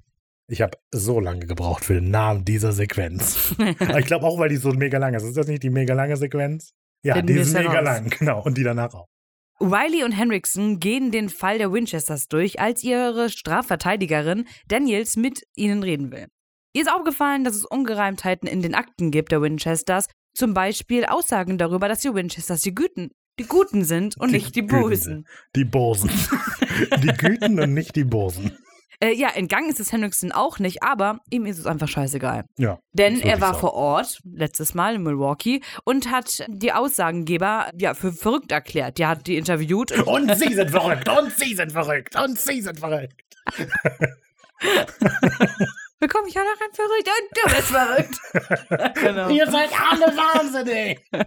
Ich 0.47 0.61
habe 0.61 0.77
so 0.91 1.19
lange 1.19 1.47
gebraucht 1.47 1.83
für 1.83 1.95
den 1.95 2.11
Namen 2.11 2.45
dieser 2.45 2.71
Sequenz. 2.71 3.55
Aber 3.79 3.99
ich 3.99 4.05
glaube 4.05 4.25
auch, 4.25 4.39
weil 4.39 4.49
die 4.49 4.57
so 4.57 4.71
mega 4.71 4.99
lang 4.99 5.13
ist. 5.13 5.23
Ist 5.23 5.35
das 5.35 5.47
nicht 5.47 5.63
die 5.63 5.69
mega 5.69 5.93
lange 5.93 6.15
Sequenz? 6.15 6.73
Ja, 7.03 7.15
Finden 7.15 7.33
die 7.33 7.39
ist 7.39 7.53
mega 7.53 7.71
heraus. 7.71 7.83
lang, 7.83 8.09
genau. 8.09 8.41
Und 8.41 8.57
die 8.57 8.63
danach 8.63 8.93
auch. 8.93 9.07
Riley 9.59 10.03
und 10.03 10.11
Henriksen 10.11 10.79
gehen 10.79 11.11
den 11.11 11.29
Fall 11.29 11.57
der 11.57 11.73
Winchesters 11.73 12.27
durch, 12.27 12.59
als 12.59 12.83
ihre 12.83 13.29
Strafverteidigerin 13.29 14.47
Daniels 14.67 15.17
mit 15.17 15.43
ihnen 15.55 15.83
reden 15.83 16.11
will. 16.11 16.27
Ihr 16.75 16.81
ist 16.81 16.91
aufgefallen, 16.91 17.45
dass 17.45 17.55
es 17.55 17.63
Ungereimtheiten 17.63 18.49
in 18.49 18.61
den 18.61 18.75
Akten 18.75 19.09
gibt 19.09 19.31
der 19.31 19.41
Winchesters, 19.41 20.07
zum 20.33 20.53
Beispiel 20.53 21.05
Aussagen 21.05 21.57
darüber, 21.57 21.87
dass 21.87 22.01
die 22.01 22.13
Winchesters 22.13 22.59
die 22.59 22.75
Guten, 22.75 23.11
die 23.39 23.45
Guten 23.45 23.85
sind 23.85 24.17
und 24.17 24.27
Die 24.27 24.33
nicht 24.33 24.57
die 24.57 24.67
sind. 24.97 25.25
Die 25.55 25.63
Bosen. 25.63 26.09
die 27.01 27.13
Güten 27.17 27.61
und 27.61 27.73
nicht 27.73 27.95
die 27.95 28.03
Bosen. 28.03 28.57
Äh, 28.99 29.13
ja, 29.13 29.29
entgangen 29.29 29.69
ist 29.69 29.79
es 29.79 29.93
Henriksen 29.93 30.33
auch 30.33 30.59
nicht, 30.59 30.83
aber 30.83 31.19
ihm 31.29 31.45
ist 31.45 31.59
es 31.59 31.65
einfach 31.65 31.87
scheißegal. 31.87 32.43
Ja. 32.57 32.77
Denn 32.91 33.21
er 33.21 33.39
war 33.39 33.53
so. 33.53 33.61
vor 33.61 33.73
Ort, 33.73 34.19
letztes 34.25 34.73
Mal 34.73 34.95
in 34.95 35.03
Milwaukee, 35.03 35.61
und 35.85 36.11
hat 36.11 36.43
die 36.49 36.73
Aussagengeber 36.73 37.71
ja, 37.79 37.93
für 37.93 38.11
verrückt 38.11 38.51
erklärt. 38.51 38.97
Der 38.97 39.07
hat 39.07 39.27
die 39.27 39.37
interviewt 39.37 39.93
und 39.93 40.29
Und 40.29 40.37
sie 40.37 40.53
sind 40.53 40.71
verrückt. 40.71 41.07
Und 41.07 41.31
sie 41.31 41.55
sind 41.55 41.71
verrückt. 41.71 42.21
Und 42.21 42.37
sie 42.37 42.61
sind 42.61 42.79
verrückt. 42.79 43.23
bekomme 46.07 46.27
ich 46.27 46.37
auch 46.37 46.43
noch 46.43 46.61
ein 46.61 46.73
verrückt 46.73 47.09
und 47.09 47.27
du 47.35 47.55
bist 47.55 47.71
verrückt. 47.71 48.95
genau. 49.01 49.29
Ihr 49.29 49.49
seid 49.49 49.69
alle 49.91 50.15
wahnsinnig. 50.17 50.99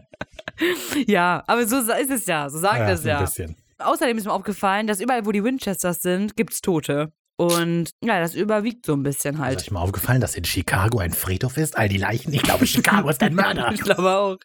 Ja, 1.07 1.45
aber 1.47 1.69
so 1.69 1.77
ist 1.79 2.11
es 2.11 2.27
ja, 2.27 2.51
so 2.51 2.59
sagt 2.59 2.79
Ja, 2.81 2.91
es 2.91 3.03
ein 3.03 3.07
ja. 3.09 3.21
bisschen. 3.21 3.57
Außerdem 3.79 4.19
ist 4.19 4.25
mir 4.25 4.33
aufgefallen, 4.33 4.89
dass 4.89 4.99
überall, 4.99 5.25
wo 5.25 5.31
die 5.31 5.45
Winchesters 5.45 6.03
sind, 6.03 6.35
gibt's 6.37 6.61
Tote. 6.63 7.13
Und 7.37 7.91
ja, 8.03 8.19
das 8.19 8.35
überwiegt 8.35 8.85
so 8.85 8.95
ein 8.95 9.05
bisschen 9.05 9.37
Ist 9.37 9.41
halt. 9.41 9.61
euch 9.61 9.71
mal 9.71 9.81
aufgefallen, 9.83 10.21
dass 10.21 10.35
in 10.35 10.45
Chicago 10.45 10.99
ein 10.99 11.13
Friedhof 11.13 11.57
ist? 11.59 11.79
All 11.79 11.89
die 11.89 11.99
Leichen? 11.99 12.33
Ich 12.35 12.43
glaube, 12.43 12.67
Chicago 12.67 13.09
ist 13.09 13.23
ein 13.23 13.37
Mörder. 13.37 13.71
Ich 13.73 13.81
glaube 13.83 14.11
auch. 14.11 14.37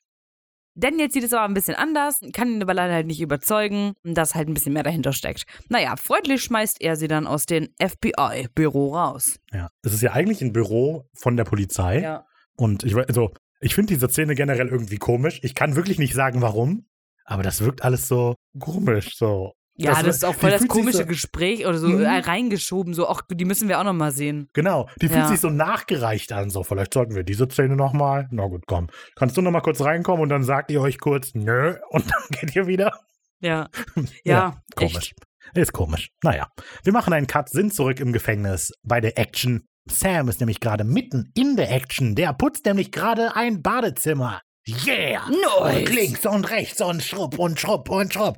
Daniel 0.75 1.11
sieht 1.11 1.23
es 1.23 1.33
aber 1.33 1.45
ein 1.45 1.53
bisschen 1.53 1.75
anders, 1.75 2.19
kann 2.33 2.51
ihn 2.53 2.61
aber 2.61 2.73
leider 2.73 2.93
halt 2.93 3.07
nicht 3.07 3.21
überzeugen, 3.21 3.93
dass 4.03 4.35
halt 4.35 4.47
ein 4.47 4.53
bisschen 4.53 4.73
mehr 4.73 4.83
dahinter 4.83 5.13
steckt. 5.13 5.45
Naja, 5.69 5.95
freundlich 5.95 6.41
schmeißt 6.41 6.81
er 6.81 6.95
sie 6.95 7.07
dann 7.07 7.27
aus 7.27 7.45
dem 7.45 7.69
FBI-Büro 7.79 8.95
raus. 8.95 9.39
Ja. 9.51 9.69
Es 9.83 9.93
ist 9.93 10.01
ja 10.01 10.13
eigentlich 10.13 10.41
ein 10.41 10.53
Büro 10.53 11.07
von 11.13 11.37
der 11.37 11.43
Polizei. 11.43 12.01
Ja. 12.01 12.25
Und 12.55 12.83
ich, 12.83 12.95
also, 12.95 13.33
ich 13.59 13.75
finde 13.75 13.93
diese 13.93 14.09
Szene 14.09 14.35
generell 14.35 14.67
irgendwie 14.67 14.97
komisch. 14.97 15.39
Ich 15.43 15.55
kann 15.55 15.75
wirklich 15.75 15.99
nicht 15.99 16.13
sagen, 16.13 16.41
warum. 16.41 16.87
Aber 17.25 17.43
das 17.43 17.61
wirkt 17.61 17.83
alles 17.83 18.07
so 18.07 18.35
komisch. 18.59 19.15
So. 19.15 19.53
Ja, 19.75 19.91
das, 19.91 20.03
Das- 20.03 20.15
ist 20.17 20.25
auch 20.25 20.35
voll 20.35 20.51
das 20.51 20.67
komische 20.67 20.99
so- 20.99 21.05
Gespräch 21.05 21.65
oder 21.65 21.77
so 21.79 21.87
Mhm. 21.87 22.03
äh, 22.03 22.19
reingeschoben. 22.19 22.93
So, 22.93 23.07
ach, 23.09 23.21
die 23.31 23.45
müssen 23.45 23.67
wir 23.69 23.79
auch 23.79 23.83
noch 23.83 23.93
mal 23.93 24.11
sehen. 24.11 24.47
Genau, 24.53 24.87
die 25.01 25.07
fühlt 25.07 25.21
Ja. 25.21 25.27
sich 25.27 25.39
so 25.39 25.49
nachgereicht 25.49 26.31
an. 26.31 26.49
So, 26.51 26.63
vielleicht 26.63 26.93
sollten 26.93 27.15
wir 27.15 27.23
diese 27.23 27.47
Szene 27.49 27.75
nochmal. 27.75 28.27
Na 28.31 28.45
gut, 28.45 28.65
komm. 28.67 28.87
Kannst 29.15 29.35
du 29.35 29.41
nochmal 29.41 29.63
kurz 29.63 29.81
reinkommen 29.81 30.21
und 30.21 30.29
dann 30.29 30.43
sagt 30.43 30.69
ihr 30.69 30.79
euch 30.81 30.99
kurz, 30.99 31.31
nö, 31.33 31.75
und 31.89 32.05
dann 32.05 32.23
geht 32.39 32.55
ihr 32.55 32.67
wieder. 32.67 32.91
Ja. 33.39 33.67
Ja, 34.23 34.61
komisch. 34.75 34.95
echt. 34.95 35.13
Ist 35.55 35.73
komisch. 35.73 36.09
Naja, 36.23 36.47
wir 36.83 36.93
machen 36.93 37.11
einen 37.13 37.27
Cut, 37.27 37.49
sind 37.49 37.73
zurück 37.73 37.99
im 37.99 38.13
Gefängnis 38.13 38.71
bei 38.83 39.01
der 39.01 39.17
Action. 39.17 39.67
Sam 39.89 40.29
ist 40.29 40.39
nämlich 40.39 40.61
gerade 40.61 40.83
mitten 40.85 41.31
in 41.35 41.57
der 41.57 41.69
Action. 41.71 42.15
Der 42.15 42.31
putzt 42.33 42.65
nämlich 42.65 42.91
gerade 42.91 43.35
ein 43.35 43.61
Badezimmer. 43.61 44.39
Yeah! 44.65 45.27
Nice. 45.27 45.75
Und 45.79 45.89
links 45.93 46.25
und 46.25 46.49
rechts 46.49 46.79
und 46.79 47.03
schrupp 47.03 47.37
und 47.37 47.59
schrupp 47.59 47.89
und 47.89 48.13
schrupp. 48.13 48.37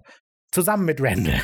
Zusammen 0.56 0.86
mit 0.86 1.02
Randall. 1.02 1.42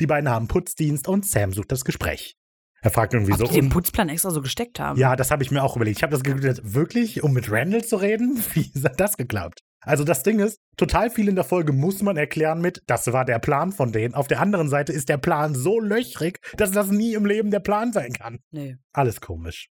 Die 0.00 0.06
beiden 0.06 0.30
haben 0.30 0.46
Putzdienst 0.46 1.08
und 1.08 1.26
Sam 1.26 1.52
sucht 1.52 1.72
das 1.72 1.84
Gespräch. 1.84 2.36
Er 2.80 2.92
fragt 2.92 3.12
irgendwie 3.12 3.32
Ob 3.32 3.38
so. 3.40 3.46
die 3.46 3.54
den 3.54 3.70
Putzplan 3.70 4.08
extra 4.08 4.30
so 4.30 4.40
gesteckt 4.40 4.78
haben. 4.78 4.96
ja, 5.00 5.16
das 5.16 5.32
habe 5.32 5.42
ich 5.42 5.50
mir 5.50 5.64
auch 5.64 5.74
überlegt. 5.74 5.98
Ich 5.98 6.04
habe 6.04 6.12
das 6.12 6.22
gedacht, 6.22 6.60
wirklich, 6.62 7.24
um 7.24 7.32
mit 7.32 7.50
Randall 7.50 7.82
zu 7.82 7.96
reden? 7.96 8.40
Wie 8.52 8.70
hat 8.84 9.00
das 9.00 9.16
geklappt? 9.16 9.62
Also 9.80 10.04
das 10.04 10.22
Ding 10.22 10.38
ist, 10.38 10.60
total 10.76 11.10
viel 11.10 11.26
in 11.26 11.34
der 11.34 11.42
Folge 11.42 11.72
muss 11.72 12.00
man 12.00 12.16
erklären 12.16 12.60
mit, 12.60 12.84
das 12.86 13.12
war 13.12 13.24
der 13.24 13.40
Plan 13.40 13.72
von 13.72 13.90
denen. 13.90 14.14
Auf 14.14 14.28
der 14.28 14.40
anderen 14.40 14.68
Seite 14.68 14.92
ist 14.92 15.08
der 15.08 15.18
Plan 15.18 15.56
so 15.56 15.80
löchrig, 15.80 16.38
dass 16.56 16.70
das 16.70 16.92
nie 16.92 17.14
im 17.14 17.26
Leben 17.26 17.50
der 17.50 17.58
Plan 17.58 17.92
sein 17.92 18.12
kann. 18.12 18.38
Nee. 18.52 18.76
Alles 18.92 19.20
komisch. 19.20 19.70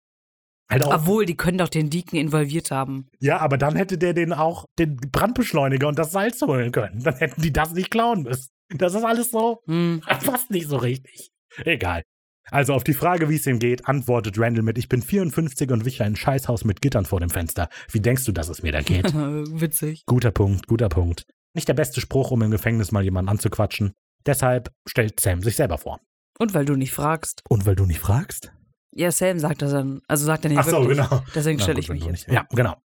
Halt 0.71 0.85
auch, 0.85 0.93
Obwohl, 0.93 1.25
die 1.25 1.35
können 1.35 1.57
doch 1.57 1.69
den 1.69 1.89
Deacon 1.89 2.17
involviert 2.17 2.71
haben. 2.71 3.07
ja, 3.19 3.37
aber 3.39 3.57
dann 3.57 3.75
hätte 3.75 3.97
der 3.97 4.13
den 4.13 4.31
auch 4.33 4.65
den 4.79 4.95
Brandbeschleuniger 4.97 5.87
und 5.87 5.99
das 5.99 6.11
Salz 6.11 6.41
holen 6.41 6.71
können. 6.71 7.03
Dann 7.03 7.15
hätten 7.17 7.41
die 7.41 7.51
das 7.53 7.73
nicht 7.73 7.91
klauen 7.91 8.23
müssen. 8.23 8.49
Das 8.73 8.93
ist 8.95 9.03
alles 9.03 9.31
so, 9.31 9.59
Hm. 9.67 10.01
passt 10.25 10.49
nicht 10.49 10.67
so 10.69 10.77
richtig. 10.77 11.29
Egal. 11.65 12.03
Also 12.49 12.73
auf 12.73 12.83
die 12.83 12.93
Frage, 12.93 13.29
wie 13.29 13.35
es 13.35 13.45
ihm 13.45 13.59
geht, 13.59 13.85
antwortet 13.87 14.39
Randall 14.39 14.63
mit, 14.63 14.77
ich 14.77 14.89
bin 14.89 15.01
54 15.01 15.69
und 15.71 15.85
wiche 15.85 16.03
ein 16.03 16.15
Scheißhaus 16.15 16.63
mit 16.65 16.81
Gittern 16.81 17.05
vor 17.05 17.19
dem 17.19 17.29
Fenster. 17.29 17.69
Wie 17.91 17.99
denkst 17.99 18.25
du, 18.25 18.31
dass 18.31 18.49
es 18.49 18.63
mir 18.63 18.71
da 18.71 18.81
geht? 18.81 19.13
Witzig. 19.13 20.03
guter 20.05 20.31
Punkt, 20.31 20.67
guter 20.67 20.89
Punkt. 20.89 21.25
Nicht 21.53 21.67
der 21.67 21.73
beste 21.73 22.01
Spruch, 22.01 22.31
um 22.31 22.41
im 22.41 22.51
Gefängnis 22.51 22.91
mal 22.91 23.03
jemanden 23.03 23.29
anzuquatschen. 23.29 23.91
Deshalb 24.25 24.71
stellt 24.87 25.19
Sam 25.19 25.41
sich 25.43 25.55
selber 25.57 25.77
vor. 25.77 25.99
Und 26.39 26.53
weil 26.53 26.65
du 26.65 26.75
nicht 26.75 26.91
fragst. 26.93 27.41
Und 27.49 27.65
weil 27.65 27.75
du 27.75 27.85
nicht 27.85 27.99
fragst? 27.99 28.51
Ja, 28.93 29.11
Sam 29.11 29.39
sagt 29.39 29.61
das 29.61 29.71
dann. 29.71 30.01
Also 30.07 30.25
sagt 30.25 30.45
er 30.45 30.49
nicht 30.49 30.59
Ach 30.59 30.65
so, 30.65 30.81
wirklich. 30.87 30.97
genau. 31.09 31.23
Deswegen 31.33 31.59
stelle 31.59 31.79
ich 31.79 31.89
mich 31.89 32.03
jetzt. 32.03 32.27
nicht- 32.27 32.31
Ja, 32.35 32.45
genau. 32.51 32.75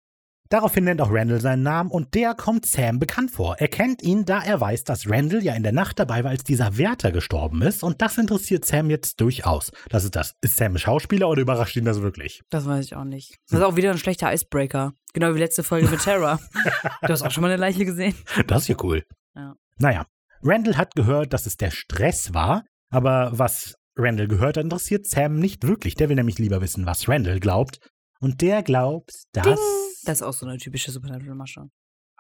Daraufhin 0.48 0.84
nennt 0.84 1.00
auch 1.00 1.10
Randall 1.10 1.40
seinen 1.40 1.64
Namen 1.64 1.90
und 1.90 2.14
der 2.14 2.32
kommt 2.34 2.66
Sam 2.66 3.00
bekannt 3.00 3.32
vor. 3.32 3.56
Er 3.58 3.66
kennt 3.66 4.00
ihn, 4.02 4.24
da 4.24 4.40
er 4.44 4.60
weiß, 4.60 4.84
dass 4.84 5.10
Randall 5.10 5.42
ja 5.42 5.54
in 5.54 5.64
der 5.64 5.72
Nacht 5.72 5.98
dabei 5.98 6.22
war, 6.22 6.30
als 6.30 6.44
dieser 6.44 6.78
Wärter 6.78 7.10
gestorben 7.10 7.62
ist 7.62 7.82
und 7.82 8.00
das 8.00 8.16
interessiert 8.16 8.64
Sam 8.64 8.88
jetzt 8.88 9.20
durchaus. 9.20 9.72
Das 9.88 10.04
ist 10.04 10.14
das. 10.14 10.36
Ist 10.42 10.56
Sam 10.56 10.74
ein 10.74 10.78
Schauspieler 10.78 11.28
oder 11.28 11.42
überrascht 11.42 11.74
ihn 11.74 11.84
das 11.84 12.00
wirklich? 12.00 12.42
Das 12.50 12.64
weiß 12.64 12.84
ich 12.84 12.94
auch 12.94 13.02
nicht. 13.02 13.34
Das 13.50 13.58
ist 13.58 13.64
auch 13.66 13.74
wieder 13.74 13.90
ein 13.90 13.98
schlechter 13.98 14.32
Icebreaker. 14.32 14.92
Genau 15.14 15.34
wie 15.34 15.40
letzte 15.40 15.64
Folge 15.64 15.88
mit 15.88 16.00
Terra. 16.02 16.38
du 17.02 17.08
hast 17.08 17.22
auch 17.22 17.32
schon 17.32 17.42
mal 17.42 17.50
eine 17.50 17.60
Leiche 17.60 17.84
gesehen. 17.84 18.14
Das 18.46 18.62
ist 18.62 18.68
ja 18.68 18.76
cool. 18.84 19.02
Ja. 19.34 19.56
Naja, 19.78 20.06
Randall 20.44 20.76
hat 20.76 20.94
gehört, 20.94 21.32
dass 21.32 21.46
es 21.46 21.56
der 21.56 21.72
Stress 21.72 22.32
war, 22.34 22.62
aber 22.88 23.30
was 23.34 23.74
Randall 23.96 24.28
gehört 24.28 24.56
hat, 24.56 24.64
interessiert 24.64 25.06
Sam 25.06 25.38
nicht 25.38 25.66
wirklich. 25.66 25.94
Der 25.94 26.08
will 26.08 26.16
nämlich 26.16 26.38
lieber 26.38 26.60
wissen, 26.60 26.86
was 26.86 27.08
Randall 27.08 27.40
glaubt. 27.40 27.80
Und 28.20 28.40
der 28.40 28.62
glaubt, 28.62 29.24
dass. 29.32 29.44
Ding. 29.44 29.56
Das 30.04 30.20
ist 30.20 30.22
auch 30.22 30.32
so 30.32 30.46
eine 30.46 30.58
typische 30.58 30.90
Supernatural-Masche. 30.90 31.68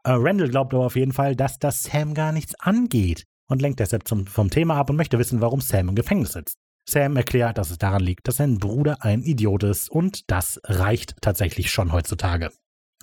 Äh, 0.04 0.12
Randall 0.12 0.48
glaubt 0.48 0.74
aber 0.74 0.86
auf 0.86 0.96
jeden 0.96 1.12
Fall, 1.12 1.36
dass 1.36 1.58
das 1.58 1.84
Sam 1.84 2.14
gar 2.14 2.32
nichts 2.32 2.54
angeht 2.58 3.24
und 3.48 3.62
lenkt 3.62 3.80
deshalb 3.80 4.06
zum, 4.08 4.26
vom 4.26 4.50
Thema 4.50 4.76
ab 4.76 4.90
und 4.90 4.96
möchte 4.96 5.18
wissen, 5.18 5.40
warum 5.40 5.60
Sam 5.60 5.88
im 5.88 5.94
Gefängnis 5.94 6.32
sitzt. 6.32 6.58
Sam 6.88 7.16
erklärt, 7.16 7.58
dass 7.58 7.70
es 7.70 7.78
daran 7.78 8.02
liegt, 8.02 8.28
dass 8.28 8.36
sein 8.36 8.58
Bruder 8.58 9.02
ein 9.02 9.22
Idiot 9.22 9.64
ist 9.64 9.90
und 9.90 10.30
das 10.30 10.60
reicht 10.64 11.16
tatsächlich 11.20 11.70
schon 11.70 11.92
heutzutage. 11.92 12.50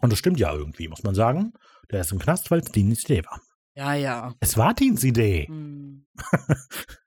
Und 0.02 0.12
das 0.12 0.20
stimmt 0.20 0.40
ja 0.40 0.54
irgendwie, 0.54 0.88
muss 0.88 1.04
man 1.04 1.16
sagen. 1.16 1.54
Der 1.92 2.02
ist 2.02 2.12
im 2.12 2.20
Knast, 2.20 2.50
weil 2.52 2.60
es 2.60 2.72
Deans 2.72 3.04
Idee 3.04 3.24
war. 3.26 3.42
Ja, 3.76 3.94
ja. 3.94 4.34
Es 4.40 4.58
war 4.58 4.74
Deans 4.74 5.04
Idee. 5.04 5.48
Hm. 5.48 6.06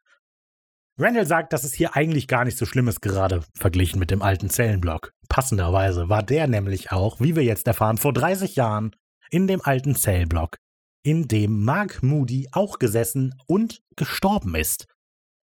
Randall 0.99 1.27
sagt, 1.27 1.53
dass 1.53 1.65
es 1.65 1.75
hier 1.75 1.95
eigentlich 1.95 2.27
gar 2.27 2.45
nicht 2.45 2.57
so 2.57 2.65
schlimm 2.65 2.89
ist, 2.89 3.03
gerade 3.03 3.43
verglichen 3.55 3.99
mit 3.99 4.11
dem 4.11 4.23
alten 4.23 4.49
Zellenblock. 4.49 5.13
Passenderweise 5.29 6.09
war 6.09 6.23
der 6.23 6.47
nämlich 6.47 6.91
auch, 6.91 7.21
wie 7.21 7.37
wir 7.37 7.45
jetzt 7.45 7.67
erfahren, 7.67 7.99
vor 7.99 8.15
30 8.15 8.57
Jahren 8.57 8.97
in 9.31 9.47
dem 9.47 9.61
alten 9.63 9.95
Zellblock, 9.95 10.57
in 11.03 11.29
dem 11.29 11.65
Mark 11.65 12.03
Moody 12.03 12.49
auch 12.53 12.79
gesessen 12.79 13.35
und 13.47 13.83
gestorben 13.97 14.55
ist. 14.55 14.87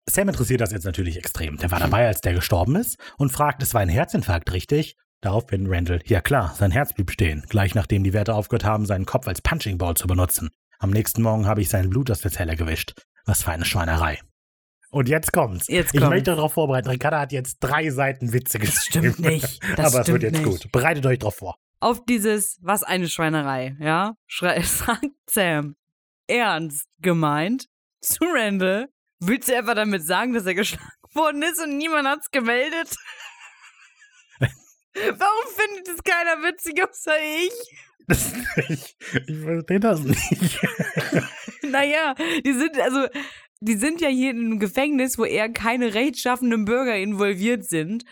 Sam 0.10 0.30
interessiert 0.30 0.60
das 0.60 0.72
jetzt 0.72 0.86
natürlich 0.86 1.18
extrem. 1.18 1.58
Der 1.58 1.70
war 1.70 1.80
dabei, 1.80 2.08
als 2.08 2.22
der 2.22 2.34
gestorben 2.34 2.76
ist 2.76 2.98
und 3.18 3.32
fragt, 3.32 3.62
es 3.62 3.76
war 3.76 3.82
ein 3.82 3.90
Herzinfarkt, 3.90 4.52
richtig? 4.54 4.98
Daraufhin 5.22 5.68
Randall, 5.68 6.02
ja 6.06 6.20
klar, 6.20 6.54
sein 6.58 6.72
Herz 6.72 6.94
blieb 6.94 7.12
stehen, 7.12 7.46
gleich 7.48 7.76
nachdem 7.76 8.04
die 8.04 8.12
Wärter 8.14 8.36
aufgehört 8.36 8.66
haben, 8.66 8.86
seinen 8.86 9.06
Kopf 9.06 9.28
als 9.28 9.42
Punching 9.42 9.78
Ball 9.78 9.96
zu 9.96 10.08
benutzen. 10.08 10.50
Am 10.80 10.90
nächsten 10.90 11.22
Morgen 11.22 11.46
habe 11.46 11.62
ich 11.62 11.70
sein 11.70 11.90
Blut 11.90 12.10
aus 12.10 12.22
der 12.22 12.32
Zelle 12.32 12.58
gewischt. 12.58 12.96
Was 13.26 13.44
für 13.44 13.52
eine 13.52 13.64
Schweinerei. 13.64 14.20
Und 14.94 15.10
jetzt 15.10 15.34
kommt's. 15.34 15.66
Jetzt 15.68 15.94
ich 15.94 16.00
kommt's. 16.00 16.10
möchte 16.16 16.32
darauf 16.36 16.54
vorbereiten. 16.54 16.88
Ricarda 16.90 17.20
hat 17.22 17.32
jetzt 17.32 17.58
drei 17.60 17.90
Seiten 17.90 18.32
Witze 18.32 18.60
geschrieben. 18.60 19.12
Stimmt 19.14 19.20
nicht. 19.20 19.60
Das 19.76 19.94
Aber 19.94 20.02
es 20.02 20.08
wird 20.08 20.22
stimmt 20.22 20.24
jetzt 20.24 20.34
nicht. 20.46 20.62
gut. 20.64 20.72
Bereitet 20.72 21.06
euch 21.08 21.18
drauf 21.18 21.36
vor. 21.36 21.58
Auf 21.80 22.06
dieses, 22.06 22.60
was 22.62 22.84
eine 22.84 23.10
Schweinerei, 23.10 23.76
ja, 23.80 24.14
schrei- 24.28 24.62
sagt 24.64 25.06
Sam 25.30 25.76
ernst 26.28 26.86
gemeint 27.00 27.66
zu 28.02 28.24
Randall. 28.24 28.88
Willst 29.20 29.50
du 29.50 29.56
etwa 29.56 29.74
damit 29.74 30.06
sagen, 30.06 30.34
dass 30.34 30.46
er 30.46 30.54
geschlagen 30.54 30.86
worden 31.14 31.42
ist 31.42 31.60
und 31.62 31.76
niemand 31.78 32.08
hat's 32.08 32.30
gemeldet? 32.30 32.96
Warum 34.40 35.46
findet 35.56 35.88
es 35.88 36.04
keiner 36.04 36.44
witzig 36.44 36.82
außer 36.84 37.16
ich? 37.20 37.78
Das, 38.08 38.32
ich 38.70 38.96
ich 39.28 39.40
verstehe 39.40 39.80
das 39.80 40.02
nicht. 40.02 40.60
Naja, 41.64 42.14
die 42.46 42.54
sind, 42.54 42.78
also, 42.80 43.08
die 43.64 43.78
sind 43.78 44.02
ja 44.02 44.10
hier 44.10 44.32
in 44.32 44.40
einem 44.40 44.60
Gefängnis, 44.60 45.18
wo 45.18 45.24
eher 45.24 45.50
keine 45.50 45.94
rechtschaffenden 45.94 46.66
Bürger 46.66 46.98
involviert 46.98 47.64
sind 47.64 48.04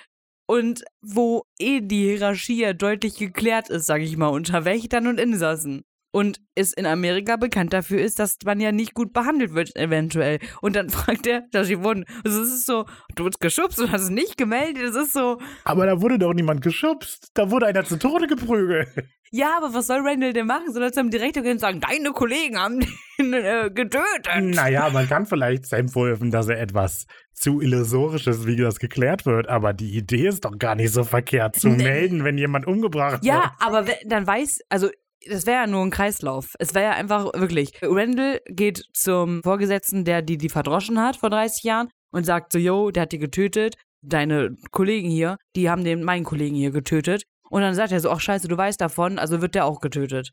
und 0.48 0.84
wo 1.02 1.44
eh 1.60 1.82
die 1.82 2.04
Hierarchie 2.06 2.62
ja 2.62 2.74
deutlich 2.74 3.18
geklärt 3.18 3.70
ist, 3.70 3.86
sag 3.86 4.02
ich 4.02 4.16
mal, 4.16 4.30
unter 4.30 4.64
Wächtern 4.64 5.08
und 5.08 5.20
Insassen. 5.20 5.84
Und 6.14 6.42
es 6.56 6.74
in 6.74 6.86
Amerika 6.86 7.38
bekannt 7.38 7.72
dafür 7.72 8.02
ist, 8.02 8.20
dass 8.20 8.38
man 8.44 8.60
ja 8.60 8.74
nicht 8.74 8.94
gut 8.94 9.14
behandelt 9.14 9.54
wird, 9.54 9.76
eventuell. 9.78 10.40
Und 10.62 10.76
dann 10.76 10.90
fragt 10.92 11.26
er, 11.26 11.44
dass 11.52 11.68
sie 11.68 11.82
wurden. 11.84 12.06
Also 12.26 12.42
es 12.42 12.50
ist 12.50 12.66
so, 12.66 12.86
du 13.16 13.24
wurdest 13.24 13.40
geschubst 13.40 13.80
und 13.80 13.92
hast 13.92 14.04
es 14.04 14.10
nicht 14.10 14.38
gemeldet. 14.38 14.84
Es 14.84 14.96
ist 14.96 15.14
so, 15.14 15.40
Aber 15.64 15.86
da 15.86 16.02
wurde 16.02 16.20
doch 16.20 16.34
niemand 16.34 16.62
geschubst. 16.62 17.30
Da 17.34 17.50
wurde 17.50 17.68
einer 17.68 17.86
zu 17.86 17.98
Tode 17.98 18.28
geprügelt. 18.28 18.90
ja, 19.32 19.56
aber 19.58 19.74
was 19.74 19.88
soll 19.88 20.02
Randall 20.02 20.34
denn 20.34 20.48
machen? 20.48 20.74
Soll 20.74 20.84
er 20.84 20.92
zum 20.92 21.10
Direktor 21.10 21.44
gehen 21.44 21.54
und 21.54 21.60
sagen, 21.60 21.80
deine 21.80 22.12
Kollegen 22.12 22.60
haben 22.60 22.80
den 23.18 23.34
äh, 23.34 23.70
getötet? 23.74 24.28
Naja, 24.42 24.90
man 24.90 25.08
kann 25.08 25.26
vielleicht 25.26 25.66
Sam 25.66 25.88
vorwerfen, 25.88 26.30
dass 26.30 26.50
er 26.50 26.60
etwas 26.60 27.06
zu 27.34 27.62
illusorisch 27.62 28.28
ist, 28.28 28.46
wie 28.46 28.58
das 28.58 28.80
geklärt 28.80 29.26
wird. 29.26 29.48
Aber 29.48 29.72
die 29.72 29.96
Idee 29.96 30.28
ist 30.28 30.44
doch 30.44 30.58
gar 30.60 30.76
nicht 30.76 30.92
so 30.92 31.06
verkehrt, 31.06 31.56
zu 31.56 31.70
melden, 31.70 32.26
wenn 32.26 32.38
jemand 32.38 32.68
umgebracht 32.68 33.24
wird. 33.24 33.26
Ja, 33.26 33.56
aber 33.60 33.86
dann 34.06 34.28
weiß, 34.28 34.60
also 34.68 34.90
das 35.28 35.46
wäre 35.46 35.62
ja 35.62 35.68
nur 35.68 35.84
ein 35.84 35.92
Kreislauf. 35.92 36.56
Es 36.60 36.74
wäre 36.74 36.86
ja 36.86 36.92
einfach 36.92 37.34
wirklich, 37.34 37.74
Randall 37.82 38.42
geht 38.48 38.84
zum 38.94 39.44
Vorgesetzten, 39.44 40.06
der 40.06 40.22
die, 40.22 40.38
die 40.38 40.50
verdroschen 40.50 41.00
hat 41.00 41.18
vor 41.18 41.30
30 41.30 41.64
Jahren 41.64 41.90
und 42.12 42.26
sagt 42.26 42.54
so, 42.54 42.60
yo, 42.60 42.92
der 42.92 43.04
hat 43.04 43.12
die 43.12 43.20
getötet. 43.20 43.76
Deine 44.04 44.56
Kollegen 44.72 45.10
hier, 45.10 45.38
die 45.56 45.70
haben 45.70 45.84
den, 45.84 46.04
meinen 46.04 46.24
Kollegen 46.24 46.56
hier 46.56 46.72
getötet. 46.72 47.24
Und 47.50 47.62
dann 47.62 47.76
sagt 47.76 47.92
er 47.92 48.00
so, 48.00 48.10
ach 48.10 48.20
scheiße, 48.20 48.48
du 48.48 48.58
weißt 48.58 48.82
davon, 48.82 49.20
also 49.20 49.42
wird 49.42 49.56
der 49.56 49.66
auch 49.66 49.80
getötet. 49.80 50.32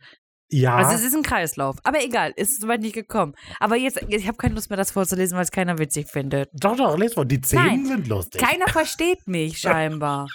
Ja. 0.51 0.77
Also 0.77 0.93
es 0.95 1.05
ist 1.05 1.15
ein 1.15 1.23
Kreislauf. 1.23 1.77
Aber 1.85 2.03
egal, 2.03 2.33
ist 2.37 2.61
soweit 2.61 2.81
nicht 2.81 2.95
gekommen. 2.95 3.35
Aber 3.61 3.77
jetzt, 3.77 4.01
ich 4.09 4.27
habe 4.27 4.39
keine 4.39 4.55
Lust 4.55 4.71
mehr, 4.71 4.79
das 4.79 4.93
vorzulesen, 4.93 5.37
weil 5.37 5.45
es 5.45 5.51
keiner 5.51 5.79
witzig 5.79 6.09
findet. 6.09 6.49
doch, 6.55 6.77
doch, 6.77 6.97
les 6.97 7.15
vor. 7.15 7.27
Die 7.27 7.41
Nein. 7.53 7.85
sind 7.85 8.09
lustig. 8.09 8.41
Keiner 8.41 8.69
versteht 8.73 9.27
mich 9.27 9.59
scheinbar. 9.59 10.29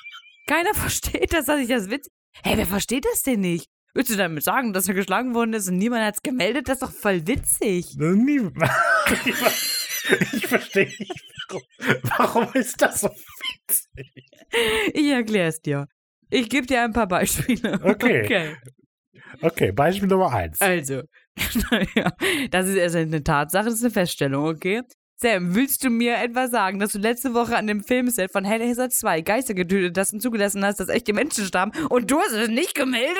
Keiner 0.47 0.73
versteht 0.75 1.33
das, 1.33 1.45
dass 1.45 1.59
ich 1.59 1.67
das 1.67 1.89
witzig. 1.89 2.11
Hey, 2.43 2.57
wer 2.57 2.65
versteht 2.67 3.05
das 3.05 3.23
denn 3.23 3.39
nicht? 3.41 3.67
Willst 3.93 4.09
du 4.11 4.15
damit 4.15 4.43
sagen, 4.43 4.73
dass 4.73 4.87
er 4.87 4.95
geschlagen 4.95 5.35
worden 5.35 5.53
ist 5.53 5.69
und 5.69 5.77
niemand 5.77 6.03
hat's 6.03 6.21
gemeldet? 6.23 6.67
Das 6.67 6.75
ist 6.75 6.81
doch 6.83 6.91
voll 6.91 7.27
witzig. 7.27 7.95
Nie- 7.97 8.49
ich 9.25 9.35
ver- 9.35 10.27
ich 10.33 10.47
verstehe 10.47 10.85
nicht, 10.87 11.23
warum, 11.49 11.61
warum 12.17 12.47
ist 12.53 12.81
das 12.81 13.01
so 13.01 13.09
witzig? 13.09 14.11
Ich 14.93 15.07
erklär's 15.09 15.61
dir. 15.61 15.87
Ich 16.29 16.49
gebe 16.49 16.65
dir 16.65 16.81
ein 16.83 16.93
paar 16.93 17.07
Beispiele. 17.07 17.79
Okay. 17.83 18.23
okay. 18.25 18.55
Okay, 19.41 19.71
Beispiel 19.71 20.07
Nummer 20.07 20.31
eins. 20.31 20.61
Also, 20.61 21.03
ja, 21.95 22.11
das 22.51 22.67
ist 22.67 22.75
erst 22.75 22.95
eine 22.95 23.23
Tatsache, 23.23 23.65
das 23.65 23.75
ist 23.75 23.83
eine 23.83 23.91
Feststellung, 23.91 24.45
okay? 24.45 24.81
Sam, 25.15 25.55
willst 25.55 25.83
du 25.83 25.89
mir 25.89 26.17
etwa 26.17 26.47
sagen, 26.47 26.79
dass 26.79 26.91
du 26.93 26.99
letzte 26.99 27.33
Woche 27.33 27.55
an 27.57 27.65
dem 27.67 27.83
Filmset 27.83 28.31
von 28.31 28.43
Hellraiser 28.45 28.89
2 28.89 29.21
Geister 29.21 29.53
getötet 29.53 29.97
hast 29.97 30.13
und 30.13 30.21
zugelassen 30.21 30.63
hast, 30.65 30.79
dass 30.79 30.89
echte 30.89 31.13
Menschen 31.13 31.45
starben 31.45 31.71
und 31.87 32.11
du 32.11 32.19
hast 32.19 32.33
es 32.33 32.49
nicht 32.49 32.75
gemeldet? 32.75 33.17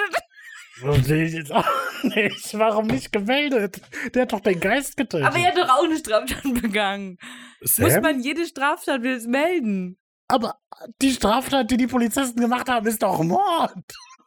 Verstehe 0.83 1.25
ich 1.25 1.33
jetzt 1.33 1.51
auch 1.51 1.65
nicht. 2.03 2.57
Warum 2.57 2.87
nicht 2.87 3.11
gemeldet? 3.11 3.81
Der 4.13 4.23
hat 4.23 4.33
doch 4.33 4.39
den 4.41 4.59
Geist 4.59 4.97
getötet. 4.97 5.25
Aber 5.27 5.37
er 5.37 5.47
hat 5.47 5.57
doch 5.57 5.69
auch 5.69 5.83
eine 5.85 5.97
Straftat 5.97 6.43
begangen. 6.61 7.17
Sam? 7.61 7.85
Muss 7.85 8.01
man 8.01 8.19
jede 8.21 8.45
Straftat 8.45 9.03
jetzt 9.03 9.27
melden? 9.27 9.97
Aber 10.27 10.55
die 11.01 11.11
Straftat, 11.11 11.69
die 11.71 11.77
die 11.77 11.87
Polizisten 11.87 12.39
gemacht 12.41 12.69
haben, 12.69 12.87
ist 12.87 13.03
doch 13.03 13.21
Mord. 13.23 13.73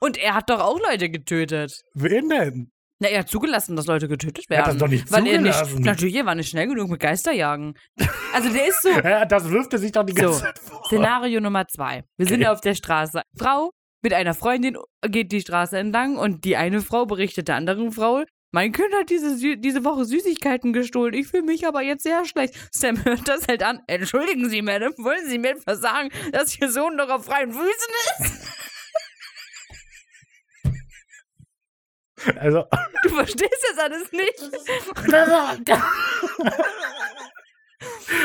Und 0.00 0.16
er 0.18 0.34
hat 0.34 0.50
doch 0.50 0.60
auch 0.60 0.78
Leute 0.78 1.08
getötet. 1.10 1.82
Wen 1.94 2.28
denn? 2.28 2.70
Na, 2.98 3.08
er 3.08 3.20
hat 3.20 3.28
zugelassen, 3.28 3.76
dass 3.76 3.86
Leute 3.86 4.08
getötet 4.08 4.44
Er 4.48 4.58
hat 4.60 4.66
werden. 4.68 4.78
das 4.78 4.82
doch 4.84 4.90
nicht 4.90 5.12
weil 5.12 5.26
er 5.26 5.40
nicht, 5.40 5.52
zugelassen. 5.54 5.82
natürlich, 5.82 6.14
er 6.14 6.24
war 6.26 6.34
nicht 6.34 6.48
schnell 6.48 6.66
genug 6.66 6.88
mit 6.88 7.00
Geisterjagen. 7.00 7.74
Also 8.32 8.50
der 8.50 8.68
ist 8.68 8.80
so, 8.82 8.88
Ja, 9.04 9.26
das 9.26 9.50
wirft 9.50 9.72
er 9.74 9.78
sich 9.78 9.92
doch 9.92 10.02
die 10.04 10.14
So, 10.14 10.22
ganze 10.22 10.40
Zeit 10.40 10.58
vor. 10.58 10.82
Szenario 10.86 11.40
Nummer 11.40 11.66
zwei. 11.68 12.04
Wir 12.16 12.26
sind 12.26 12.40
Okay. 12.40 12.48
auf 12.48 12.60
der 12.62 12.74
Straße. 12.74 13.20
Frau 13.36 13.70
mit 14.06 14.14
einer 14.14 14.34
Freundin 14.34 14.78
geht 15.02 15.32
die 15.32 15.40
Straße 15.40 15.76
entlang 15.76 16.16
und 16.16 16.44
die 16.44 16.56
eine 16.56 16.80
Frau 16.80 17.06
berichtet 17.06 17.48
der 17.48 17.56
anderen 17.56 17.90
Frau, 17.90 18.22
mein 18.52 18.70
Kind 18.70 18.94
hat 18.94 19.10
diese, 19.10 19.30
Sü- 19.34 19.56
diese 19.56 19.82
Woche 19.84 20.04
Süßigkeiten 20.04 20.72
gestohlen. 20.72 21.12
Ich 21.12 21.26
fühle 21.26 21.42
mich 21.42 21.66
aber 21.66 21.82
jetzt 21.82 22.04
sehr 22.04 22.24
schlecht. 22.24 22.54
Sam 22.70 23.04
hört 23.04 23.26
das 23.26 23.48
halt 23.48 23.64
an. 23.64 23.80
Entschuldigen 23.88 24.48
Sie, 24.48 24.62
Madame, 24.62 24.94
wollen 24.98 25.26
Sie 25.28 25.38
mir 25.38 25.56
etwas 25.56 25.80
sagen, 25.80 26.10
dass 26.30 26.56
Ihr 26.56 26.70
Sohn 26.70 26.94
noch 26.94 27.08
auf 27.08 27.24
freien 27.24 27.50
Füßen 27.52 27.66
ist? 28.20 28.32
Also, 32.38 32.64
Du 33.02 33.08
verstehst 33.08 33.66
das 33.70 33.78
alles 33.84 34.12
nicht. 34.12 34.38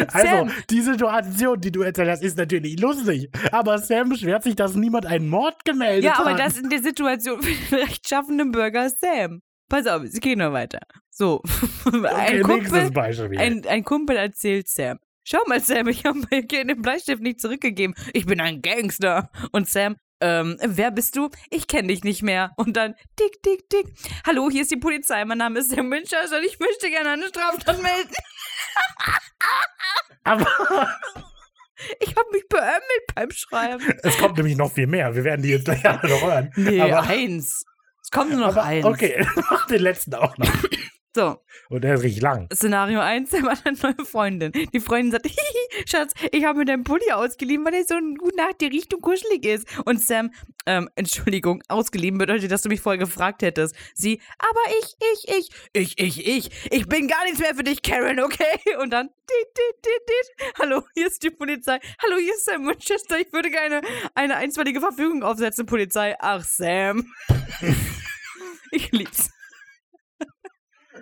also 0.07 0.27
Sam. 0.27 0.51
die 0.69 0.81
Situation, 0.81 1.59
die 1.61 1.71
du 1.71 1.81
erzählt 1.81 2.09
hast, 2.09 2.23
ist 2.23 2.37
natürlich 2.37 2.79
lustig. 2.79 3.29
Aber 3.51 3.77
Sam 3.77 4.09
beschwert 4.09 4.43
sich, 4.43 4.55
dass 4.55 4.75
niemand 4.75 5.05
einen 5.05 5.27
Mord 5.29 5.63
gemeldet 5.65 6.03
Ja, 6.05 6.17
hat. 6.17 6.25
aber 6.27 6.35
das 6.35 6.57
in 6.57 6.69
der 6.69 6.81
Situation 6.81 7.41
für 7.41 7.51
den 7.75 7.79
rechtschaffenden 7.83 8.51
Bürger 8.51 8.89
Sam. 8.89 9.41
Pass 9.69 9.87
auf, 9.87 10.03
es 10.03 10.19
geht 10.19 10.37
noch 10.37 10.51
weiter. 10.53 10.79
So, 11.09 11.41
Okay, 11.85 12.07
ein 12.07 12.41
nächstes 12.41 12.93
Kumpel. 12.93 13.37
Ein, 13.37 13.65
ein 13.67 13.83
Kumpel 13.83 14.15
erzählt 14.17 14.67
Sam. 14.67 14.99
Schau 15.23 15.39
mal, 15.47 15.59
Sam, 15.61 15.87
ich 15.87 16.03
habe 16.05 16.19
mir 16.31 16.43
den 16.45 16.81
Bleistift 16.81 17.21
nicht 17.21 17.39
zurückgegeben. 17.39 17.95
Ich 18.13 18.25
bin 18.25 18.41
ein 18.41 18.61
Gangster. 18.61 19.29
Und 19.51 19.69
Sam, 19.69 19.95
ähm, 20.19 20.57
wer 20.61 20.91
bist 20.91 21.15
du? 21.15 21.29
Ich 21.49 21.67
kenne 21.67 21.89
dich 21.89 22.03
nicht 22.03 22.21
mehr. 22.23 22.51
Und 22.57 22.75
dann, 22.75 22.95
tick, 23.15 23.41
tick, 23.43 23.69
tick. 23.69 23.85
Hallo, 24.25 24.49
hier 24.49 24.63
ist 24.63 24.71
die 24.71 24.77
Polizei. 24.77 25.23
Mein 25.25 25.37
Name 25.37 25.59
ist 25.59 25.69
Sam 25.71 25.89
Winchester 25.91 26.37
und 26.37 26.43
ich 26.45 26.59
möchte 26.59 26.89
gerne 26.89 27.09
eine 27.11 27.27
Straftat 27.27 27.81
melden. 27.81 28.13
Aber 30.23 30.45
Ich 31.99 32.15
habe 32.15 32.29
mich 32.31 32.47
beömmelt 32.47 33.05
beim 33.15 33.31
Schreiben. 33.31 33.99
es 34.03 34.17
kommt 34.17 34.37
nämlich 34.37 34.55
noch 34.55 34.71
viel 34.71 34.87
mehr. 34.87 35.15
Wir 35.15 35.23
werden 35.23 35.41
die 35.41 35.49
jetzt 35.49 35.65
gleich 35.65 35.83
alle 35.83 36.09
noch 36.09 36.21
hören. 36.21 36.51
Nee, 36.55 36.79
aber, 36.79 37.01
eins. 37.03 37.65
Es 38.03 38.11
kommt 38.11 38.31
nur 38.31 38.39
noch 38.39 38.49
aber 38.49 38.63
eins. 38.63 38.85
okay, 38.85 39.25
mach 39.35 39.65
den 39.67 39.81
letzten 39.81 40.13
auch 40.15 40.37
noch. 40.37 40.47
So, 41.13 41.41
Und 41.69 41.83
der 41.83 41.95
ist 41.95 42.03
richtig 42.03 42.21
lang. 42.21 42.47
Szenario 42.53 43.01
1, 43.01 43.29
Sam 43.29 43.49
hat 43.49 43.65
eine 43.65 43.77
neue 43.77 44.05
Freundin. 44.05 44.53
Die 44.73 44.79
Freundin 44.79 45.11
sagt, 45.11 45.25
Hihi, 45.27 45.85
Schatz, 45.85 46.13
ich 46.31 46.45
habe 46.45 46.59
mir 46.59 46.65
deinen 46.65 46.85
Pulli 46.85 47.11
ausgeliehen, 47.11 47.65
weil 47.65 47.73
der 47.73 47.83
so 47.83 47.95
eine 47.95 48.13
gute 48.13 48.37
Nacht 48.37 48.61
die 48.61 48.67
Richtung 48.67 49.01
kuschelig 49.01 49.45
ist. 49.45 49.67
Und 49.83 50.01
Sam, 50.01 50.31
ähm, 50.65 50.89
Entschuldigung, 50.95 51.63
ausgeliehen 51.67 52.17
bedeutet, 52.17 52.49
dass 52.49 52.61
du 52.61 52.69
mich 52.69 52.79
vorher 52.79 52.97
gefragt 52.97 53.41
hättest. 53.41 53.75
Sie, 53.93 54.21
aber 54.39 54.61
ich, 54.79 54.95
ich, 55.11 55.35
ich, 55.35 55.49
ich, 55.73 55.99
ich, 55.99 56.27
ich, 56.27 56.71
ich 56.71 56.87
bin 56.87 57.09
gar 57.09 57.23
nichts 57.25 57.39
mehr 57.39 57.55
für 57.55 57.63
dich, 57.63 57.81
Karen, 57.81 58.21
okay? 58.21 58.77
Und 58.81 58.91
dann, 58.91 59.07
dit, 59.07 59.47
dit, 59.57 59.85
dit, 59.85 60.07
dit. 60.07 60.53
Hallo, 60.61 60.83
hier 60.93 61.07
ist 61.07 61.21
die 61.23 61.29
Polizei. 61.29 61.77
Hallo, 62.01 62.19
hier 62.19 62.33
ist 62.33 62.45
Sam 62.45 62.65
Winchester. 62.65 63.19
Ich 63.19 63.33
würde 63.33 63.49
gerne 63.51 63.81
eine 64.15 64.37
einstweilige 64.37 64.79
Verfügung 64.79 65.23
aufsetzen, 65.23 65.65
Polizei. 65.65 66.15
Ach, 66.19 66.41
Sam. 66.41 67.05
ich 68.71 68.89
lieb's. 68.93 69.29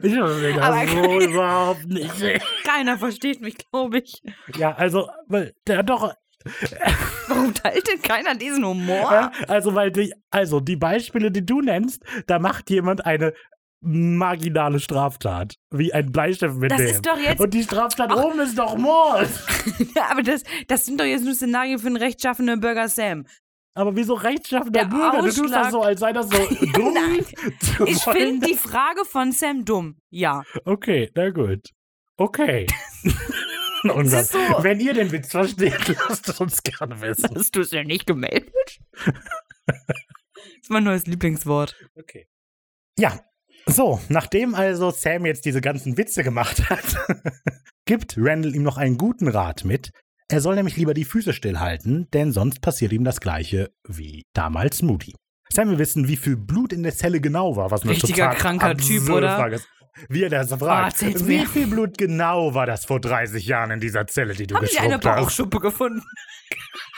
Ich 0.01 0.13
verstehe 0.13 0.53
das 0.53 0.63
Aber- 0.63 0.87
so 0.87 1.19
überhaupt 1.29 1.87
nicht. 1.87 2.13
Keiner 2.65 2.97
versteht 2.97 3.41
mich, 3.41 3.57
glaube 3.71 3.99
ich. 3.99 4.21
Ja, 4.55 4.73
also, 4.75 5.09
weil 5.27 5.53
der 5.67 5.79
hat 5.79 5.89
doch. 5.89 6.13
Warum 7.27 7.53
teilt 7.53 7.85
denn 7.87 8.01
keiner 8.01 8.33
diesen 8.35 8.65
Humor? 8.65 9.11
Ja, 9.11 9.31
also, 9.47 9.75
weil 9.75 9.91
die, 9.91 10.13
also 10.31 10.59
die 10.61 10.77
Beispiele, 10.77 11.31
die 11.31 11.45
du 11.45 11.61
nennst, 11.61 12.01
da 12.27 12.39
macht 12.39 12.69
jemand 12.69 13.05
eine 13.05 13.33
marginale 13.81 14.79
Straftat. 14.79 15.55
Wie 15.71 15.93
ein 15.93 16.11
Bleistift 16.11 16.55
mit 16.55 16.71
Das 16.71 16.77
dem. 16.79 16.87
ist 16.87 17.05
doch 17.05 17.17
jetzt- 17.17 17.39
Und 17.39 17.53
die 17.53 17.63
Straftat 17.63 18.13
oben 18.13 18.39
ist 18.41 18.57
doch 18.57 18.77
Mord. 18.77 19.27
Ja, 19.95 20.07
aber 20.11 20.21
das, 20.23 20.43
das 20.67 20.85
sind 20.85 20.99
doch 20.99 21.05
jetzt 21.05 21.23
nur 21.23 21.33
Szenarien 21.33 21.79
für 21.79 21.87
einen 21.87 21.95
rechtschaffenen 21.97 22.59
Bürger 22.59 22.87
Sam. 22.89 23.25
Aber 23.75 23.95
wieso 23.95 24.13
rechtschaffender 24.15 24.71
Der 24.81 24.85
Bürger? 24.89 25.21
Du 25.21 25.27
tust 25.27 25.39
Ausschlag- 25.39 25.63
das 25.63 25.71
so, 25.71 25.81
als 25.83 25.99
sei 25.99 26.13
das 26.13 26.29
so 26.29 26.37
dumm. 26.73 26.95
Ich 27.85 28.03
finde 28.03 28.47
die 28.47 28.55
Frage 28.55 29.05
von 29.05 29.31
Sam 29.31 29.63
dumm. 29.65 29.97
Ja. 30.09 30.43
Okay, 30.65 31.09
na 31.15 31.29
gut. 31.29 31.69
Okay. 32.17 32.67
Ist 33.83 34.31
so- 34.33 34.37
Wenn 34.61 34.81
ihr 34.81 34.93
den 34.93 35.09
Witz 35.13 35.31
versteht, 35.31 35.87
lasst 36.09 36.27
es 36.27 36.41
uns 36.41 36.61
gerne 36.63 36.99
wissen. 36.99 37.29
Hast 37.33 37.55
du 37.55 37.61
es 37.61 37.71
ja 37.71 37.83
nicht 37.83 38.05
gemeldet? 38.05 38.79
das 39.05 39.15
ist 40.61 40.69
mein 40.69 40.83
neues 40.83 41.05
Lieblingswort. 41.07 41.75
Okay. 41.95 42.27
Ja, 42.97 43.21
so, 43.65 44.01
nachdem 44.09 44.53
also 44.55 44.91
Sam 44.91 45.25
jetzt 45.25 45.45
diese 45.45 45.61
ganzen 45.61 45.95
Witze 45.97 46.23
gemacht 46.23 46.69
hat, 46.69 46.83
gibt 47.85 48.15
Randall 48.17 48.53
ihm 48.55 48.63
noch 48.63 48.75
einen 48.77 48.97
guten 48.97 49.29
Rat 49.29 49.63
mit. 49.63 49.91
Er 50.31 50.41
soll 50.41 50.55
nämlich 50.55 50.77
lieber 50.77 50.93
die 50.93 51.05
Füße 51.05 51.33
stillhalten, 51.33 52.07
denn 52.11 52.31
sonst 52.31 52.61
passiert 52.61 52.93
ihm 52.93 53.03
das 53.03 53.19
gleiche 53.19 53.71
wie 53.87 54.25
damals 54.33 54.83
Moody. 54.83 55.15
Sam 55.51 55.69
will 55.69 55.79
wissen, 55.79 56.07
wie 56.07 56.17
viel 56.17 56.37
Blut 56.37 56.71
in 56.71 56.83
der 56.83 56.93
Zelle 56.93 57.19
genau 57.19 57.55
war, 57.55 57.71
was 57.71 57.81
eine 57.81 57.91
Richtiger 57.91 58.29
total 58.29 58.35
kranker 58.35 58.77
Typ, 58.77 59.09
oder? 59.09 59.35
Frage 59.35 59.55
ist. 59.55 59.67
Wie 60.07 60.21
er 60.21 60.29
das 60.29 60.53
fragt. 60.53 61.01
erzähl's 61.01 61.27
wie 61.27 61.45
viel 61.47 61.65
Blut 61.65 61.97
genau 61.97 62.53
war 62.53 62.67
das 62.67 62.85
vor 62.85 63.01
30 63.01 63.45
Jahren 63.47 63.71
in 63.71 63.79
dieser 63.79 64.05
Zelle, 64.05 64.35
die 64.35 64.45
du 64.45 64.55
Haben 64.55 64.67
sie 64.67 64.77
eine 64.77 64.97
geschrubbt 64.97 65.05
hast? 65.05 65.15
Bauchschuppe 65.23 65.59
gefunden? 65.59 66.03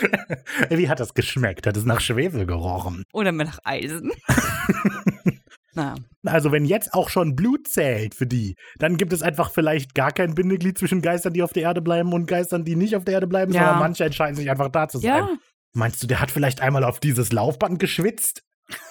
Wie 0.70 0.88
hat 0.88 1.00
das 1.00 1.14
geschmeckt? 1.14 1.66
Hat 1.66 1.76
es 1.76 1.84
nach 1.84 2.00
Schwefel 2.00 2.46
gerochen? 2.46 3.04
Oder 3.12 3.32
mehr 3.32 3.46
nach 3.46 3.58
Eisen? 3.64 4.12
Na, 5.74 5.94
Also 6.24 6.50
wenn 6.50 6.64
jetzt 6.64 6.92
auch 6.94 7.08
schon 7.08 7.36
Blut 7.36 7.68
zählt 7.68 8.14
für 8.14 8.26
die, 8.26 8.56
dann 8.78 8.96
gibt 8.96 9.12
es 9.12 9.22
einfach 9.22 9.50
vielleicht 9.52 9.94
gar 9.94 10.10
kein 10.12 10.34
Bindeglied 10.34 10.76
zwischen 10.78 11.02
Geistern, 11.02 11.32
die 11.34 11.42
auf 11.42 11.52
der 11.52 11.62
Erde 11.64 11.82
bleiben 11.82 12.12
und 12.12 12.26
Geistern, 12.26 12.64
die 12.64 12.74
nicht 12.74 12.96
auf 12.96 13.04
der 13.04 13.14
Erde 13.14 13.26
bleiben, 13.26 13.52
Ja. 13.52 13.60
sondern 13.60 13.78
manche 13.80 14.04
entscheiden 14.04 14.34
sich 14.36 14.50
einfach 14.50 14.68
da 14.70 14.88
zu 14.88 14.98
sein. 14.98 15.08
ja. 15.08 15.28
Meinst 15.74 16.02
du, 16.02 16.06
der 16.06 16.20
hat 16.20 16.30
vielleicht 16.30 16.60
einmal 16.62 16.82
auf 16.82 16.98
dieses 16.98 17.30
Laufband 17.30 17.78
geschwitzt? 17.78 18.42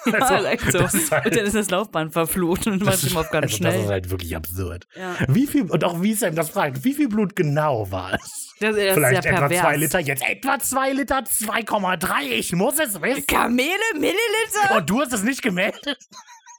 Ja, 0.06 0.24
vielleicht 0.26 0.72
so. 0.72 0.78
das 0.78 0.94
ist 0.94 1.10
halt, 1.10 1.26
Und 1.26 1.36
dann 1.36 1.44
ist 1.44 1.56
das 1.56 1.70
Laufband 1.70 2.12
verflucht 2.12 2.66
und 2.68 2.82
man 2.84 2.94
ist 2.94 3.14
auf 3.16 3.30
ganz 3.30 3.52
also 3.52 3.64
das 3.64 3.74
ist 3.74 3.80
schnell. 3.80 3.86
halt 3.88 4.10
wirklich 4.10 4.34
absurd. 4.36 4.86
Ja. 4.96 5.16
Wie 5.28 5.46
viel, 5.48 5.62
und 5.70 5.84
auch 5.84 6.00
wie 6.00 6.14
Sam 6.14 6.34
das 6.36 6.50
fragt, 6.50 6.84
wie 6.84 6.94
viel 6.94 7.08
Blut 7.08 7.34
genau 7.36 7.90
war 7.90 8.14
es? 8.14 8.47
Das, 8.60 8.74
das 8.74 8.94
vielleicht 8.94 9.18
ist 9.18 9.24
ja 9.24 9.30
etwa 9.30 9.48
pervers. 9.48 9.60
zwei 9.60 9.76
Liter, 9.76 9.98
jetzt 10.00 10.28
etwa 10.28 10.58
zwei 10.58 10.92
Liter, 10.92 11.18
2,3, 11.18 12.22
ich 12.30 12.52
muss 12.52 12.78
es 12.78 13.00
wissen. 13.00 13.26
Kamele, 13.26 13.68
Milliliter? 13.94 14.76
Und 14.76 14.90
du 14.90 15.00
hast 15.00 15.12
es 15.12 15.22
nicht 15.22 15.42
gemeldet? 15.42 15.98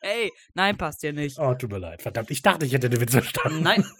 Ey, 0.01 0.31
nein, 0.53 0.77
passt 0.77 1.03
dir 1.03 1.11
nicht. 1.11 1.37
Oh, 1.39 1.53
tut 1.55 1.71
mir 1.71 1.79
leid, 1.79 2.01
verdammt, 2.01 2.31
ich 2.31 2.41
dachte, 2.41 2.65
ich 2.65 2.73
hätte 2.73 2.89
den 2.89 3.01
Witz 3.01 3.11
verstanden. 3.11 3.63
Nein. 3.63 3.85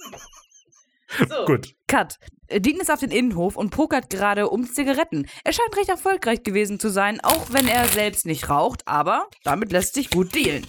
So. 1.27 1.45
Gut. 1.45 1.73
Cut. 1.87 2.19
Dean 2.51 2.79
ist 2.79 2.91
auf 2.91 2.99
den 2.99 3.09
Innenhof 3.09 3.55
und 3.55 3.71
pokert 3.71 4.11
gerade 4.11 4.47
um 4.49 4.65
Zigaretten. 4.71 5.27
Er 5.43 5.53
scheint 5.53 5.75
recht 5.75 5.89
erfolgreich 5.89 6.43
gewesen 6.43 6.79
zu 6.79 6.89
sein, 6.89 7.19
auch 7.21 7.47
wenn 7.51 7.67
er 7.67 7.87
selbst 7.87 8.27
nicht 8.27 8.47
raucht, 8.47 8.87
aber 8.87 9.27
damit 9.43 9.71
lässt 9.71 9.95
sich 9.95 10.11
gut 10.11 10.35
dealen. 10.35 10.67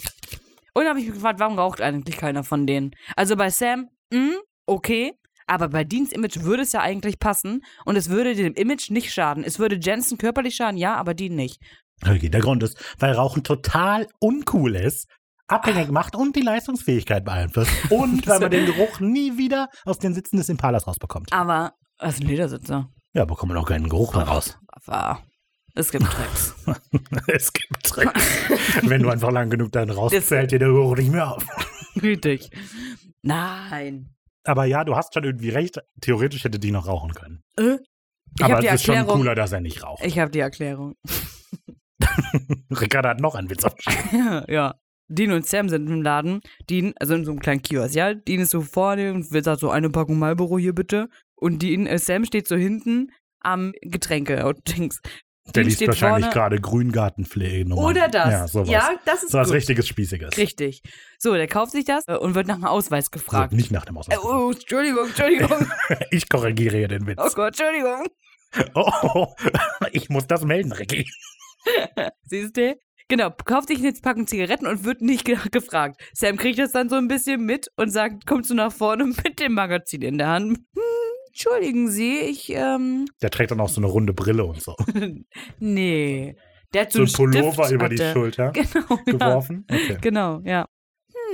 Und 0.73 0.86
habe 0.89 0.98
ich 0.98 1.07
mich 1.07 1.15
gefragt, 1.15 1.40
warum 1.40 1.59
raucht 1.59 1.81
eigentlich 1.82 2.16
keiner 2.16 2.43
von 2.43 2.66
denen? 2.66 2.93
Also 3.16 3.36
bei 3.36 3.51
Sam, 3.51 3.90
mh, 4.12 4.36
okay, 4.66 5.12
aber 5.51 5.69
bei 5.69 5.85
Deans 5.85 6.13
Image 6.13 6.43
würde 6.43 6.63
es 6.63 6.73
ja 6.73 6.81
eigentlich 6.81 7.19
passen 7.19 7.65
und 7.85 7.97
es 7.97 8.09
würde 8.09 8.35
dem 8.35 8.55
Image 8.55 8.91
nicht 8.91 9.13
schaden. 9.13 9.43
Es 9.43 9.59
würde 9.59 9.79
Jensen 9.81 10.17
körperlich 10.17 10.55
schaden, 10.55 10.79
ja, 10.79 10.95
aber 10.95 11.13
Dean 11.13 11.35
nicht. 11.35 11.61
Okay, 12.07 12.29
der 12.29 12.41
Grund 12.41 12.63
ist, 12.63 12.79
weil 12.99 13.13
Rauchen 13.13 13.43
total 13.43 14.07
uncool 14.21 14.77
ist, 14.77 15.09
abhängig 15.49 15.91
macht 15.91 16.15
und 16.15 16.37
die 16.37 16.43
Leistungsfähigkeit 16.43 17.25
beeinflusst. 17.25 17.73
Und 17.91 18.27
weil 18.27 18.39
man 18.39 18.51
den 18.51 18.67
Geruch 18.67 19.01
nie 19.01 19.37
wieder 19.37 19.69
aus 19.85 19.99
den 19.99 20.15
Sitzen 20.15 20.37
des 20.37 20.49
Impalas 20.49 20.87
rausbekommt. 20.87 21.33
Aber, 21.33 21.75
das 21.99 22.15
ist 22.15 22.21
ein 22.21 22.29
Ledersitzer. 22.29 22.89
Ja, 23.13 23.25
bekommt 23.25 23.53
man 23.53 23.59
auch 23.59 23.69
keinen 23.69 23.89
Geruch 23.89 24.15
mehr 24.15 24.25
raus. 24.25 24.57
Aber 24.69 25.21
es 25.75 25.91
gibt 25.91 26.05
Tricks. 26.05 26.55
es 27.27 27.53
gibt 27.53 27.83
Tricks. 27.83 28.23
Wenn 28.83 29.03
du 29.03 29.11
einfach 29.11 29.33
lang 29.33 29.51
genug 29.51 29.73
dann 29.73 29.91
raus, 29.91 30.13
fällt 30.15 30.53
dir 30.53 30.61
der 30.61 30.69
Geruch 30.69 30.97
nicht 30.97 31.11
mehr 31.11 31.33
auf. 31.33 31.45
Richtig. 32.01 32.51
Nein. 33.23 34.15
Aber 34.45 34.65
ja, 34.65 34.85
du 34.85 34.97
hast 34.97 35.15
schon 35.15 35.25
irgendwie 35.25 35.51
recht. 35.51 35.81
Theoretisch 36.01 36.45
hätte 36.45 36.59
die 36.59 36.73
noch 36.73 36.87
rauchen 36.87 37.15
können. 37.15 37.43
Äh? 37.59 37.79
Aber 38.41 38.65
es 38.65 38.75
ist 38.75 38.85
schon 38.85 39.07
cooler, 39.07 39.35
dass 39.35 39.53
er 39.53 39.61
nicht 39.61 39.83
raucht. 39.83 40.05
Ich 40.05 40.19
habe 40.19 40.31
die 40.31 40.39
Erklärung. 40.39 40.95
Ricardo 42.71 43.09
hat 43.09 43.21
noch 43.21 43.35
einen 43.35 43.51
Witz 43.51 43.65
aufgeschrieben. 43.65 44.45
ja. 44.49 44.75
Dean 45.09 45.33
und 45.33 45.47
Sam 45.47 45.69
sind 45.69 45.89
im 45.89 46.03
Laden. 46.03 46.41
Dean, 46.69 46.95
also 47.01 47.15
in 47.15 47.25
so 47.25 47.33
einem 47.33 47.41
kleinen 47.41 47.62
Kiosk, 47.62 47.95
ja. 47.95 48.15
Dean 48.15 48.41
ist 48.41 48.51
so 48.51 48.61
vorne 48.61 49.12
und 49.12 49.33
will 49.33 49.43
sagt 49.43 49.61
so 49.61 49.71
eine 49.71 49.91
Packung 49.91 50.19
Marlboro 50.19 50.59
hier 50.59 50.75
bitte. 50.75 51.09
Und 51.35 51.62
Dean, 51.62 51.87
äh, 51.87 51.99
Sam 51.99 52.25
steht 52.25 52.47
so 52.47 52.57
hinten 52.57 53.11
am 53.41 53.73
Getränke 53.83 54.47
und 54.47 54.61
Dings. 54.77 55.01
Der 55.55 55.65
liest 55.65 55.87
wahrscheinlich 55.87 56.31
gerade 56.31 56.61
Grüngartenpflege. 56.61 57.73
Oder 57.75 58.09
das. 58.09 58.31
Ja, 58.31 58.49
sowas. 58.49 58.69
Ja, 58.69 58.91
das 59.05 59.23
ist 59.25 59.33
so 59.33 59.39
was 59.39 59.51
richtiges 59.53 59.87
Spießiges. 59.89 60.37
Richtig. 60.37 60.83
So, 61.19 61.35
der 61.35 61.47
kauft 61.49 61.73
sich 61.73 61.85
das 61.85 62.05
äh, 62.09 62.17
und 62.17 62.35
wird 62.35 62.47
nach 62.47 62.55
einem 62.57 62.65
Ausweis 62.65 63.11
gefragt. 63.11 63.51
So, 63.51 63.57
nicht 63.57 63.71
nach 63.71 63.85
dem 63.85 63.97
Äh, 63.97 63.99
Ausweis. 64.01 64.19
oh, 64.25 64.51
Entschuldigung, 64.53 65.07
Entschuldigung. 65.07 65.71
Ich 66.11 66.29
korrigiere 66.29 66.77
hier 66.77 66.89
den 66.89 67.07
Witz. 67.07 67.19
Oh 67.21 67.29
Gott, 67.35 67.59
Entschuldigung. 67.59 68.07
Oh, 68.75 68.91
oh, 69.15 69.27
ich 69.93 70.09
muss 70.09 70.27
das 70.27 70.45
melden, 70.45 70.73
Ricky. 70.73 71.09
Siehst 72.25 72.57
du? 72.57 72.77
Genau, 73.09 73.31
kauft 73.45 73.69
sich 73.69 73.79
eine 73.81 73.93
Packung 73.93 74.27
Zigaretten 74.29 74.67
und 74.69 74.85
wird 74.85 75.01
nicht 75.03 75.25
ge 75.25 75.37
gefragt. 75.51 76.01
Sam 76.15 76.37
kriegt 76.37 76.59
das 76.61 76.73
dann 76.73 76.89
so 76.89 76.97
ein 76.97 77.09
bisschen 77.09 77.45
mit 77.45 77.69
und 77.77 77.91
sagt, 77.91 78.25
kommst 78.27 78.51
du 78.51 78.55
nach 78.55 78.73
vorne 78.73 79.05
mit 79.05 79.41
dem 79.41 79.55
Magazin 79.55 80.03
in 80.03 80.19
der 80.19 80.29
Hand? 80.29 80.59
Hm, 80.59 80.83
entschuldigen 81.31 81.89
Sie, 81.89 82.19
ich, 82.20 82.51
ähm, 82.51 83.07
Der 83.23 83.31
trägt 83.31 83.51
dann 83.51 83.61
auch 83.61 83.69
so 83.69 83.81
eine 83.81 83.86
runde 83.86 84.12
Brille 84.12 84.44
und 84.44 84.62
so. 84.62 84.77
nee. 85.59 86.36
Der 86.74 86.82
hat 86.82 86.93
So 86.93 87.05
so, 87.07 87.23
ein 87.24 87.31
einen 87.31 87.32
Pullover 87.32 87.65
Stift, 87.65 87.73
über 87.73 87.85
hat 87.86 87.93
die. 87.93 88.12
Schulter 88.12 88.52
Genau, 88.52 88.86
ja. 88.90 89.12
geworfen. 89.12 89.66
Okay. 89.70 89.98
Genau, 90.01 90.40
ja. 90.44 90.66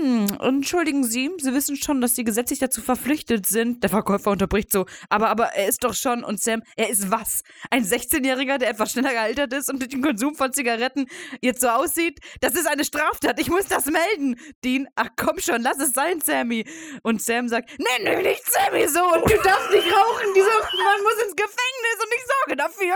Hm, 0.07 0.39
entschuldigen 0.41 1.03
Sie, 1.03 1.33
Sie 1.39 1.53
wissen 1.53 1.75
schon, 1.75 2.01
dass 2.01 2.15
Sie 2.15 2.23
gesetzlich 2.23 2.61
dazu 2.61 2.81
verpflichtet 2.81 3.45
sind. 3.45 3.83
Der 3.83 3.91
Verkäufer 3.91 4.31
unterbricht 4.31 4.71
so, 4.71 4.87
aber, 5.09 5.31
aber 5.31 5.47
er 5.47 5.67
ist 5.67 5.83
doch 5.83 5.95
schon, 5.95 6.23
und 6.23 6.41
Sam, 6.41 6.63
er 6.77 6.91
ist 6.91 7.11
was? 7.11 7.43
Ein 7.73 7.83
16-Jähriger, 7.83 8.59
der 8.59 8.71
etwas 8.71 8.93
schneller 8.93 9.11
gealtert 9.11 9.53
ist 9.53 9.69
und 9.69 9.81
durch 9.81 9.89
den 9.89 10.03
Konsum 10.03 10.37
von 10.37 10.53
Zigaretten 10.53 11.07
jetzt 11.41 11.61
so 11.61 11.69
aussieht? 11.71 12.21
Das 12.41 12.55
ist 12.55 12.69
eine 12.69 12.85
Straftat, 12.85 13.41
ich 13.41 13.51
muss 13.51 13.67
das 13.67 13.87
melden. 13.87 14.39
Dean, 14.63 14.87
ach 14.95 15.09
komm 15.17 15.41
schon, 15.41 15.63
lass 15.63 15.81
es 15.81 15.93
sein, 15.93 16.21
Sammy. 16.21 16.65
Und 17.03 17.21
Sam 17.21 17.49
sagt, 17.49 17.71
nenn 17.77 18.17
mich 18.17 18.27
nicht 18.27 18.45
Sammy 18.47 18.87
so 18.87 19.03
und 19.13 19.29
du 19.29 19.37
darfst 19.43 19.73
nicht 19.73 19.89
rauchen. 19.93 20.35
Dieser 20.37 20.61
Mann 20.85 21.03
muss 21.03 21.25
ins 21.25 21.35
Gefängnis 21.35 21.97
und 21.99 22.15
ich 22.15 22.25
sorge 22.29 22.57
dafür. 22.57 22.95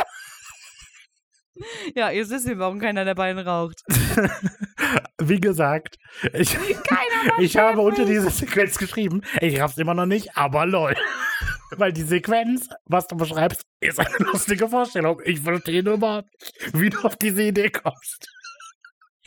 Ja, 1.94 2.10
jetzt 2.10 2.30
wissen 2.30 2.48
wir, 2.48 2.58
warum 2.58 2.78
keiner 2.78 3.04
der 3.04 3.14
beiden 3.14 3.46
raucht. 3.46 3.82
Wie 5.18 5.40
gesagt, 5.40 5.96
ich, 6.32 6.56
ich 7.38 7.56
habe 7.56 7.80
unter 7.80 8.04
diese 8.04 8.30
Sequenz 8.30 8.78
geschrieben. 8.78 9.22
Ich 9.40 9.60
raff's 9.60 9.78
immer 9.78 9.94
noch 9.94 10.06
nicht, 10.06 10.36
aber 10.36 10.66
lol. 10.66 10.94
Weil 11.76 11.92
die 11.92 12.02
Sequenz, 12.02 12.68
was 12.86 13.06
du 13.06 13.16
beschreibst, 13.16 13.62
ist 13.80 14.00
eine 14.00 14.16
lustige 14.18 14.68
Vorstellung. 14.68 15.20
Ich 15.24 15.40
verstehe 15.40 15.82
nur 15.82 15.94
überhaupt 15.94 16.28
wie 16.72 16.90
du 16.90 17.00
auf 17.00 17.16
diese 17.16 17.42
Idee 17.42 17.70
kommst. 17.70 18.28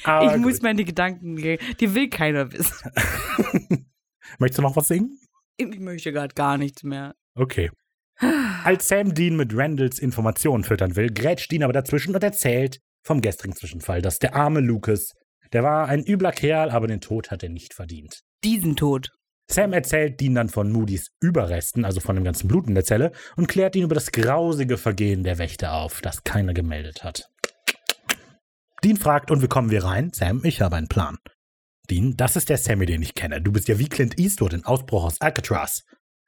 Aber 0.03 0.35
ich 0.35 0.41
muss 0.41 0.55
gut. 0.55 0.63
meine 0.63 0.83
Gedanken, 0.83 1.37
gehen. 1.37 1.59
die 1.79 1.95
will 1.95 2.09
keiner 2.09 2.51
wissen. 2.51 2.91
Möchtest 4.39 4.57
du 4.57 4.61
noch 4.63 4.75
was 4.75 4.87
singen? 4.89 5.17
Ich 5.55 5.79
möchte 5.79 6.11
gerade 6.11 6.33
gar 6.33 6.57
nichts 6.57 6.83
mehr. 6.83 7.15
Okay. 7.35 7.71
Als 8.63 8.87
Sam 8.87 9.13
Dean 9.13 9.35
mit 9.35 9.55
Randalls 9.55 9.99
Informationen 9.99 10.63
füttern 10.63 10.95
will, 10.95 11.11
grätscht 11.11 11.51
Dean 11.51 11.63
aber 11.63 11.73
dazwischen 11.73 12.15
und 12.15 12.23
erzählt 12.23 12.79
vom 13.03 13.21
gestrigen 13.21 13.55
Zwischenfall, 13.55 14.01
dass 14.01 14.19
der 14.19 14.35
arme 14.35 14.61
Lucas, 14.61 15.13
der 15.51 15.63
war 15.63 15.87
ein 15.87 16.03
übler 16.05 16.31
Kerl, 16.31 16.69
aber 16.69 16.87
den 16.87 17.01
Tod 17.01 17.31
hat 17.31 17.43
er 17.43 17.49
nicht 17.49 17.73
verdient. 17.73 18.21
Diesen 18.43 18.75
Tod. 18.75 19.09
Sam 19.51 19.73
erzählt 19.73 20.19
Dean 20.21 20.35
dann 20.35 20.49
von 20.49 20.71
Moody's 20.71 21.09
Überresten, 21.21 21.83
also 21.83 21.99
von 21.99 22.15
dem 22.15 22.23
ganzen 22.23 22.47
Blut 22.47 22.67
in 22.67 22.75
der 22.75 22.85
Zelle, 22.85 23.11
und 23.35 23.47
klärt 23.47 23.75
ihn 23.75 23.83
über 23.83 23.95
das 23.95 24.11
grausige 24.11 24.77
Vergehen 24.77 25.23
der 25.23 25.37
Wächter 25.37 25.73
auf, 25.73 26.01
das 26.01 26.23
keiner 26.23 26.53
gemeldet 26.53 27.03
hat. 27.03 27.29
Dean 28.83 28.97
fragt, 28.97 29.31
und 29.31 29.41
wie 29.41 29.47
kommen 29.47 29.69
wir 29.69 29.83
rein? 29.83 30.11
Sam, 30.13 30.41
ich 30.43 30.61
habe 30.61 30.77
einen 30.77 30.87
Plan. 30.87 31.17
Dean, 31.89 32.15
das 32.15 32.37
ist 32.37 32.49
der 32.49 32.57
Sammy, 32.57 32.85
den 32.85 33.01
ich 33.01 33.13
kenne. 33.13 33.41
Du 33.41 33.51
bist 33.51 33.67
ja 33.67 33.77
wie 33.77 33.89
Clint 33.89 34.17
Eastwood 34.17 34.53
in 34.53 34.65
Ausbruch 34.65 35.03
aus 35.03 35.19
Alcatraz. 35.19 35.83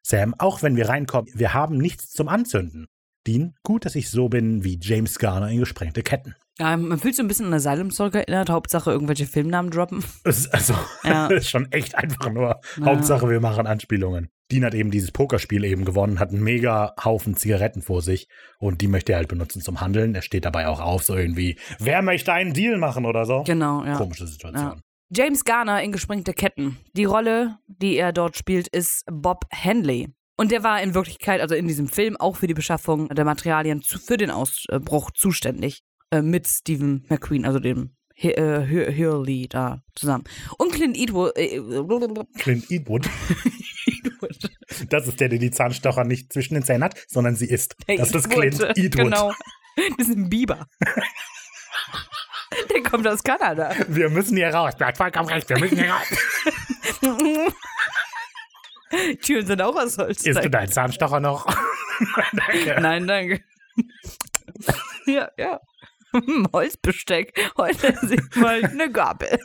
Sam, 0.05 0.35
auch 0.37 0.61
wenn 0.61 0.75
wir 0.75 0.87
reinkommen, 0.87 1.31
wir 1.33 1.55
haben 1.55 1.79
nichts 1.79 2.11
zum 2.11 2.27
Anzünden. 2.27 2.85
Dean, 3.25 3.55
gut, 3.63 3.85
dass 3.85 3.95
ich 3.95 4.11
so 4.11 4.29
bin 4.29 4.63
wie 4.63 4.77
James 4.79 5.17
Garner 5.17 5.49
in 5.49 5.57
gesprengte 5.57 6.03
Ketten. 6.03 6.35
Ja, 6.59 6.77
man 6.77 6.99
fühlt 6.99 7.15
sich 7.15 7.25
ein 7.25 7.27
bisschen 7.27 7.47
an 7.47 7.53
Asylum 7.55 7.89
Stalker 7.89 8.19
erinnert. 8.19 8.51
Hauptsache 8.51 8.91
irgendwelche 8.91 9.25
Filmnamen 9.25 9.71
droppen. 9.71 10.03
Also 10.23 10.75
Ja. 11.03 11.25
ist 11.31 11.49
schon 11.49 11.71
echt 11.71 11.95
einfach 11.95 12.29
nur. 12.29 12.61
Ja. 12.77 12.85
Hauptsache, 12.85 13.27
wir 13.27 13.39
machen 13.39 13.65
Anspielungen. 13.65 14.29
Dean 14.51 14.63
hat 14.63 14.75
eben 14.75 14.91
dieses 14.91 15.11
Pokerspiel 15.11 15.63
eben 15.63 15.85
gewonnen, 15.85 16.19
hat 16.19 16.29
einen 16.29 16.43
mega 16.43 16.93
Haufen 17.03 17.35
Zigaretten 17.35 17.81
vor 17.81 18.03
sich 18.03 18.27
und 18.59 18.81
die 18.81 18.87
möchte 18.87 19.13
er 19.13 19.17
halt 19.17 19.27
benutzen 19.27 19.59
zum 19.61 19.81
Handeln. 19.81 20.13
Er 20.13 20.21
steht 20.21 20.45
dabei 20.45 20.67
auch 20.67 20.81
auf, 20.81 21.03
so 21.03 21.15
irgendwie, 21.15 21.57
wer 21.79 22.03
möchte 22.03 22.31
einen 22.31 22.53
Deal 22.53 22.77
machen 22.77 23.05
oder 23.05 23.25
so? 23.25 23.41
Genau, 23.41 23.83
ja. 23.83 23.97
Komische 23.97 24.27
Situation. 24.27 24.83
James 25.09 25.43
Garner 25.43 25.81
in 25.83 25.91
Gesprengte 25.91 26.33
Ketten. 26.33 26.77
Die 26.93 27.05
Rolle, 27.05 27.57
die 27.67 27.95
er 27.97 28.11
dort 28.13 28.37
spielt, 28.37 28.67
ist 28.67 29.03
Bob 29.11 29.45
Henley. 29.51 30.09
Und 30.37 30.51
der 30.51 30.63
war 30.63 30.81
in 30.81 30.93
Wirklichkeit, 30.93 31.39
also 31.41 31.55
in 31.55 31.67
diesem 31.67 31.87
Film, 31.87 32.17
auch 32.17 32.35
für 32.35 32.47
die 32.47 32.53
Beschaffung 32.53 33.07
der 33.09 33.23
Materialien 33.23 33.81
zu, 33.81 33.97
für 33.99 34.17
den 34.17 34.31
Ausbruch 34.31 35.11
zuständig. 35.11 35.81
Äh, 36.11 36.21
mit 36.21 36.47
Stephen 36.47 37.05
McQueen, 37.09 37.45
also 37.45 37.59
dem 37.59 37.95
äh, 38.17 38.31
Hur- 38.67 38.91
Hurley 38.95 39.47
da 39.47 39.81
zusammen. 39.95 40.23
Und 40.57 40.71
Clint 40.73 40.97
Eastwood. 40.97 41.35
Äh, 41.37 41.59
Clint 42.37 42.69
Eastwood, 42.69 43.07
das 44.89 45.07
ist 45.07 45.19
der, 45.19 45.29
der 45.29 45.39
die 45.39 45.51
Zahnstocher 45.51 46.03
nicht 46.03 46.31
zwischen 46.33 46.53
den 46.55 46.63
Zähnen 46.63 46.83
hat, 46.83 46.95
sondern 47.07 47.35
sie 47.35 47.49
isst. 47.49 47.75
Das 47.87 48.09
ist 48.09 48.15
Eastwood, 48.15 48.29
Clint 48.31 48.61
Eastwood. 48.77 48.91
Genau. 48.91 49.33
Das 49.97 50.07
ist 50.07 50.15
ein 50.17 50.29
Biber. 50.29 50.67
Der 52.73 52.83
kommt 52.83 53.07
aus 53.07 53.23
Kanada. 53.23 53.71
Wir 53.87 54.09
müssen 54.09 54.35
hier 54.37 54.53
raus. 54.53 54.73
Du 54.77 54.85
hast 54.85 54.97
vollkommen 54.97 55.29
recht, 55.29 55.49
wir 55.49 55.59
müssen 55.59 55.77
hier 55.77 55.91
raus. 55.91 56.07
Türen 59.23 59.45
sind 59.45 59.61
auch 59.61 59.75
aus 59.75 59.97
Holz. 59.97 60.25
Isst 60.25 60.43
du 60.43 60.49
deinen 60.49 60.71
Zahnstocher 60.71 61.19
noch? 61.19 61.45
Danke. 62.33 62.77
Nein, 62.81 63.07
danke. 63.07 63.41
ja, 65.05 65.29
ja. 65.37 65.59
Holzbesteck. 66.53 67.51
Heute 67.57 67.93
sieht 68.03 68.35
mal 68.37 68.63
eine 68.63 68.89
Gabel. 68.91 69.37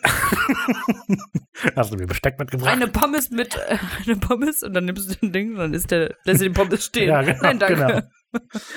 Hast 1.74 1.92
du 1.92 1.96
mir 1.96 2.06
Besteck 2.06 2.38
mitgebracht? 2.38 2.70
Eine 2.70 2.86
Pommes 2.88 3.30
mit 3.30 3.56
äh, 3.56 3.78
eine 4.04 4.16
Pommes 4.16 4.62
und 4.62 4.74
dann 4.74 4.84
nimmst 4.84 5.10
du 5.10 5.14
den 5.14 5.32
Ding 5.32 5.50
und 5.52 5.58
dann 5.58 5.74
ist 5.74 5.90
der, 5.90 6.14
lässt 6.24 6.40
du 6.40 6.44
den 6.44 6.52
Pommes 6.54 6.84
stehen. 6.84 7.08
Ja, 7.08 7.22
genau, 7.22 7.42
Nein, 7.42 7.58
danke. 7.58 7.76
genau. 7.76 8.00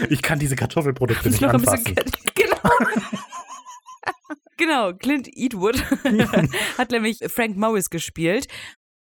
Ich 0.09 0.21
kann 0.23 0.39
diese 0.39 0.55
Kartoffelprodukte 0.55 1.29
nicht 1.29 1.41
noch 1.41 1.53
ein 1.53 1.61
bisschen 1.61 1.95
anfassen. 1.97 2.11
genau. 2.33 2.57
Genau, 4.57 4.93
Clint 4.93 5.27
Eastwood 5.35 5.75
hat 6.77 6.91
nämlich 6.91 7.19
Frank 7.27 7.57
Morris 7.57 7.89
gespielt 7.89 8.47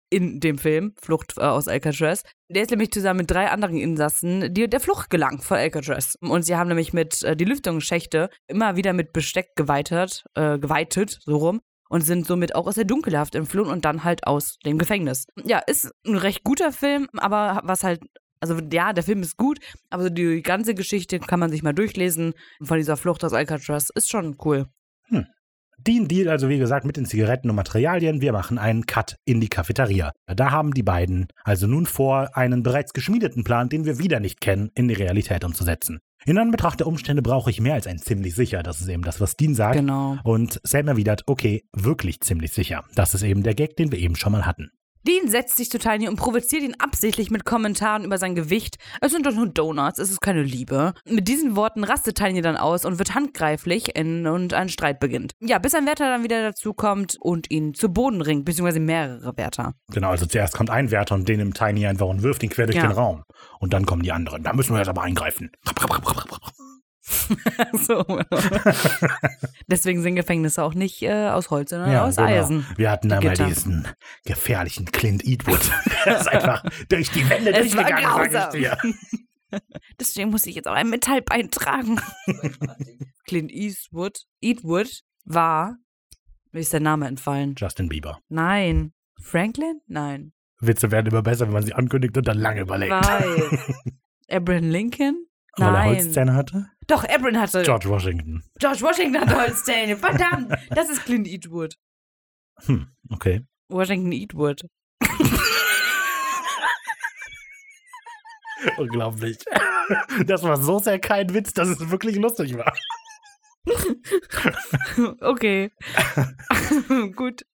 in 0.09 0.39
dem 0.39 0.57
Film 0.57 0.93
Flucht 1.01 1.33
äh, 1.37 1.41
aus 1.41 1.67
Alcatraz. 1.67 2.23
Der 2.49 2.63
ist 2.63 2.71
nämlich 2.71 2.91
zusammen 2.91 3.19
mit 3.19 3.31
drei 3.31 3.49
anderen 3.49 3.77
Insassen 3.77 4.53
die, 4.53 4.69
der 4.69 4.79
Flucht 4.79 5.09
gelangt 5.09 5.43
von 5.43 5.57
Alcatraz. 5.57 6.15
Und 6.21 6.43
sie 6.43 6.55
haben 6.55 6.69
nämlich 6.69 6.93
mit 6.93 7.23
äh, 7.23 7.35
die 7.35 7.45
Lüftungsschächte 7.45 8.29
immer 8.47 8.75
wieder 8.75 8.93
mit 8.93 9.13
Besteck 9.13 9.55
geweitet, 9.55 10.23
äh, 10.35 10.57
geweitet, 10.59 11.19
so 11.25 11.37
rum. 11.37 11.61
Und 11.89 12.01
sind 12.01 12.27
somit 12.27 12.53
auch 12.53 12.67
aus 12.67 12.75
der 12.75 12.83
Dunkelhaft 12.83 13.33
entflohen 13.33 13.69
und 13.69 13.85
dann 13.85 14.03
halt 14.03 14.27
aus 14.27 14.57
dem 14.65 14.77
Gefängnis. 14.77 15.25
Ja, 15.45 15.59
ist 15.59 15.89
ein 16.05 16.17
recht 16.17 16.43
guter 16.43 16.73
Film, 16.73 17.07
aber 17.13 17.61
was 17.63 17.83
halt 17.83 18.01
also 18.39 18.59
ja, 18.71 18.93
der 18.93 19.03
Film 19.03 19.21
ist 19.21 19.37
gut, 19.37 19.59
aber 19.89 20.03
so 20.03 20.09
die 20.09 20.41
ganze 20.41 20.75
Geschichte 20.75 21.19
kann 21.19 21.39
man 21.39 21.49
sich 21.49 21.63
mal 21.63 21.73
durchlesen 21.73 22.33
von 22.61 22.77
dieser 22.77 22.97
Flucht 22.97 23.23
aus 23.23 23.33
Alcatraz. 23.33 23.89
Ist 23.95 24.09
schon 24.09 24.37
cool. 24.43 24.67
Dean 25.87 26.07
Deal 26.07 26.27
also 26.27 26.49
wie 26.49 26.57
gesagt 26.57 26.85
mit 26.85 26.97
den 26.97 27.05
Zigaretten 27.05 27.49
und 27.49 27.55
Materialien. 27.55 28.19
Wir 28.19 28.33
machen 28.33 28.57
einen 28.57 28.85
Cut 28.87 29.15
in 29.25 29.39
die 29.39 29.47
Cafeteria. 29.47 30.11
Da 30.25 30.51
haben 30.51 30.73
die 30.73 30.83
beiden 30.83 31.27
also 31.43 31.65
nun 31.67 31.85
vor, 31.85 32.35
einen 32.35 32.63
bereits 32.63 32.93
geschmiedeten 32.93 33.43
Plan, 33.43 33.69
den 33.69 33.85
wir 33.85 33.99
wieder 33.99 34.19
nicht 34.19 34.41
kennen, 34.41 34.69
in 34.75 34.87
die 34.87 34.95
Realität 34.95 35.45
umzusetzen. 35.45 35.99
In 36.25 36.37
Anbetracht 36.39 36.79
der 36.79 36.87
Umstände 36.87 37.21
brauche 37.21 37.49
ich 37.49 37.61
mehr 37.61 37.75
als 37.75 37.87
ein 37.87 37.99
ziemlich 37.99 38.35
sicher. 38.35 38.63
Das 38.63 38.81
ist 38.81 38.89
eben 38.89 39.03
das, 39.03 39.21
was 39.21 39.37
Dean 39.37 39.55
sagt. 39.55 39.77
Genau. 39.77 40.17
Und 40.23 40.59
Sam 40.63 40.89
erwidert, 40.89 41.23
okay, 41.27 41.63
wirklich 41.71 42.19
ziemlich 42.19 42.51
sicher. 42.51 42.83
Das 42.95 43.13
ist 43.13 43.23
eben 43.23 43.43
der 43.43 43.55
Gag, 43.55 43.77
den 43.77 43.91
wir 43.91 43.99
eben 43.99 44.17
schon 44.17 44.33
mal 44.33 44.45
hatten. 44.45 44.71
Dean 45.07 45.29
setzt 45.29 45.55
sich 45.55 45.69
zu 45.69 45.79
Tiny 45.79 46.09
und 46.09 46.17
provoziert 46.17 46.63
ihn 46.63 46.75
absichtlich 46.79 47.31
mit 47.31 47.45
Kommentaren 47.45 48.03
über 48.03 48.17
sein 48.17 48.35
Gewicht. 48.35 48.75
Es 48.99 49.13
sind 49.13 49.25
doch 49.25 49.33
nur 49.33 49.47
Donuts, 49.47 49.99
es 49.99 50.11
ist 50.11 50.19
keine 50.19 50.43
Liebe. 50.43 50.93
Mit 51.05 51.29
diesen 51.29 51.55
Worten 51.55 51.85
rastet 51.85 52.17
Tiny 52.17 52.41
dann 52.41 52.57
aus 52.57 52.83
und 52.83 52.97
wird 52.97 53.15
handgreiflich 53.15 53.95
in, 53.95 54.27
und 54.27 54.53
ein 54.53 54.67
Streit 54.67 54.99
beginnt. 54.99 55.33
Ja, 55.39 55.59
bis 55.59 55.73
ein 55.75 55.85
Wärter 55.85 56.09
dann 56.09 56.23
wieder 56.23 56.41
dazukommt 56.41 57.15
und 57.21 57.49
ihn 57.49 57.73
zu 57.73 57.87
Boden 57.87 58.21
ringt, 58.21 58.43
beziehungsweise 58.43 58.81
mehrere 58.81 59.37
Wärter. 59.37 59.75
Genau, 59.93 60.09
also 60.09 60.25
zuerst 60.25 60.53
kommt 60.55 60.69
ein 60.69 60.91
Wärter 60.91 61.15
und 61.15 61.29
den 61.29 61.37
nimmt 61.37 61.57
Tiny 61.57 61.87
einfach 61.87 62.07
und 62.07 62.21
wirft 62.23 62.43
ihn 62.43 62.49
quer 62.49 62.65
durch 62.65 62.75
Ja. 62.75 62.83
den 62.83 62.91
Raum. 62.91 63.23
Und 63.59 63.71
dann 63.73 63.85
kommen 63.85 64.03
die 64.03 64.11
anderen. 64.11 64.43
Da 64.43 64.51
müssen 64.51 64.73
wir 64.73 64.79
jetzt 64.79 64.89
aber 64.89 65.03
eingreifen. 65.03 65.51
so. 67.73 68.05
Deswegen 69.67 70.01
sind 70.01 70.15
Gefängnisse 70.15 70.63
auch 70.63 70.73
nicht 70.73 71.01
äh, 71.01 71.29
aus 71.29 71.49
Holz, 71.49 71.69
sondern 71.69 71.91
Ja, 71.91 72.05
aus 72.05 72.17
genau. 72.17 72.27
Eisen. 72.27 72.65
Wir 72.75 72.91
hatten 72.91 73.11
einmal 73.11 73.33
Gitter. 73.33 73.47
diesen 73.47 73.87
gefährlichen 74.25 74.85
Clint 74.85 75.23
Eastwood. 75.25 75.71
Der 76.05 76.19
ist 76.19 76.27
einfach 76.27 76.63
durch 76.89 77.09
die 77.11 77.29
Wände 77.29 77.51
Es 77.51 77.71
durchgegangen, 77.71 78.31
sag 78.31 78.53
ich 78.53 78.61
dir. 78.61 78.77
Deswegen 79.99 80.29
muss 80.29 80.45
ich 80.45 80.55
jetzt 80.55 80.67
auch 80.67 80.73
ein 80.73 80.89
Metallbein 80.89 81.49
tragen. 81.49 82.01
Clint 83.25 83.51
Eastwood, 83.51 84.19
Eastwood 84.41 85.01
war, 85.23 85.77
mir 86.51 86.59
ist 86.59 86.73
der 86.73 86.79
Name 86.81 87.07
entfallen. 87.07 87.55
Justin 87.57 87.87
Bieber. 87.89 88.19
Nein. 88.29 88.93
Franklin? 89.21 89.79
Nein. 89.87 90.33
Witze 90.59 90.91
werden 90.91 91.07
immer 91.07 91.21
besser, 91.21 91.45
wenn 91.45 91.53
man 91.53 91.63
sie 91.63 91.73
ankündigt 91.73 92.17
und 92.17 92.27
dann 92.27 92.37
lange 92.37 92.61
überlegt. 92.61 92.91
Weiß. 92.91 93.73
Abraham 94.29 94.69
Lincoln? 94.69 95.26
Weil 95.57 95.67
er 95.67 95.71
Nein. 95.73 95.95
Holzzähne 95.95 96.33
hatte? 96.35 96.69
Doch, 96.87 97.03
Ebron 97.03 97.39
hatte. 97.39 97.63
George 97.63 97.89
Washington. 97.89 98.43
George 98.59 98.81
Washington 98.81 99.19
hatte 99.21 99.35
Holzzähne. 99.35 99.97
Verdammt. 99.97 100.53
Das 100.69 100.89
ist 100.89 101.03
Clint 101.05 101.27
Eastwood. 101.27 101.75
Hm, 102.65 102.87
okay. 103.09 103.45
Washington 103.69 104.11
Eastwood. 104.11 104.65
Unglaublich. 108.77 109.37
Das 110.25 110.43
war 110.43 110.57
so 110.57 110.79
sehr 110.79 110.99
kein 110.99 111.33
Witz, 111.33 111.53
dass 111.53 111.69
es 111.69 111.89
wirklich 111.89 112.17
lustig 112.17 112.57
war. 112.57 112.73
Okay. 115.21 115.71
Gut. 117.15 117.45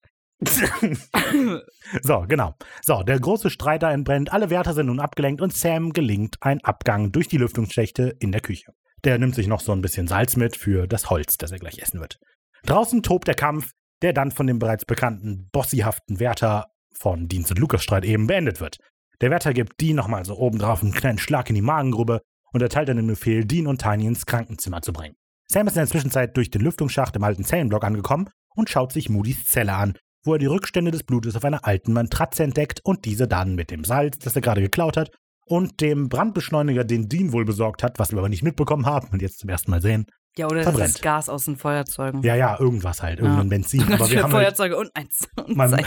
So, 2.02 2.26
genau. 2.28 2.56
So, 2.82 3.04
der 3.04 3.20
große 3.20 3.50
Streiter 3.50 3.90
entbrennt, 3.90 4.34
alle 4.34 4.50
Wärter 4.50 4.74
sind 4.74 4.88
nun 4.88 5.00
abgelenkt 5.00 5.42
und 5.42 5.54
Sam 5.54 5.94
gelingt 5.94 6.38
ein 6.42 6.64
Abgang 6.64 7.12
durch 7.12 7.28
die 7.28 7.38
Lüftungsschächte 7.38 8.16
in 8.20 8.32
der 8.32 8.42
Küche. 8.42 8.74
Der 9.04 9.18
nimmt 9.18 9.36
sich 9.36 9.48
noch 9.48 9.60
so 9.60 9.74
ein 9.74 9.82
bisschen 9.82 10.08
Salz 10.08 10.36
mit 10.36 10.56
für 10.56 10.88
das 10.88 11.10
Holz, 11.10 11.38
das 11.38 11.52
er 11.52 11.60
gleich 11.60 11.80
essen 11.80 12.00
wird. 12.00 12.20
Draußen 12.66 13.04
tobt 13.04 13.28
der 13.28 13.36
Kampf, 13.36 13.72
der 14.02 14.14
dann 14.14 14.32
von 14.32 14.48
dem 14.48 14.60
bereits 14.60 14.86
bekannten 14.86 15.50
bossihaften 15.52 16.20
Wärter 16.20 16.68
von 16.94 17.28
Dienst 17.28 17.52
und 17.52 17.60
Lukas 17.60 17.84
Streit 17.84 18.06
eben 18.06 18.28
beendet 18.28 18.60
wird. 18.60 18.78
Der 19.22 19.30
Wärter 19.30 19.54
gibt 19.54 19.80
Dean 19.80 19.96
nochmal 19.96 20.26
so 20.26 20.38
obendrauf 20.38 20.82
einen 20.82 20.94
kleinen 20.94 21.20
Schlag 21.20 21.50
in 21.50 21.56
die 21.56 21.62
Magengrube 21.62 22.22
und 22.52 22.62
erteilt 22.62 22.90
dann 22.90 22.98
den 22.98 23.08
Befehl, 23.08 23.46
Dean 23.46 23.68
und 23.68 23.82
Tiny 23.82 24.06
ins 24.06 24.26
Krankenzimmer 24.26 24.82
zu 24.82 24.94
bringen. 24.94 25.16
Sam 25.48 25.68
ist 25.68 25.76
in 25.76 25.82
der 25.82 25.88
Zwischenzeit 25.88 26.36
durch 26.38 26.50
den 26.50 26.62
Lüftungsschacht 26.62 27.16
im 27.16 27.24
alten 27.24 27.44
Zellenblock 27.44 27.84
angekommen 27.84 28.30
und 28.56 28.70
schaut 28.70 28.92
sich 28.92 29.10
Moody's 29.10 29.44
Zelle 29.44 29.74
an, 29.74 29.98
wo 30.24 30.34
er 30.34 30.40
die 30.40 30.46
Rückstände 30.46 30.92
des 30.92 31.04
Blutes 31.04 31.36
auf 31.36 31.46
einer 31.46 31.66
alten 31.66 31.94
Matratze 31.94 32.44
entdeckt 32.44 32.82
und 32.84 33.06
diese 33.06 33.28
dann 33.28 33.56
mit 33.56 33.72
dem 33.72 33.84
Salz, 33.84 34.20
das 34.20 34.36
er 34.36 34.42
gerade 34.42 34.62
geklaut 34.62 34.98
hat, 34.98 35.12
und 35.46 35.82
dem 35.82 36.10
Brandbeschleuniger, 36.10 36.84
den 36.84 37.10
Dean 37.10 37.34
wohl 37.34 37.46
besorgt 37.46 37.84
hat, 37.84 38.00
was 38.00 38.12
wir 38.12 38.20
aber 38.20 38.30
nicht 38.30 38.44
mitbekommen 38.44 38.86
haben 38.86 39.10
und 39.12 39.22
jetzt 39.22 39.40
zum 39.40 39.50
ersten 39.50 39.72
Mal 39.72 39.82
sehen. 39.82 40.06
Ja, 40.38 40.48
oder 40.48 40.58
das 40.58 40.66
Verbrennt. 40.66 40.96
ist 40.96 41.02
Gas 41.02 41.30
aus 41.30 41.46
den 41.46 41.58
Feuerzeugen. 41.58 42.24
Ja, 42.24 42.36
ja, 42.36 42.60
irgendwas 42.60 43.04
halt, 43.04 43.20
irgendein 43.20 43.50
Benzin. 43.50 43.86
Ganz 43.86 43.94
Aber 44.02 44.10
wir 44.10 44.24
haben 44.24 44.34
halt, 44.34 44.46
Feuerzeuge 44.46 44.78
und 44.78 44.96
eins. 44.96 45.28
Und 45.36 45.56
zwei. 45.56 45.86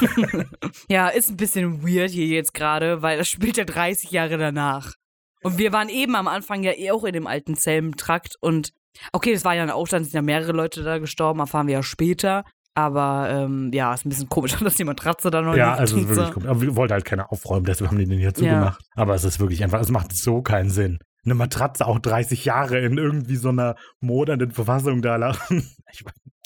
ja, 0.88 1.08
ist 1.08 1.30
ein 1.30 1.36
bisschen 1.36 1.82
weird 1.82 2.10
hier 2.10 2.26
jetzt 2.26 2.52
gerade, 2.52 3.00
weil 3.00 3.16
das 3.16 3.28
spielt 3.28 3.56
ja 3.56 3.64
30 3.64 4.10
Jahre 4.10 4.36
danach. 4.36 4.94
Und 5.42 5.56
wir 5.56 5.72
waren 5.72 5.88
eben 5.88 6.14
am 6.16 6.28
Anfang 6.28 6.62
ja 6.62 6.72
eh 6.72 6.90
auch 6.90 7.04
in 7.04 7.14
dem 7.14 7.26
alten 7.26 7.56
Zellentrakt 7.56 8.36
und 8.40 8.72
okay, 9.12 9.32
das 9.32 9.44
war 9.44 9.54
ja 9.54 9.72
auch, 9.72 9.88
dann 9.88 10.04
sind 10.04 10.12
ja 10.12 10.22
mehrere 10.22 10.52
Leute 10.52 10.82
da 10.82 10.98
gestorben, 10.98 11.40
erfahren 11.40 11.66
wir 11.66 11.74
ja 11.74 11.82
später. 11.82 12.44
Aber 12.74 13.28
ähm, 13.30 13.70
ja, 13.72 13.92
ist 13.92 14.06
ein 14.06 14.10
bisschen 14.10 14.28
komisch, 14.28 14.56
dass 14.60 14.76
die 14.76 14.84
Matratze 14.84 15.30
da 15.30 15.42
noch 15.42 15.56
ja, 15.56 15.74
also 15.74 15.96
es 15.96 16.02
ist 16.02 16.08
wirklich 16.08 16.32
komisch. 16.32 16.48
Aber 16.48 16.60
wir 16.60 16.76
wollten 16.76 16.92
halt 16.92 17.04
keiner 17.04 17.32
aufräumen, 17.32 17.64
deshalb 17.64 17.90
haben 17.90 17.98
die 17.98 18.06
den 18.06 18.18
hier 18.18 18.34
zugemacht. 18.34 18.82
Aber 18.94 19.14
es 19.14 19.24
ist 19.24 19.40
wirklich 19.40 19.62
einfach, 19.62 19.80
es 19.80 19.90
macht 19.90 20.12
so 20.12 20.42
keinen 20.42 20.70
Sinn. 20.70 20.98
Eine 21.24 21.34
Matratze 21.34 21.86
auch 21.86 21.98
30 21.98 22.46
Jahre 22.46 22.78
in 22.78 22.96
irgendwie 22.96 23.36
so 23.36 23.50
einer 23.50 23.74
modernen 24.00 24.52
Verfassung 24.52 25.02
da 25.02 25.20
weiß 25.20 25.38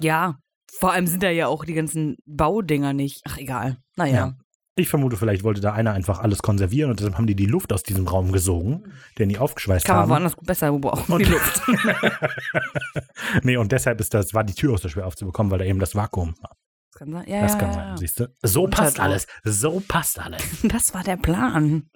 Ja, 0.01 0.39
vor 0.79 0.93
allem 0.93 1.07
sind 1.07 1.23
da 1.23 1.31
ja 1.31 1.47
auch 1.47 1.65
die 1.65 1.75
ganzen 1.75 2.17
Baudinger 2.27 2.93
nicht. 2.93 3.23
Ach, 3.29 3.39
egal. 3.39 3.77
Naja. 3.97 4.15
Ja. 4.15 4.35
Ich 4.77 4.89
vermute, 4.89 5.17
vielleicht 5.17 5.45
wollte 5.45 5.61
da 5.61 5.73
einer 5.73 5.93
einfach 5.93 6.19
alles 6.19 6.43
konservieren 6.43 6.91
und 6.91 6.99
deshalb 6.99 7.17
haben 7.17 7.29
die 7.29 7.37
die 7.37 7.47
Luft 7.47 7.73
aus 7.73 7.85
diesem 7.85 8.09
Raum 8.09 8.33
gesogen, 8.33 8.93
den 9.19 9.29
die 9.29 9.39
aufgeschweißt 9.39 9.87
Kann 9.87 9.95
man 9.95 10.03
haben. 10.03 10.11
woanders 10.11 10.37
gut 10.37 10.47
besser 10.49 10.73
gebrauchen, 10.73 11.13
Und- 11.13 11.21
die 11.21 11.25
Luft. 11.31 11.63
nee, 13.43 13.57
und 13.57 13.71
deshalb 13.71 14.01
ist 14.01 14.13
das, 14.15 14.35
war 14.35 14.43
die 14.43 14.55
Tür 14.55 14.75
auch 14.75 14.79
so 14.79 14.89
schwer 14.89 15.07
aufzubekommen, 15.07 15.53
weil 15.53 15.59
da 15.61 15.65
eben 15.65 15.79
das 15.79 15.95
Vakuum 15.95 16.35
war. 16.41 16.57
Das 16.93 16.99
kann 16.99 17.13
sein. 17.13 17.25
Ja, 17.29 17.41
Das 17.43 17.53
ja, 17.53 17.59
kann 17.59 17.69
ja, 17.69 17.75
sein, 17.75 17.89
ja. 17.91 17.97
siehst 17.97 18.21
du? 18.21 18.35
So 18.43 18.65
Und 18.65 18.71
passt 18.75 18.99
alles. 19.01 19.27
So 19.45 19.81
passt 19.87 20.19
alles. 20.19 20.43
Das 20.65 20.93
war 20.93 21.05
der 21.05 21.17
Plan. 21.19 21.89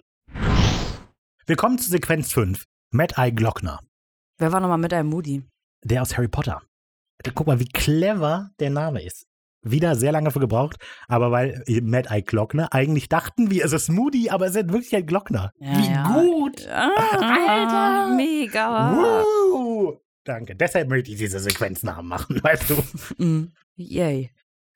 Wir 1.45 1.55
kommen 1.57 1.79
zu 1.79 1.89
Sequenz 1.89 2.31
5. 2.31 2.63
Mad 2.91 3.15
Eye 3.17 3.31
Glockner, 3.31 3.79
Wer 4.37 4.51
war 4.53 4.61
nochmal 4.61 4.77
mit 4.77 4.93
einem 4.93 5.09
Moody? 5.09 5.43
der 5.83 6.01
aus 6.01 6.15
Harry 6.17 6.27
Potter. 6.29 6.61
Guck 7.35 7.47
mal, 7.47 7.59
wie 7.59 7.67
clever 7.67 8.49
der 8.59 8.69
Name 8.69 9.03
ist. 9.03 9.25
Wieder 9.61 9.95
sehr 9.95 10.11
lange 10.11 10.31
für 10.31 10.39
gebraucht, 10.39 10.77
aber 11.07 11.31
weil 11.31 11.63
Mad 11.81 12.07
Eye 12.09 12.21
Glockner, 12.21 12.73
eigentlich 12.73 13.09
dachten 13.09 13.51
wir, 13.51 13.65
es 13.65 13.73
ist 13.73 13.89
Moody, 13.89 14.29
aber 14.29 14.45
es 14.47 14.55
ist 14.55 14.71
wirklich 14.71 14.95
ein 14.95 15.05
Glockner. 15.05 15.51
Ja, 15.59 15.77
wie 15.77 15.91
ja. 15.91 16.03
gut! 16.13 16.67
Ah, 16.69 16.91
Alter! 18.07 18.15
Mega. 18.15 18.95
Woo! 18.95 19.97
Danke. 20.23 20.55
Deshalb 20.55 20.89
möchte 20.89 21.11
ich 21.11 21.17
diese 21.17 21.39
Sequenznamen 21.39 22.07
machen, 22.07 22.39
weißt 22.43 22.69
du? 22.69 23.23
Mm, 23.23 23.51
yay. 23.75 24.31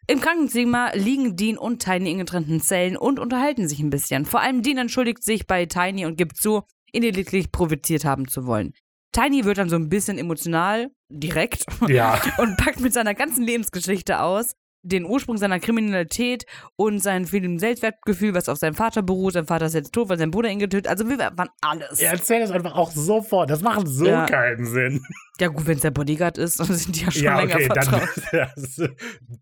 Im 0.07 0.19
Krankenzimmer 0.19 0.91
liegen 0.95 1.37
Dean 1.37 1.57
und 1.57 1.81
Tiny 1.81 2.11
in 2.11 2.17
getrennten 2.17 2.59
Zellen 2.59 2.97
und 2.97 3.19
unterhalten 3.19 3.69
sich 3.69 3.79
ein 3.79 3.89
bisschen. 3.89 4.25
Vor 4.25 4.41
allem 4.41 4.61
Dean 4.63 4.77
entschuldigt 4.77 5.23
sich 5.23 5.47
bei 5.47 5.65
Tiny 5.65 6.05
und 6.05 6.17
gibt 6.17 6.35
zu, 6.35 6.63
ihn 6.91 7.03
lediglich 7.03 7.51
provoziert 7.53 8.03
haben 8.03 8.27
zu 8.27 8.45
wollen. 8.45 8.73
Tiny 9.13 9.45
wird 9.45 9.59
dann 9.59 9.69
so 9.69 9.75
ein 9.77 9.87
bisschen 9.89 10.17
emotional, 10.17 10.89
direkt, 11.07 11.65
Ja. 11.87 12.19
und 12.39 12.57
packt 12.57 12.81
mit 12.81 12.91
seiner 12.91 13.13
ganzen 13.13 13.43
Lebensgeschichte 13.43 14.19
aus, 14.19 14.55
den 14.83 15.05
Ursprung 15.05 15.37
seiner 15.37 15.59
Kriminalität 15.59 16.45
und 16.75 16.99
sein 16.99 17.25
fehlenden 17.25 17.57
Selbstwertgefühl, 17.59 18.33
was 18.33 18.49
auf 18.49 18.57
seinem 18.57 18.75
Vater 18.75 19.01
beruht. 19.01 19.33
Sein 19.33 19.45
Vater 19.45 19.65
ist 19.65 19.73
jetzt 19.73 19.93
tot, 19.93 20.09
weil 20.09 20.17
sein 20.19 20.29
Bruder 20.31 20.49
ihn 20.49 20.59
getötet. 20.59 20.87
Also 20.87 21.09
wir 21.09 21.17
waren 21.17 21.49
alles. 21.61 21.99
Er 22.01 22.11
erzählt 22.11 22.43
es 22.43 22.51
einfach 22.51 22.75
auch 22.75 22.91
sofort. 22.91 23.49
Das 23.49 23.61
macht 23.61 23.87
so 23.87 24.05
Ja. 24.05 24.25
keinen 24.25 24.65
Sinn. 24.65 25.01
Ja 25.39 25.47
gut, 25.47 25.65
wenn 25.65 25.77
es 25.77 25.81
der 25.81 25.91
Bodyguard 25.91 26.37
ist, 26.37 26.59
dann 26.59 26.67
sind 26.67 26.95
die 26.95 27.05
ja 27.05 27.11
schon 27.11 27.23
ja, 27.23 27.39
länger 27.39 27.55
okay, 27.55 27.65
vertraut. 27.65 28.09
dann 28.31 28.49
das, 28.55 28.81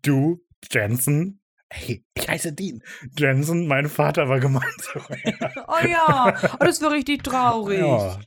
du, 0.02 0.40
Jensen. 0.70 1.40
Hey, 1.74 2.04
ich 2.14 2.28
heiße 2.28 2.52
Dean. 2.52 2.82
Jensen, 3.18 3.66
mein 3.66 3.88
Vater 3.88 4.28
war 4.28 4.40
gemeint. 4.40 4.64
Oh 5.66 5.86
ja, 5.88 6.34
oh, 6.60 6.64
das 6.64 6.82
war 6.82 6.92
richtig 6.92 7.22
traurig. 7.24 7.78
ja. 7.80 8.18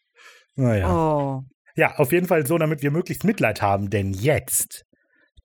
Naja. 0.55 0.89
Oh. 0.89 1.43
Ja, 1.75 1.95
auf 1.97 2.11
jeden 2.11 2.27
Fall 2.27 2.45
so, 2.47 2.57
damit 2.57 2.81
wir 2.81 2.89
möglichst 2.91 3.23
Mitleid 3.23 3.61
haben, 3.61 3.89
denn 3.89 4.13
jetzt 4.13 4.85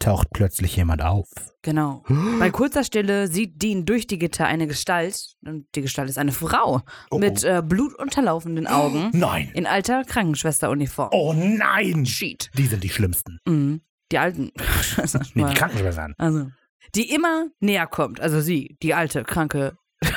taucht 0.00 0.28
plötzlich 0.32 0.74
jemand 0.76 1.02
auf. 1.02 1.28
Genau. 1.62 2.02
Bei 2.40 2.50
kurzer 2.50 2.82
Stille 2.82 3.28
sieht 3.28 3.62
Dean 3.62 3.84
durch 3.86 4.06
die 4.08 4.18
Gitter 4.18 4.46
eine 4.46 4.66
Gestalt, 4.66 5.36
und 5.46 5.66
die 5.76 5.82
Gestalt 5.82 6.08
ist 6.10 6.18
eine 6.18 6.32
Frau, 6.32 6.80
Oh, 7.10 7.18
mit 7.18 7.44
oh. 7.44 7.48
äh, 7.48 7.62
blutunterlaufenden 7.62 8.66
Augen, 8.66 9.10
Nein. 9.12 9.50
in 9.54 9.66
alter 9.66 10.02
Krankenschwesteruniform. 10.04 11.10
Oh 11.12 11.32
nein. 11.32 12.04
Shit. 12.06 12.50
Die 12.56 12.66
sind 12.66 12.82
die 12.82 12.88
schlimmsten. 12.88 13.38
Mhm. 13.46 13.82
Die 14.10 14.18
alten. 14.18 14.50
Nee, 15.34 15.44
die 15.48 15.54
Krankenschwestern. 15.54 16.14
also. 16.18 16.50
Die 16.96 17.14
immer 17.14 17.46
näher 17.60 17.86
kommt. 17.86 18.20
Also 18.20 18.40
sie, 18.40 18.76
die 18.82 18.94
alte, 18.94 19.22
kranke 19.22 19.76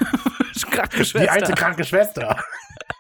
Krankenschwester. 0.72 1.20
Die 1.20 1.30
alte 1.30 1.54
kranke 1.54 1.84
Schwester. 1.84 2.44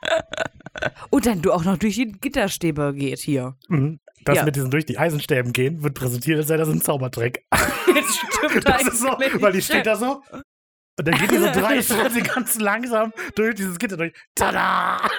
Und 1.10 1.26
dann 1.26 1.42
du 1.42 1.52
auch 1.54 1.64
noch 1.64 1.78
durch 1.78 1.96
die 1.96 2.12
Gitterstäbe 2.12 2.94
geht 2.94 3.20
hier. 3.20 3.56
Mhm. 3.70 4.00
Das 4.26 4.38
Ja. 4.38 4.44
mit 4.46 4.56
diesen 4.56 4.72
durch 4.72 4.86
die 4.86 4.98
Eisenstäben 4.98 5.54
gehen, 5.54 5.84
wird 5.84 5.94
präsentiert, 5.96 6.38
als 6.40 6.48
sei 6.48 6.58
das 6.58 6.70
ein 6.70 6.82
Zaubertrick. 6.82 7.46
Das 7.52 8.16
stimmt 8.18 8.68
Das 8.68 8.82
ist 8.88 9.00
so, 9.00 9.08
weil 9.08 9.52
die 9.54 9.62
steht 9.62 9.86
da 9.86 9.96
so. 9.96 10.22
Und 10.32 11.08
dann 11.08 11.18
geht 11.18 11.32
die 11.32 11.38
so 11.38 11.46
drei 11.54 11.82
Schritte 11.82 12.22
ganz 12.22 12.60
langsam 12.60 13.14
durch 13.36 13.56
dieses 13.56 13.78
Gitter 13.80 13.98
durch. 13.98 14.14
Tada! 14.36 15.00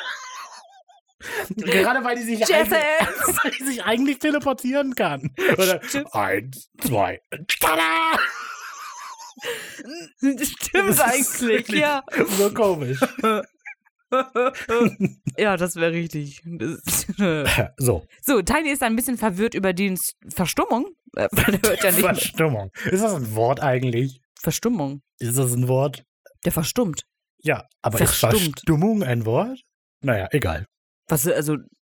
Gerade 1.56 2.05
weil 2.05 2.16
die 2.16 2.22
sich, 2.22 2.40
weil 2.40 3.51
die 3.59 3.64
sich 3.64 3.85
eigentlich 3.85 4.18
teleportieren 4.18 4.94
kann. 4.94 5.31
Oder 5.55 5.81
Stimmt. 5.82 6.14
eins, 6.14 6.68
zwei, 6.81 7.20
tada! 7.60 8.18
Das 10.20 10.48
stimmt 10.48 11.01
eigentlich, 11.01 11.68
ja. 11.70 12.02
So 12.39 12.52
komisch. 12.52 12.98
ja, 15.39 15.56
das 15.56 15.76
wäre 15.76 15.93
richtig. 15.93 16.43
Das 16.47 17.06
So, 17.78 18.06
so, 18.22 18.43
Tiny 18.43 18.70
ist 18.70 18.82
ein 18.82 18.97
bisschen 18.97 19.18
verwirrt 19.18 19.55
über 19.55 19.72
Deans 19.72 20.14
Verstummung. 20.28 20.86
Äh, 21.16 21.28
weil 21.32 21.55
er 21.55 21.68
hört 21.68 21.82
ja. 21.85 21.93
Verstummung. 21.93 22.70
Ist 22.90 23.02
das 23.02 23.14
ein 23.14 23.35
Wort 23.35 23.60
eigentlich? 23.60 24.20
Verstummung. 24.39 25.02
Ist 25.18 25.39
das 25.39 25.52
ein 25.52 25.68
Wort? 25.68 26.05
Der 26.44 26.52
verstummt. 26.52 27.05
Ja, 27.43 27.66
aber 27.82 27.98
Verstummt. 27.98 28.35
ist 28.35 28.43
Verstummung 28.43 29.02
ein 29.02 29.26
Wort? 29.26 29.60
Naja, 30.02 30.28
egal. 30.32 30.66
Was, 31.09 31.26
also, 31.26 31.56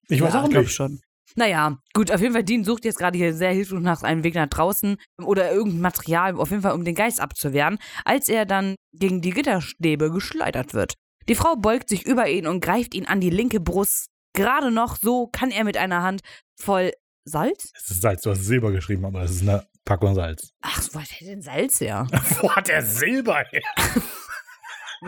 Ich 0.10 0.22
weiß 0.22 0.34
ja, 0.34 0.44
auch 0.44 0.48
nicht. 0.48 0.72
schon. 0.72 1.00
Naja, 1.36 1.78
gut, 1.94 2.12
auf 2.12 2.22
jeden 2.22 2.34
Fall, 2.34 2.44
Dean 2.44 2.64
sucht 2.64 2.86
jetzt 2.86 2.98
gerade 2.98 3.18
hier 3.18 3.34
sehr 3.34 3.52
hilflos 3.52 3.82
nach 3.82 4.02
einem 4.02 4.24
Weg 4.24 4.36
nach 4.36 4.48
draußen 4.48 4.98
oder 5.22 5.52
irgendein 5.52 5.82
Material, 5.82 6.36
auf 6.38 6.50
jeden 6.52 6.62
Fall, 6.62 6.74
um 6.74 6.86
den 6.86 6.96
Geist 6.96 7.20
abzuwehren, 7.20 7.78
als 8.06 8.30
er 8.30 8.46
dann 8.46 8.76
gegen 8.94 9.22
die 9.22 9.32
Gitterstäbe 9.32 10.10
geschleudert 10.10 10.74
wird. 10.74 10.94
Die 11.30 11.36
Frau 11.36 11.56
beugt 11.56 11.90
sich 11.90 12.06
über 12.06 12.28
ihn 12.30 12.48
und 12.48 12.62
greift 12.62 12.94
ihn 12.96 13.06
an 13.06 13.20
die 13.20 13.30
linke 13.30 13.60
Brust. 13.60 14.10
Gerade 14.34 14.72
noch 14.72 14.98
so 14.98 15.28
kann 15.28 15.52
er 15.52 15.64
mit 15.64 15.78
einer 15.78 16.02
Hand 16.04 16.22
voll 16.56 16.94
Salz? 17.26 17.72
Es 17.76 17.90
ist 17.92 18.02
Salz, 18.02 18.22
du 18.22 18.30
hast 18.32 18.46
Silber 18.46 18.72
geschrieben, 18.72 19.04
aber 19.06 19.24
es 19.24 19.32
ist 19.32 19.42
eine 19.42 19.68
Packung 19.84 20.16
Salz. 20.16 20.54
Ach, 20.62 20.82
wo 20.94 21.00
hat 21.02 21.10
er 21.20 21.28
denn 21.28 21.42
Salz 21.42 21.82
her? 21.82 22.08
Wo 22.42 22.52
hat 22.52 22.68
der 22.68 22.84
Silber 22.84 23.44
her? 23.50 23.62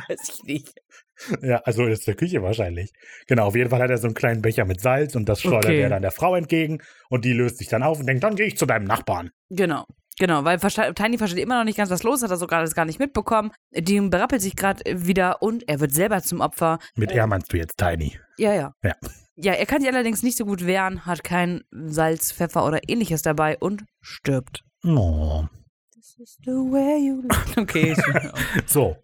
Weiß 0.07 0.29
ich 0.29 0.43
nicht. 0.43 0.73
Ja, 1.41 1.57
also 1.65 1.85
ist 1.85 2.07
der 2.07 2.15
Küche 2.15 2.41
wahrscheinlich. 2.43 2.91
Genau, 3.27 3.47
auf 3.47 3.55
jeden 3.55 3.69
Fall 3.69 3.81
hat 3.81 3.89
er 3.89 3.97
so 3.97 4.07
einen 4.07 4.13
kleinen 4.13 4.41
Becher 4.41 4.65
mit 4.65 4.81
Salz 4.81 5.15
und 5.15 5.27
das 5.27 5.41
schleudert 5.41 5.65
Okay. 5.65 5.81
er 5.81 5.89
dann 5.89 6.01
der 6.01 6.11
Frau 6.11 6.35
entgegen 6.35 6.81
und 7.09 7.25
die 7.25 7.33
löst 7.33 7.57
sich 7.57 7.67
dann 7.67 7.83
auf 7.83 7.99
und 7.99 8.05
denkt, 8.05 8.23
dann 8.23 8.35
gehe 8.35 8.45
ich 8.45 8.57
zu 8.57 8.65
deinem 8.65 8.85
Nachbarn. 8.85 9.31
Genau. 9.49 9.85
Genau, 10.19 10.43
weil 10.43 10.59
Tiny 10.59 11.17
versteht 11.17 11.39
immer 11.41 11.57
noch 11.57 11.63
nicht 11.63 11.77
ganz, 11.77 11.89
was 11.89 12.03
los 12.03 12.17
ist, 12.17 12.23
hat 12.23 12.31
er 12.31 12.37
sogar 12.37 12.59
alles 12.59 12.75
gar 12.75 12.85
nicht 12.85 12.99
mitbekommen. 12.99 13.51
Dean 13.71 14.09
berappelt 14.09 14.41
sich 14.41 14.55
gerade 14.55 14.83
wieder 14.85 15.41
und 15.41 15.67
er 15.67 15.79
wird 15.79 15.93
selber 15.93 16.21
zum 16.21 16.41
Opfer. 16.41 16.77
Mit 16.95 17.11
er 17.11 17.25
meinst 17.25 17.51
du 17.53 17.57
jetzt 17.57 17.77
Tiny. 17.77 18.19
Ja, 18.37 18.53
ja. 18.53 18.73
Ja. 18.83 18.93
Ja, 19.41 19.53
er 19.53 19.65
kann 19.65 19.79
sich 19.81 19.89
allerdings 19.89 20.21
nicht 20.21 20.37
so 20.37 20.45
gut 20.45 20.65
wehren, 20.65 21.05
hat 21.05 21.23
kein 21.23 21.61
Salz, 21.71 22.33
Pfeffer 22.33 22.65
oder 22.65 22.79
ähnliches 22.89 23.21
dabei 23.21 23.57
und 23.57 23.85
stirbt. 24.01 24.63
Oh. 24.83 25.45
This 25.93 26.17
is 26.19 26.37
the 26.43 26.51
way 26.51 26.97
you 26.99 27.21
look. 27.23 27.57
Okay. 27.57 27.95
So, 28.67 28.97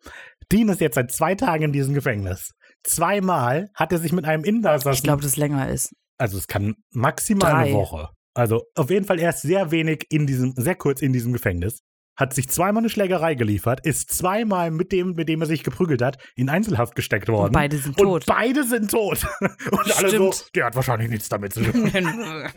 Dean 0.51 0.67
ist 0.67 0.81
jetzt 0.81 0.95
seit 0.95 1.11
zwei 1.13 1.35
Tagen 1.35 1.63
in 1.63 1.71
diesem 1.71 1.93
Gefängnis. 1.93 2.51
Zweimal 2.83 3.69
hat 3.73 3.93
er 3.93 3.97
sich 3.99 4.11
mit 4.11 4.25
einem 4.25 4.43
Insassen. 4.43 4.91
ich 4.91 5.03
glaube, 5.03 5.21
dass 5.21 5.31
es 5.31 5.37
länger 5.37 5.69
ist. 5.69 5.93
also 6.17 6.37
es 6.37 6.47
kann 6.47 6.75
maximal 6.91 7.53
eine 7.53 7.71
Drei. 7.71 7.73
Woche. 7.73 8.09
Also 8.35 8.63
auf 8.75 8.89
jeden 8.91 9.05
Fall 9.05 9.19
erst 9.19 9.41
sehr 9.41 9.71
wenig 9.71 10.05
in 10.09 10.27
diesem, 10.27 10.53
sehr 10.55 10.75
kurz 10.75 11.01
in 11.01 11.13
diesem 11.13 11.33
Gefängnis. 11.33 11.81
Hat 12.17 12.33
sich 12.33 12.47
zweimal 12.47 12.81
eine 12.81 12.89
Schlägerei 12.89 13.35
geliefert, 13.35 13.85
ist 13.85 14.09
zweimal 14.09 14.71
mit 14.71 14.93
dem, 14.93 15.15
mit 15.15 15.27
dem 15.27 15.41
er 15.41 15.47
sich 15.47 15.63
geprügelt 15.63 16.01
hat, 16.01 16.17
in 16.35 16.47
Einzelhaft 16.47 16.95
gesteckt 16.95 17.27
worden. 17.27 17.47
Und 17.47 17.51
beide 17.53 17.77
sind 17.77 17.99
Und 17.99 18.05
tot. 18.07 18.23
beide 18.25 18.63
sind 18.63 18.89
tot. 18.89 19.25
Und 19.41 19.97
alle 19.97 20.09
so, 20.09 20.31
Stimmt. 20.31 20.55
der 20.55 20.65
hat 20.65 20.75
wahrscheinlich 20.75 21.09
nichts 21.09 21.27
damit 21.27 21.51
zu 21.53 21.61
tun. 21.63 21.91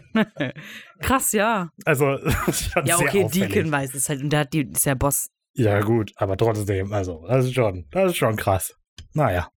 Krass, 1.01 1.33
ja. 1.33 1.71
Also, 1.85 2.19
schon 2.53 2.87
Ja, 2.87 2.99
okay. 2.99 3.27
Deacon 3.33 3.73
weiß 3.73 3.95
es 3.95 4.09
halt. 4.09 4.23
Und 4.23 4.31
der 4.31 4.41
hat 4.41 4.53
die, 4.53 4.63
ist 4.71 4.87
ja 4.87 4.95
Boss. 4.95 5.29
Ja, 5.55 5.81
gut, 5.81 6.13
aber 6.17 6.37
trotzdem, 6.37 6.93
also, 6.93 7.25
das 7.27 7.47
ist 7.47 7.55
schon, 7.55 7.87
das 7.91 8.13
ist 8.13 8.17
schon 8.17 8.37
krass. 8.37 8.75
Naja. 9.13 9.49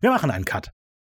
Wir 0.00 0.10
machen 0.10 0.32
einen 0.32 0.44
Cut. 0.44 0.70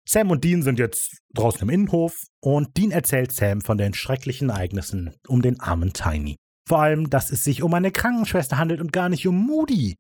Sam 0.07 0.31
und 0.31 0.45
Dean 0.45 0.63
sind 0.63 0.79
jetzt 0.79 1.23
draußen 1.33 1.63
im 1.63 1.71
Innenhof 1.71 2.25
und 2.41 2.77
Dean 2.77 2.91
erzählt 2.91 3.33
Sam 3.33 3.63
von 3.63 3.79
den 3.79 3.95
schrecklichen 3.95 4.51
Ereignissen 4.51 5.15
um 5.27 5.41
den 5.41 5.61
armen 5.61 5.93
Tiny. 5.93 6.37
Vor 6.67 6.81
allem, 6.81 7.11
dass 7.11 7.31
es 7.31 7.45
sich 7.45 7.63
um 7.63 7.73
eine 7.75 7.91
Krankenschwester 7.91 8.59
handelt 8.59 8.81
und 8.81 8.93
gar 8.93 9.09
nicht 9.09 9.27
um 9.27 9.47
Moody. 9.47 9.97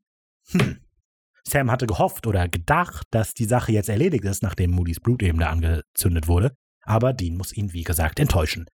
Hm. 0.50 0.78
Sam 1.46 1.70
hatte 1.70 1.86
gehofft 1.86 2.26
oder 2.26 2.48
gedacht, 2.48 3.06
dass 3.10 3.34
die 3.34 3.44
Sache 3.44 3.72
jetzt 3.72 3.88
erledigt 3.88 4.24
ist, 4.24 4.42
nachdem 4.42 4.70
Moodys 4.70 5.00
Blut 5.00 5.22
eben 5.22 5.38
da 5.38 5.50
angezündet 5.50 6.28
wurde. 6.28 6.54
Aber 6.82 7.12
Dean 7.12 7.36
muss 7.36 7.52
ihn, 7.52 7.72
wie 7.72 7.82
gesagt, 7.82 8.18
enttäuschen. 8.18 8.66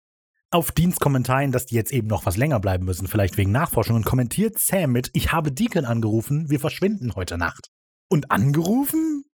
Auf 0.50 0.72
Deans 0.72 0.98
Kommentaren, 0.98 1.52
dass 1.52 1.66
die 1.66 1.74
jetzt 1.74 1.92
eben 1.92 2.09
noch 2.09 2.24
was 2.24 2.38
länger 2.38 2.59
bleiben 2.59 2.86
müssen, 2.86 3.06
vielleicht 3.06 3.36
wegen 3.36 3.52
Nachforschungen, 3.52 4.02
kommentiert 4.02 4.59
Sam 4.59 4.92
mit, 4.92 5.10
ich 5.12 5.30
habe 5.30 5.52
Deacon 5.52 5.84
angerufen, 5.84 6.48
wir 6.48 6.59
verschwinden 6.59 7.14
heute 7.16 7.36
Nacht. 7.36 7.68
Und 8.09 8.30
angerufen? 8.30 9.24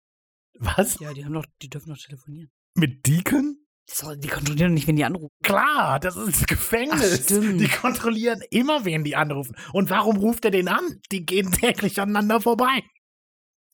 Was? 0.59 0.99
Ja, 1.01 1.13
die 1.13 1.25
haben 1.25 1.35
doch, 1.35 1.47
die 1.63 1.69
dürfen 1.69 1.91
doch 1.91 1.99
telefonieren. 1.99 2.51
Mit 2.75 3.07
Deacon? 3.07 3.59
So, 3.87 4.15
die 4.15 4.29
kontrollieren 4.29 4.71
doch 4.71 4.75
nicht, 4.75 4.87
wenn 4.87 4.97
die 4.97 5.05
anrufen. 5.05 5.35
Klar, 5.43 6.01
das 6.01 6.17
ist 6.17 6.41
das 6.41 6.47
Gefängnis. 6.47 7.21
Ach, 7.21 7.25
stimmt. 7.25 7.61
Die 7.61 7.69
kontrollieren 7.69 8.41
immer, 8.51 8.85
wen 8.85 9.05
die 9.05 9.15
anrufen. 9.15 9.57
Und 9.73 9.91
warum 9.91 10.17
ruft 10.17 10.45
er 10.45 10.51
den 10.51 10.69
an? 10.69 11.01
Die 11.13 11.27
gehen 11.27 11.53
täglich 11.53 12.01
aneinander 12.01 12.41
vorbei. 12.41 12.83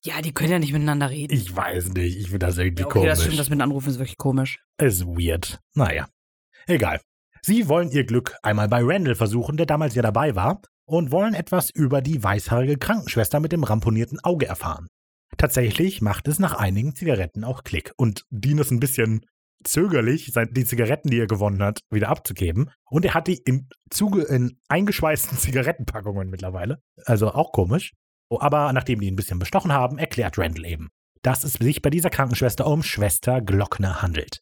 Ja, 0.03 0.23
die 0.23 0.33
können 0.33 0.51
ja 0.51 0.59
nicht 0.59 0.73
miteinander 0.73 1.11
reden. 1.11 1.35
Ich 1.35 1.55
weiß 1.55 1.91
nicht, 1.93 2.17
ich 2.17 2.31
finde 2.31 2.47
das 2.47 2.57
irgendwie 2.59 2.83
ja, 2.83 2.87
okay, 2.87 3.01
komisch. 3.01 3.11
das 3.11 3.23
stimmt, 3.23 3.39
das 3.39 3.51
mit 3.51 3.61
Anrufen 3.61 3.91
ist 3.91 3.99
wirklich 3.99 4.17
komisch. 4.17 4.59
Ist 4.79 5.07
weird. 5.07 5.61
Naja. 5.75 6.09
Egal. 6.67 7.01
Sie 7.43 7.69
wollen 7.69 7.91
ihr 7.91 8.05
Glück 8.05 8.35
einmal 8.43 8.69
bei 8.69 8.81
Randall 8.83 9.15
versuchen, 9.15 9.57
der 9.57 9.67
damals 9.67 9.95
ja 9.95 10.03
dabei 10.03 10.35
war, 10.35 10.61
und 10.87 11.11
wollen 11.11 11.35
etwas 11.35 11.71
über 11.71 12.01
die 12.01 12.23
weißhaarige 12.23 12.79
Krankenschwester 12.79 13.41
mit 13.41 13.53
dem 13.53 13.63
ramponierten 13.63 14.21
Auge 14.21 14.47
erfahren. 14.47 14.89
Tatsächlich 15.37 16.03
macht 16.03 16.29
es 16.29 16.39
nach 16.39 16.55
einigen 16.55 16.95
Zigaretten 16.95 17.45
auch 17.45 17.65
Klick 17.65 17.93
und 17.97 18.27
Dean 18.31 18.59
ist 18.59 18.71
ein 18.71 18.81
bisschen 18.81 19.25
zögerlich, 19.65 20.33
die 20.53 20.65
Zigaretten, 20.65 21.11
die 21.11 21.19
er 21.19 21.27
gewonnen 21.27 21.63
hat, 21.63 21.81
wieder 21.91 22.09
abzugeben. 22.09 22.71
Und 22.85 23.05
er 23.05 23.15
hat 23.15 23.27
die 23.27 23.39
im 23.45 23.69
Zuge 23.91 24.23
in 24.23 24.59
eingeschweißten 24.69 25.39
Zigarettenpackungen 25.39 26.29
mittlerweile. 26.29 26.83
Also 27.05 27.33
auch 27.33 27.53
komisch. 27.53 27.93
Oh, 28.29 28.39
Aber 28.41 28.73
nachdem 28.73 29.01
die 29.01 29.09
ihn 29.09 29.15
ein 29.15 29.17
bisschen 29.17 29.39
bestochen 29.39 29.73
haben, 29.73 29.99
erklärt 29.99 30.39
Randall 30.39 30.65
eben, 30.65 30.89
dass 31.23 31.45
es 31.45 31.55
sich 31.55 31.83
bei 31.83 31.91
dieser 31.91 32.11
Krankenschwester 32.11 32.67
um 32.67 32.83
Schwester 32.83 33.41
Glockner 33.41 34.03
handelt. 34.03 34.41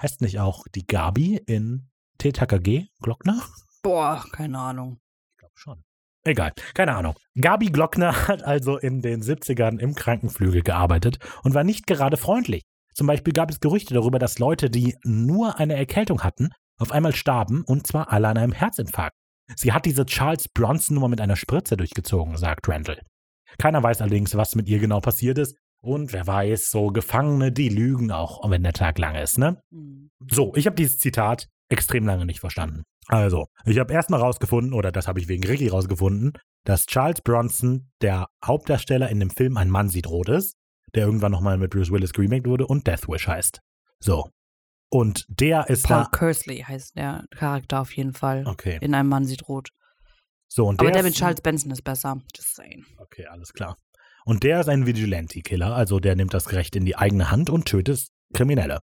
Heißt 0.00 0.20
nicht 0.20 0.38
auch 0.38 0.64
die 0.74 0.86
Gabi 0.86 1.40
in 1.46 1.88
TKKG 2.18 2.88
Glockner? 3.00 3.42
Boah, 3.82 4.24
keine 4.32 4.58
Ahnung. 4.58 5.00
Ich 5.32 5.38
glaube 5.38 5.54
schon. 5.56 5.85
Egal, 6.26 6.52
keine 6.74 6.96
Ahnung. 6.96 7.14
Gabi 7.40 7.66
Glockner 7.66 8.12
hat 8.28 8.42
also 8.42 8.78
in 8.78 9.00
den 9.00 9.22
70ern 9.22 9.78
im 9.78 9.94
Krankenflügel 9.94 10.62
gearbeitet 10.62 11.18
und 11.44 11.54
war 11.54 11.62
nicht 11.62 11.86
gerade 11.86 12.16
freundlich. 12.16 12.62
Zum 12.94 13.06
Beispiel 13.06 13.32
gab 13.32 13.48
es 13.50 13.60
Gerüchte 13.60 13.94
darüber, 13.94 14.18
dass 14.18 14.40
Leute, 14.40 14.68
die 14.68 14.96
nur 15.04 15.60
eine 15.60 15.76
Erkältung 15.76 16.24
hatten, 16.24 16.48
auf 16.78 16.90
einmal 16.90 17.14
starben 17.14 17.62
und 17.64 17.86
zwar 17.86 18.12
alle 18.12 18.26
an 18.26 18.38
einem 18.38 18.52
Herzinfarkt. 18.52 19.14
Sie 19.54 19.72
hat 19.72 19.86
diese 19.86 20.04
Charles 20.04 20.48
Bronson-Nummer 20.48 21.08
mit 21.08 21.20
einer 21.20 21.36
Spritze 21.36 21.76
durchgezogen, 21.76 22.36
sagt 22.36 22.68
Randall. 22.68 23.00
Keiner 23.58 23.82
weiß 23.82 24.00
allerdings, 24.00 24.34
was 24.34 24.56
mit 24.56 24.68
ihr 24.68 24.80
genau 24.80 25.00
passiert 25.00 25.38
ist. 25.38 25.56
Und 25.80 26.12
wer 26.12 26.26
weiß, 26.26 26.70
so 26.70 26.88
Gefangene, 26.88 27.52
die 27.52 27.68
lügen 27.68 28.10
auch, 28.10 28.50
wenn 28.50 28.64
der 28.64 28.72
Tag 28.72 28.98
lang 28.98 29.14
ist, 29.14 29.38
ne? 29.38 29.60
Hm. 29.70 30.10
So, 30.28 30.52
ich 30.56 30.66
habe 30.66 30.74
dieses 30.74 30.98
Zitat 30.98 31.46
extrem 31.68 32.04
lange 32.04 32.26
nicht 32.26 32.40
verstanden. 32.40 32.82
Also, 33.08 33.46
ich 33.64 33.78
habe 33.78 33.92
erstmal 33.92 34.20
rausgefunden, 34.20 34.72
oder 34.72 34.90
das 34.92 35.06
habe 35.06 35.20
ich 35.20 35.28
wegen 35.28 35.44
Ricky 35.44 35.68
rausgefunden, 35.68 36.32
dass 36.64 36.86
Charles 36.86 37.20
Bronson, 37.20 37.90
der 38.02 38.28
Hauptdarsteller 38.44 39.08
in 39.08 39.20
dem 39.20 39.30
Film 39.30 39.56
Ein 39.56 39.70
Mann 39.70 39.88
sieht 39.88 40.08
rot 40.08 40.28
ist, 40.28 40.56
der 40.94 41.06
irgendwann 41.06 41.32
nochmal 41.32 41.58
mit 41.58 41.70
Bruce 41.70 41.90
Willis 41.90 42.12
geremaked 42.12 42.46
wurde 42.46 42.66
und 42.66 42.86
Death 42.86 43.08
Wish 43.08 43.28
heißt. 43.28 43.60
So. 44.00 44.30
Und 44.88 45.24
der 45.28 45.68
ist 45.68 45.84
Paul 45.84 46.04
da. 46.04 46.16
Kersley 46.16 46.58
heißt 46.58 46.96
der 46.96 47.24
Charakter 47.30 47.80
auf 47.80 47.92
jeden 47.96 48.12
Fall. 48.12 48.44
Okay. 48.46 48.78
In 48.80 48.94
einem 48.94 49.08
Mann 49.08 49.24
sieht 49.24 49.48
rot. 49.48 49.70
So, 50.48 50.66
und 50.66 50.78
Aber 50.80 50.86
der 50.90 50.94
der 50.94 51.02
mit 51.02 51.14
Charles 51.14 51.40
Benson 51.40 51.70
ist 51.72 51.82
besser. 51.82 52.20
Just 52.34 52.54
saying. 52.54 52.84
Okay, 52.98 53.26
alles 53.26 53.52
klar. 53.52 53.76
Und 54.24 54.42
der 54.42 54.60
ist 54.60 54.68
ein 54.68 54.86
Vigilante-Killer, 54.86 55.74
also 55.74 56.00
der 56.00 56.16
nimmt 56.16 56.34
das 56.34 56.52
Recht 56.52 56.76
in 56.76 56.84
die 56.84 56.96
eigene 56.96 57.30
Hand 57.30 57.50
und 57.50 57.66
tötet 57.66 58.08
Kriminelle. 58.32 58.80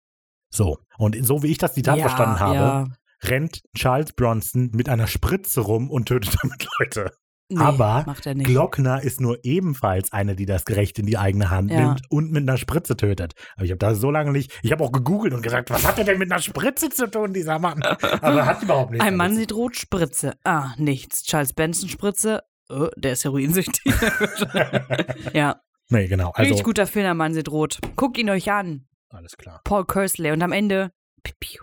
So, 0.51 0.78
und 0.99 1.16
so 1.24 1.43
wie 1.43 1.49
ich 1.49 1.59
das 1.59 1.74
Zitat 1.74 2.01
verstanden 2.01 2.40
habe, 2.40 2.55
Ja. 2.55 2.86
Rennt 3.23 3.61
Charles 3.77 4.12
Bronson 4.12 4.70
mit 4.73 4.89
einer 4.89 5.07
Spritze 5.07 5.61
rum 5.61 5.90
und 5.90 6.07
tötet 6.07 6.36
damit 6.43 6.66
Leute. 6.78 7.11
Nee, 7.51 7.61
Aber 7.62 8.05
er. 8.27 8.35
Glockner 8.35 9.03
ist 9.03 9.23
nur 9.23 9.39
ebenfalls 9.43 10.12
eine, 10.12 10.36
die 10.36 10.45
das 10.45 10.65
Recht 10.69 10.99
in 10.99 11.07
die 11.07 11.16
eigene 11.16 11.49
Hand 11.49 11.70
Ja. 11.70 11.81
nimmt 11.81 12.03
und 12.11 12.31
mit 12.31 12.43
einer 12.43 12.59
Spritze 12.59 12.95
tötet. 12.95 13.32
Aber 13.57 13.65
ich 13.65 13.70
habe 13.70 13.78
da 13.78 13.95
so 13.95 14.11
lange 14.11 14.32
nicht, 14.32 14.53
ich 14.62 14.70
habe 14.70 14.85
auch 14.85 14.93
gegoogelt 14.93 15.32
und 15.32 15.40
gesagt, 15.40 15.70
was 15.70 15.86
hat 15.86 15.97
er 15.97 16.05
denn 16.05 16.19
mit 16.19 16.31
einer 16.31 16.43
Spritze 16.43 16.90
zu 16.90 17.11
tun, 17.11 17.32
dieser 17.32 17.59
Mann? 17.59 17.82
Aber 17.82 18.45
hat 18.45 18.62
überhaupt 18.62 18.90
nichts. 18.90 19.07
Ein 19.07 19.16
Mann 19.16 19.35
sieht 19.35 19.55
rot, 19.55 19.77
Spritze. 19.77 20.35
Ah, 20.45 20.74
nichts. 20.77 21.23
Charles 21.23 21.55
Benson 21.55 21.89
Spritze. 21.89 22.43
Oh, 22.69 22.89
der 22.97 23.12
ist 23.12 23.24
heroinsüchtig. 23.24 23.82
ja, 25.32 25.61
Nee, 25.90 26.07
genau. 26.07 26.32
Also, 26.35 26.43
richtig 26.51 26.65
guter 26.65 26.86
Film, 26.86 27.07
ein 27.07 27.16
Mann 27.16 27.32
sieht 27.32 27.49
rot. 27.51 27.78
Guckt 27.97 28.19
ihn 28.19 28.28
euch 28.28 28.51
an. 28.53 28.86
alles 29.09 29.39
klar. 29.39 29.62
Paul 29.65 29.86
Kersley. 29.86 30.32
Und 30.32 30.43
am 30.43 30.53
Ende. 30.53 30.90
piu, 31.23 31.32
piu. 31.40 31.62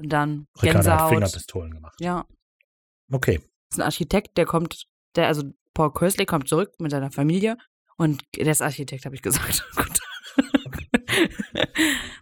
Und 0.00 0.08
dann 0.08 0.46
Ricardo 0.62 0.78
hat 0.78 0.84
Gänsehaut. 0.84 1.10
Fingerpistolen 1.10 1.74
gemacht. 1.74 1.96
Ja, 2.00 2.24
Okay. 3.12 3.40
ist 3.70 3.78
ein 3.78 3.82
Architekt, 3.82 4.36
der 4.38 4.46
kommt, 4.46 4.84
der, 5.16 5.26
also 5.26 5.42
Paul 5.74 5.92
Kersley 5.92 6.26
kommt 6.26 6.48
zurück 6.48 6.72
mit 6.78 6.90
seiner 6.90 7.10
Familie 7.10 7.56
und 7.96 8.22
der 8.36 8.52
ist 8.52 8.62
Architekt, 8.62 9.04
habe 9.04 9.14
ich 9.14 9.22
gesagt. 9.22 9.64
gut. 9.76 10.00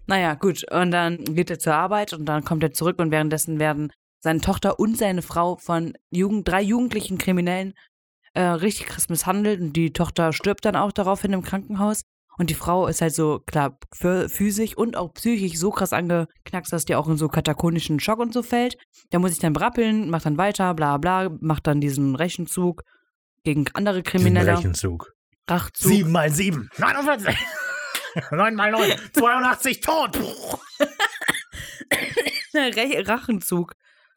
naja, 0.07 0.35
gut. 0.35 0.71
Und 0.73 0.91
dann 0.91 1.23
geht 1.25 1.51
er 1.51 1.59
zur 1.59 1.75
Arbeit 1.75 2.13
und 2.13 2.27
dann 2.27 2.45
kommt 2.45 2.63
er 2.63 2.73
zurück 2.73 2.99
und 2.99 3.11
währenddessen 3.11 3.59
werden 3.59 3.93
seine 4.21 4.41
Tochter 4.41 4.81
und 4.81 4.97
seine 4.97 5.23
Frau 5.23 5.57
von 5.57 5.97
Jugend, 6.11 6.49
drei 6.49 6.63
jugendlichen 6.63 7.19
Kriminellen 7.19 7.75
äh, 8.35 8.43
richtig 8.43 8.87
krass 8.87 9.09
misshandelt 9.09 9.61
und 9.61 9.73
die 9.75 9.93
Tochter 9.93 10.33
stirbt 10.33 10.65
dann 10.65 10.77
auch 10.77 10.93
daraufhin 10.93 11.33
im 11.33 11.43
Krankenhaus. 11.43 12.03
Und 12.39 12.51
die 12.51 12.55
Frau 12.55 12.87
ist 12.87 13.01
halt 13.03 13.15
so, 13.15 13.41
klar, 13.41 13.79
physisch 13.93 14.77
und 14.77 14.97
auch 14.97 15.13
psychisch 15.15 15.59
so 15.59 15.71
krass 15.71 15.93
angeknackst, 15.93 16.73
dass 16.73 16.85
die 16.85 16.95
auch 16.95 17.09
in 17.09 17.17
so 17.17 17.29
katakonischen 17.29 17.99
Schock 18.01 18.21
und 18.21 18.33
so 18.33 18.43
fällt. 18.45 18.79
Da 19.11 19.19
muss 19.19 19.33
ich 19.33 19.41
dann 19.41 19.53
brappeln, 19.53 20.09
macht 20.09 20.25
dann 20.25 20.39
weiter, 20.39 20.73
bla 20.75 20.97
bla, 20.99 21.31
macht 21.41 21.67
dann 21.67 21.81
diesen 21.81 22.15
Rechenzug 22.15 22.85
gegen 23.45 23.65
andere 23.75 24.03
Diesen 24.03 24.19
Kriminelle. 24.19 24.57
Rechenzug. 24.57 25.13
Rachzug. 25.51 25.91
7 25.91 26.13
mal 26.13 26.31
7, 26.31 26.71
49. 26.79 27.37
9 28.31 28.55
mal 28.55 28.71
9, 28.71 28.93
82 29.13 29.81
tot. 29.83 30.17
Re 32.55 33.07
Rachenzug. 33.07 33.75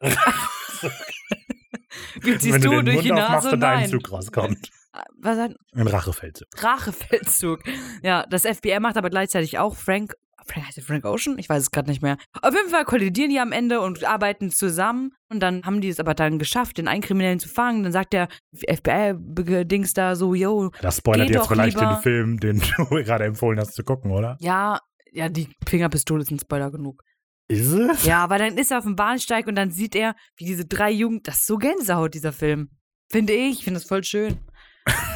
Wie 2.20 2.38
ziehst 2.38 2.54
Wenn 2.54 2.62
du 2.62 2.70
du 2.70 2.76
den 2.76 2.84
durch 2.86 2.96
Mund 2.96 3.04
die 3.06 3.10
Nase? 3.12 3.50
und 3.52 3.60
dein 3.60 3.80
Nein. 3.80 3.90
Zug 3.90 4.10
rauskommt. 4.12 4.70
Was 5.18 5.38
hat 5.38 5.56
Ein 5.74 5.86
Rachefeldzug. 5.86 6.48
Rachefeldzug. 6.62 7.60
Ja, 8.02 8.26
das 8.28 8.42
FBI 8.42 8.78
macht 8.80 8.96
aber 8.96 9.10
gleichzeitig 9.10 9.58
auch 9.58 9.74
Frank. 9.76 10.14
Frank 10.44 10.66
heißt 10.66 10.80
Frank 10.80 11.04
Ocean? 11.04 11.38
Ich 11.38 11.48
weiß 11.48 11.62
es 11.62 11.70
gerade 11.70 11.88
nicht 11.88 12.02
mehr. 12.02 12.16
Auf 12.42 12.52
jeden 12.52 12.68
Fall 12.68 12.84
kollidieren 12.84 13.30
die 13.30 13.38
am 13.38 13.52
Ende 13.52 13.80
und 13.80 14.02
arbeiten 14.04 14.50
zusammen. 14.50 15.12
Und 15.28 15.38
dann 15.40 15.64
haben 15.64 15.80
die 15.80 15.88
es 15.88 16.00
aber 16.00 16.14
dann 16.14 16.38
geschafft, 16.40 16.78
den 16.78 16.88
einen 16.88 17.00
Kriminellen 17.00 17.38
zu 17.38 17.48
fangen. 17.48 17.84
Dann 17.84 17.92
sagt 17.92 18.12
der 18.12 18.26
FBI-Dings 18.68 19.94
da 19.94 20.16
so, 20.16 20.34
yo, 20.34 20.70
Das 20.80 20.98
spoilert 20.98 21.30
jetzt 21.30 21.46
vielleicht 21.48 21.78
lieber. 21.78 21.94
den 21.94 22.02
Film, 22.02 22.40
den 22.40 22.60
du 22.76 22.84
gerade 22.86 23.24
empfohlen 23.24 23.58
hast 23.58 23.74
zu 23.74 23.84
gucken, 23.84 24.10
oder? 24.10 24.36
ja, 24.40 24.78
ja, 25.14 25.28
die 25.28 25.48
Fingerpistole 25.68 26.22
ist 26.22 26.30
ein 26.30 26.38
Spoiler 26.38 26.70
genug. 26.70 27.02
Ist 27.46 27.70
es? 27.70 28.06
Ja, 28.06 28.24
aber 28.24 28.38
dann 28.38 28.56
ist 28.56 28.70
er 28.70 28.78
auf 28.78 28.84
dem 28.84 28.96
Bahnsteig 28.96 29.46
und 29.46 29.56
dann 29.56 29.70
sieht 29.70 29.94
er, 29.94 30.14
wie 30.36 30.46
diese 30.46 30.64
drei 30.64 30.90
Jugend, 30.90 31.28
das 31.28 31.40
ist 31.40 31.46
so 31.48 31.58
Gänsehaut, 31.58 32.14
dieser 32.14 32.32
Film. 32.32 32.70
Finde 33.10 33.34
ich, 33.34 33.58
ich 33.58 33.64
finde 33.64 33.78
das 33.78 33.86
voll 33.86 34.02
schön. 34.04 34.38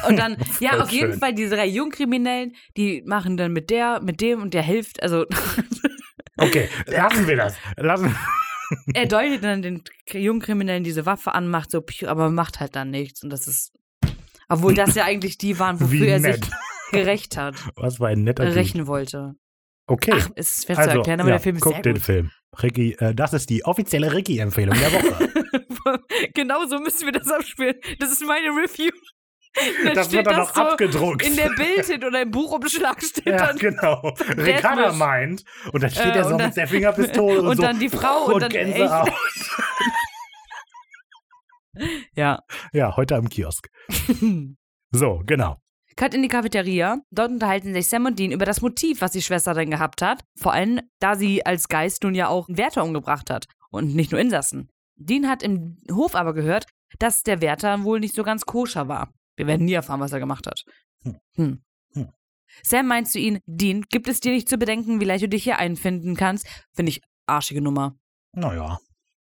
Und 0.07 0.17
dann, 0.17 0.37
ja, 0.59 0.81
auf 0.81 0.91
jeden 0.91 1.11
schön. 1.11 1.19
Fall, 1.19 1.33
diese 1.33 1.55
drei 1.55 1.65
Jungkriminellen, 1.65 2.55
die 2.77 3.03
machen 3.05 3.37
dann 3.37 3.51
mit 3.51 3.69
der, 3.69 4.01
mit 4.01 4.21
dem 4.21 4.41
und 4.41 4.53
der 4.53 4.63
hilft, 4.63 5.01
also 5.03 5.25
Okay, 6.37 6.69
lassen 6.85 7.27
wir 7.27 7.35
das. 7.35 7.55
Lassen 7.77 8.15
er 8.93 9.07
deutet 9.07 9.43
dann 9.43 9.61
den 9.61 9.83
jungen 10.11 10.41
Kriminellen 10.41 10.83
diese 10.83 11.05
Waffe 11.05 11.33
an, 11.33 11.47
macht 11.47 11.71
so, 11.71 11.83
aber 12.05 12.29
macht 12.29 12.59
halt 12.59 12.75
dann 12.75 12.91
nichts. 12.91 13.23
Und 13.23 13.29
das 13.29 13.47
ist. 13.47 13.71
Obwohl 14.49 14.73
das 14.73 14.95
ja 14.95 15.03
eigentlich 15.03 15.37
die 15.37 15.59
waren, 15.59 15.79
wofür 15.79 16.05
Wie 16.05 16.07
er 16.07 16.19
nett. 16.19 16.45
sich 16.45 16.53
gerecht 16.91 17.35
hat, 17.35 17.55
Was 17.75 17.99
war 17.99 18.09
ein 18.09 18.23
netter 18.23 18.45
Typ. 18.45 18.55
rächen 18.55 18.87
wollte. 18.87 19.33
Okay. 19.87 20.11
Ach, 20.13 20.29
es 20.35 20.57
ist 20.57 20.65
schwer 20.65 20.77
also, 20.77 20.91
zu 20.91 20.97
erklären, 20.97 21.19
aber 21.19 21.29
ja, 21.29 21.35
der 21.35 21.41
Film 21.41 21.55
ist 21.57 21.61
guck 21.63 21.73
sehr 21.73 21.81
den 21.81 21.93
gut. 21.95 22.03
Film. 22.03 22.31
Ricky, 22.61 22.93
äh, 22.99 23.13
das 23.13 23.33
ist 23.33 23.49
die 23.49 23.65
offizielle 23.65 24.13
Ricky-Empfehlung 24.13 24.77
der 24.77 24.93
Woche. 24.93 25.29
genau 26.33 26.65
so 26.65 26.79
müssen 26.79 27.05
wir 27.05 27.11
das 27.13 27.29
abspielen. 27.29 27.75
Das 27.99 28.11
ist 28.11 28.25
meine 28.25 28.49
Review. 28.49 28.91
Dann 29.85 29.93
das 29.95 30.11
wird 30.11 30.27
dann 30.27 30.37
noch 30.37 30.53
so 30.53 30.61
abgedruckt. 30.61 31.25
In 31.25 31.35
der 31.35 31.49
Bild 31.49 32.03
oder 32.03 32.21
im 32.21 32.31
Buchumschlag 32.31 33.01
steht 33.01 33.25
ja, 33.25 33.37
dann. 33.47 33.57
genau. 33.57 34.13
Ricarda 34.37 34.91
meint. 34.93 35.43
Und 35.73 35.81
dann 35.83 35.89
steht 35.91 36.05
Äh, 36.15 36.17
er 36.17 36.23
so 36.25 36.31
und 36.31 36.37
dann- 36.39 36.47
mit 36.49 36.57
der 36.57 36.67
Fingerpistole 36.67 37.41
und, 37.41 37.47
und 37.47 37.55
so. 37.57 37.63
dann 37.63 37.79
die 37.79 37.89
Frau 37.89 38.25
und 38.33 38.41
dann 38.41 38.49
Gänsehaut. 38.51 39.11
Ja. 42.15 42.41
Ja, 42.73 42.95
heute 42.97 43.15
am 43.15 43.29
Kiosk. 43.29 43.69
So, 44.91 45.21
genau. 45.25 45.57
Cut 45.95 46.13
in 46.13 46.21
die 46.23 46.27
Cafeteria. 46.27 46.99
Dort 47.11 47.31
unterhalten 47.31 47.73
sich 47.73 47.87
Sam 47.87 48.05
und 48.05 48.17
Dean 48.17 48.31
über 48.31 48.45
das 48.45 48.61
Motiv, 48.61 49.01
was 49.01 49.11
die 49.11 49.21
Schwester 49.21 49.53
dann 49.53 49.69
gehabt 49.69 50.01
hat. 50.01 50.23
Vor 50.39 50.53
allem, 50.53 50.79
da 50.99 51.15
sie 51.15 51.45
als 51.45 51.67
Geist 51.67 52.03
nun 52.03 52.15
ja 52.15 52.29
auch 52.29 52.47
Wärter 52.49 52.83
umgebracht 52.83 53.29
hat. 53.29 53.45
Und 53.69 53.95
nicht 53.95 54.11
nur 54.11 54.19
Insassen. 54.19 54.69
Dean 54.95 55.27
hat 55.29 55.43
im 55.43 55.77
Hof 55.91 56.15
aber 56.15 56.33
gehört, 56.33 56.65
dass 56.99 57.21
der 57.21 57.41
Wärter 57.41 57.83
wohl 57.83 57.99
nicht 57.99 58.15
so 58.15 58.23
ganz 58.23 58.45
koscher 58.45 58.87
war. 58.87 59.11
Wir 59.37 59.47
werden 59.47 59.65
nie 59.65 59.73
erfahren, 59.73 59.99
was 60.01 60.11
er 60.11 60.19
gemacht 60.19 60.45
hat. 60.47 60.63
Hm. 61.03 61.17
Hm. 61.35 61.61
Hm. 61.93 62.09
Sam 62.63 62.87
meint 62.87 63.07
zu 63.09 63.19
ihm, 63.19 63.39
Dean, 63.45 63.83
gibt 63.89 64.07
es 64.07 64.19
dir 64.19 64.31
nicht 64.33 64.49
zu 64.49 64.57
bedenken, 64.57 64.99
wie 64.99 65.05
leicht 65.05 65.23
du 65.23 65.29
dich 65.29 65.43
hier 65.43 65.59
einfinden 65.59 66.15
kannst? 66.15 66.45
Finde 66.73 66.89
ich 66.89 67.01
arschige 67.27 67.61
Nummer. 67.61 67.95
Naja. 68.33 68.79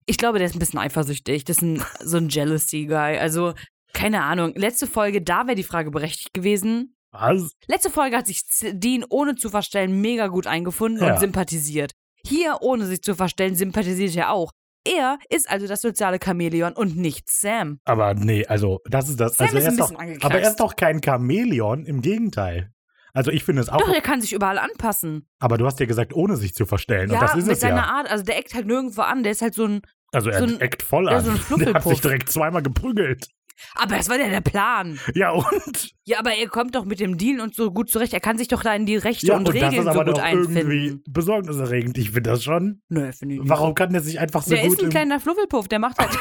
Ich 0.05 0.17
glaube, 0.17 0.37
der 0.37 0.47
ist 0.47 0.55
ein 0.55 0.59
bisschen 0.59 0.79
eifersüchtig. 0.79 1.43
Das 1.43 1.57
ist 1.57 1.63
ein, 1.63 1.83
so 1.99 2.17
ein 2.17 2.29
Jealousy-Guy. 2.29 3.17
Also, 3.17 3.53
keine 3.93 4.23
Ahnung. 4.23 4.53
Letzte 4.55 4.87
Folge, 4.87 5.21
da 5.21 5.47
wäre 5.47 5.55
die 5.55 5.63
Frage 5.63 5.91
berechtigt 5.91 6.33
gewesen. 6.33 6.95
Was? 7.11 7.51
Letzte 7.67 7.89
Folge 7.89 8.15
hat 8.15 8.27
sich 8.27 8.41
Dean 8.73 9.03
ohne 9.09 9.35
zu 9.35 9.49
verstellen 9.49 9.99
mega 10.01 10.27
gut 10.27 10.45
eingefunden 10.47 11.03
Ja. 11.03 11.13
und 11.13 11.19
sympathisiert. 11.19 11.93
Hier, 12.23 12.57
ohne 12.61 12.85
sich 12.85 13.01
zu 13.01 13.15
verstellen, 13.15 13.55
sympathisiert 13.55 14.15
er 14.15 14.31
auch. 14.31 14.51
Er 14.95 15.19
ist 15.29 15.49
also 15.49 15.67
das 15.67 15.81
soziale 15.81 16.19
Chamäleon 16.23 16.73
und 16.73 16.95
nicht 16.97 17.29
Sam. 17.29 17.79
Aber 17.85 18.13
nee, 18.13 18.45
also 18.45 18.79
das 18.85 19.09
ist 19.09 19.19
das. 19.19 19.37
Sam 19.37 19.47
also 19.47 19.57
ist 19.57 19.63
er 19.63 19.69
ein 19.71 19.73
ist 19.73 19.79
bisschen 19.95 20.19
doch, 20.19 20.25
aber 20.25 20.39
er 20.39 20.49
ist 20.49 20.59
doch 20.59 20.75
kein 20.75 21.01
Chamäleon, 21.03 21.85
im 21.85 22.01
Gegenteil. 22.01 22.71
Also 23.13 23.31
ich 23.31 23.43
finde 23.43 23.63
es 23.63 23.69
auch. 23.69 23.79
Doch, 23.79 23.93
er 23.93 24.01
kann 24.01 24.21
sich 24.21 24.33
überall 24.33 24.59
anpassen. 24.59 25.27
Aber 25.39 25.57
du 25.57 25.65
hast 25.65 25.79
ja 25.79 25.87
gesagt, 25.87 26.13
ohne 26.13 26.37
sich 26.37 26.53
zu 26.53 26.65
verstellen. 26.67 27.09
ja, 27.09 27.19
und 27.19 27.23
das 27.23 27.35
ist 27.35 27.45
mit 27.47 27.55
es 27.55 27.61
seiner 27.61 27.77
ja. 27.77 27.83
Art. 27.85 28.11
Also 28.11 28.23
der 28.23 28.37
eckt 28.37 28.53
halt 28.53 28.67
nirgendwo 28.67 29.01
an. 29.01 29.23
Der 29.23 29.31
ist 29.31 29.41
halt 29.41 29.55
so 29.55 29.65
ein. 29.65 29.81
Also 30.11 30.29
er 30.29 30.39
so 30.39 30.45
ein- 30.45 30.61
eckt 30.61 30.83
voll 30.83 31.09
an. 31.09 31.23
so 31.23 31.31
ein 31.31 31.59
der 31.65 31.73
hat 31.73 31.83
sich 31.83 32.01
direkt 32.01 32.31
zweimal 32.31 32.61
geprügelt. 32.61 33.27
Aber 33.75 33.95
das 33.97 34.09
war 34.09 34.17
ja 34.19 34.29
der 34.29 34.41
Plan. 34.41 34.99
Ja, 35.15 35.31
und? 35.31 35.91
Ja, 36.05 36.19
aber 36.19 36.33
er 36.35 36.47
kommt 36.47 36.75
doch 36.75 36.85
mit 36.85 36.99
dem 36.99 37.17
Deal 37.17 37.39
und 37.41 37.55
so 37.55 37.71
gut 37.71 37.89
zurecht. 37.89 38.13
Er 38.13 38.19
kann 38.19 38.37
sich 38.37 38.47
doch 38.47 38.63
da 38.63 38.73
in 38.75 38.85
die 38.85 38.97
Rechte 38.97 39.27
Ja, 39.27 39.33
und 39.35 39.39
und 39.39 39.47
das 39.47 39.55
Regeln 39.55 39.73
ist 39.75 39.83
so 39.83 39.89
aber 39.89 40.03
doch 40.05 40.23
irgendwie 40.23 40.57
einfinden. 40.61 41.03
besorgniserregend. 41.09 41.97
Ich 41.97 42.11
finde 42.11 42.29
das 42.31 42.43
schon. 42.43 42.81
Nö, 42.89 43.11
finde 43.11 43.35
ich 43.35 43.41
nicht. 43.41 43.49
Warum 43.49 43.73
kann 43.75 43.91
der 43.91 44.01
sich 44.01 44.19
einfach 44.19 44.43
so 44.43 44.51
der 44.55 44.63
gut 44.63 44.73
ist 44.73 44.83
ein 44.83 44.89
kleiner 44.89 45.19
Fluffelpuff, 45.19 45.67
der 45.67 45.79
macht 45.79 45.97
halt. 45.99 46.17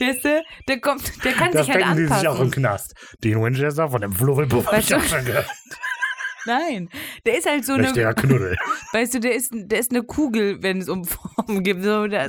der, 0.00 0.10
ist, 0.10 0.24
der, 0.24 0.42
der 0.68 0.80
kommt, 0.80 1.24
der 1.24 1.32
kann 1.32 1.52
Das 1.52 1.66
sich 1.66 1.74
halt 1.74 1.84
denken 1.84 1.96
die 1.96 2.02
sich 2.04 2.10
anpassen. 2.12 2.28
auch 2.28 2.40
im 2.40 2.50
Knast. 2.50 2.94
Den 3.24 3.42
Winchester 3.42 3.90
von 3.90 4.00
dem 4.00 4.12
Flurelpuff 4.12 4.66
hab 4.66 4.72
Weißt 4.74 4.90
ich 4.90 4.96
du- 4.96 5.02
auch 5.02 5.06
schon 5.06 5.24
gehört. 5.24 5.46
Nein, 6.48 6.88
der 7.26 7.38
ist 7.38 7.46
halt 7.50 7.64
so 7.64 7.72
eine, 7.72 7.84
Richtiger 7.88 8.14
Knuddel. 8.14 8.56
weißt 8.92 9.14
du, 9.14 9.20
der 9.20 9.34
ist, 9.34 9.50
der 9.52 9.80
ist 9.80 9.90
eine 9.90 10.04
Kugel, 10.04 10.62
wenn 10.62 10.78
es 10.78 10.88
um 10.88 11.04
Formen 11.04 11.64
geht. 11.64 11.82
So, 11.82 12.06
der, 12.06 12.28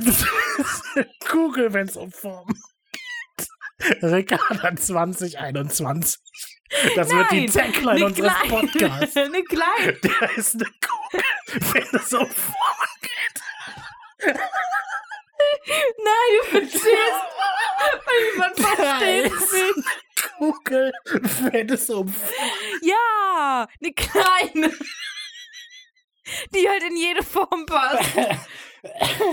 Kugel, 1.30 1.72
wenn 1.72 1.86
es 1.86 1.96
um 1.96 2.10
Form 2.10 2.46
geht. 2.48 2.56
Ricarda 4.02 4.74
2021. 4.76 6.20
Das 6.96 7.08
wird 7.10 7.30
die 7.30 7.46
Nein, 7.46 7.72
Tagline 7.72 8.04
unseres 8.06 8.32
kleine- 8.34 8.48
Podcasts. 8.50 9.16
Eine 9.16 9.42
kleine. 9.44 9.92
Der 9.94 10.36
ist 10.36 10.54
eine 10.54 10.64
Kugel, 10.66 11.24
wenn 11.72 12.00
es 12.00 12.12
um 12.12 12.26
Form 12.30 12.88
geht. 13.00 13.42
Nein, 15.98 16.30
du 16.40 16.46
verstehst. 16.58 16.86
Man 18.36 18.54
versteht 18.54 19.32
es 19.32 19.52
nicht. 19.52 19.88
Kugel, 20.36 20.92
wenn 21.52 21.68
es 21.70 21.88
um 21.90 22.08
Form 22.08 22.34
Ja, 22.82 23.66
eine 23.80 23.92
kleine. 23.94 24.74
Die 26.54 26.68
halt 26.68 26.82
in 26.82 26.96
jede 26.96 27.22
Form 27.22 27.64
passt. 27.66 28.04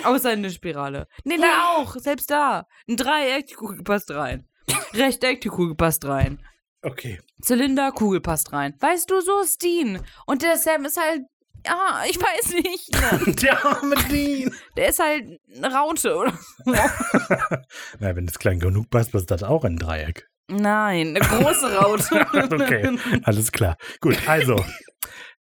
Außer 0.03 0.33
in 0.33 0.39
eine 0.39 0.51
Spirale. 0.51 1.07
Nee, 1.23 1.37
da 1.37 1.75
auch. 1.75 1.95
Selbst 1.95 2.29
da. 2.31 2.67
Ein 2.87 2.97
Dreieck, 2.97 3.47
die 3.47 3.55
Kugel 3.55 3.83
passt 3.83 4.11
rein. 4.11 4.47
Rechteck, 4.93 5.41
die 5.41 5.49
Kugel 5.49 5.75
passt 5.75 6.05
rein. 6.05 6.39
Okay. 6.81 7.19
Zylinder, 7.41 7.91
Kugel 7.91 8.21
passt 8.21 8.53
rein. 8.53 8.75
Weißt 8.79 9.09
du, 9.09 9.19
so 9.21 9.41
ist 9.41 9.61
Dean. 9.63 10.01
Und 10.25 10.41
der 10.41 10.57
Sam 10.57 10.85
ist 10.85 10.99
halt, 10.99 11.23
ja, 11.65 12.03
ich 12.07 12.17
weiß 12.17 12.53
nicht. 12.53 12.93
Ne? 12.93 13.33
Der 13.41 13.65
arme 13.65 13.95
Dean. 14.11 14.53
Der 14.77 14.89
ist 14.89 14.99
halt 14.99 15.39
eine 15.55 15.73
Raute, 15.73 16.15
oder? 16.15 16.33
Na, 17.99 18.15
wenn 18.15 18.27
es 18.27 18.37
klein 18.37 18.59
genug 18.59 18.89
passt, 18.89 19.11
passt 19.11 19.31
das 19.31 19.43
auch 19.43 19.65
in 19.65 19.73
ein 19.73 19.79
Dreieck. 19.79 20.27
Nein, 20.47 21.15
eine 21.15 21.19
große 21.21 21.75
Raute. 21.75 22.25
Okay, 22.55 22.97
alles 23.23 23.51
klar. 23.51 23.77
Gut, 23.99 24.17
also. 24.27 24.63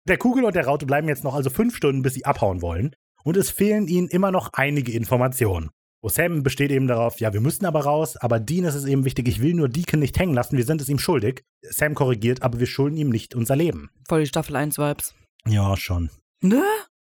Der 0.08 0.18
Kugel 0.18 0.46
und 0.46 0.56
der 0.56 0.66
Raute 0.66 0.86
bleiben 0.86 1.10
jetzt 1.10 1.24
noch 1.24 1.34
also 1.34 1.50
fünf 1.50 1.76
Stunden, 1.76 2.02
bis 2.02 2.14
sie 2.14 2.26
abhauen 2.26 2.62
wollen. 2.62 2.96
Und 3.26 3.38
es 3.38 3.50
fehlen 3.50 3.88
ihnen 3.88 4.08
immer 4.08 4.32
noch 4.32 4.52
einige 4.54 4.92
Informationen. 4.92 5.72
Sam 6.08 6.44
besteht 6.44 6.70
eben 6.70 6.86
darauf, 6.86 7.20
ja, 7.20 7.34
wir 7.34 7.42
müssen 7.42 7.66
aber 7.66 7.82
raus, 7.84 8.16
aber 8.18 8.40
Dean 8.40 8.66
ist 8.66 8.76
es 8.76 8.86
eben 8.86 9.06
wichtig, 9.06 9.28
ich 9.28 9.42
will 9.42 9.56
nur 9.56 9.68
Deacon 9.68 10.00
nicht 10.00 10.20
hängen 10.20 10.36
lassen, 10.36 10.56
wir 10.56 10.64
sind 10.64 10.80
es 10.80 10.88
ihm 10.88 11.00
schuldig. 11.00 11.44
Sam 11.64 11.96
korrigiert, 11.96 12.44
aber 12.44 12.60
wir 12.60 12.68
schulden 12.68 12.96
ihm 12.98 13.10
nicht 13.10 13.34
unser 13.34 13.56
Leben. 13.56 13.90
Voll 14.08 14.22
die 14.22 14.28
Staffel 14.28 14.56
1 14.56 14.78
Vibes. 14.78 15.16
Ja, 15.48 15.76
schon. 15.76 16.12
Ne? 16.42 16.64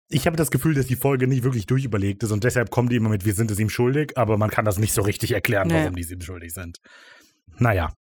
Ich 0.09 0.27
habe 0.29 0.37
das 0.37 0.53
Gefühl, 0.53 0.75
dass 0.75 0.87
die 0.87 0.95
Folge 0.95 1.27
nicht 1.27 1.43
wirklich 1.43 1.67
durchüberlegt 1.67 2.23
ist 2.23 2.31
und 2.31 2.45
deshalb 2.45 2.71
kommen 2.71 2.89
die 2.89 2.95
immer 2.95 3.09
mit, 3.09 3.25
wir 3.25 3.35
sind 3.35 3.51
es 3.51 3.59
ihm 3.59 3.69
schuldig, 3.69 4.17
aber 4.17 4.39
man 4.39 4.51
kann 4.51 4.65
das 4.65 4.79
nicht 4.79 4.93
so 4.93 5.03
richtig 5.03 5.33
erklären, 5.33 5.67
Nee. 5.67 5.75
warum 5.75 5.97
die 5.97 6.03
es 6.03 6.13
ihm 6.13 6.21
schuldig 6.21 6.55
sind. 6.55 6.79
Naja. 7.59 7.93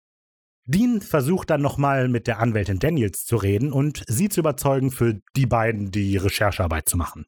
Dean 0.65 1.01
versucht 1.01 1.49
dann 1.49 1.61
nochmal 1.63 2.07
mit 2.07 2.27
der 2.27 2.37
Anwältin 2.37 2.77
Daniels 2.77 3.25
zu 3.25 3.35
reden 3.37 3.73
und 3.73 4.03
sie 4.07 4.29
zu 4.29 4.41
überzeugen, 4.41 4.91
für 4.91 5.19
die 5.35 5.47
beiden 5.47 5.89
die 5.89 6.17
Recherchearbeit 6.17 6.87
zu 6.87 6.97
machen. 6.97 7.25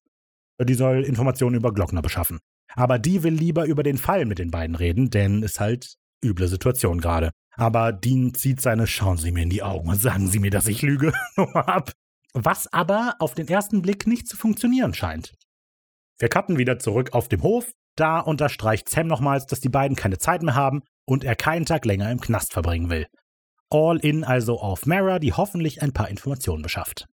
Die 0.61 0.73
soll 0.73 1.03
Informationen 1.03 1.55
über 1.55 1.73
Glockner 1.73 2.01
beschaffen. 2.01 2.39
Aber 2.73 2.99
die 2.99 3.23
will 3.23 3.33
lieber 3.33 3.65
über 3.65 3.83
den 3.83 3.97
Fall 3.97 4.25
mit 4.25 4.39
den 4.39 4.51
beiden 4.51 4.75
reden, 4.75 5.09
denn 5.09 5.43
ist 5.43 5.59
halt 5.59 5.95
üble 6.23 6.47
Situation 6.47 6.99
gerade. 6.99 7.31
Aber 7.55 7.93
Dean 7.93 8.33
zieht 8.33 8.61
seine 8.61 8.87
Schauen 8.87 9.17
Sie 9.17 9.31
mir 9.31 9.43
in 9.43 9.49
die 9.49 9.63
Augen 9.63 9.89
und 9.89 10.01
sagen 10.01 10.27
Sie 10.27 10.39
mir, 10.39 10.51
dass 10.51 10.67
ich 10.67 10.81
lüge, 10.81 11.13
ab. 11.53 11.91
Was 12.33 12.71
aber 12.73 13.15
auf 13.19 13.33
den 13.33 13.47
ersten 13.47 13.81
Blick 13.81 14.07
nicht 14.07 14.27
zu 14.27 14.35
funktionieren 14.35 14.93
scheint. 14.93 15.33
Wir 16.19 16.27
cutten 16.27 16.57
wieder 16.57 16.79
zurück 16.79 17.13
auf 17.13 17.29
dem 17.29 17.43
Hof. 17.43 17.71
Da 17.95 18.19
unterstreicht 18.19 18.89
Sam 18.89 19.07
nochmals, 19.07 19.45
dass 19.45 19.61
die 19.61 19.69
beiden 19.69 19.95
keine 19.95 20.17
Zeit 20.17 20.43
mehr 20.43 20.55
haben 20.55 20.81
und 21.05 21.23
er 21.23 21.35
keinen 21.35 21.65
Tag 21.65 21.85
länger 21.85 22.11
im 22.11 22.19
Knast 22.19 22.51
verbringen 22.51 22.89
will. 22.89 23.07
All 23.69 23.97
in 23.97 24.25
also 24.25 24.59
auf 24.59 24.85
Mara, 24.85 25.19
die 25.19 25.33
hoffentlich 25.33 25.81
ein 25.81 25.93
paar 25.93 26.09
Informationen 26.09 26.61
beschafft. 26.61 27.07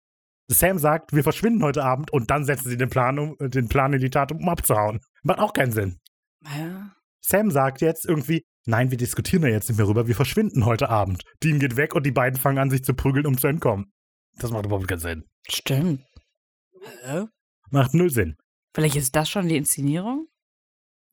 Sam 0.52 0.78
sagt, 0.78 1.12
wir 1.12 1.22
verschwinden 1.22 1.62
heute 1.62 1.84
Abend 1.84 2.12
und 2.12 2.30
dann 2.30 2.44
setzen 2.44 2.68
sie 2.70 2.76
den 2.76 2.90
Plan, 2.90 3.18
um, 3.18 3.36
den 3.38 3.68
Plan 3.68 3.92
in 3.92 4.00
die 4.00 4.10
Tat, 4.10 4.32
um 4.32 4.48
abzuhauen. 4.48 5.00
Macht 5.22 5.38
auch 5.38 5.52
keinen 5.52 5.70
Sinn. 5.70 6.00
Ja. 6.44 6.90
Sam 7.20 7.50
sagt 7.50 7.80
jetzt 7.82 8.04
irgendwie, 8.04 8.42
nein, 8.66 8.90
wir 8.90 8.98
diskutieren 8.98 9.42
da 9.42 9.48
jetzt 9.48 9.68
nicht 9.68 9.78
mehr 9.78 9.86
rüber, 9.86 10.08
wir 10.08 10.16
verschwinden 10.16 10.64
heute 10.66 10.88
Abend. 10.88 11.22
Dean 11.42 11.60
geht 11.60 11.76
weg 11.76 11.94
und 11.94 12.04
die 12.04 12.10
beiden 12.10 12.38
fangen 12.40 12.58
an, 12.58 12.70
sich 12.70 12.82
zu 12.82 12.94
prügeln, 12.94 13.26
um 13.26 13.38
zu 13.38 13.46
entkommen. 13.46 13.92
Das 14.38 14.50
macht 14.50 14.66
überhaupt 14.66 14.88
keinen 14.88 14.98
Sinn. 15.00 15.24
Stimmt. 15.48 16.02
Hä? 17.04 17.26
Macht 17.70 17.94
null 17.94 18.10
Sinn. 18.10 18.36
Vielleicht 18.74 18.96
ist 18.96 19.14
das 19.14 19.28
schon 19.30 19.48
die 19.48 19.56
Inszenierung? 19.56 20.26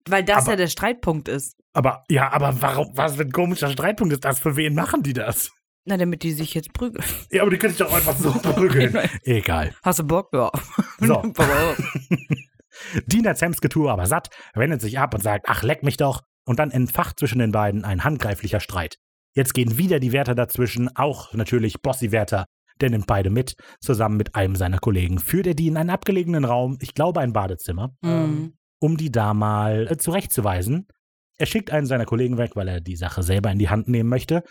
Weil 0.08 0.24
das 0.24 0.44
Aber- 0.44 0.52
ja 0.52 0.56
der 0.56 0.68
Streitpunkt 0.68 1.28
ist. 1.28 1.56
Aber, 1.74 2.04
ja, 2.10 2.32
aber 2.32 2.60
warum, 2.62 2.88
was 2.96 3.18
für 3.18 3.22
ein 3.24 3.32
komischer 3.32 3.70
Streitpunkt 3.70 4.14
ist 4.14 4.26
das? 4.26 4.40
Für 4.40 4.56
wen 4.56 4.74
machen 4.74 5.04
die 5.04 5.14
das? 5.14 5.52
Na, 5.90 5.96
damit 5.96 6.22
die 6.24 6.34
sich 6.34 6.54
jetzt 6.54 6.74
prügeln. 6.74 7.04
Ja, 7.32 7.44
aber 7.44 7.52
die 7.52 7.58
können 7.58 7.74
sich 7.74 7.86
doch 7.86 7.94
einfach 7.94 8.18
so 8.18 8.32
prügeln. 8.34 8.98
Egal. 9.24 9.74
Hast 9.84 10.00
du 10.00 10.04
Bock? 10.04 10.30
Ja. 10.34 10.52
So. 11.00 11.24
Sams 13.36 13.62
Getue 13.62 13.90
aber 13.90 14.06
satt, 14.06 14.30
wendet 14.54 14.82
sich 14.82 15.00
ab 15.00 15.14
und 15.14 15.24
sagt, 15.24 15.46
ach, 15.48 15.64
leck 15.64 15.84
mich 15.84 15.96
doch. 15.96 16.24
Und 16.46 16.60
dann 16.60 16.72
entfacht 16.72 17.20
zwischen 17.20 17.40
den 17.40 17.54
beiden 17.54 17.86
ein 17.86 18.04
handgreiflicher 18.04 18.60
Streit. 18.60 18.98
Jetzt 19.34 19.54
gehen 19.54 19.78
wieder 19.78 20.00
die 20.00 20.12
Wärter 20.12 20.36
dazwischen, 20.36 20.94
auch 20.96 21.34
natürlich 21.34 21.82
Bossy-Wärter. 21.82 22.46
Der 22.82 22.90
nimmt 22.90 23.08
beide 23.08 23.30
mit, 23.30 23.56
zusammen 23.80 24.18
mit 24.18 24.36
einem 24.36 24.56
seiner 24.56 24.80
Kollegen. 24.80 25.20
Führt 25.20 25.48
er 25.48 25.56
die 25.56 25.68
in 25.68 25.78
einen 25.78 25.90
abgelegenen 25.90 26.46
Raum, 26.46 26.78
ich 26.82 26.94
glaube 26.94 27.22
ein 27.22 27.34
Badezimmer, 27.34 27.96
Mhm. 28.02 28.58
um 28.80 28.98
die 28.98 29.12
da 29.12 29.34
mal 29.34 29.88
äh, 29.90 29.98
zurechtzuweisen. 29.98 30.88
Er 31.38 31.46
schickt 31.46 31.72
einen 31.72 31.88
seiner 31.88 32.06
Kollegen 32.06 32.38
weg, 32.38 32.56
weil 32.56 32.68
er 32.68 32.82
die 32.82 32.96
Sache 32.98 33.24
selber 33.24 33.52
in 33.52 33.60
die 33.60 33.70
Hand 33.70 33.88
nehmen 33.88 34.10
möchte. 34.10 34.44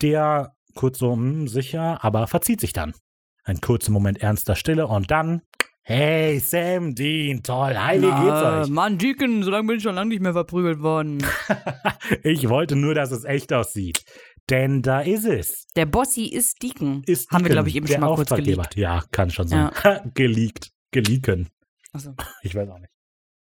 Der 0.00 0.55
kurz 0.76 0.98
so, 0.98 1.12
hm, 1.12 1.48
sicher, 1.48 2.04
aber 2.04 2.28
verzieht 2.28 2.60
sich 2.60 2.72
dann. 2.72 2.94
Ein 3.42 3.60
kurzer 3.60 3.90
Moment 3.90 4.22
ernster 4.22 4.54
Stille 4.54 4.86
und 4.86 5.10
dann 5.10 5.42
Hey, 5.88 6.40
Sam, 6.40 6.96
Dean, 6.96 7.44
toll. 7.44 7.78
Hi, 7.78 8.02
wie 8.02 8.06
geht's 8.06 8.42
euch? 8.42 8.68
Mann, 8.70 8.98
Deacon, 8.98 9.44
so 9.44 9.52
lange 9.52 9.68
bin 9.68 9.76
ich 9.76 9.84
schon 9.84 9.94
lange 9.94 10.08
nicht 10.08 10.20
mehr 10.20 10.32
verprügelt 10.32 10.82
worden. 10.82 11.24
ich 12.24 12.48
wollte 12.48 12.74
nur, 12.74 12.96
dass 12.96 13.12
es 13.12 13.22
echt 13.22 13.52
aussieht. 13.52 14.04
Denn 14.50 14.82
da 14.82 15.02
ist 15.02 15.24
es. 15.24 15.68
Der 15.76 15.86
Bossi 15.86 16.24
ist 16.24 16.60
Deacon. 16.60 17.04
Ist 17.06 17.30
Haben 17.30 17.44
wir, 17.44 17.50
Deacon, 17.50 17.52
glaube 17.52 17.68
ich, 17.68 17.76
eben 17.76 17.86
schon 17.86 18.00
mal 18.00 18.16
kurz 18.16 18.30
geleakt. 18.30 18.74
Ja, 18.74 19.04
kann 19.12 19.30
schon 19.30 19.46
sein. 19.46 19.70
geleakt. 20.14 20.72
Geleaken. 20.90 21.50
Achso. 21.92 22.16
Ich 22.42 22.56
weiß 22.56 22.68
auch 22.68 22.80
nicht. 22.80 22.90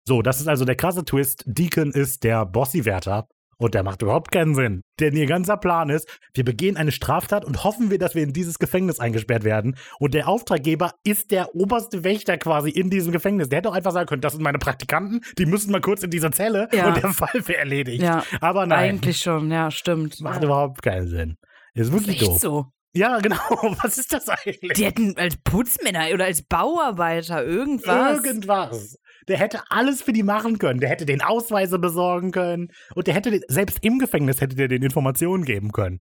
So, 0.08 0.24
das 0.24 0.42
ist 0.42 0.48
also 0.48 0.66
der 0.66 0.76
krasse 0.76 1.06
Twist. 1.06 1.44
Deacon 1.46 1.92
ist 1.92 2.24
der 2.24 2.48
Bossy-Wärter. 2.48 3.28
Und 3.62 3.76
der 3.76 3.84
macht 3.84 4.02
überhaupt 4.02 4.32
keinen 4.32 4.56
Sinn. 4.56 4.82
Denn 5.00 5.16
ihr 5.16 5.28
ganzer 5.28 5.56
Plan 5.56 5.90
ist, 5.92 6.08
wir 6.34 6.44
begehen 6.44 6.78
eine 6.78 6.92
Straftat 6.92 7.46
und 7.46 7.64
hoffen 7.64 7.92
wir, 7.92 8.00
dass 8.00 8.16
wir 8.16 8.24
in 8.24 8.34
dieses 8.34 8.58
Gefängnis 8.58 9.00
eingesperrt 9.00 9.44
werden. 9.44 9.78
Und 10.00 10.16
der 10.16 10.28
Auftraggeber 10.28 10.94
ist 11.04 11.30
der 11.30 11.54
oberste 11.54 12.04
Wächter 12.04 12.40
quasi 12.40 12.72
in 12.72 12.90
diesem 12.90 13.12
Gefängnis. 13.12 13.50
Der 13.50 13.58
hätte 13.58 13.70
auch 13.70 13.76
einfach 13.76 13.92
sagen 13.92 14.08
können, 14.08 14.22
das 14.22 14.34
sind 14.34 14.42
meine 14.42 14.58
Praktikanten, 14.58 15.22
die 15.38 15.46
müssen 15.46 15.72
mal 15.72 15.80
kurz 15.80 16.02
in 16.02 16.10
diese 16.10 16.32
Zelle 16.32 16.70
Ja. 16.74 16.88
und 16.88 16.98
der 17.04 17.12
Fall 17.14 17.30
wäre 17.46 17.60
erledigt. 17.60 18.02
Ja, 18.02 18.24
Aber 18.40 18.66
nein, 18.66 18.96
eigentlich 18.96 19.20
schon, 19.20 19.52
ja, 19.52 19.70
stimmt. 19.70 20.20
macht 20.22 20.40
ja. 20.40 20.46
überhaupt 20.46 20.82
keinen 20.82 21.08
Sinn. 21.08 21.38
Ist 21.76 21.88
ist 21.88 21.94
wirklich 21.94 22.20
echt 22.22 22.32
doof. 22.32 22.40
so. 22.40 22.66
Ja, 22.94 23.20
genau. 23.20 23.36
Was 23.84 23.98
ist 23.98 24.12
das 24.12 24.28
eigentlich? 24.28 24.74
Die 24.74 24.86
hätten 24.86 25.16
als 25.18 25.38
Putzmänner 25.38 26.08
oder 26.14 26.26
als 26.26 26.42
Bauarbeiter 26.42 27.46
irgendwas. 27.46 28.24
Irgendwas. 28.26 28.98
Der 29.28 29.38
hätte 29.38 29.62
alles 29.70 30.02
für 30.02 30.14
die 30.14 30.24
machen 30.24 30.58
können. 30.58 30.80
Der 30.80 30.90
hätte 30.90 31.06
den 31.06 31.22
Ausweise 31.22 31.80
besorgen 31.80 32.32
können. 32.32 32.70
Und 32.96 33.08
der 33.08 33.14
hätte, 33.14 33.40
selbst 33.48 33.80
im 33.82 34.00
Gefängnis 34.00 34.42
hätte 34.42 34.56
der 34.56 34.68
den 34.68 34.84
Informationen 34.84 35.46
geben 35.46 35.72
können. 35.72 36.00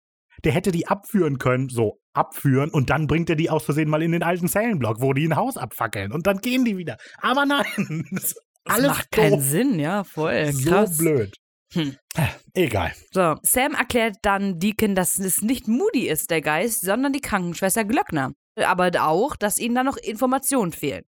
Der 0.44 0.52
hätte 0.52 0.70
die 0.70 0.86
abführen 0.86 1.38
können, 1.38 1.70
so 1.70 1.98
abführen, 2.12 2.70
und 2.70 2.90
dann 2.90 3.06
bringt 3.06 3.30
er 3.30 3.36
die 3.36 3.48
aus 3.48 3.64
Versehen 3.64 3.88
mal 3.88 4.02
in 4.02 4.12
den 4.12 4.22
alten 4.22 4.48
Zellenblock, 4.48 5.00
wo 5.00 5.14
die 5.14 5.26
ein 5.26 5.36
Haus 5.36 5.56
abfackeln. 5.56 6.12
Und 6.12 6.26
dann 6.26 6.38
gehen 6.38 6.64
die 6.64 6.76
wieder. 6.76 6.96
Aber 7.20 7.46
nein. 7.46 7.64
Das 8.10 8.34
das 8.66 8.74
alles 8.74 8.88
macht 8.88 9.12
keinen 9.12 9.30
doof. 9.30 9.42
Sinn, 9.42 9.78
ja, 9.78 10.02
voll. 10.02 10.52
So 10.52 10.70
Krass. 10.70 10.98
blöd. 10.98 11.36
Hm. 11.72 11.96
Egal. 12.52 12.92
So, 13.12 13.36
Sam 13.42 13.74
erklärt 13.74 14.16
dann 14.22 14.58
Deacon, 14.58 14.94
dass 14.94 15.18
es 15.18 15.40
nicht 15.42 15.68
Moody 15.68 16.08
ist, 16.08 16.30
der 16.30 16.40
Geist, 16.40 16.80
sondern 16.80 17.12
die 17.12 17.20
Krankenschwester 17.20 17.84
Glöckner. 17.84 18.32
Aber 18.56 18.90
auch, 19.00 19.36
dass 19.36 19.58
ihnen 19.58 19.74
da 19.74 19.84
noch 19.84 19.96
Informationen 19.96 20.72
fehlen. 20.72 21.04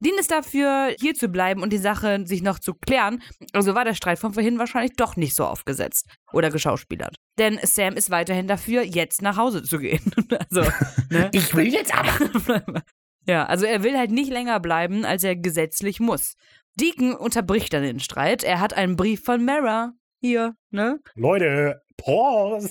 Dean 0.00 0.18
ist 0.18 0.30
dafür, 0.30 0.94
hier 0.98 1.14
zu 1.14 1.28
bleiben 1.28 1.62
und 1.62 1.72
die 1.72 1.78
Sache 1.78 2.26
sich 2.26 2.42
noch 2.42 2.58
zu 2.58 2.72
klären. 2.74 3.22
Also 3.52 3.74
war 3.74 3.84
der 3.84 3.94
Streit 3.94 4.18
von 4.18 4.32
vorhin 4.32 4.58
wahrscheinlich 4.58 4.96
doch 4.96 5.16
nicht 5.16 5.34
so 5.34 5.44
aufgesetzt 5.44 6.06
oder 6.32 6.50
geschauspielert. 6.50 7.16
Denn 7.38 7.58
Sam 7.62 7.94
ist 7.94 8.10
weiterhin 8.10 8.46
dafür, 8.48 8.82
jetzt 8.82 9.20
nach 9.20 9.36
Hause 9.36 9.62
zu 9.62 9.78
gehen. 9.78 10.00
also, 10.50 10.70
ne? 11.10 11.30
Ich 11.34 11.54
will 11.54 11.72
jetzt 11.72 11.94
aber. 11.94 12.82
ja, 13.26 13.44
also 13.44 13.66
er 13.66 13.82
will 13.82 13.96
halt 13.96 14.10
nicht 14.10 14.30
länger 14.30 14.58
bleiben, 14.58 15.04
als 15.04 15.22
er 15.22 15.36
gesetzlich 15.36 16.00
muss. 16.00 16.34
Deacon 16.76 17.14
unterbricht 17.14 17.72
dann 17.74 17.82
den 17.82 18.00
Streit. 18.00 18.42
Er 18.42 18.60
hat 18.60 18.72
einen 18.72 18.96
Brief 18.96 19.22
von 19.22 19.44
Mara. 19.44 19.92
Hier, 20.22 20.54
ne? 20.70 21.00
Leute, 21.14 21.82
Pause. 21.96 22.70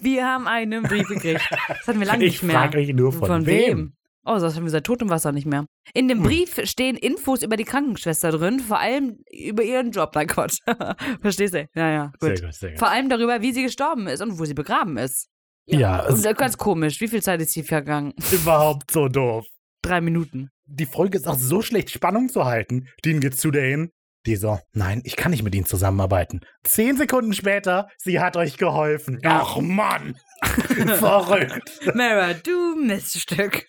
Wir 0.00 0.26
haben 0.26 0.46
einen 0.46 0.82
Brief 0.82 1.08
gekriegt. 1.08 1.40
Das 1.68 1.86
hatten 1.86 2.00
wir 2.00 2.06
lange 2.06 2.24
Ich 2.24 2.32
nicht 2.32 2.42
mehr. 2.44 2.56
frage 2.56 2.78
euch 2.78 2.92
nur 2.92 3.12
von, 3.12 3.46
wem. 3.46 3.94
Oh, 4.24 4.38
das 4.38 4.54
haben 4.54 4.64
wir 4.64 4.70
seit 4.70 4.84
totem 4.84 5.10
Wasser 5.10 5.32
nicht 5.32 5.46
mehr. 5.46 5.66
In 5.94 6.06
dem 6.08 6.18
Hm. 6.18 6.24
Brief 6.24 6.60
stehen 6.64 6.96
Infos 6.96 7.42
über 7.42 7.56
die 7.56 7.64
Krankenschwester 7.64 8.30
drin, 8.30 8.60
vor 8.60 8.78
allem 8.78 9.18
über 9.32 9.62
ihren 9.64 9.90
Job. 9.90 10.12
Nein, 10.14 10.28
Quatsch. 10.28 10.58
Verstehst 11.20 11.54
du? 11.54 11.66
Ja, 11.74 11.90
ja, 11.90 12.12
gut. 12.20 12.38
Sehr 12.38 12.46
gut, 12.46 12.54
sehr 12.54 12.70
gut. 12.70 12.78
Vor 12.78 12.88
allem 12.88 13.08
darüber, 13.08 13.42
wie 13.42 13.52
sie 13.52 13.62
gestorben 13.64 14.06
ist 14.06 14.20
und 14.22 14.38
wo 14.38 14.44
sie 14.44 14.54
begraben 14.54 14.96
ist. 14.96 15.28
Ja, 15.66 16.06
Und 16.06 16.14
es 16.14 16.24
äh, 16.24 16.34
ganz 16.34 16.56
komisch. 16.56 17.00
Wie 17.00 17.08
viel 17.08 17.22
Zeit 17.22 17.40
ist 17.40 17.52
hier 17.52 17.64
vergangen? 17.64 18.12
überhaupt 18.32 18.90
so 18.90 19.08
doof. 19.08 19.46
Drei 19.82 20.00
Minuten. 20.00 20.50
die 20.66 20.86
Folge 20.86 21.18
ist 21.18 21.26
auch 21.26 21.38
so 21.38 21.60
schlecht, 21.62 21.90
Spannung 21.90 22.28
zu 22.28 22.44
halten. 22.44 22.86
Dean 23.04 23.18
geht 23.20 23.36
zu 23.38 23.50
der 23.50 23.64
hin. 23.64 23.90
Die 24.24 24.36
so, 24.36 24.60
nein, 24.72 25.02
ich 25.04 25.16
kann 25.16 25.32
nicht 25.32 25.42
mit 25.42 25.52
ihnen 25.52 25.66
zusammenarbeiten. 25.66 26.42
Zehn 26.62 26.96
Sekunden 26.96 27.32
später, 27.32 27.88
sie 27.98 28.20
hat 28.20 28.36
euch 28.36 28.56
geholfen. 28.56 29.18
Ja. 29.20 29.40
Ach 29.44 29.60
Mann, 29.60 30.14
verrückt. 30.86 31.80
Mara, 31.94 32.32
du 32.34 32.76
Miststück. 32.76 33.66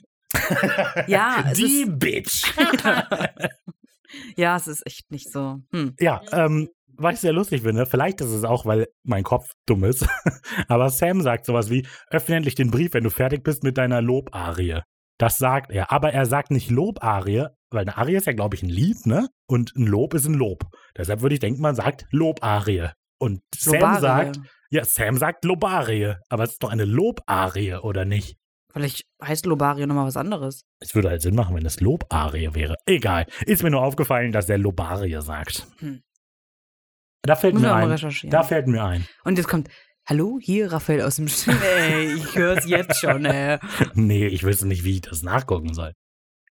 Ja, 1.08 1.44
es 1.52 1.58
die 1.58 1.84
ist, 1.84 2.00
Bitch. 2.00 2.54
ja, 4.36 4.56
es 4.56 4.68
ist 4.68 4.86
echt 4.86 5.12
nicht 5.12 5.32
so. 5.32 5.60
Hm. 5.72 5.96
ja, 6.00 6.22
ähm, 6.32 6.70
was 6.96 7.16
ich 7.16 7.22
sehr 7.22 7.34
lustig 7.34 7.64
finde, 7.64 7.86
vielleicht 7.86 8.22
ist 8.22 8.30
es 8.30 8.44
auch, 8.44 8.66
weil 8.66 8.88
mein 9.04 9.24
Kopf 9.24 9.52
dumm 9.66 9.84
ist, 9.84 10.08
aber 10.68 10.90
Sam 10.90 11.22
sagt 11.22 11.46
sowas 11.46 11.70
wie, 11.70 11.88
öffne 12.10 12.36
endlich 12.36 12.56
den 12.56 12.72
Brief, 12.72 12.94
wenn 12.94 13.04
du 13.04 13.10
fertig 13.10 13.44
bist 13.44 13.64
mit 13.64 13.78
deiner 13.78 14.02
Lobarie. 14.02 14.82
Das 15.18 15.38
sagt 15.38 15.72
er, 15.72 15.92
aber 15.92 16.12
er 16.14 16.26
sagt 16.26 16.52
nicht 16.52 16.70
Lobarie, 16.70 17.48
weil 17.70 17.82
eine 17.82 17.98
Arie 17.98 18.16
ist 18.16 18.28
ja, 18.28 18.34
glaube 18.34 18.56
ich, 18.56 18.64
ein 18.64 18.70
Lied, 18.70 19.06
ne? 19.06 19.30
Und 19.48 19.76
ein 19.76 19.86
Lob 19.86 20.14
ist 20.14 20.26
ein 20.26 20.34
Lob. 20.34 20.64
Deshalb 20.98 21.22
würde 21.22 21.36
ich 21.36 21.40
denken, 21.40 21.62
man 21.62 21.76
sagt 21.76 22.06
Lobarie. 22.12 22.90
Und 23.20 23.42
Sam 23.56 23.76
Lobarie. 23.76 24.02
sagt, 24.02 24.40
ja, 24.70 24.84
Sam 24.84 25.18
sagt 25.18 25.46
Lobarie, 25.46 26.16
aber 26.30 26.44
es 26.44 26.54
ist 26.54 26.64
doch 26.64 26.72
eine 26.72 26.86
Lobarie, 26.86 27.76
oder 27.76 28.06
nicht? 28.06 28.38
Vielleicht 28.74 29.06
heißt 29.24 29.46
Lobario 29.46 29.86
nochmal 29.86 30.08
was 30.08 30.18
anderes. 30.18 30.66
Es 30.80 30.96
würde 30.96 31.10
halt 31.10 31.22
Sinn 31.22 31.36
machen, 31.36 31.56
wenn 31.56 31.66
es 31.66 31.80
Lobarie 31.80 32.54
wäre. 32.54 32.76
Egal. 32.88 33.28
Ist 33.46 33.62
mir 33.62 33.70
nur 33.70 33.84
aufgefallen, 33.84 34.32
dass 34.32 34.50
er 34.50 34.58
Lobarie 34.58 35.22
sagt. 35.22 35.68
Hm. 35.78 36.02
Da 37.22 37.36
fällt 37.36 37.54
Müssen 37.54 37.68
mir 37.68 37.76
ein. 37.76 38.30
Da 38.30 38.44
fällt 38.44 38.68
mir 38.68 38.84
ein. 38.84 39.08
Und 39.24 39.38
jetzt 39.38 39.48
kommt, 39.48 39.70
hallo, 40.06 40.40
hier 40.42 40.72
Raphael 40.72 41.04
aus 41.04 41.18
dem 41.18 41.28
Stimm. 41.28 41.58
Ey, 41.88 42.16
ich 42.16 42.36
hör's 42.36 42.66
jetzt 42.68 43.00
schon, 43.00 43.26
ey. 43.26 43.60
Nee, 43.94 44.26
ich 44.28 44.44
wüsste 44.44 44.68
nicht, 44.68 44.84
wie 44.84 44.96
ich 44.96 45.02
das 45.02 45.22
nachgucken 45.22 45.74
soll. 45.74 45.94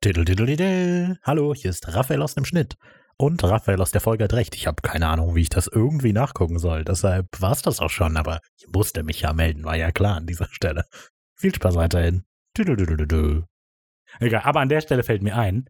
Titel, 0.03 0.25
titel, 0.25 0.47
titel. 0.47 1.17
Hallo, 1.25 1.55
hier 1.55 1.71
ist 1.71 1.93
Raphael 1.95 2.23
aus 2.23 2.35
dem 2.35 2.45
Schnitt. 2.45 2.77
Und 3.17 3.43
Raphael 3.43 3.81
aus 3.81 3.91
der 3.91 4.01
Folge 4.01 4.25
hat 4.25 4.33
recht. 4.35 4.55
Ich 4.55 4.67
habe 4.67 4.81
keine 4.83 5.09
Ahnung, 5.09 5.35
wie 5.35 5.43
ich 5.43 5.51
das 5.51 5.67
irgendwie 5.67 6.13
nachgucken 6.13 6.59
soll. 6.59 6.85
Deshalb 6.85 7.27
war 7.39 7.53
es 7.53 7.63
das 7.63 7.81
auch 7.81 7.91
schon, 7.91 8.17
aber 8.17 8.41
ich 8.57 8.67
musste 8.73 9.03
mich 9.03 9.23
ja 9.23 9.33
melden, 9.33 9.65
war 9.65 9.77
ja 9.77 9.91
klar 9.91 10.17
an 10.17 10.27
dieser 10.27 10.49
Stelle. 10.51 10.85
Viel 11.41 11.55
Spaß 11.55 11.75
weiterhin. 11.75 12.25
Titel. 12.55 13.45
Egal, 14.19 14.43
aber 14.45 14.61
an 14.61 14.69
der 14.69 14.83
Stelle 14.83 15.03
fällt 15.03 15.23
mir 15.23 15.37
ein, 15.37 15.65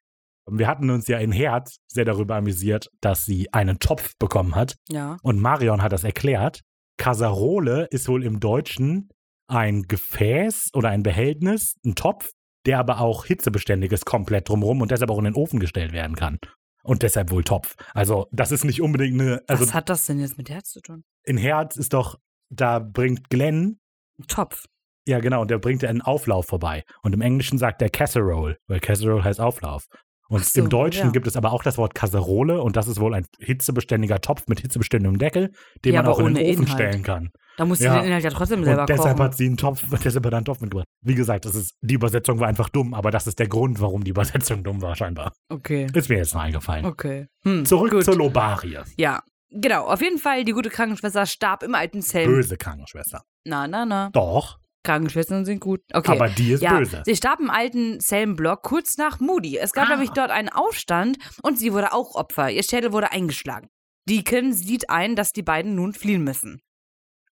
wir 0.51 0.67
hatten 0.67 0.91
uns 0.91 1.07
ja 1.07 1.19
in 1.19 1.31
Herz 1.31 1.77
sehr 1.87 2.05
darüber 2.05 2.35
amüsiert, 2.35 2.91
dass 3.01 3.25
sie 3.25 3.53
einen 3.53 3.79
Topf 3.79 4.15
bekommen 4.19 4.57
hat. 4.57 4.75
Ja. 4.89 5.17
Und 5.23 5.39
Marion 5.39 5.81
hat 5.81 5.93
das 5.93 6.03
erklärt. 6.03 6.63
Kasserole 6.97 7.87
ist 7.93 8.09
wohl 8.09 8.25
im 8.25 8.41
Deutschen 8.41 9.11
ein 9.47 9.83
Gefäß 9.83 10.71
oder 10.75 10.89
ein 10.89 11.05
Behältnis, 11.05 11.77
ein 11.85 11.95
Topf, 11.95 12.31
der 12.67 12.81
aber 12.81 13.01
auch 13.01 13.25
hitzebeständig 13.27 13.93
ist, 13.93 14.07
komplett 14.07 14.49
drumherum 14.49 14.81
und 14.81 14.91
deshalb 14.91 15.11
auch 15.11 15.19
in 15.19 15.25
den 15.25 15.35
Ofen 15.35 15.61
gestellt 15.61 15.93
werden 15.93 16.17
kann. 16.17 16.39
Und 16.83 17.03
deshalb 17.03 17.31
wohl 17.31 17.45
Topf. 17.45 17.77
Also, 17.95 18.27
das 18.33 18.51
ist 18.51 18.65
nicht 18.65 18.83
unbedingt 18.83 19.21
eine. 19.21 19.43
Also, 19.47 19.63
Was 19.63 19.75
hat 19.75 19.89
das 19.89 20.07
denn 20.07 20.19
jetzt 20.19 20.37
mit 20.37 20.51
Herz 20.51 20.71
zu 20.71 20.81
tun? 20.81 21.05
in 21.23 21.37
Herz 21.37 21.77
ist 21.77 21.93
doch, 21.93 22.19
da 22.49 22.81
bringt 22.81 23.31
Glenn, 23.31 23.79
Ein 24.19 24.27
Topf. 24.27 24.67
Ja 25.07 25.21
genau, 25.21 25.45
der 25.45 25.59
bringt 25.59 25.85
einen 25.85 26.01
Auflauf 26.03 26.47
vorbei. 26.47 26.83
Und 27.03 27.15
im 27.15 27.21
Englischen 27.21 27.59
sagt 27.59 27.83
er 27.83 27.89
Casserole, 27.91 28.57
weil 28.69 28.81
Casserole 28.81 29.25
heißt 29.25 29.41
Auflauf. 29.41 29.85
Und 30.29 30.45
so, 30.45 30.61
im 30.61 30.69
Deutschen 30.69 31.07
ja. 31.07 31.11
gibt 31.11 31.27
es 31.27 31.37
aber 31.37 31.53
auch 31.53 31.65
das 31.65 31.77
Wort 31.77 31.93
Kasserole 31.97 32.63
und 32.63 32.77
das 32.77 32.87
ist 32.87 33.01
wohl 33.01 33.15
ein 33.15 33.27
hitzebeständiger 33.41 34.21
Topf 34.21 34.45
mit 34.47 34.61
hitzebeständigem 34.61 35.19
Deckel, 35.19 35.51
den 35.85 35.95
Ja, 35.95 36.03
man 36.03 36.13
auch 36.13 36.21
in 36.21 36.35
den 36.35 36.37
Ofen 36.37 36.63
Inhalt. 36.63 36.69
stellen 36.71 37.03
kann. 37.03 37.31
Da 37.57 37.65
musst 37.65 37.83
Ja. 37.83 37.95
du 37.95 37.99
den 38.01 38.07
Inhalt 38.07 38.23
ja 38.23 38.31
trotzdem 38.31 38.63
selber 38.63 38.83
Und 38.83 38.89
deshalb 38.91 39.17
kochen. 39.17 39.25
hat 39.25 39.37
sie 39.37 39.47
einen 39.47 39.57
Topf, 39.57 39.83
deshalb 40.05 40.25
hat 40.25 40.33
er 40.33 40.37
einen 40.37 40.45
Topf 40.45 40.61
mitgebracht. 40.61 40.87
Wie 41.03 41.17
gesagt, 41.17 41.47
das 41.47 41.57
ist, 41.57 41.75
die 41.81 41.95
Übersetzung 41.95 42.39
war 42.39 42.47
einfach 42.47 42.69
dumm, 42.69 42.95
aber 42.95 43.11
das 43.11 43.27
ist 43.27 43.41
der 43.41 43.49
Grund, 43.49 43.81
warum 43.81 44.05
die 44.05 44.11
Übersetzung 44.13 44.63
dumm 44.63 44.81
war, 44.83 44.95
scheinbar. 44.95 45.33
okay. 45.49 45.89
Ist 45.93 46.09
mir 46.09 46.19
jetzt 46.19 46.33
noch 46.33 46.43
eingefallen. 46.43 46.85
Okay. 46.87 47.27
Hm, 47.43 47.65
Zurück 47.65 47.91
gut. 47.91 48.05
zur 48.05 48.15
Lobarie. 48.17 48.79
Ja. 48.97 49.23
Genau, 49.53 49.87
auf 49.87 50.01
jeden 50.01 50.19
Fall, 50.19 50.45
die 50.45 50.53
gute 50.53 50.71
Krankenschwester 50.71 51.27
starb 51.27 51.65
im 51.65 51.75
alten 51.75 52.03
Zellen. 52.03 52.31
Böse 52.31 52.57
Krankenschwester. 52.57 53.23
Na, 53.45 53.67
na, 53.67 53.85
na. 53.85 54.11
Doch, 54.13 54.60
Krankenschwestern 54.85 55.45
sind 55.45 55.61
gut. 55.61 55.81
Okay. 55.93 56.13
aber 56.13 56.29
die 56.29 56.53
ist 56.53 56.63
ja, 56.63 56.79
böse. 56.79 57.03
sie 57.05 57.17
starb 57.17 57.41
im 57.41 57.51
alten 57.51 58.01
Zellenblock 58.01 58.63
kurz 58.63 58.97
nach 58.97 59.21
Moody. 59.21 59.59
Es 59.59 59.73
gab 59.73 59.87
Ah. 59.89 59.91
nämlich 59.91 60.11
dort 60.11 60.31
einen 60.31 60.49
Aufstand 60.49 61.19
und 61.43 61.59
sie 61.59 61.73
wurde 61.73 61.93
auch 61.93 62.15
Opfer. 62.15 62.51
Ihr 62.51 62.63
Schädel 62.63 62.93
wurde 62.93 63.13
eingeschlagen. 63.13 63.69
Deacon 64.09 64.53
sieht 64.53 64.89
ein, 64.91 65.17
dass 65.17 65.33
die 65.33 65.43
beiden 65.43 65.75
nun 65.75 65.93
fliehen 65.93 66.25
müssen. 66.25 66.61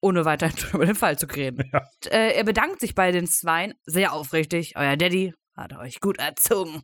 Ohne 0.02 0.26
weiter 0.26 0.49
über 0.74 0.86
den 0.86 0.95
Fall 0.95 1.18
zu 1.18 1.26
reden. 1.26 1.69
Ja. 1.74 1.80
Und, 1.80 2.11
äh, 2.11 2.32
er 2.34 2.44
bedankt 2.44 2.82
sich 2.82 2.94
bei 2.95 3.11
den 3.11 3.26
Zweien 3.28 3.74
sehr 3.86 4.14
aufrichtig. 4.14 4.74
Euer 4.76 4.95
Daddy 4.98 5.34
hat 5.56 5.74
euch 5.78 5.99
gut 6.02 6.19
erzogen. 6.19 6.84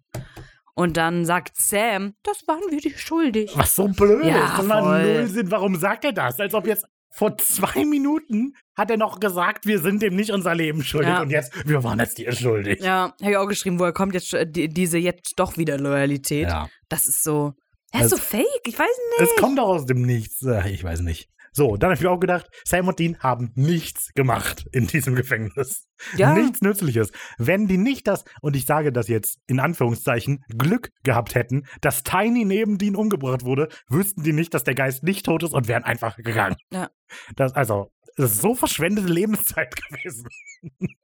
Und 0.76 0.98
dann 0.98 1.24
sagt 1.26 1.56
Sam, 1.56 2.16
das 2.24 2.48
waren 2.48 2.64
wir 2.72 2.80
dir 2.80 2.98
schuldig. 2.98 3.52
Was 3.56 3.76
so 3.76 3.88
blöd 3.90 4.26
Ja, 4.26 4.46
ist. 4.46 4.58
Das 4.60 4.66
macht 4.66 4.80
voll. 4.84 5.04
null 5.18 5.28
Sinn. 5.28 5.52
Warum 5.52 5.76
sagt 5.76 6.04
er 6.06 6.14
das? 6.14 6.40
Als 6.40 6.56
ob 6.56 6.66
jetzt 6.66 6.86
vor 7.16 7.38
zwei 7.38 7.86
Minuten 7.86 8.56
hat 8.76 8.90
er 8.90 8.98
noch 8.98 9.20
gesagt, 9.20 9.66
wir 9.68 9.80
sind 9.80 10.02
dem 10.02 10.16
nicht 10.16 10.32
unser 10.32 10.56
Leben 10.56 10.84
schuldig. 10.84 11.10
Ja. 11.10 11.22
Und 11.22 11.30
jetzt, 11.30 11.52
wir 11.68 11.84
waren 11.84 12.00
jetzt 12.00 12.18
dir 12.18 12.32
schuldig. 12.34 12.82
Ja, 12.82 13.14
habe 13.22 13.32
ich 13.32 13.38
auch 13.38 13.48
geschrieben, 13.48 13.80
woher 13.80 13.94
kommt 13.94 14.14
jetzt 14.16 14.34
äh, 14.34 14.46
die, 14.50 14.68
diese 14.68 14.98
jetzt 14.98 15.34
doch 15.38 15.58
wieder 15.58 15.78
Loyalität? 15.78 16.48
Ja. 16.50 16.68
Das 16.90 17.06
ist 17.08 17.24
so. 17.24 17.54
Er 17.92 18.00
ist 18.00 18.04
Also- 18.14 18.16
so 18.16 18.22
fake, 18.24 18.62
ich 18.66 18.78
weiß 18.80 18.88
nicht. 19.20 19.32
Es 19.32 19.40
kommt 19.40 19.60
doch 19.60 19.68
aus 19.68 19.86
dem 19.86 20.02
Nichts. 20.02 20.42
Äh, 20.44 20.70
Ich 20.72 20.84
weiß 20.84 21.02
nicht. 21.02 21.30
So, 21.54 21.78
dann 21.78 21.90
habe 21.90 21.96
ich 21.96 22.02
mir 22.02 22.10
auch 22.10 22.20
gedacht, 22.20 22.50
Sam 22.66 22.88
und 22.88 22.98
Dean 22.98 23.20
haben 23.20 23.52
nichts 23.54 24.12
gemacht 24.16 24.68
in 24.72 24.88
diesem 24.88 25.14
Gefängnis. 25.14 25.88
Ja. 26.18 26.34
Nichts 26.34 26.62
Nützliches. 26.62 27.12
Wenn 27.38 27.68
die 27.68 27.78
nicht 27.78 28.08
das, 28.08 28.26
und 28.42 28.56
ich 28.56 28.66
sage 28.66 28.92
das 28.92 29.08
jetzt 29.08 29.38
in 29.46 29.60
Anführungszeichen, 29.60 30.44
Glück 30.58 30.90
gehabt 31.04 31.36
hätten, 31.36 31.68
dass 31.82 32.04
Tiny 32.04 32.44
neben 32.44 32.80
Dean 32.80 32.96
umgebracht 32.96 33.46
wurde, 33.46 33.70
wüssten 33.88 34.24
die 34.24 34.34
nicht, 34.34 34.54
dass 34.54 34.64
der 34.64 34.74
Geist 34.74 35.04
nicht 35.04 35.26
tot 35.26 35.44
ist 35.44 35.54
und 35.54 35.68
wären 35.68 35.84
einfach 35.84 36.18
gegangen. 36.18 36.56
Ja. 36.72 36.90
Das, 37.36 37.54
also, 37.54 37.92
das 38.16 38.34
ist 38.34 38.42
so 38.42 38.56
verschwendete 38.56 39.08
Lebenszeit 39.08 39.76
gewesen. 39.90 40.28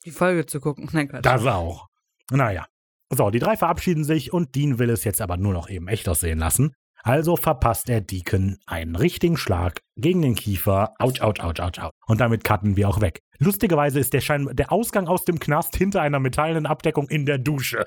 Die 0.06 0.12
Folge 0.12 0.48
zu 0.48 0.60
gucken. 0.60 0.90
Nein, 0.92 1.10
Quatsch. 1.10 1.26
Das 1.26 1.46
auch. 1.46 1.88
Naja. 2.32 2.66
So, 3.12 3.30
die 3.30 3.40
drei 3.40 3.58
verabschieden 3.58 4.04
sich 4.04 4.34
und 4.34 4.56
Dean 4.56 4.78
will 4.78 4.90
es 4.90 5.04
jetzt 5.04 5.22
aber 5.22 5.38
nur 5.38 5.54
noch 5.54 5.70
eben 5.70 5.88
echt 5.88 6.08
aussehen 6.10 6.40
lassen. 6.40 6.74
Also 7.04 7.36
verpasst 7.38 7.90
er 7.90 8.02
Deacon 8.02 8.58
einen 8.66 8.96
richtigen 8.96 9.38
Schlag 9.38 9.82
gegen 9.96 10.22
den 10.22 10.36
Kiefer. 10.36 10.94
Autsch, 11.00 11.22
autsch, 11.22 11.40
autsch, 11.40 11.60
autsch, 11.60 11.80
autsch. 11.80 11.96
Und 12.08 12.20
damit 12.20 12.44
cutten 12.44 12.76
wir 12.76 12.90
auch 12.90 13.02
weg. 13.02 13.22
Lustigerweise 13.38 14.00
ist 14.00 14.14
der, 14.14 14.22
Schein 14.22 14.50
der 14.54 14.72
Ausgang 14.72 15.08
aus 15.08 15.24
dem 15.24 15.40
Knast 15.40 15.76
hinter 15.76 16.02
einer 16.02 16.20
metallenen 16.20 16.66
Abdeckung 16.66 17.08
in 17.08 17.26
der 17.26 17.38
Dusche. 17.38 17.86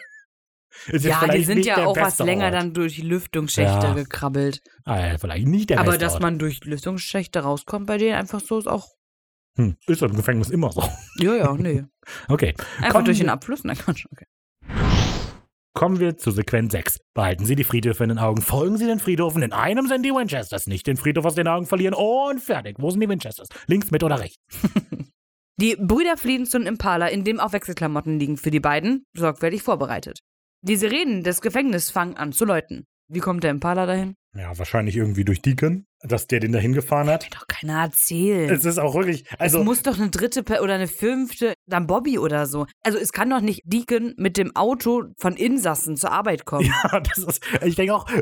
Ist 0.86 1.04
ja, 1.04 1.26
die 1.28 1.44
sind 1.44 1.66
ja 1.66 1.84
auch 1.84 1.94
was 1.96 2.18
länger 2.18 2.46
Ort. 2.46 2.54
dann 2.54 2.72
durch 2.72 2.94
die 2.96 3.02
Lüftungsschächte 3.02 3.88
Ja. 3.88 3.92
gekrabbelt. 3.94 4.62
Ah, 4.86 5.18
vielleicht 5.18 5.46
nicht 5.46 5.68
der 5.68 5.80
Aber 5.80 5.98
dass 5.98 6.14
Ort. 6.14 6.22
man 6.22 6.38
durch 6.38 6.64
Lüftungsschächte 6.64 7.40
rauskommt 7.40 7.86
bei 7.86 7.98
denen 7.98 8.14
einfach 8.14 8.40
so 8.40 8.58
ist 8.58 8.66
auch. 8.68 8.88
Hm, 9.58 9.76
ist 9.86 10.00
im 10.00 10.16
Gefängnis 10.16 10.48
immer 10.48 10.72
so. 10.72 10.82
Ja, 11.18 11.34
ja, 11.34 11.52
nee. 11.54 11.84
Okay. 12.28 12.54
Einfach 12.78 12.92
Kommen 12.92 13.04
durch 13.04 13.18
den 13.18 13.28
Abfluss. 13.28 13.64
Nein, 13.64 13.76
Quatsch. 13.76 14.06
Okay. 14.10 14.24
Kommen 15.74 16.00
wir 16.00 16.18
zu 16.18 16.30
Sequenz 16.30 16.72
6. 16.72 16.98
Behalten 17.14 17.46
Sie 17.46 17.56
die 17.56 17.64
Friedhöfe 17.64 18.02
in 18.02 18.10
den 18.10 18.18
Augen, 18.18 18.42
folgen 18.42 18.76
Sie 18.76 18.86
den 18.86 18.98
Friedhofen. 18.98 19.42
In 19.42 19.52
einem 19.52 19.86
sind 19.86 20.04
die 20.04 20.10
Winchesters, 20.10 20.66
nicht 20.66 20.86
den 20.86 20.98
Friedhof 20.98 21.24
aus 21.24 21.34
den 21.34 21.48
Augen 21.48 21.66
verlieren. 21.66 21.94
Und 21.94 22.40
fertig. 22.40 22.76
Wo 22.78 22.90
sind 22.90 23.00
die 23.00 23.08
Winchesters? 23.08 23.48
Links, 23.66 23.90
mit 23.90 24.04
oder 24.04 24.20
rechts? 24.20 24.38
Die 25.60 25.76
Brüder 25.76 26.16
fliehen 26.16 26.46
zu 26.46 26.56
einem 26.56 26.66
Impala, 26.66 27.08
in 27.08 27.24
dem 27.24 27.38
auch 27.38 27.52
Wechselklamotten 27.52 28.18
liegen 28.18 28.38
für 28.38 28.50
die 28.50 28.58
beiden, 28.58 29.04
sorgfältig 29.14 29.62
vorbereitet. 29.62 30.20
Die 30.62 30.76
Sirenen 30.76 31.22
des 31.22 31.40
Gefängnisses 31.40 31.90
fangen 31.90 32.16
an 32.16 32.32
zu 32.32 32.46
läuten. 32.46 32.86
Wie 33.08 33.20
kommt 33.20 33.44
der 33.44 33.50
Impala 33.50 33.84
dahin? 33.86 34.14
Ja, 34.34 34.56
wahrscheinlich 34.58 34.96
irgendwie 34.96 35.24
durch 35.24 35.42
Deacon, 35.42 35.84
dass 36.04 36.26
der 36.26 36.40
den 36.40 36.52
dahin 36.52 36.72
gefahren 36.72 37.08
hat. 37.08 37.28
Doch 37.34 37.46
keiner 37.46 37.82
erzählt. 37.82 38.50
Es 38.50 38.64
ist 38.64 38.78
auch 38.78 38.94
wirklich, 38.94 39.24
also 39.38 39.60
es 39.60 39.64
muss 39.64 39.82
doch 39.82 39.98
eine 39.98 40.10
dritte 40.10 40.42
oder 40.62 40.74
eine 40.74 40.88
fünfte, 40.88 41.54
dann 41.66 41.86
Bobby 41.86 42.18
oder 42.18 42.46
so. 42.46 42.66
Also 42.82 42.98
es 42.98 43.12
kann 43.12 43.30
doch 43.30 43.40
nicht 43.40 43.62
Deacon 43.64 44.14
mit 44.16 44.36
dem 44.36 44.54
Auto 44.56 45.04
von 45.18 45.34
Insassen 45.36 45.96
zur 45.96 46.12
Arbeit 46.12 46.44
kommen. 46.46 46.66
ja, 46.66 47.00
das 47.00 47.18
ist, 47.18 47.40
ich 47.64 47.74
denke 47.76 47.94
auch, 47.94 48.06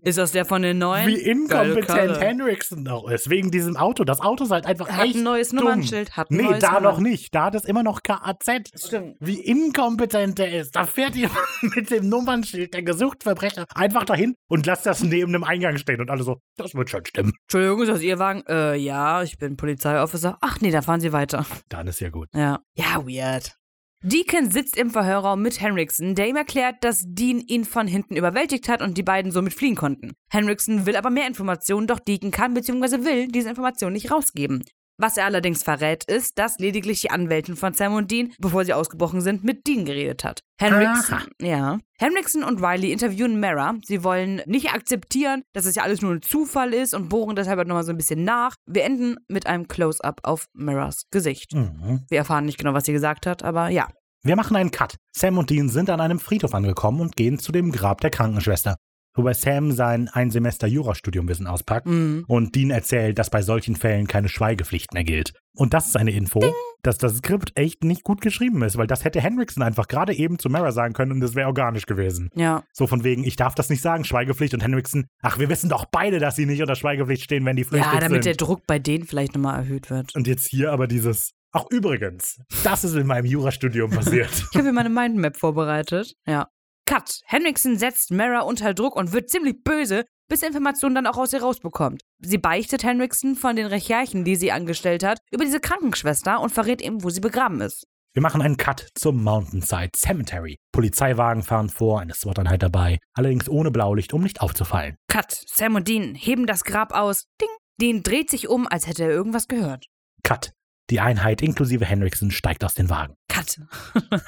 Ist 0.00 0.16
das 0.16 0.32
der 0.32 0.46
von 0.46 0.62
den 0.62 0.78
neuen? 0.78 1.06
wie 1.08 1.18
inkompetent. 1.20 2.18
Henriksen 2.18 2.88
auch 2.88 3.06
ist, 3.10 3.28
wegen 3.28 3.50
diesem 3.50 3.76
Auto. 3.76 4.04
Das 4.04 4.20
Auto 4.20 4.44
ist 4.44 4.50
halt 4.50 4.64
einfach 4.64 4.88
Hat 4.88 5.04
echt 5.04 5.16
ein 5.16 5.22
neues 5.22 5.50
dumm. 5.50 5.58
Nummernschild. 5.58 6.16
Hat 6.16 6.30
ein 6.30 6.36
Nee, 6.36 6.42
neues 6.44 6.60
da 6.60 6.68
Nummer- 6.74 6.80
noch 6.92 7.00
nicht. 7.00 7.34
Da 7.34 7.44
hat 7.46 7.54
es 7.54 7.66
immer 7.66 7.82
noch 7.82 8.02
KAZ. 8.02 8.70
Stimmt. 8.74 9.16
Wie 9.20 9.40
inkompetent 9.40 10.38
der 10.38 10.58
ist. 10.58 10.74
Da 10.74 10.86
fährt 10.86 11.14
jemand 11.16 11.36
mit 11.76 11.90
dem 11.90 12.08
Nummernschild 12.08 12.72
der 12.72 12.82
Gesuchtverbrecher 12.82 13.66
einfach 13.74 14.04
dahin 14.04 14.34
und 14.48 14.64
lässt 14.64 14.86
das 14.86 15.02
neben 15.02 15.32
dem 15.34 15.44
Eingang 15.44 15.76
stehen 15.76 16.00
und 16.00 16.10
alle 16.10 16.22
so, 16.22 16.38
das 16.56 16.72
wird 16.84 16.90
schon 16.90 17.06
stimmen. 17.06 17.32
Entschuldigung, 17.42 17.82
ist 17.82 17.88
das 17.88 18.02
Ihr 18.02 18.18
Wagen? 18.18 18.42
Äh, 18.46 18.76
ja, 18.76 19.22
ich 19.22 19.38
bin 19.38 19.56
Polizeiofficer. 19.56 20.38
Ach 20.40 20.60
nee, 20.60 20.70
da 20.70 20.82
fahren 20.82 21.00
Sie 21.00 21.12
weiter. 21.12 21.46
Dann 21.68 21.86
ist 21.86 22.00
ja 22.00 22.10
gut. 22.10 22.28
Ja. 22.34 22.60
Ja, 22.74 23.04
weird. 23.06 23.56
Deacon 24.02 24.50
sitzt 24.50 24.76
im 24.76 24.90
Verhörraum 24.90 25.40
mit 25.40 25.62
Henriksen, 25.62 26.14
der 26.14 26.28
ihm 26.28 26.36
erklärt, 26.36 26.84
dass 26.84 27.04
Dean 27.06 27.40
ihn 27.40 27.64
von 27.64 27.86
hinten 27.86 28.16
überwältigt 28.16 28.68
hat 28.68 28.82
und 28.82 28.98
die 28.98 29.02
beiden 29.02 29.32
somit 29.32 29.54
fliehen 29.54 29.76
konnten. 29.76 30.12
Henriksen 30.28 30.84
will 30.84 30.96
aber 30.96 31.08
mehr 31.08 31.26
Informationen, 31.26 31.86
doch 31.86 32.00
Deacon 32.00 32.30
kann 32.30 32.52
bzw. 32.52 33.02
will 33.04 33.28
diese 33.28 33.48
Informationen 33.48 33.94
nicht 33.94 34.10
rausgeben. 34.10 34.62
Was 34.96 35.16
er 35.16 35.24
allerdings 35.24 35.62
verrät, 35.62 36.04
ist, 36.04 36.38
dass 36.38 36.58
lediglich 36.58 37.00
die 37.00 37.10
Anwältin 37.10 37.56
von 37.56 37.74
Sam 37.74 37.94
und 37.94 38.10
Dean, 38.10 38.32
bevor 38.38 38.64
sie 38.64 38.72
ausgebrochen 38.72 39.20
sind, 39.20 39.42
mit 39.42 39.66
Dean 39.66 39.84
geredet 39.84 40.22
hat. 40.24 40.40
Henriksen, 40.60 41.14
Aha. 41.14 41.26
ja. 41.40 41.78
Henriksen 41.98 42.44
und 42.44 42.62
Riley 42.62 42.92
interviewen 42.92 43.40
Mara. 43.40 43.74
Sie 43.84 44.04
wollen 44.04 44.40
nicht 44.46 44.72
akzeptieren, 44.72 45.42
dass 45.52 45.66
es 45.66 45.74
ja 45.74 45.82
alles 45.82 46.00
nur 46.00 46.12
ein 46.12 46.22
Zufall 46.22 46.72
ist 46.72 46.94
und 46.94 47.08
bohren 47.08 47.34
deshalb 47.34 47.58
halt 47.58 47.66
nochmal 47.66 47.84
so 47.84 47.90
ein 47.90 47.96
bisschen 47.96 48.22
nach. 48.22 48.54
Wir 48.66 48.84
enden 48.84 49.16
mit 49.28 49.46
einem 49.46 49.66
Close-up 49.66 50.20
auf 50.22 50.46
Maras 50.52 51.06
Gesicht. 51.10 51.54
Mhm. 51.54 52.04
Wir 52.08 52.18
erfahren 52.18 52.44
nicht 52.44 52.58
genau, 52.58 52.72
was 52.72 52.84
sie 52.84 52.92
gesagt 52.92 53.26
hat, 53.26 53.42
aber 53.42 53.68
ja. 53.70 53.88
Wir 54.22 54.36
machen 54.36 54.56
einen 54.56 54.70
Cut. 54.70 54.96
Sam 55.12 55.38
und 55.38 55.50
Dean 55.50 55.68
sind 55.68 55.90
an 55.90 56.00
einem 56.00 56.18
Friedhof 56.18 56.54
angekommen 56.54 57.00
und 57.00 57.16
gehen 57.16 57.38
zu 57.38 57.52
dem 57.52 57.72
Grab 57.72 58.00
der 58.00 58.10
Krankenschwester. 58.10 58.76
Wobei 59.14 59.32
Sam 59.32 59.72
sein 59.72 60.08
ein 60.12 60.30
Semester 60.30 60.66
Jurastudiumwissen 60.66 61.46
auspackt 61.46 61.86
Mhm. 61.86 62.24
und 62.26 62.54
Dean 62.54 62.70
erzählt, 62.70 63.18
dass 63.18 63.30
bei 63.30 63.42
solchen 63.42 63.76
Fällen 63.76 64.06
keine 64.06 64.28
Schweigepflicht 64.28 64.92
mehr 64.92 65.04
gilt. 65.04 65.32
Und 65.56 65.72
das 65.72 65.86
ist 65.86 65.96
eine 65.96 66.10
Info, 66.10 66.40
dass 66.82 66.98
das 66.98 67.18
Skript 67.18 67.52
echt 67.54 67.84
nicht 67.84 68.02
gut 68.02 68.20
geschrieben 68.20 68.62
ist, 68.62 68.76
weil 68.76 68.88
das 68.88 69.04
hätte 69.04 69.20
Henriksen 69.20 69.62
einfach 69.62 69.86
gerade 69.86 70.12
eben 70.14 70.38
zu 70.40 70.48
Mara 70.50 70.72
sagen 70.72 70.94
können 70.94 71.12
und 71.12 71.20
das 71.20 71.36
wäre 71.36 71.46
organisch 71.46 71.86
gewesen. 71.86 72.28
Ja. 72.34 72.64
So 72.72 72.88
von 72.88 73.04
wegen, 73.04 73.22
ich 73.22 73.36
darf 73.36 73.54
das 73.54 73.70
nicht 73.70 73.80
sagen, 73.82 74.04
Schweigepflicht 74.04 74.52
und 74.54 74.62
Henriksen, 74.64 75.06
ach, 75.22 75.38
wir 75.38 75.48
wissen 75.48 75.70
doch 75.70 75.84
beide, 75.84 76.18
dass 76.18 76.34
sie 76.34 76.46
nicht 76.46 76.60
unter 76.60 76.74
Schweigepflicht 76.74 77.22
stehen, 77.22 77.44
wenn 77.44 77.54
die 77.56 77.62
flüchtig 77.64 77.92
Ja, 77.92 78.00
damit 78.00 78.24
der 78.24 78.32
sind. 78.32 78.40
Druck 78.40 78.66
bei 78.66 78.80
denen 78.80 79.04
vielleicht 79.04 79.34
nochmal 79.36 79.60
erhöht 79.60 79.90
wird. 79.90 80.12
Und 80.16 80.26
jetzt 80.26 80.48
hier 80.48 80.72
aber 80.72 80.88
dieses, 80.88 81.30
ach 81.52 81.66
übrigens, 81.70 82.40
das 82.64 82.82
ist 82.82 82.94
in 82.96 83.06
meinem 83.06 83.26
Jurastudium 83.26 83.90
passiert. 83.90 84.30
Ich 84.50 84.56
habe 84.56 84.64
hier 84.64 84.72
meine 84.72 84.90
Mindmap 84.90 85.36
vorbereitet. 85.36 86.14
Ja. 86.26 86.48
Cut. 86.86 87.20
Henriksen 87.24 87.78
setzt 87.78 88.10
Mara 88.10 88.40
unter 88.40 88.74
Druck 88.74 88.96
und 88.96 89.12
wird 89.12 89.30
ziemlich 89.30 89.62
böse, 89.64 90.04
bis 90.28 90.42
Informationen 90.42 90.94
dann 90.94 91.06
auch 91.06 91.16
aus 91.16 91.32
ihr 91.32 91.42
rausbekommt. 91.42 92.02
Sie 92.20 92.38
beichtet 92.38 92.84
Henriksen 92.84 93.36
von 93.36 93.56
den 93.56 93.66
Recherchen, 93.66 94.24
die 94.24 94.36
sie 94.36 94.52
angestellt 94.52 95.02
hat, 95.02 95.18
über 95.30 95.44
diese 95.44 95.60
Krankenschwester 95.60 96.40
und 96.40 96.50
verrät 96.50 96.82
ihm, 96.82 97.02
wo 97.02 97.10
sie 97.10 97.20
begraben 97.20 97.60
ist. 97.60 97.86
Wir 98.14 98.22
machen 98.22 98.42
einen 98.42 98.56
Cut 98.56 98.90
zum 98.94 99.24
Mountainside 99.24 99.90
Cemetery. 99.96 100.56
Polizeiwagen 100.72 101.42
fahren 101.42 101.68
vor, 101.68 102.00
eine 102.00 102.14
SWAT-Einheit 102.14 102.62
dabei, 102.62 102.98
allerdings 103.12 103.48
ohne 103.48 103.72
Blaulicht, 103.72 104.12
um 104.12 104.22
nicht 104.22 104.40
aufzufallen. 104.40 104.96
Cut. 105.08 105.42
Sam 105.46 105.74
und 105.74 105.88
Dean 105.88 106.14
heben 106.14 106.46
das 106.46 106.62
Grab 106.64 106.92
aus. 106.92 107.24
Ding. 107.40 107.48
Dean 107.80 108.04
dreht 108.04 108.30
sich 108.30 108.48
um, 108.48 108.68
als 108.68 108.86
hätte 108.86 109.02
er 109.02 109.10
irgendwas 109.10 109.48
gehört. 109.48 109.86
Cut. 110.22 110.52
Die 110.90 111.00
Einheit 111.00 111.40
inklusive 111.42 111.84
Henriksen 111.84 112.30
steigt 112.30 112.62
aus 112.64 112.74
den 112.74 112.90
Wagen. 112.90 113.14
Cut. 113.28 113.60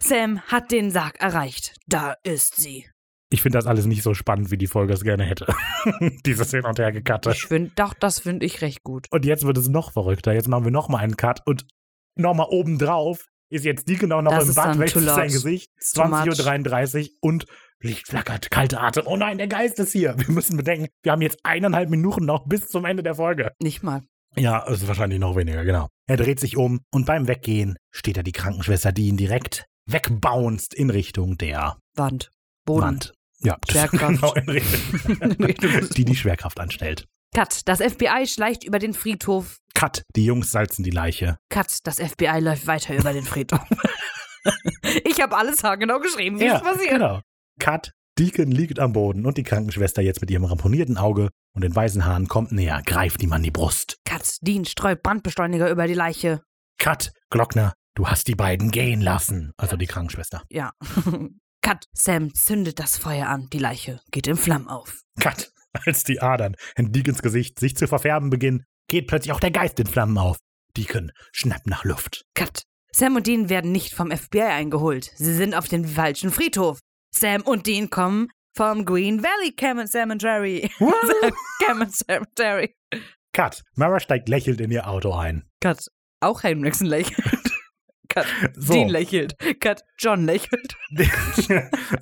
Sam 0.00 0.40
hat 0.42 0.72
den 0.72 0.90
Sarg 0.90 1.20
erreicht. 1.20 1.76
Da 1.86 2.16
ist 2.24 2.56
sie. 2.56 2.86
Ich 3.30 3.40
finde 3.40 3.58
das 3.58 3.66
alles 3.66 3.86
nicht 3.86 4.02
so 4.02 4.12
spannend, 4.12 4.50
wie 4.50 4.58
die 4.58 4.66
Folge 4.66 4.92
es 4.92 5.04
gerne 5.04 5.24
hätte. 5.24 5.46
Dieses 6.26 6.50
hin 6.50 6.64
und 6.64 6.78
her 6.78 6.92
gecuttet. 6.92 7.34
Ich 7.34 7.46
finde, 7.46 7.70
doch, 7.76 7.94
das 7.94 8.20
finde 8.20 8.44
ich 8.44 8.60
recht 8.60 8.82
gut. 8.82 9.06
Und 9.10 9.24
jetzt 9.24 9.46
wird 9.46 9.56
es 9.56 9.68
noch 9.68 9.92
verrückter. 9.92 10.32
Jetzt 10.32 10.48
machen 10.48 10.64
wir 10.64 10.72
nochmal 10.72 11.02
einen 11.02 11.16
Cut 11.16 11.40
und 11.46 11.64
nochmal 12.16 12.48
obendrauf 12.50 13.26
ist 13.48 13.64
jetzt 13.64 13.86
die 13.86 13.96
genau 13.96 14.22
noch 14.22 14.32
Das 14.32 14.48
im 14.48 14.54
Bad, 14.54 14.78
wächst 14.78 14.94
too 14.94 15.00
sein. 15.00 15.28
Gesicht. 15.28 15.70
It's 15.76 15.92
too 15.92 16.04
much. 16.04 16.20
20.33 16.20 17.02
Uhr 17.02 17.08
und 17.20 17.46
Licht 17.80 18.08
flackert, 18.08 18.50
kalter 18.50 18.82
Atem. 18.82 19.06
Oh 19.06 19.16
nein, 19.16 19.38
der 19.38 19.48
Geist 19.48 19.78
ist 19.78 19.92
hier. 19.92 20.14
Wir 20.16 20.30
müssen 20.30 20.56
bedenken, 20.56 20.88
wir 21.02 21.12
haben 21.12 21.22
jetzt 21.22 21.38
eineinhalb 21.42 21.90
Minuten 21.90 22.24
noch 22.24 22.46
bis 22.46 22.68
zum 22.68 22.84
Ende 22.84 23.02
der 23.02 23.16
Folge. 23.16 23.52
Nicht 23.60 23.82
mal. 23.82 24.02
Ja, 24.36 24.64
es 24.66 24.82
ist 24.82 24.88
wahrscheinlich 24.88 25.18
noch 25.18 25.36
weniger, 25.36 25.64
genau. 25.64 25.88
Er 26.08 26.16
dreht 26.16 26.40
sich 26.40 26.56
um 26.56 26.80
und 26.90 27.06
beim 27.06 27.28
Weggehen 27.28 27.76
steht 27.90 28.16
da 28.16 28.22
die 28.22 28.32
Krankenschwester, 28.32 28.92
die 28.92 29.08
ihn 29.08 29.16
direkt 29.16 29.66
wegbounced 29.86 30.74
in 30.74 30.90
Richtung 30.90 31.36
der 31.38 31.76
Wand. 31.94 32.30
Boden. 32.64 32.82
Wand. 32.82 33.12
Ja, 33.40 33.56
Schwerkraft. 33.68 34.14
genau 34.14 34.32
in 34.34 34.48
Richtung, 34.48 35.88
die 35.96 36.04
die 36.04 36.16
Schwerkraft 36.16 36.60
anstellt. 36.60 37.06
Cut. 37.34 37.66
Das 37.66 37.80
FBI 37.80 38.26
schleicht 38.26 38.62
über 38.62 38.78
den 38.78 38.94
Friedhof. 38.94 39.56
Cut, 39.74 40.02
die 40.14 40.24
Jungs 40.24 40.52
salzen 40.52 40.84
die 40.84 40.90
Leiche. 40.90 41.38
Cut. 41.48 41.78
Das 41.84 41.98
FBI 41.98 42.38
läuft 42.40 42.66
weiter 42.66 42.94
über 42.96 43.12
den 43.12 43.24
Friedhof. 43.24 43.66
ich 45.04 45.20
habe 45.20 45.36
alles 45.36 45.64
haargenau 45.64 45.98
geschrieben, 45.98 46.38
wie 46.40 46.46
es 46.46 46.60
passiert. 46.62 46.90
genau. 46.90 47.20
Cut, 47.58 47.92
Deacon 48.18 48.50
liegt 48.50 48.78
am 48.78 48.92
Boden 48.92 49.24
und 49.24 49.38
die 49.38 49.42
Krankenschwester 49.42 50.02
jetzt 50.02 50.20
mit 50.20 50.30
ihrem 50.30 50.44
ramponierten 50.44 50.98
Auge 50.98 51.30
und 51.54 51.64
den 51.64 51.74
weißen 51.74 52.04
Haaren 52.04 52.28
kommt 52.28 52.52
näher, 52.52 52.82
greift 52.84 53.22
ihm 53.22 53.32
an 53.32 53.42
die 53.42 53.50
Brust. 53.50 53.98
Cut. 54.04 54.36
Dean 54.42 54.66
streut 54.66 55.02
Brandbeschleuniger 55.02 55.70
über 55.70 55.86
die 55.86 55.94
Leiche. 55.94 56.42
Cut, 56.78 57.12
Glockner, 57.30 57.72
du 57.94 58.08
hast 58.08 58.28
die 58.28 58.34
beiden 58.34 58.70
gehen 58.70 59.00
lassen. 59.00 59.52
Also 59.56 59.76
die 59.76 59.86
Krankenschwester. 59.86 60.42
Ja. 60.50 60.72
Cut. 61.62 61.86
Sam 61.92 62.34
zündet 62.34 62.78
das 62.78 62.98
Feuer 62.98 63.28
an. 63.28 63.48
Die 63.52 63.58
Leiche 63.58 64.00
geht 64.10 64.26
in 64.26 64.36
Flammen 64.36 64.68
auf. 64.68 65.02
Cut, 65.18 65.50
als 65.86 66.04
die 66.04 66.20
Adern 66.20 66.56
in 66.76 66.92
Deacons 66.92 67.22
Gesicht 67.22 67.58
sich 67.58 67.76
zu 67.76 67.86
verfärben 67.86 68.28
beginnen, 68.28 68.64
geht 68.88 69.06
plötzlich 69.06 69.32
auch 69.32 69.40
der 69.40 69.52
Geist 69.52 69.80
in 69.80 69.86
Flammen 69.86 70.18
auf. 70.18 70.36
Deacon 70.76 71.12
schnappt 71.32 71.66
nach 71.66 71.84
Luft. 71.84 72.26
Cut. 72.34 72.64
Sam 72.94 73.16
und 73.16 73.26
Dean 73.26 73.48
werden 73.48 73.72
nicht 73.72 73.94
vom 73.94 74.10
FBI 74.10 74.42
eingeholt. 74.42 75.12
Sie 75.14 75.34
sind 75.34 75.54
auf 75.54 75.66
dem 75.66 75.84
falschen 75.86 76.30
Friedhof. 76.30 76.78
Sam 77.14 77.42
und 77.42 77.66
Dean 77.66 77.90
kommen 77.90 78.28
vom 78.56 78.84
Green 78.84 79.22
Valley 79.22 79.52
Cam 79.52 79.86
Cemetery. 79.86 80.70
Cam 81.64 81.88
Cemetery. 81.88 82.74
Cut, 83.32 83.62
Mara 83.76 84.00
steigt 84.00 84.28
lächelnd 84.28 84.60
in 84.60 84.70
ihr 84.70 84.88
Auto 84.88 85.12
ein. 85.12 85.44
Cut. 85.60 85.86
Auch 86.20 86.42
Henriksen 86.42 86.86
lächelt. 86.86 87.18
Cut. 88.08 88.26
So. 88.54 88.74
Dean 88.74 88.88
lächelt. 88.88 89.36
Cut. 89.60 89.82
John 89.98 90.26
lächelt. 90.26 90.76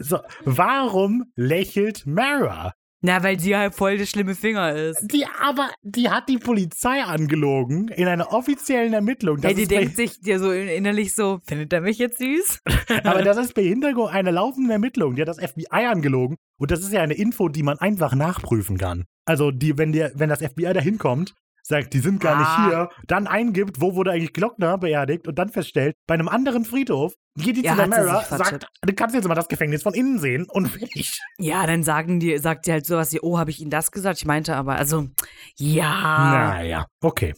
so, 0.01 0.21
warum 0.45 1.33
lächelt 1.37 2.05
Mara? 2.07 2.75
Na, 3.03 3.23
weil 3.23 3.41
sie 3.41 3.57
halt 3.57 3.75
voll 3.75 3.97
der 3.97 4.07
schlimme 4.07 4.35
Finger 4.35 4.75
ist. 4.75 5.07
Die 5.11 5.25
aber, 5.41 5.71
die 5.83 6.11
hat 6.11 6.29
die 6.29 6.37
Polizei 6.37 7.03
angelogen 7.03 7.89
in 7.89 8.07
einer 8.07 8.33
offiziellen 8.33 8.93
Ermittlung. 8.93 9.41
Das 9.41 9.53
Hey, 9.53 9.55
die 9.55 9.67
denkt 9.67 9.97
sich 9.97 10.21
dir 10.21 10.39
so 10.39 10.53
innerlich 10.53 11.15
so, 11.15 11.41
findet 11.47 11.73
er 11.73 11.81
mich 11.81 11.99
jetzt 11.99 12.19
süß? 12.19 12.61
Aber 13.05 13.23
das 13.23 13.39
ist 13.39 13.55
bei 13.55 13.63
Hintergrund 13.63 14.13
einer 14.13 14.33
laufenden 14.33 14.71
Ermittlung. 14.71 15.17
Die 15.17 15.23
hat 15.23 15.29
das 15.29 15.39
FBI 15.39 15.87
angelogen. 15.87 16.37
Und 16.59 16.71
das 16.71 16.81
ist 16.81 16.93
ja 16.93 17.01
eine 17.01 17.15
Info, 17.15 17.49
die 17.49 17.63
man 17.63 17.79
einfach 17.79 18.15
nachprüfen 18.15 18.77
kann. 18.77 19.05
Also, 19.25 19.51
die, 19.51 19.79
wenn, 19.79 19.93
der, 19.93 20.13
wenn 20.15 20.29
das 20.29 20.41
FBI 20.41 20.73
da 20.75 20.81
hinkommt, 20.81 21.35
sagt, 21.71 21.95
die 21.95 22.01
sind 22.01 22.21
gar 22.21 22.37
Ah. 22.37 22.39
nicht 22.39 22.69
hier, 22.73 22.89
dann 23.07 23.27
eingibt, 23.27 23.81
wo 23.81 23.95
wurde 23.95 24.13
eigentlich 24.13 24.33
Glockner 24.35 24.77
beerdigt 24.79 25.27
und 25.27 25.39
dann 25.39 25.49
feststellt, 25.49 25.97
bei 26.07 26.15
einem 26.15 26.29
anderen 26.29 26.65
Friedhof 26.67 27.15
geht 27.37 27.57
die 27.57 27.63
Ja, 27.63 27.73
zu 27.73 27.77
der 27.79 27.87
Mara, 27.89 28.23
sagt, 28.25 28.67
du 28.83 28.93
kannst 28.93 29.15
jetzt 29.15 29.27
mal 29.27 29.35
das 29.35 29.49
Gefängnis 29.49 29.83
von 29.83 29.95
innen 29.95 30.19
sehen 30.19 30.47
und 30.51 30.67
fertig. 30.69 31.19
Ja, 31.39 31.67
dann 31.67 31.83
sagen 31.83 32.21
die, 32.21 32.37
sagt 32.39 32.67
sie 32.67 32.73
halt 32.73 32.85
sowas 32.87 33.13
wie, 33.13 33.21
oh, 33.21 33.39
habe 33.39 33.51
ich 33.51 33.61
Ihnen 33.61 33.71
das 33.71 33.91
gesagt? 33.91 34.19
Ich 34.19 34.27
meinte 34.27 34.55
aber, 34.57 34.77
also, 34.77 35.09
ja. 35.57 35.91
Naja, 35.91 36.87
okay. 37.03 37.35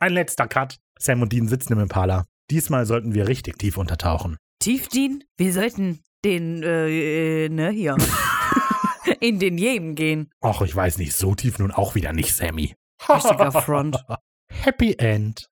Ein 0.00 0.12
letzter 0.12 0.48
Cut. 0.48 0.76
Sam 0.98 1.22
und 1.22 1.32
Dean 1.32 1.48
sitzen 1.48 1.72
im 1.74 1.80
Impala. 1.80 2.24
Diesmal 2.50 2.86
sollten 2.86 3.14
wir 3.14 3.28
richtig 3.28 3.58
tief 3.58 3.76
untertauchen. 3.76 4.36
Tiefdien, 4.60 5.22
wir 5.36 5.52
sollten 5.52 6.00
den, 6.24 6.62
äh, 6.62 7.44
äh, 7.44 7.48
ne, 7.48 7.70
hier, 7.70 7.96
in 9.20 9.38
den 9.38 9.58
Jemen 9.58 9.94
gehen. 9.94 10.30
Och, 10.42 10.62
ich 10.62 10.74
weiß 10.74 10.98
nicht, 10.98 11.12
so 11.14 11.34
tief 11.34 11.58
nun 11.58 11.70
auch 11.70 11.94
wieder 11.94 12.12
nicht, 12.12 12.34
Sammy. 12.34 12.74
Richtiger 13.08 13.52
Front. 13.62 14.04
Happy 14.50 14.94
End. 14.98 15.48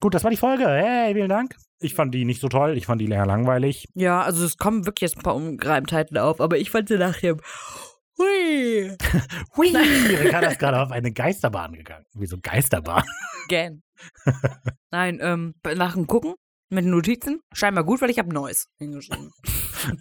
Gut, 0.00 0.14
das 0.14 0.24
war 0.24 0.30
die 0.30 0.36
Folge. 0.36 0.66
Hey, 0.66 1.14
vielen 1.14 1.28
Dank. 1.28 1.56
Ich 1.80 1.94
fand 1.94 2.14
die 2.14 2.24
nicht 2.24 2.40
so 2.40 2.48
toll. 2.48 2.76
Ich 2.76 2.86
fand 2.86 3.00
die 3.00 3.08
eher 3.08 3.26
langweilig. 3.26 3.86
Ja, 3.94 4.22
also 4.22 4.44
es 4.44 4.56
kommen 4.56 4.86
wirklich 4.86 5.10
jetzt 5.10 5.18
ein 5.18 5.22
paar 5.22 5.34
Ungereimtheiten 5.34 6.16
auf, 6.18 6.40
aber 6.40 6.58
ich 6.58 6.70
fand 6.70 6.88
sie 6.88 6.98
nachher, 6.98 7.36
hui, 8.18 8.96
Hui, 9.56 9.68
Ricardo 9.68 10.48
ist 10.48 10.58
gerade 10.58 10.80
auf 10.80 10.90
eine 10.90 11.12
Geisterbahn 11.12 11.72
gegangen. 11.72 12.04
Wieso 12.14 12.38
Geisterbahn? 12.40 13.04
gern. 13.48 13.82
Nein, 14.90 15.18
ähm, 15.20 15.54
nach 15.76 15.94
dem 15.94 16.06
Gucken 16.06 16.34
mit 16.70 16.84
den 16.84 16.90
Notizen, 16.92 17.40
scheinbar 17.52 17.84
gut, 17.84 18.00
weil 18.00 18.10
ich 18.10 18.18
habe 18.18 18.32
Neues 18.32 18.68
hingeschrieben. 18.78 19.30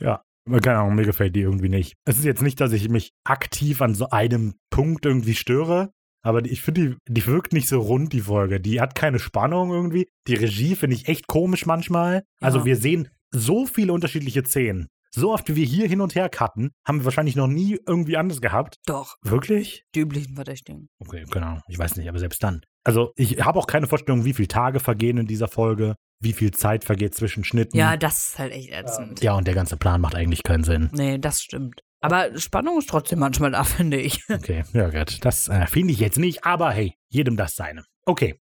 Ja, 0.02 0.22
keine 0.62 0.80
Ahnung, 0.80 0.96
mir 0.96 1.06
gefällt 1.06 1.36
die 1.36 1.42
irgendwie 1.42 1.70
nicht. 1.70 1.94
Es 2.06 2.18
ist 2.18 2.26
jetzt 2.26 2.42
nicht, 2.42 2.60
dass 2.60 2.74
ich 2.74 2.90
mich 2.90 3.14
aktiv 3.24 3.82
an 3.82 3.96
so 3.96 4.10
einem 4.10 4.56
Punkt 4.70 5.06
irgendwie 5.06 5.36
störe, 5.36 5.94
aber 6.22 6.44
ich 6.46 6.62
finde, 6.62 6.98
die, 7.08 7.14
die 7.14 7.26
wirkt 7.28 7.54
nicht 7.54 7.68
so 7.68 7.80
rund, 7.80 8.14
die 8.14 8.22
Folge. 8.22 8.60
Die 8.60 8.82
hat 8.82 8.96
keine 8.96 9.20
Spannung 9.20 9.72
irgendwie. 9.72 10.08
Die 10.28 10.36
Regie 10.36 10.76
finde 10.76 10.96
ich 10.96 11.08
echt 11.08 11.28
komisch 11.28 11.66
manchmal. 11.66 12.24
Also 12.42 12.60
Ja. 12.60 12.66
wir 12.66 12.76
sehen 12.76 13.10
so 13.32 13.66
viele 13.66 13.94
unterschiedliche 13.94 14.44
Szenen. 14.44 14.88
So 15.12 15.34
oft, 15.34 15.50
wie 15.50 15.56
wir 15.56 15.66
hier 15.66 15.88
hin 15.88 16.02
und 16.02 16.14
her 16.14 16.30
cutten, 16.30 16.70
haben 16.88 17.00
wir 17.00 17.06
wahrscheinlich 17.06 17.36
noch 17.36 17.48
nie 17.48 17.80
irgendwie 17.88 18.16
anders 18.18 18.42
gehabt. 18.42 18.76
Doch, 18.86 19.16
Wirklich? 19.24 19.84
die 19.96 20.02
üblichen 20.02 20.36
Verdächtigen. 20.36 20.88
Okay, 21.00 21.26
Ahnung. 21.34 21.62
Ich 21.68 21.80
weiß 21.80 21.96
nicht, 21.96 22.08
aber 22.10 22.20
selbst 22.20 22.44
dann. 22.44 22.62
Also 22.84 23.12
ich 23.16 23.44
habe 23.44 23.58
auch 23.58 23.66
keine 23.68 23.88
Vorstellung, 23.88 24.24
wie 24.26 24.34
viele 24.34 24.48
Tage 24.48 24.80
vergehen 24.80 25.18
in 25.18 25.26
dieser 25.26 25.48
Folge, 25.48 25.96
wie 26.22 26.34
viel 26.34 26.52
Zeit 26.52 26.84
vergeht 26.84 27.16
zwischen 27.16 27.44
Schnitten. 27.44 27.76
Ja, 27.78 27.98
das 27.98 28.30
ist 28.30 28.40
halt 28.40 28.54
echt 28.54 28.72
ätzend. 28.72 29.22
Ja, 29.24 29.34
und 29.36 29.48
der 29.48 29.56
ganze 29.56 29.78
Plan 29.78 30.00
macht 30.00 30.14
eigentlich 30.16 30.44
keinen 30.44 30.64
Sinn. 30.64 30.90
Nee, 30.94 31.18
das 31.18 31.42
stimmt. 31.42 31.82
Aber 32.02 32.38
Spannung 32.38 32.80
ist 32.80 32.90
trotzdem 32.90 33.20
manchmal 33.20 33.52
da, 33.52 33.64
finde 33.66 33.98
ich. 33.98 34.24
Okay, 34.30 34.64
ja 34.74 34.90
gut. 34.90 35.24
Das 35.26 35.48
äh, 35.48 35.68
finde 35.68 35.94
ich 35.94 36.00
jetzt 36.00 36.18
nicht, 36.18 36.46
aber 36.46 36.72
hey, 36.72 36.96
jedem 37.10 37.38
das 37.38 37.56
seine. 37.56 37.84
Okay. 38.06 38.40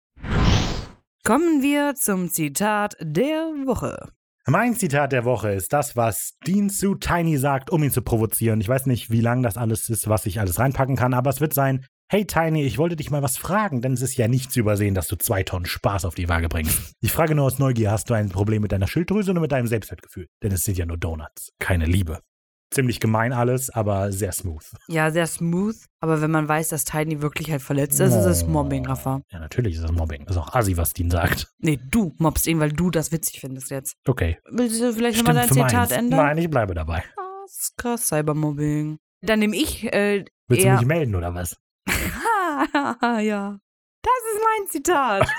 Kommen 1.23 1.61
wir 1.61 1.95
zum 1.95 2.29
Zitat 2.29 2.95
der 3.01 3.51
Woche. 3.65 4.11
Mein 4.49 4.75
Zitat 4.75 5.11
der 5.11 5.25
Woche 5.25 5.51
ist 5.51 5.73
das, 5.73 5.97
was 5.97 6.37
Dean 6.47 6.69
zu 6.69 6.95
Tiny 6.95 7.37
sagt, 7.37 7.69
um 7.69 7.83
ihn 7.83 7.91
zu 7.91 8.01
provozieren. 8.01 8.61
Ich 8.61 8.69
weiß 8.69 8.85
nicht, 8.85 9.09
wie 9.11 9.19
lang 9.19 9.43
das 9.43 9.57
alles 9.57 9.89
ist, 9.89 10.07
was 10.07 10.25
ich 10.25 10.39
alles 10.39 10.57
reinpacken 10.57 10.95
kann, 10.95 11.13
aber 11.13 11.29
es 11.29 11.41
wird 11.41 11.53
sein, 11.53 11.85
hey 12.09 12.25
Tiny, 12.25 12.63
ich 12.63 12.77
wollte 12.77 12.95
dich 12.95 13.11
mal 13.11 13.21
was 13.21 13.37
fragen, 13.37 13.81
denn 13.81 13.91
es 13.91 14.01
ist 14.01 14.15
ja 14.15 14.29
nicht 14.29 14.53
zu 14.53 14.61
übersehen, 14.61 14.95
dass 14.95 15.09
du 15.09 15.17
zwei 15.17 15.43
Tonnen 15.43 15.65
Spaß 15.65 16.05
auf 16.05 16.15
die 16.15 16.29
Waage 16.29 16.47
bringst. 16.47 16.93
Ich 17.01 17.11
frage 17.11 17.35
nur 17.35 17.43
aus 17.43 17.59
Neugier, 17.59 17.91
hast 17.91 18.09
du 18.09 18.13
ein 18.13 18.29
Problem 18.29 18.61
mit 18.61 18.71
deiner 18.71 18.87
Schilddrüse 18.87 19.31
oder 19.31 19.41
mit 19.41 19.51
deinem 19.51 19.67
Selbstwertgefühl? 19.67 20.27
Denn 20.41 20.53
es 20.53 20.63
sind 20.63 20.77
ja 20.77 20.85
nur 20.85 20.97
Donuts, 20.97 21.51
keine 21.59 21.85
Liebe. 21.85 22.21
Ziemlich 22.69 22.99
gemein 22.99 23.31
alles, 23.31 23.69
aber 23.69 24.11
sehr 24.11 24.31
smooth. 24.33 24.63
Ja, 24.87 25.09
sehr 25.09 25.25
smooth, 25.25 25.75
aber 26.01 26.21
wenn 26.21 26.31
man 26.31 26.47
weiß, 26.49 26.69
dass 26.69 26.83
Tiny 26.83 27.21
wirklich 27.21 27.49
halt 27.49 27.61
verletzt 27.61 27.99
ist, 27.99 28.13
ist 28.13 28.25
es 28.25 28.45
Mobbing, 28.45 28.85
Rafa. 28.85 29.21
Ja, 29.31 29.39
natürlich 29.39 29.75
ist 29.75 29.83
das 29.83 29.91
Mobbing. 29.91 30.25
Das 30.25 30.35
ist 30.35 30.41
auch 30.41 30.53
assi, 30.53 30.75
was 30.75 30.93
Dean 30.93 31.09
sagt. 31.09 31.47
Nee, 31.59 31.79
du 31.89 32.13
mobbst 32.17 32.45
ihn, 32.45 32.59
weil 32.59 32.73
du 32.73 32.91
das 32.91 33.11
witzig 33.11 33.39
findest 33.39 33.71
jetzt. 33.71 33.95
Okay. 34.05 34.37
Willst 34.51 34.81
du 34.81 34.93
vielleicht 34.93 35.17
nochmal 35.19 35.35
dein 35.35 35.47
Zitat 35.47 35.71
meins. 35.73 35.91
ändern? 35.91 36.25
Nein, 36.25 36.37
ich 36.39 36.49
bleibe 36.49 36.73
dabei. 36.73 37.03
Krass, 37.15 37.73
krass, 37.77 38.07
Cybermobbing. 38.07 38.99
Dann 39.21 39.39
nehme 39.39 39.55
ich, 39.55 39.83
äh, 39.93 40.25
Willst 40.47 40.65
du 40.65 40.71
mich 40.71 40.85
melden 40.85 41.15
oder 41.15 41.33
was? 41.33 41.55
ja. 41.87 43.59
Das 44.01 44.33
ist 44.33 44.41
mein 44.43 44.67
Zitat. 44.69 45.29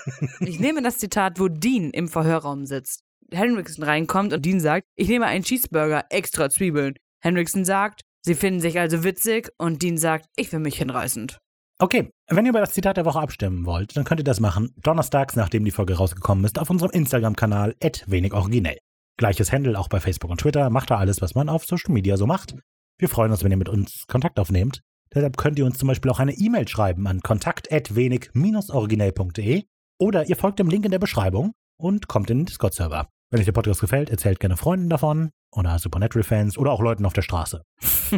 ich 0.40 0.58
nehme 0.58 0.82
das 0.82 0.98
Zitat, 0.98 1.38
wo 1.38 1.48
Dean 1.48 1.90
im 1.90 2.08
Verhörraum 2.08 2.66
sitzt. 2.66 3.04
Henriksen 3.32 3.84
reinkommt 3.84 4.32
und 4.32 4.44
Dean 4.44 4.60
sagt, 4.60 4.86
ich 4.96 5.08
nehme 5.08 5.26
einen 5.26 5.44
Cheeseburger, 5.44 6.06
extra 6.10 6.50
Zwiebeln. 6.50 6.94
Henriksen 7.20 7.64
sagt, 7.64 8.02
sie 8.22 8.34
finden 8.34 8.60
sich 8.60 8.78
also 8.78 9.04
witzig 9.04 9.50
und 9.58 9.82
Dean 9.82 9.98
sagt, 9.98 10.26
ich 10.36 10.48
finde 10.48 10.64
mich 10.64 10.78
hinreißend. 10.78 11.38
Okay, 11.80 12.10
wenn 12.28 12.44
ihr 12.44 12.50
über 12.50 12.60
das 12.60 12.72
Zitat 12.72 12.96
der 12.96 13.04
Woche 13.04 13.20
abstimmen 13.20 13.64
wollt, 13.64 13.96
dann 13.96 14.02
könnt 14.04 14.20
ihr 14.20 14.24
das 14.24 14.40
machen 14.40 14.74
donnerstags, 14.82 15.36
nachdem 15.36 15.64
die 15.64 15.70
Folge 15.70 15.96
rausgekommen 15.96 16.44
ist, 16.44 16.58
auf 16.58 16.70
unserem 16.70 16.90
Instagram-Kanal 16.90 17.76
wenigoriginell. 18.06 18.78
Gleiches 19.16 19.52
Handle 19.52 19.78
auch 19.78 19.86
bei 19.88 20.00
Facebook 20.00 20.30
und 20.30 20.40
Twitter. 20.40 20.70
Macht 20.70 20.90
da 20.90 20.98
alles, 20.98 21.22
was 21.22 21.36
man 21.36 21.48
auf 21.48 21.66
Social 21.66 21.92
Media 21.92 22.16
so 22.16 22.26
macht. 22.26 22.56
Wir 22.98 23.08
freuen 23.08 23.30
uns, 23.30 23.44
wenn 23.44 23.52
ihr 23.52 23.56
mit 23.56 23.68
uns 23.68 24.06
Kontakt 24.08 24.40
aufnehmt. 24.40 24.80
Deshalb 25.14 25.36
könnt 25.36 25.56
ihr 25.58 25.66
uns 25.66 25.78
zum 25.78 25.86
Beispiel 25.86 26.10
auch 26.10 26.18
eine 26.18 26.34
E-Mail 26.34 26.66
schreiben 26.66 27.06
an 27.06 27.20
kontakt.wenig-originell.de 27.20 29.62
oder 30.00 30.28
ihr 30.28 30.36
folgt 30.36 30.58
dem 30.58 30.68
Link 30.68 30.84
in 30.84 30.90
der 30.90 30.98
Beschreibung 30.98 31.52
und 31.78 32.08
kommt 32.08 32.28
in 32.30 32.38
den 32.38 32.46
Discord-Server. 32.46 33.08
Wenn 33.30 33.40
euch 33.40 33.44
der 33.46 33.52
Podcast 33.52 33.80
gefällt, 33.82 34.08
erzählt 34.08 34.40
gerne 34.40 34.56
Freunden 34.56 34.88
davon 34.88 35.30
oder 35.52 35.78
Supernatural-Fans 35.78 36.56
oder 36.56 36.72
auch 36.72 36.80
Leuten 36.80 37.04
auf 37.04 37.12
der 37.12 37.20
Straße. 37.22 37.62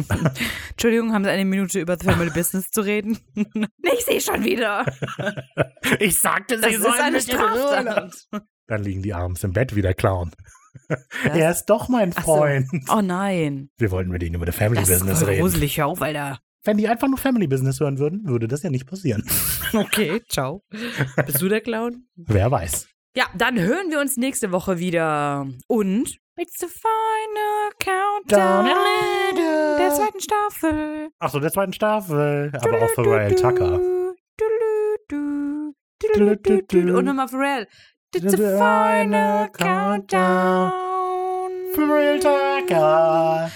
Entschuldigung, 0.71 1.13
haben 1.13 1.25
Sie 1.25 1.29
eine 1.29 1.43
Minute 1.43 1.81
über 1.81 1.97
Family 1.97 2.29
Business 2.33 2.69
zu 2.71 2.81
reden? 2.81 3.17
ich 3.35 4.05
sehe 4.05 4.21
schon 4.21 4.43
wieder. 4.45 4.85
Ich 5.99 6.17
sagte, 6.19 6.57
Das 6.59 6.73
ist 6.73 6.85
eine 6.85 7.19
Straftat. 7.19 8.13
Dann 8.67 8.83
liegen 8.83 9.01
die 9.01 9.13
abends 9.13 9.43
im 9.43 9.51
Bett 9.51 9.75
wie 9.75 9.81
der 9.81 9.93
Clown. 9.95 10.31
Das- 10.87 11.35
Er 11.35 11.51
ist 11.51 11.65
doch 11.65 11.89
mein 11.89 12.13
Ach 12.15 12.23
so. 12.23 12.37
Freund. 12.37 12.67
Oh 12.89 13.01
nein. 13.01 13.69
Wir 13.77 13.91
wollten 13.91 14.11
mit 14.11 14.23
ihnen 14.23 14.35
über 14.35 14.45
das 14.45 14.55
Family 14.55 14.79
Das 14.79 14.89
ist 14.89 14.99
Business 14.99 15.19
voll 15.19 15.27
reden. 15.29 15.41
gruselig, 15.41 15.81
auf, 15.81 16.01
Alter. 16.01 16.39
Wenn 16.63 16.77
die 16.77 16.87
einfach 16.87 17.09
nur 17.09 17.17
Family 17.17 17.47
Business 17.47 17.81
hören 17.81 17.97
würden, 17.99 18.25
würde 18.27 18.47
das 18.47 18.63
ja 18.63 18.69
nicht 18.69 18.85
passieren. 18.87 19.25
Okay, 19.73 20.21
ciao. 20.29 20.63
Bist 21.25 21.41
du 21.41 21.49
der 21.49 21.59
Clown? 21.59 22.05
Wer 22.15 22.49
weiß. 22.51 22.87
Ja, 23.15 23.25
dann 23.35 23.59
hören 23.59 23.89
wir 23.91 23.99
uns 23.99 24.15
nächste 24.15 24.51
Woche 24.51 24.79
wieder. 24.79 25.47
Und 25.67 26.17
It's 26.37 26.59
the 26.59 26.67
final 26.67 27.71
countdown 27.77 28.65
der 29.35 29.91
zweiten 29.91 30.21
Staffel. 30.21 31.09
Ach 31.19 31.29
so, 31.29 31.39
der 31.39 31.51
zweiten 31.51 31.73
Staffel. 31.73 32.51
Aber 32.53 32.81
auch 32.81 32.89
für 32.91 33.01
Ryan 33.01 33.35
Tucker. 33.35 33.79
Und 36.97 37.05
nochmal 37.05 37.27
Pharrell. 37.27 37.67
It's 38.15 38.31
the 38.31 38.37
final 38.37 39.49
countdown. 39.51 40.71
Ryan 41.77 42.19
Tucker. 42.21 43.51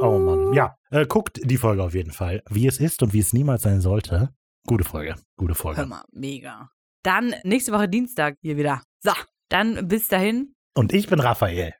Oh 0.00 0.18
Mann. 0.18 0.52
Ja, 0.54 0.76
äh, 0.90 1.06
guckt 1.06 1.40
die 1.44 1.56
Folge 1.56 1.82
auf 1.82 1.94
jeden 1.94 2.12
Fall. 2.12 2.42
Wie 2.48 2.66
es 2.66 2.80
ist 2.80 3.02
und 3.02 3.12
wie 3.12 3.20
es 3.20 3.32
niemals 3.32 3.62
sein 3.62 3.80
sollte. 3.80 4.34
Gute 4.66 4.84
Folge. 4.84 5.14
Gute 5.36 5.52
Hör 5.52 5.56
Folge. 5.56 5.86
mal, 5.86 6.04
mega. 6.12 6.70
Dann 7.02 7.34
nächste 7.42 7.72
Woche 7.72 7.88
Dienstag 7.88 8.36
hier 8.40 8.56
wieder. 8.56 8.82
So, 9.00 9.12
dann 9.48 9.88
bis 9.88 10.08
dahin. 10.08 10.54
Und 10.74 10.92
ich 10.92 11.08
bin 11.08 11.20
Raphael. 11.20 11.74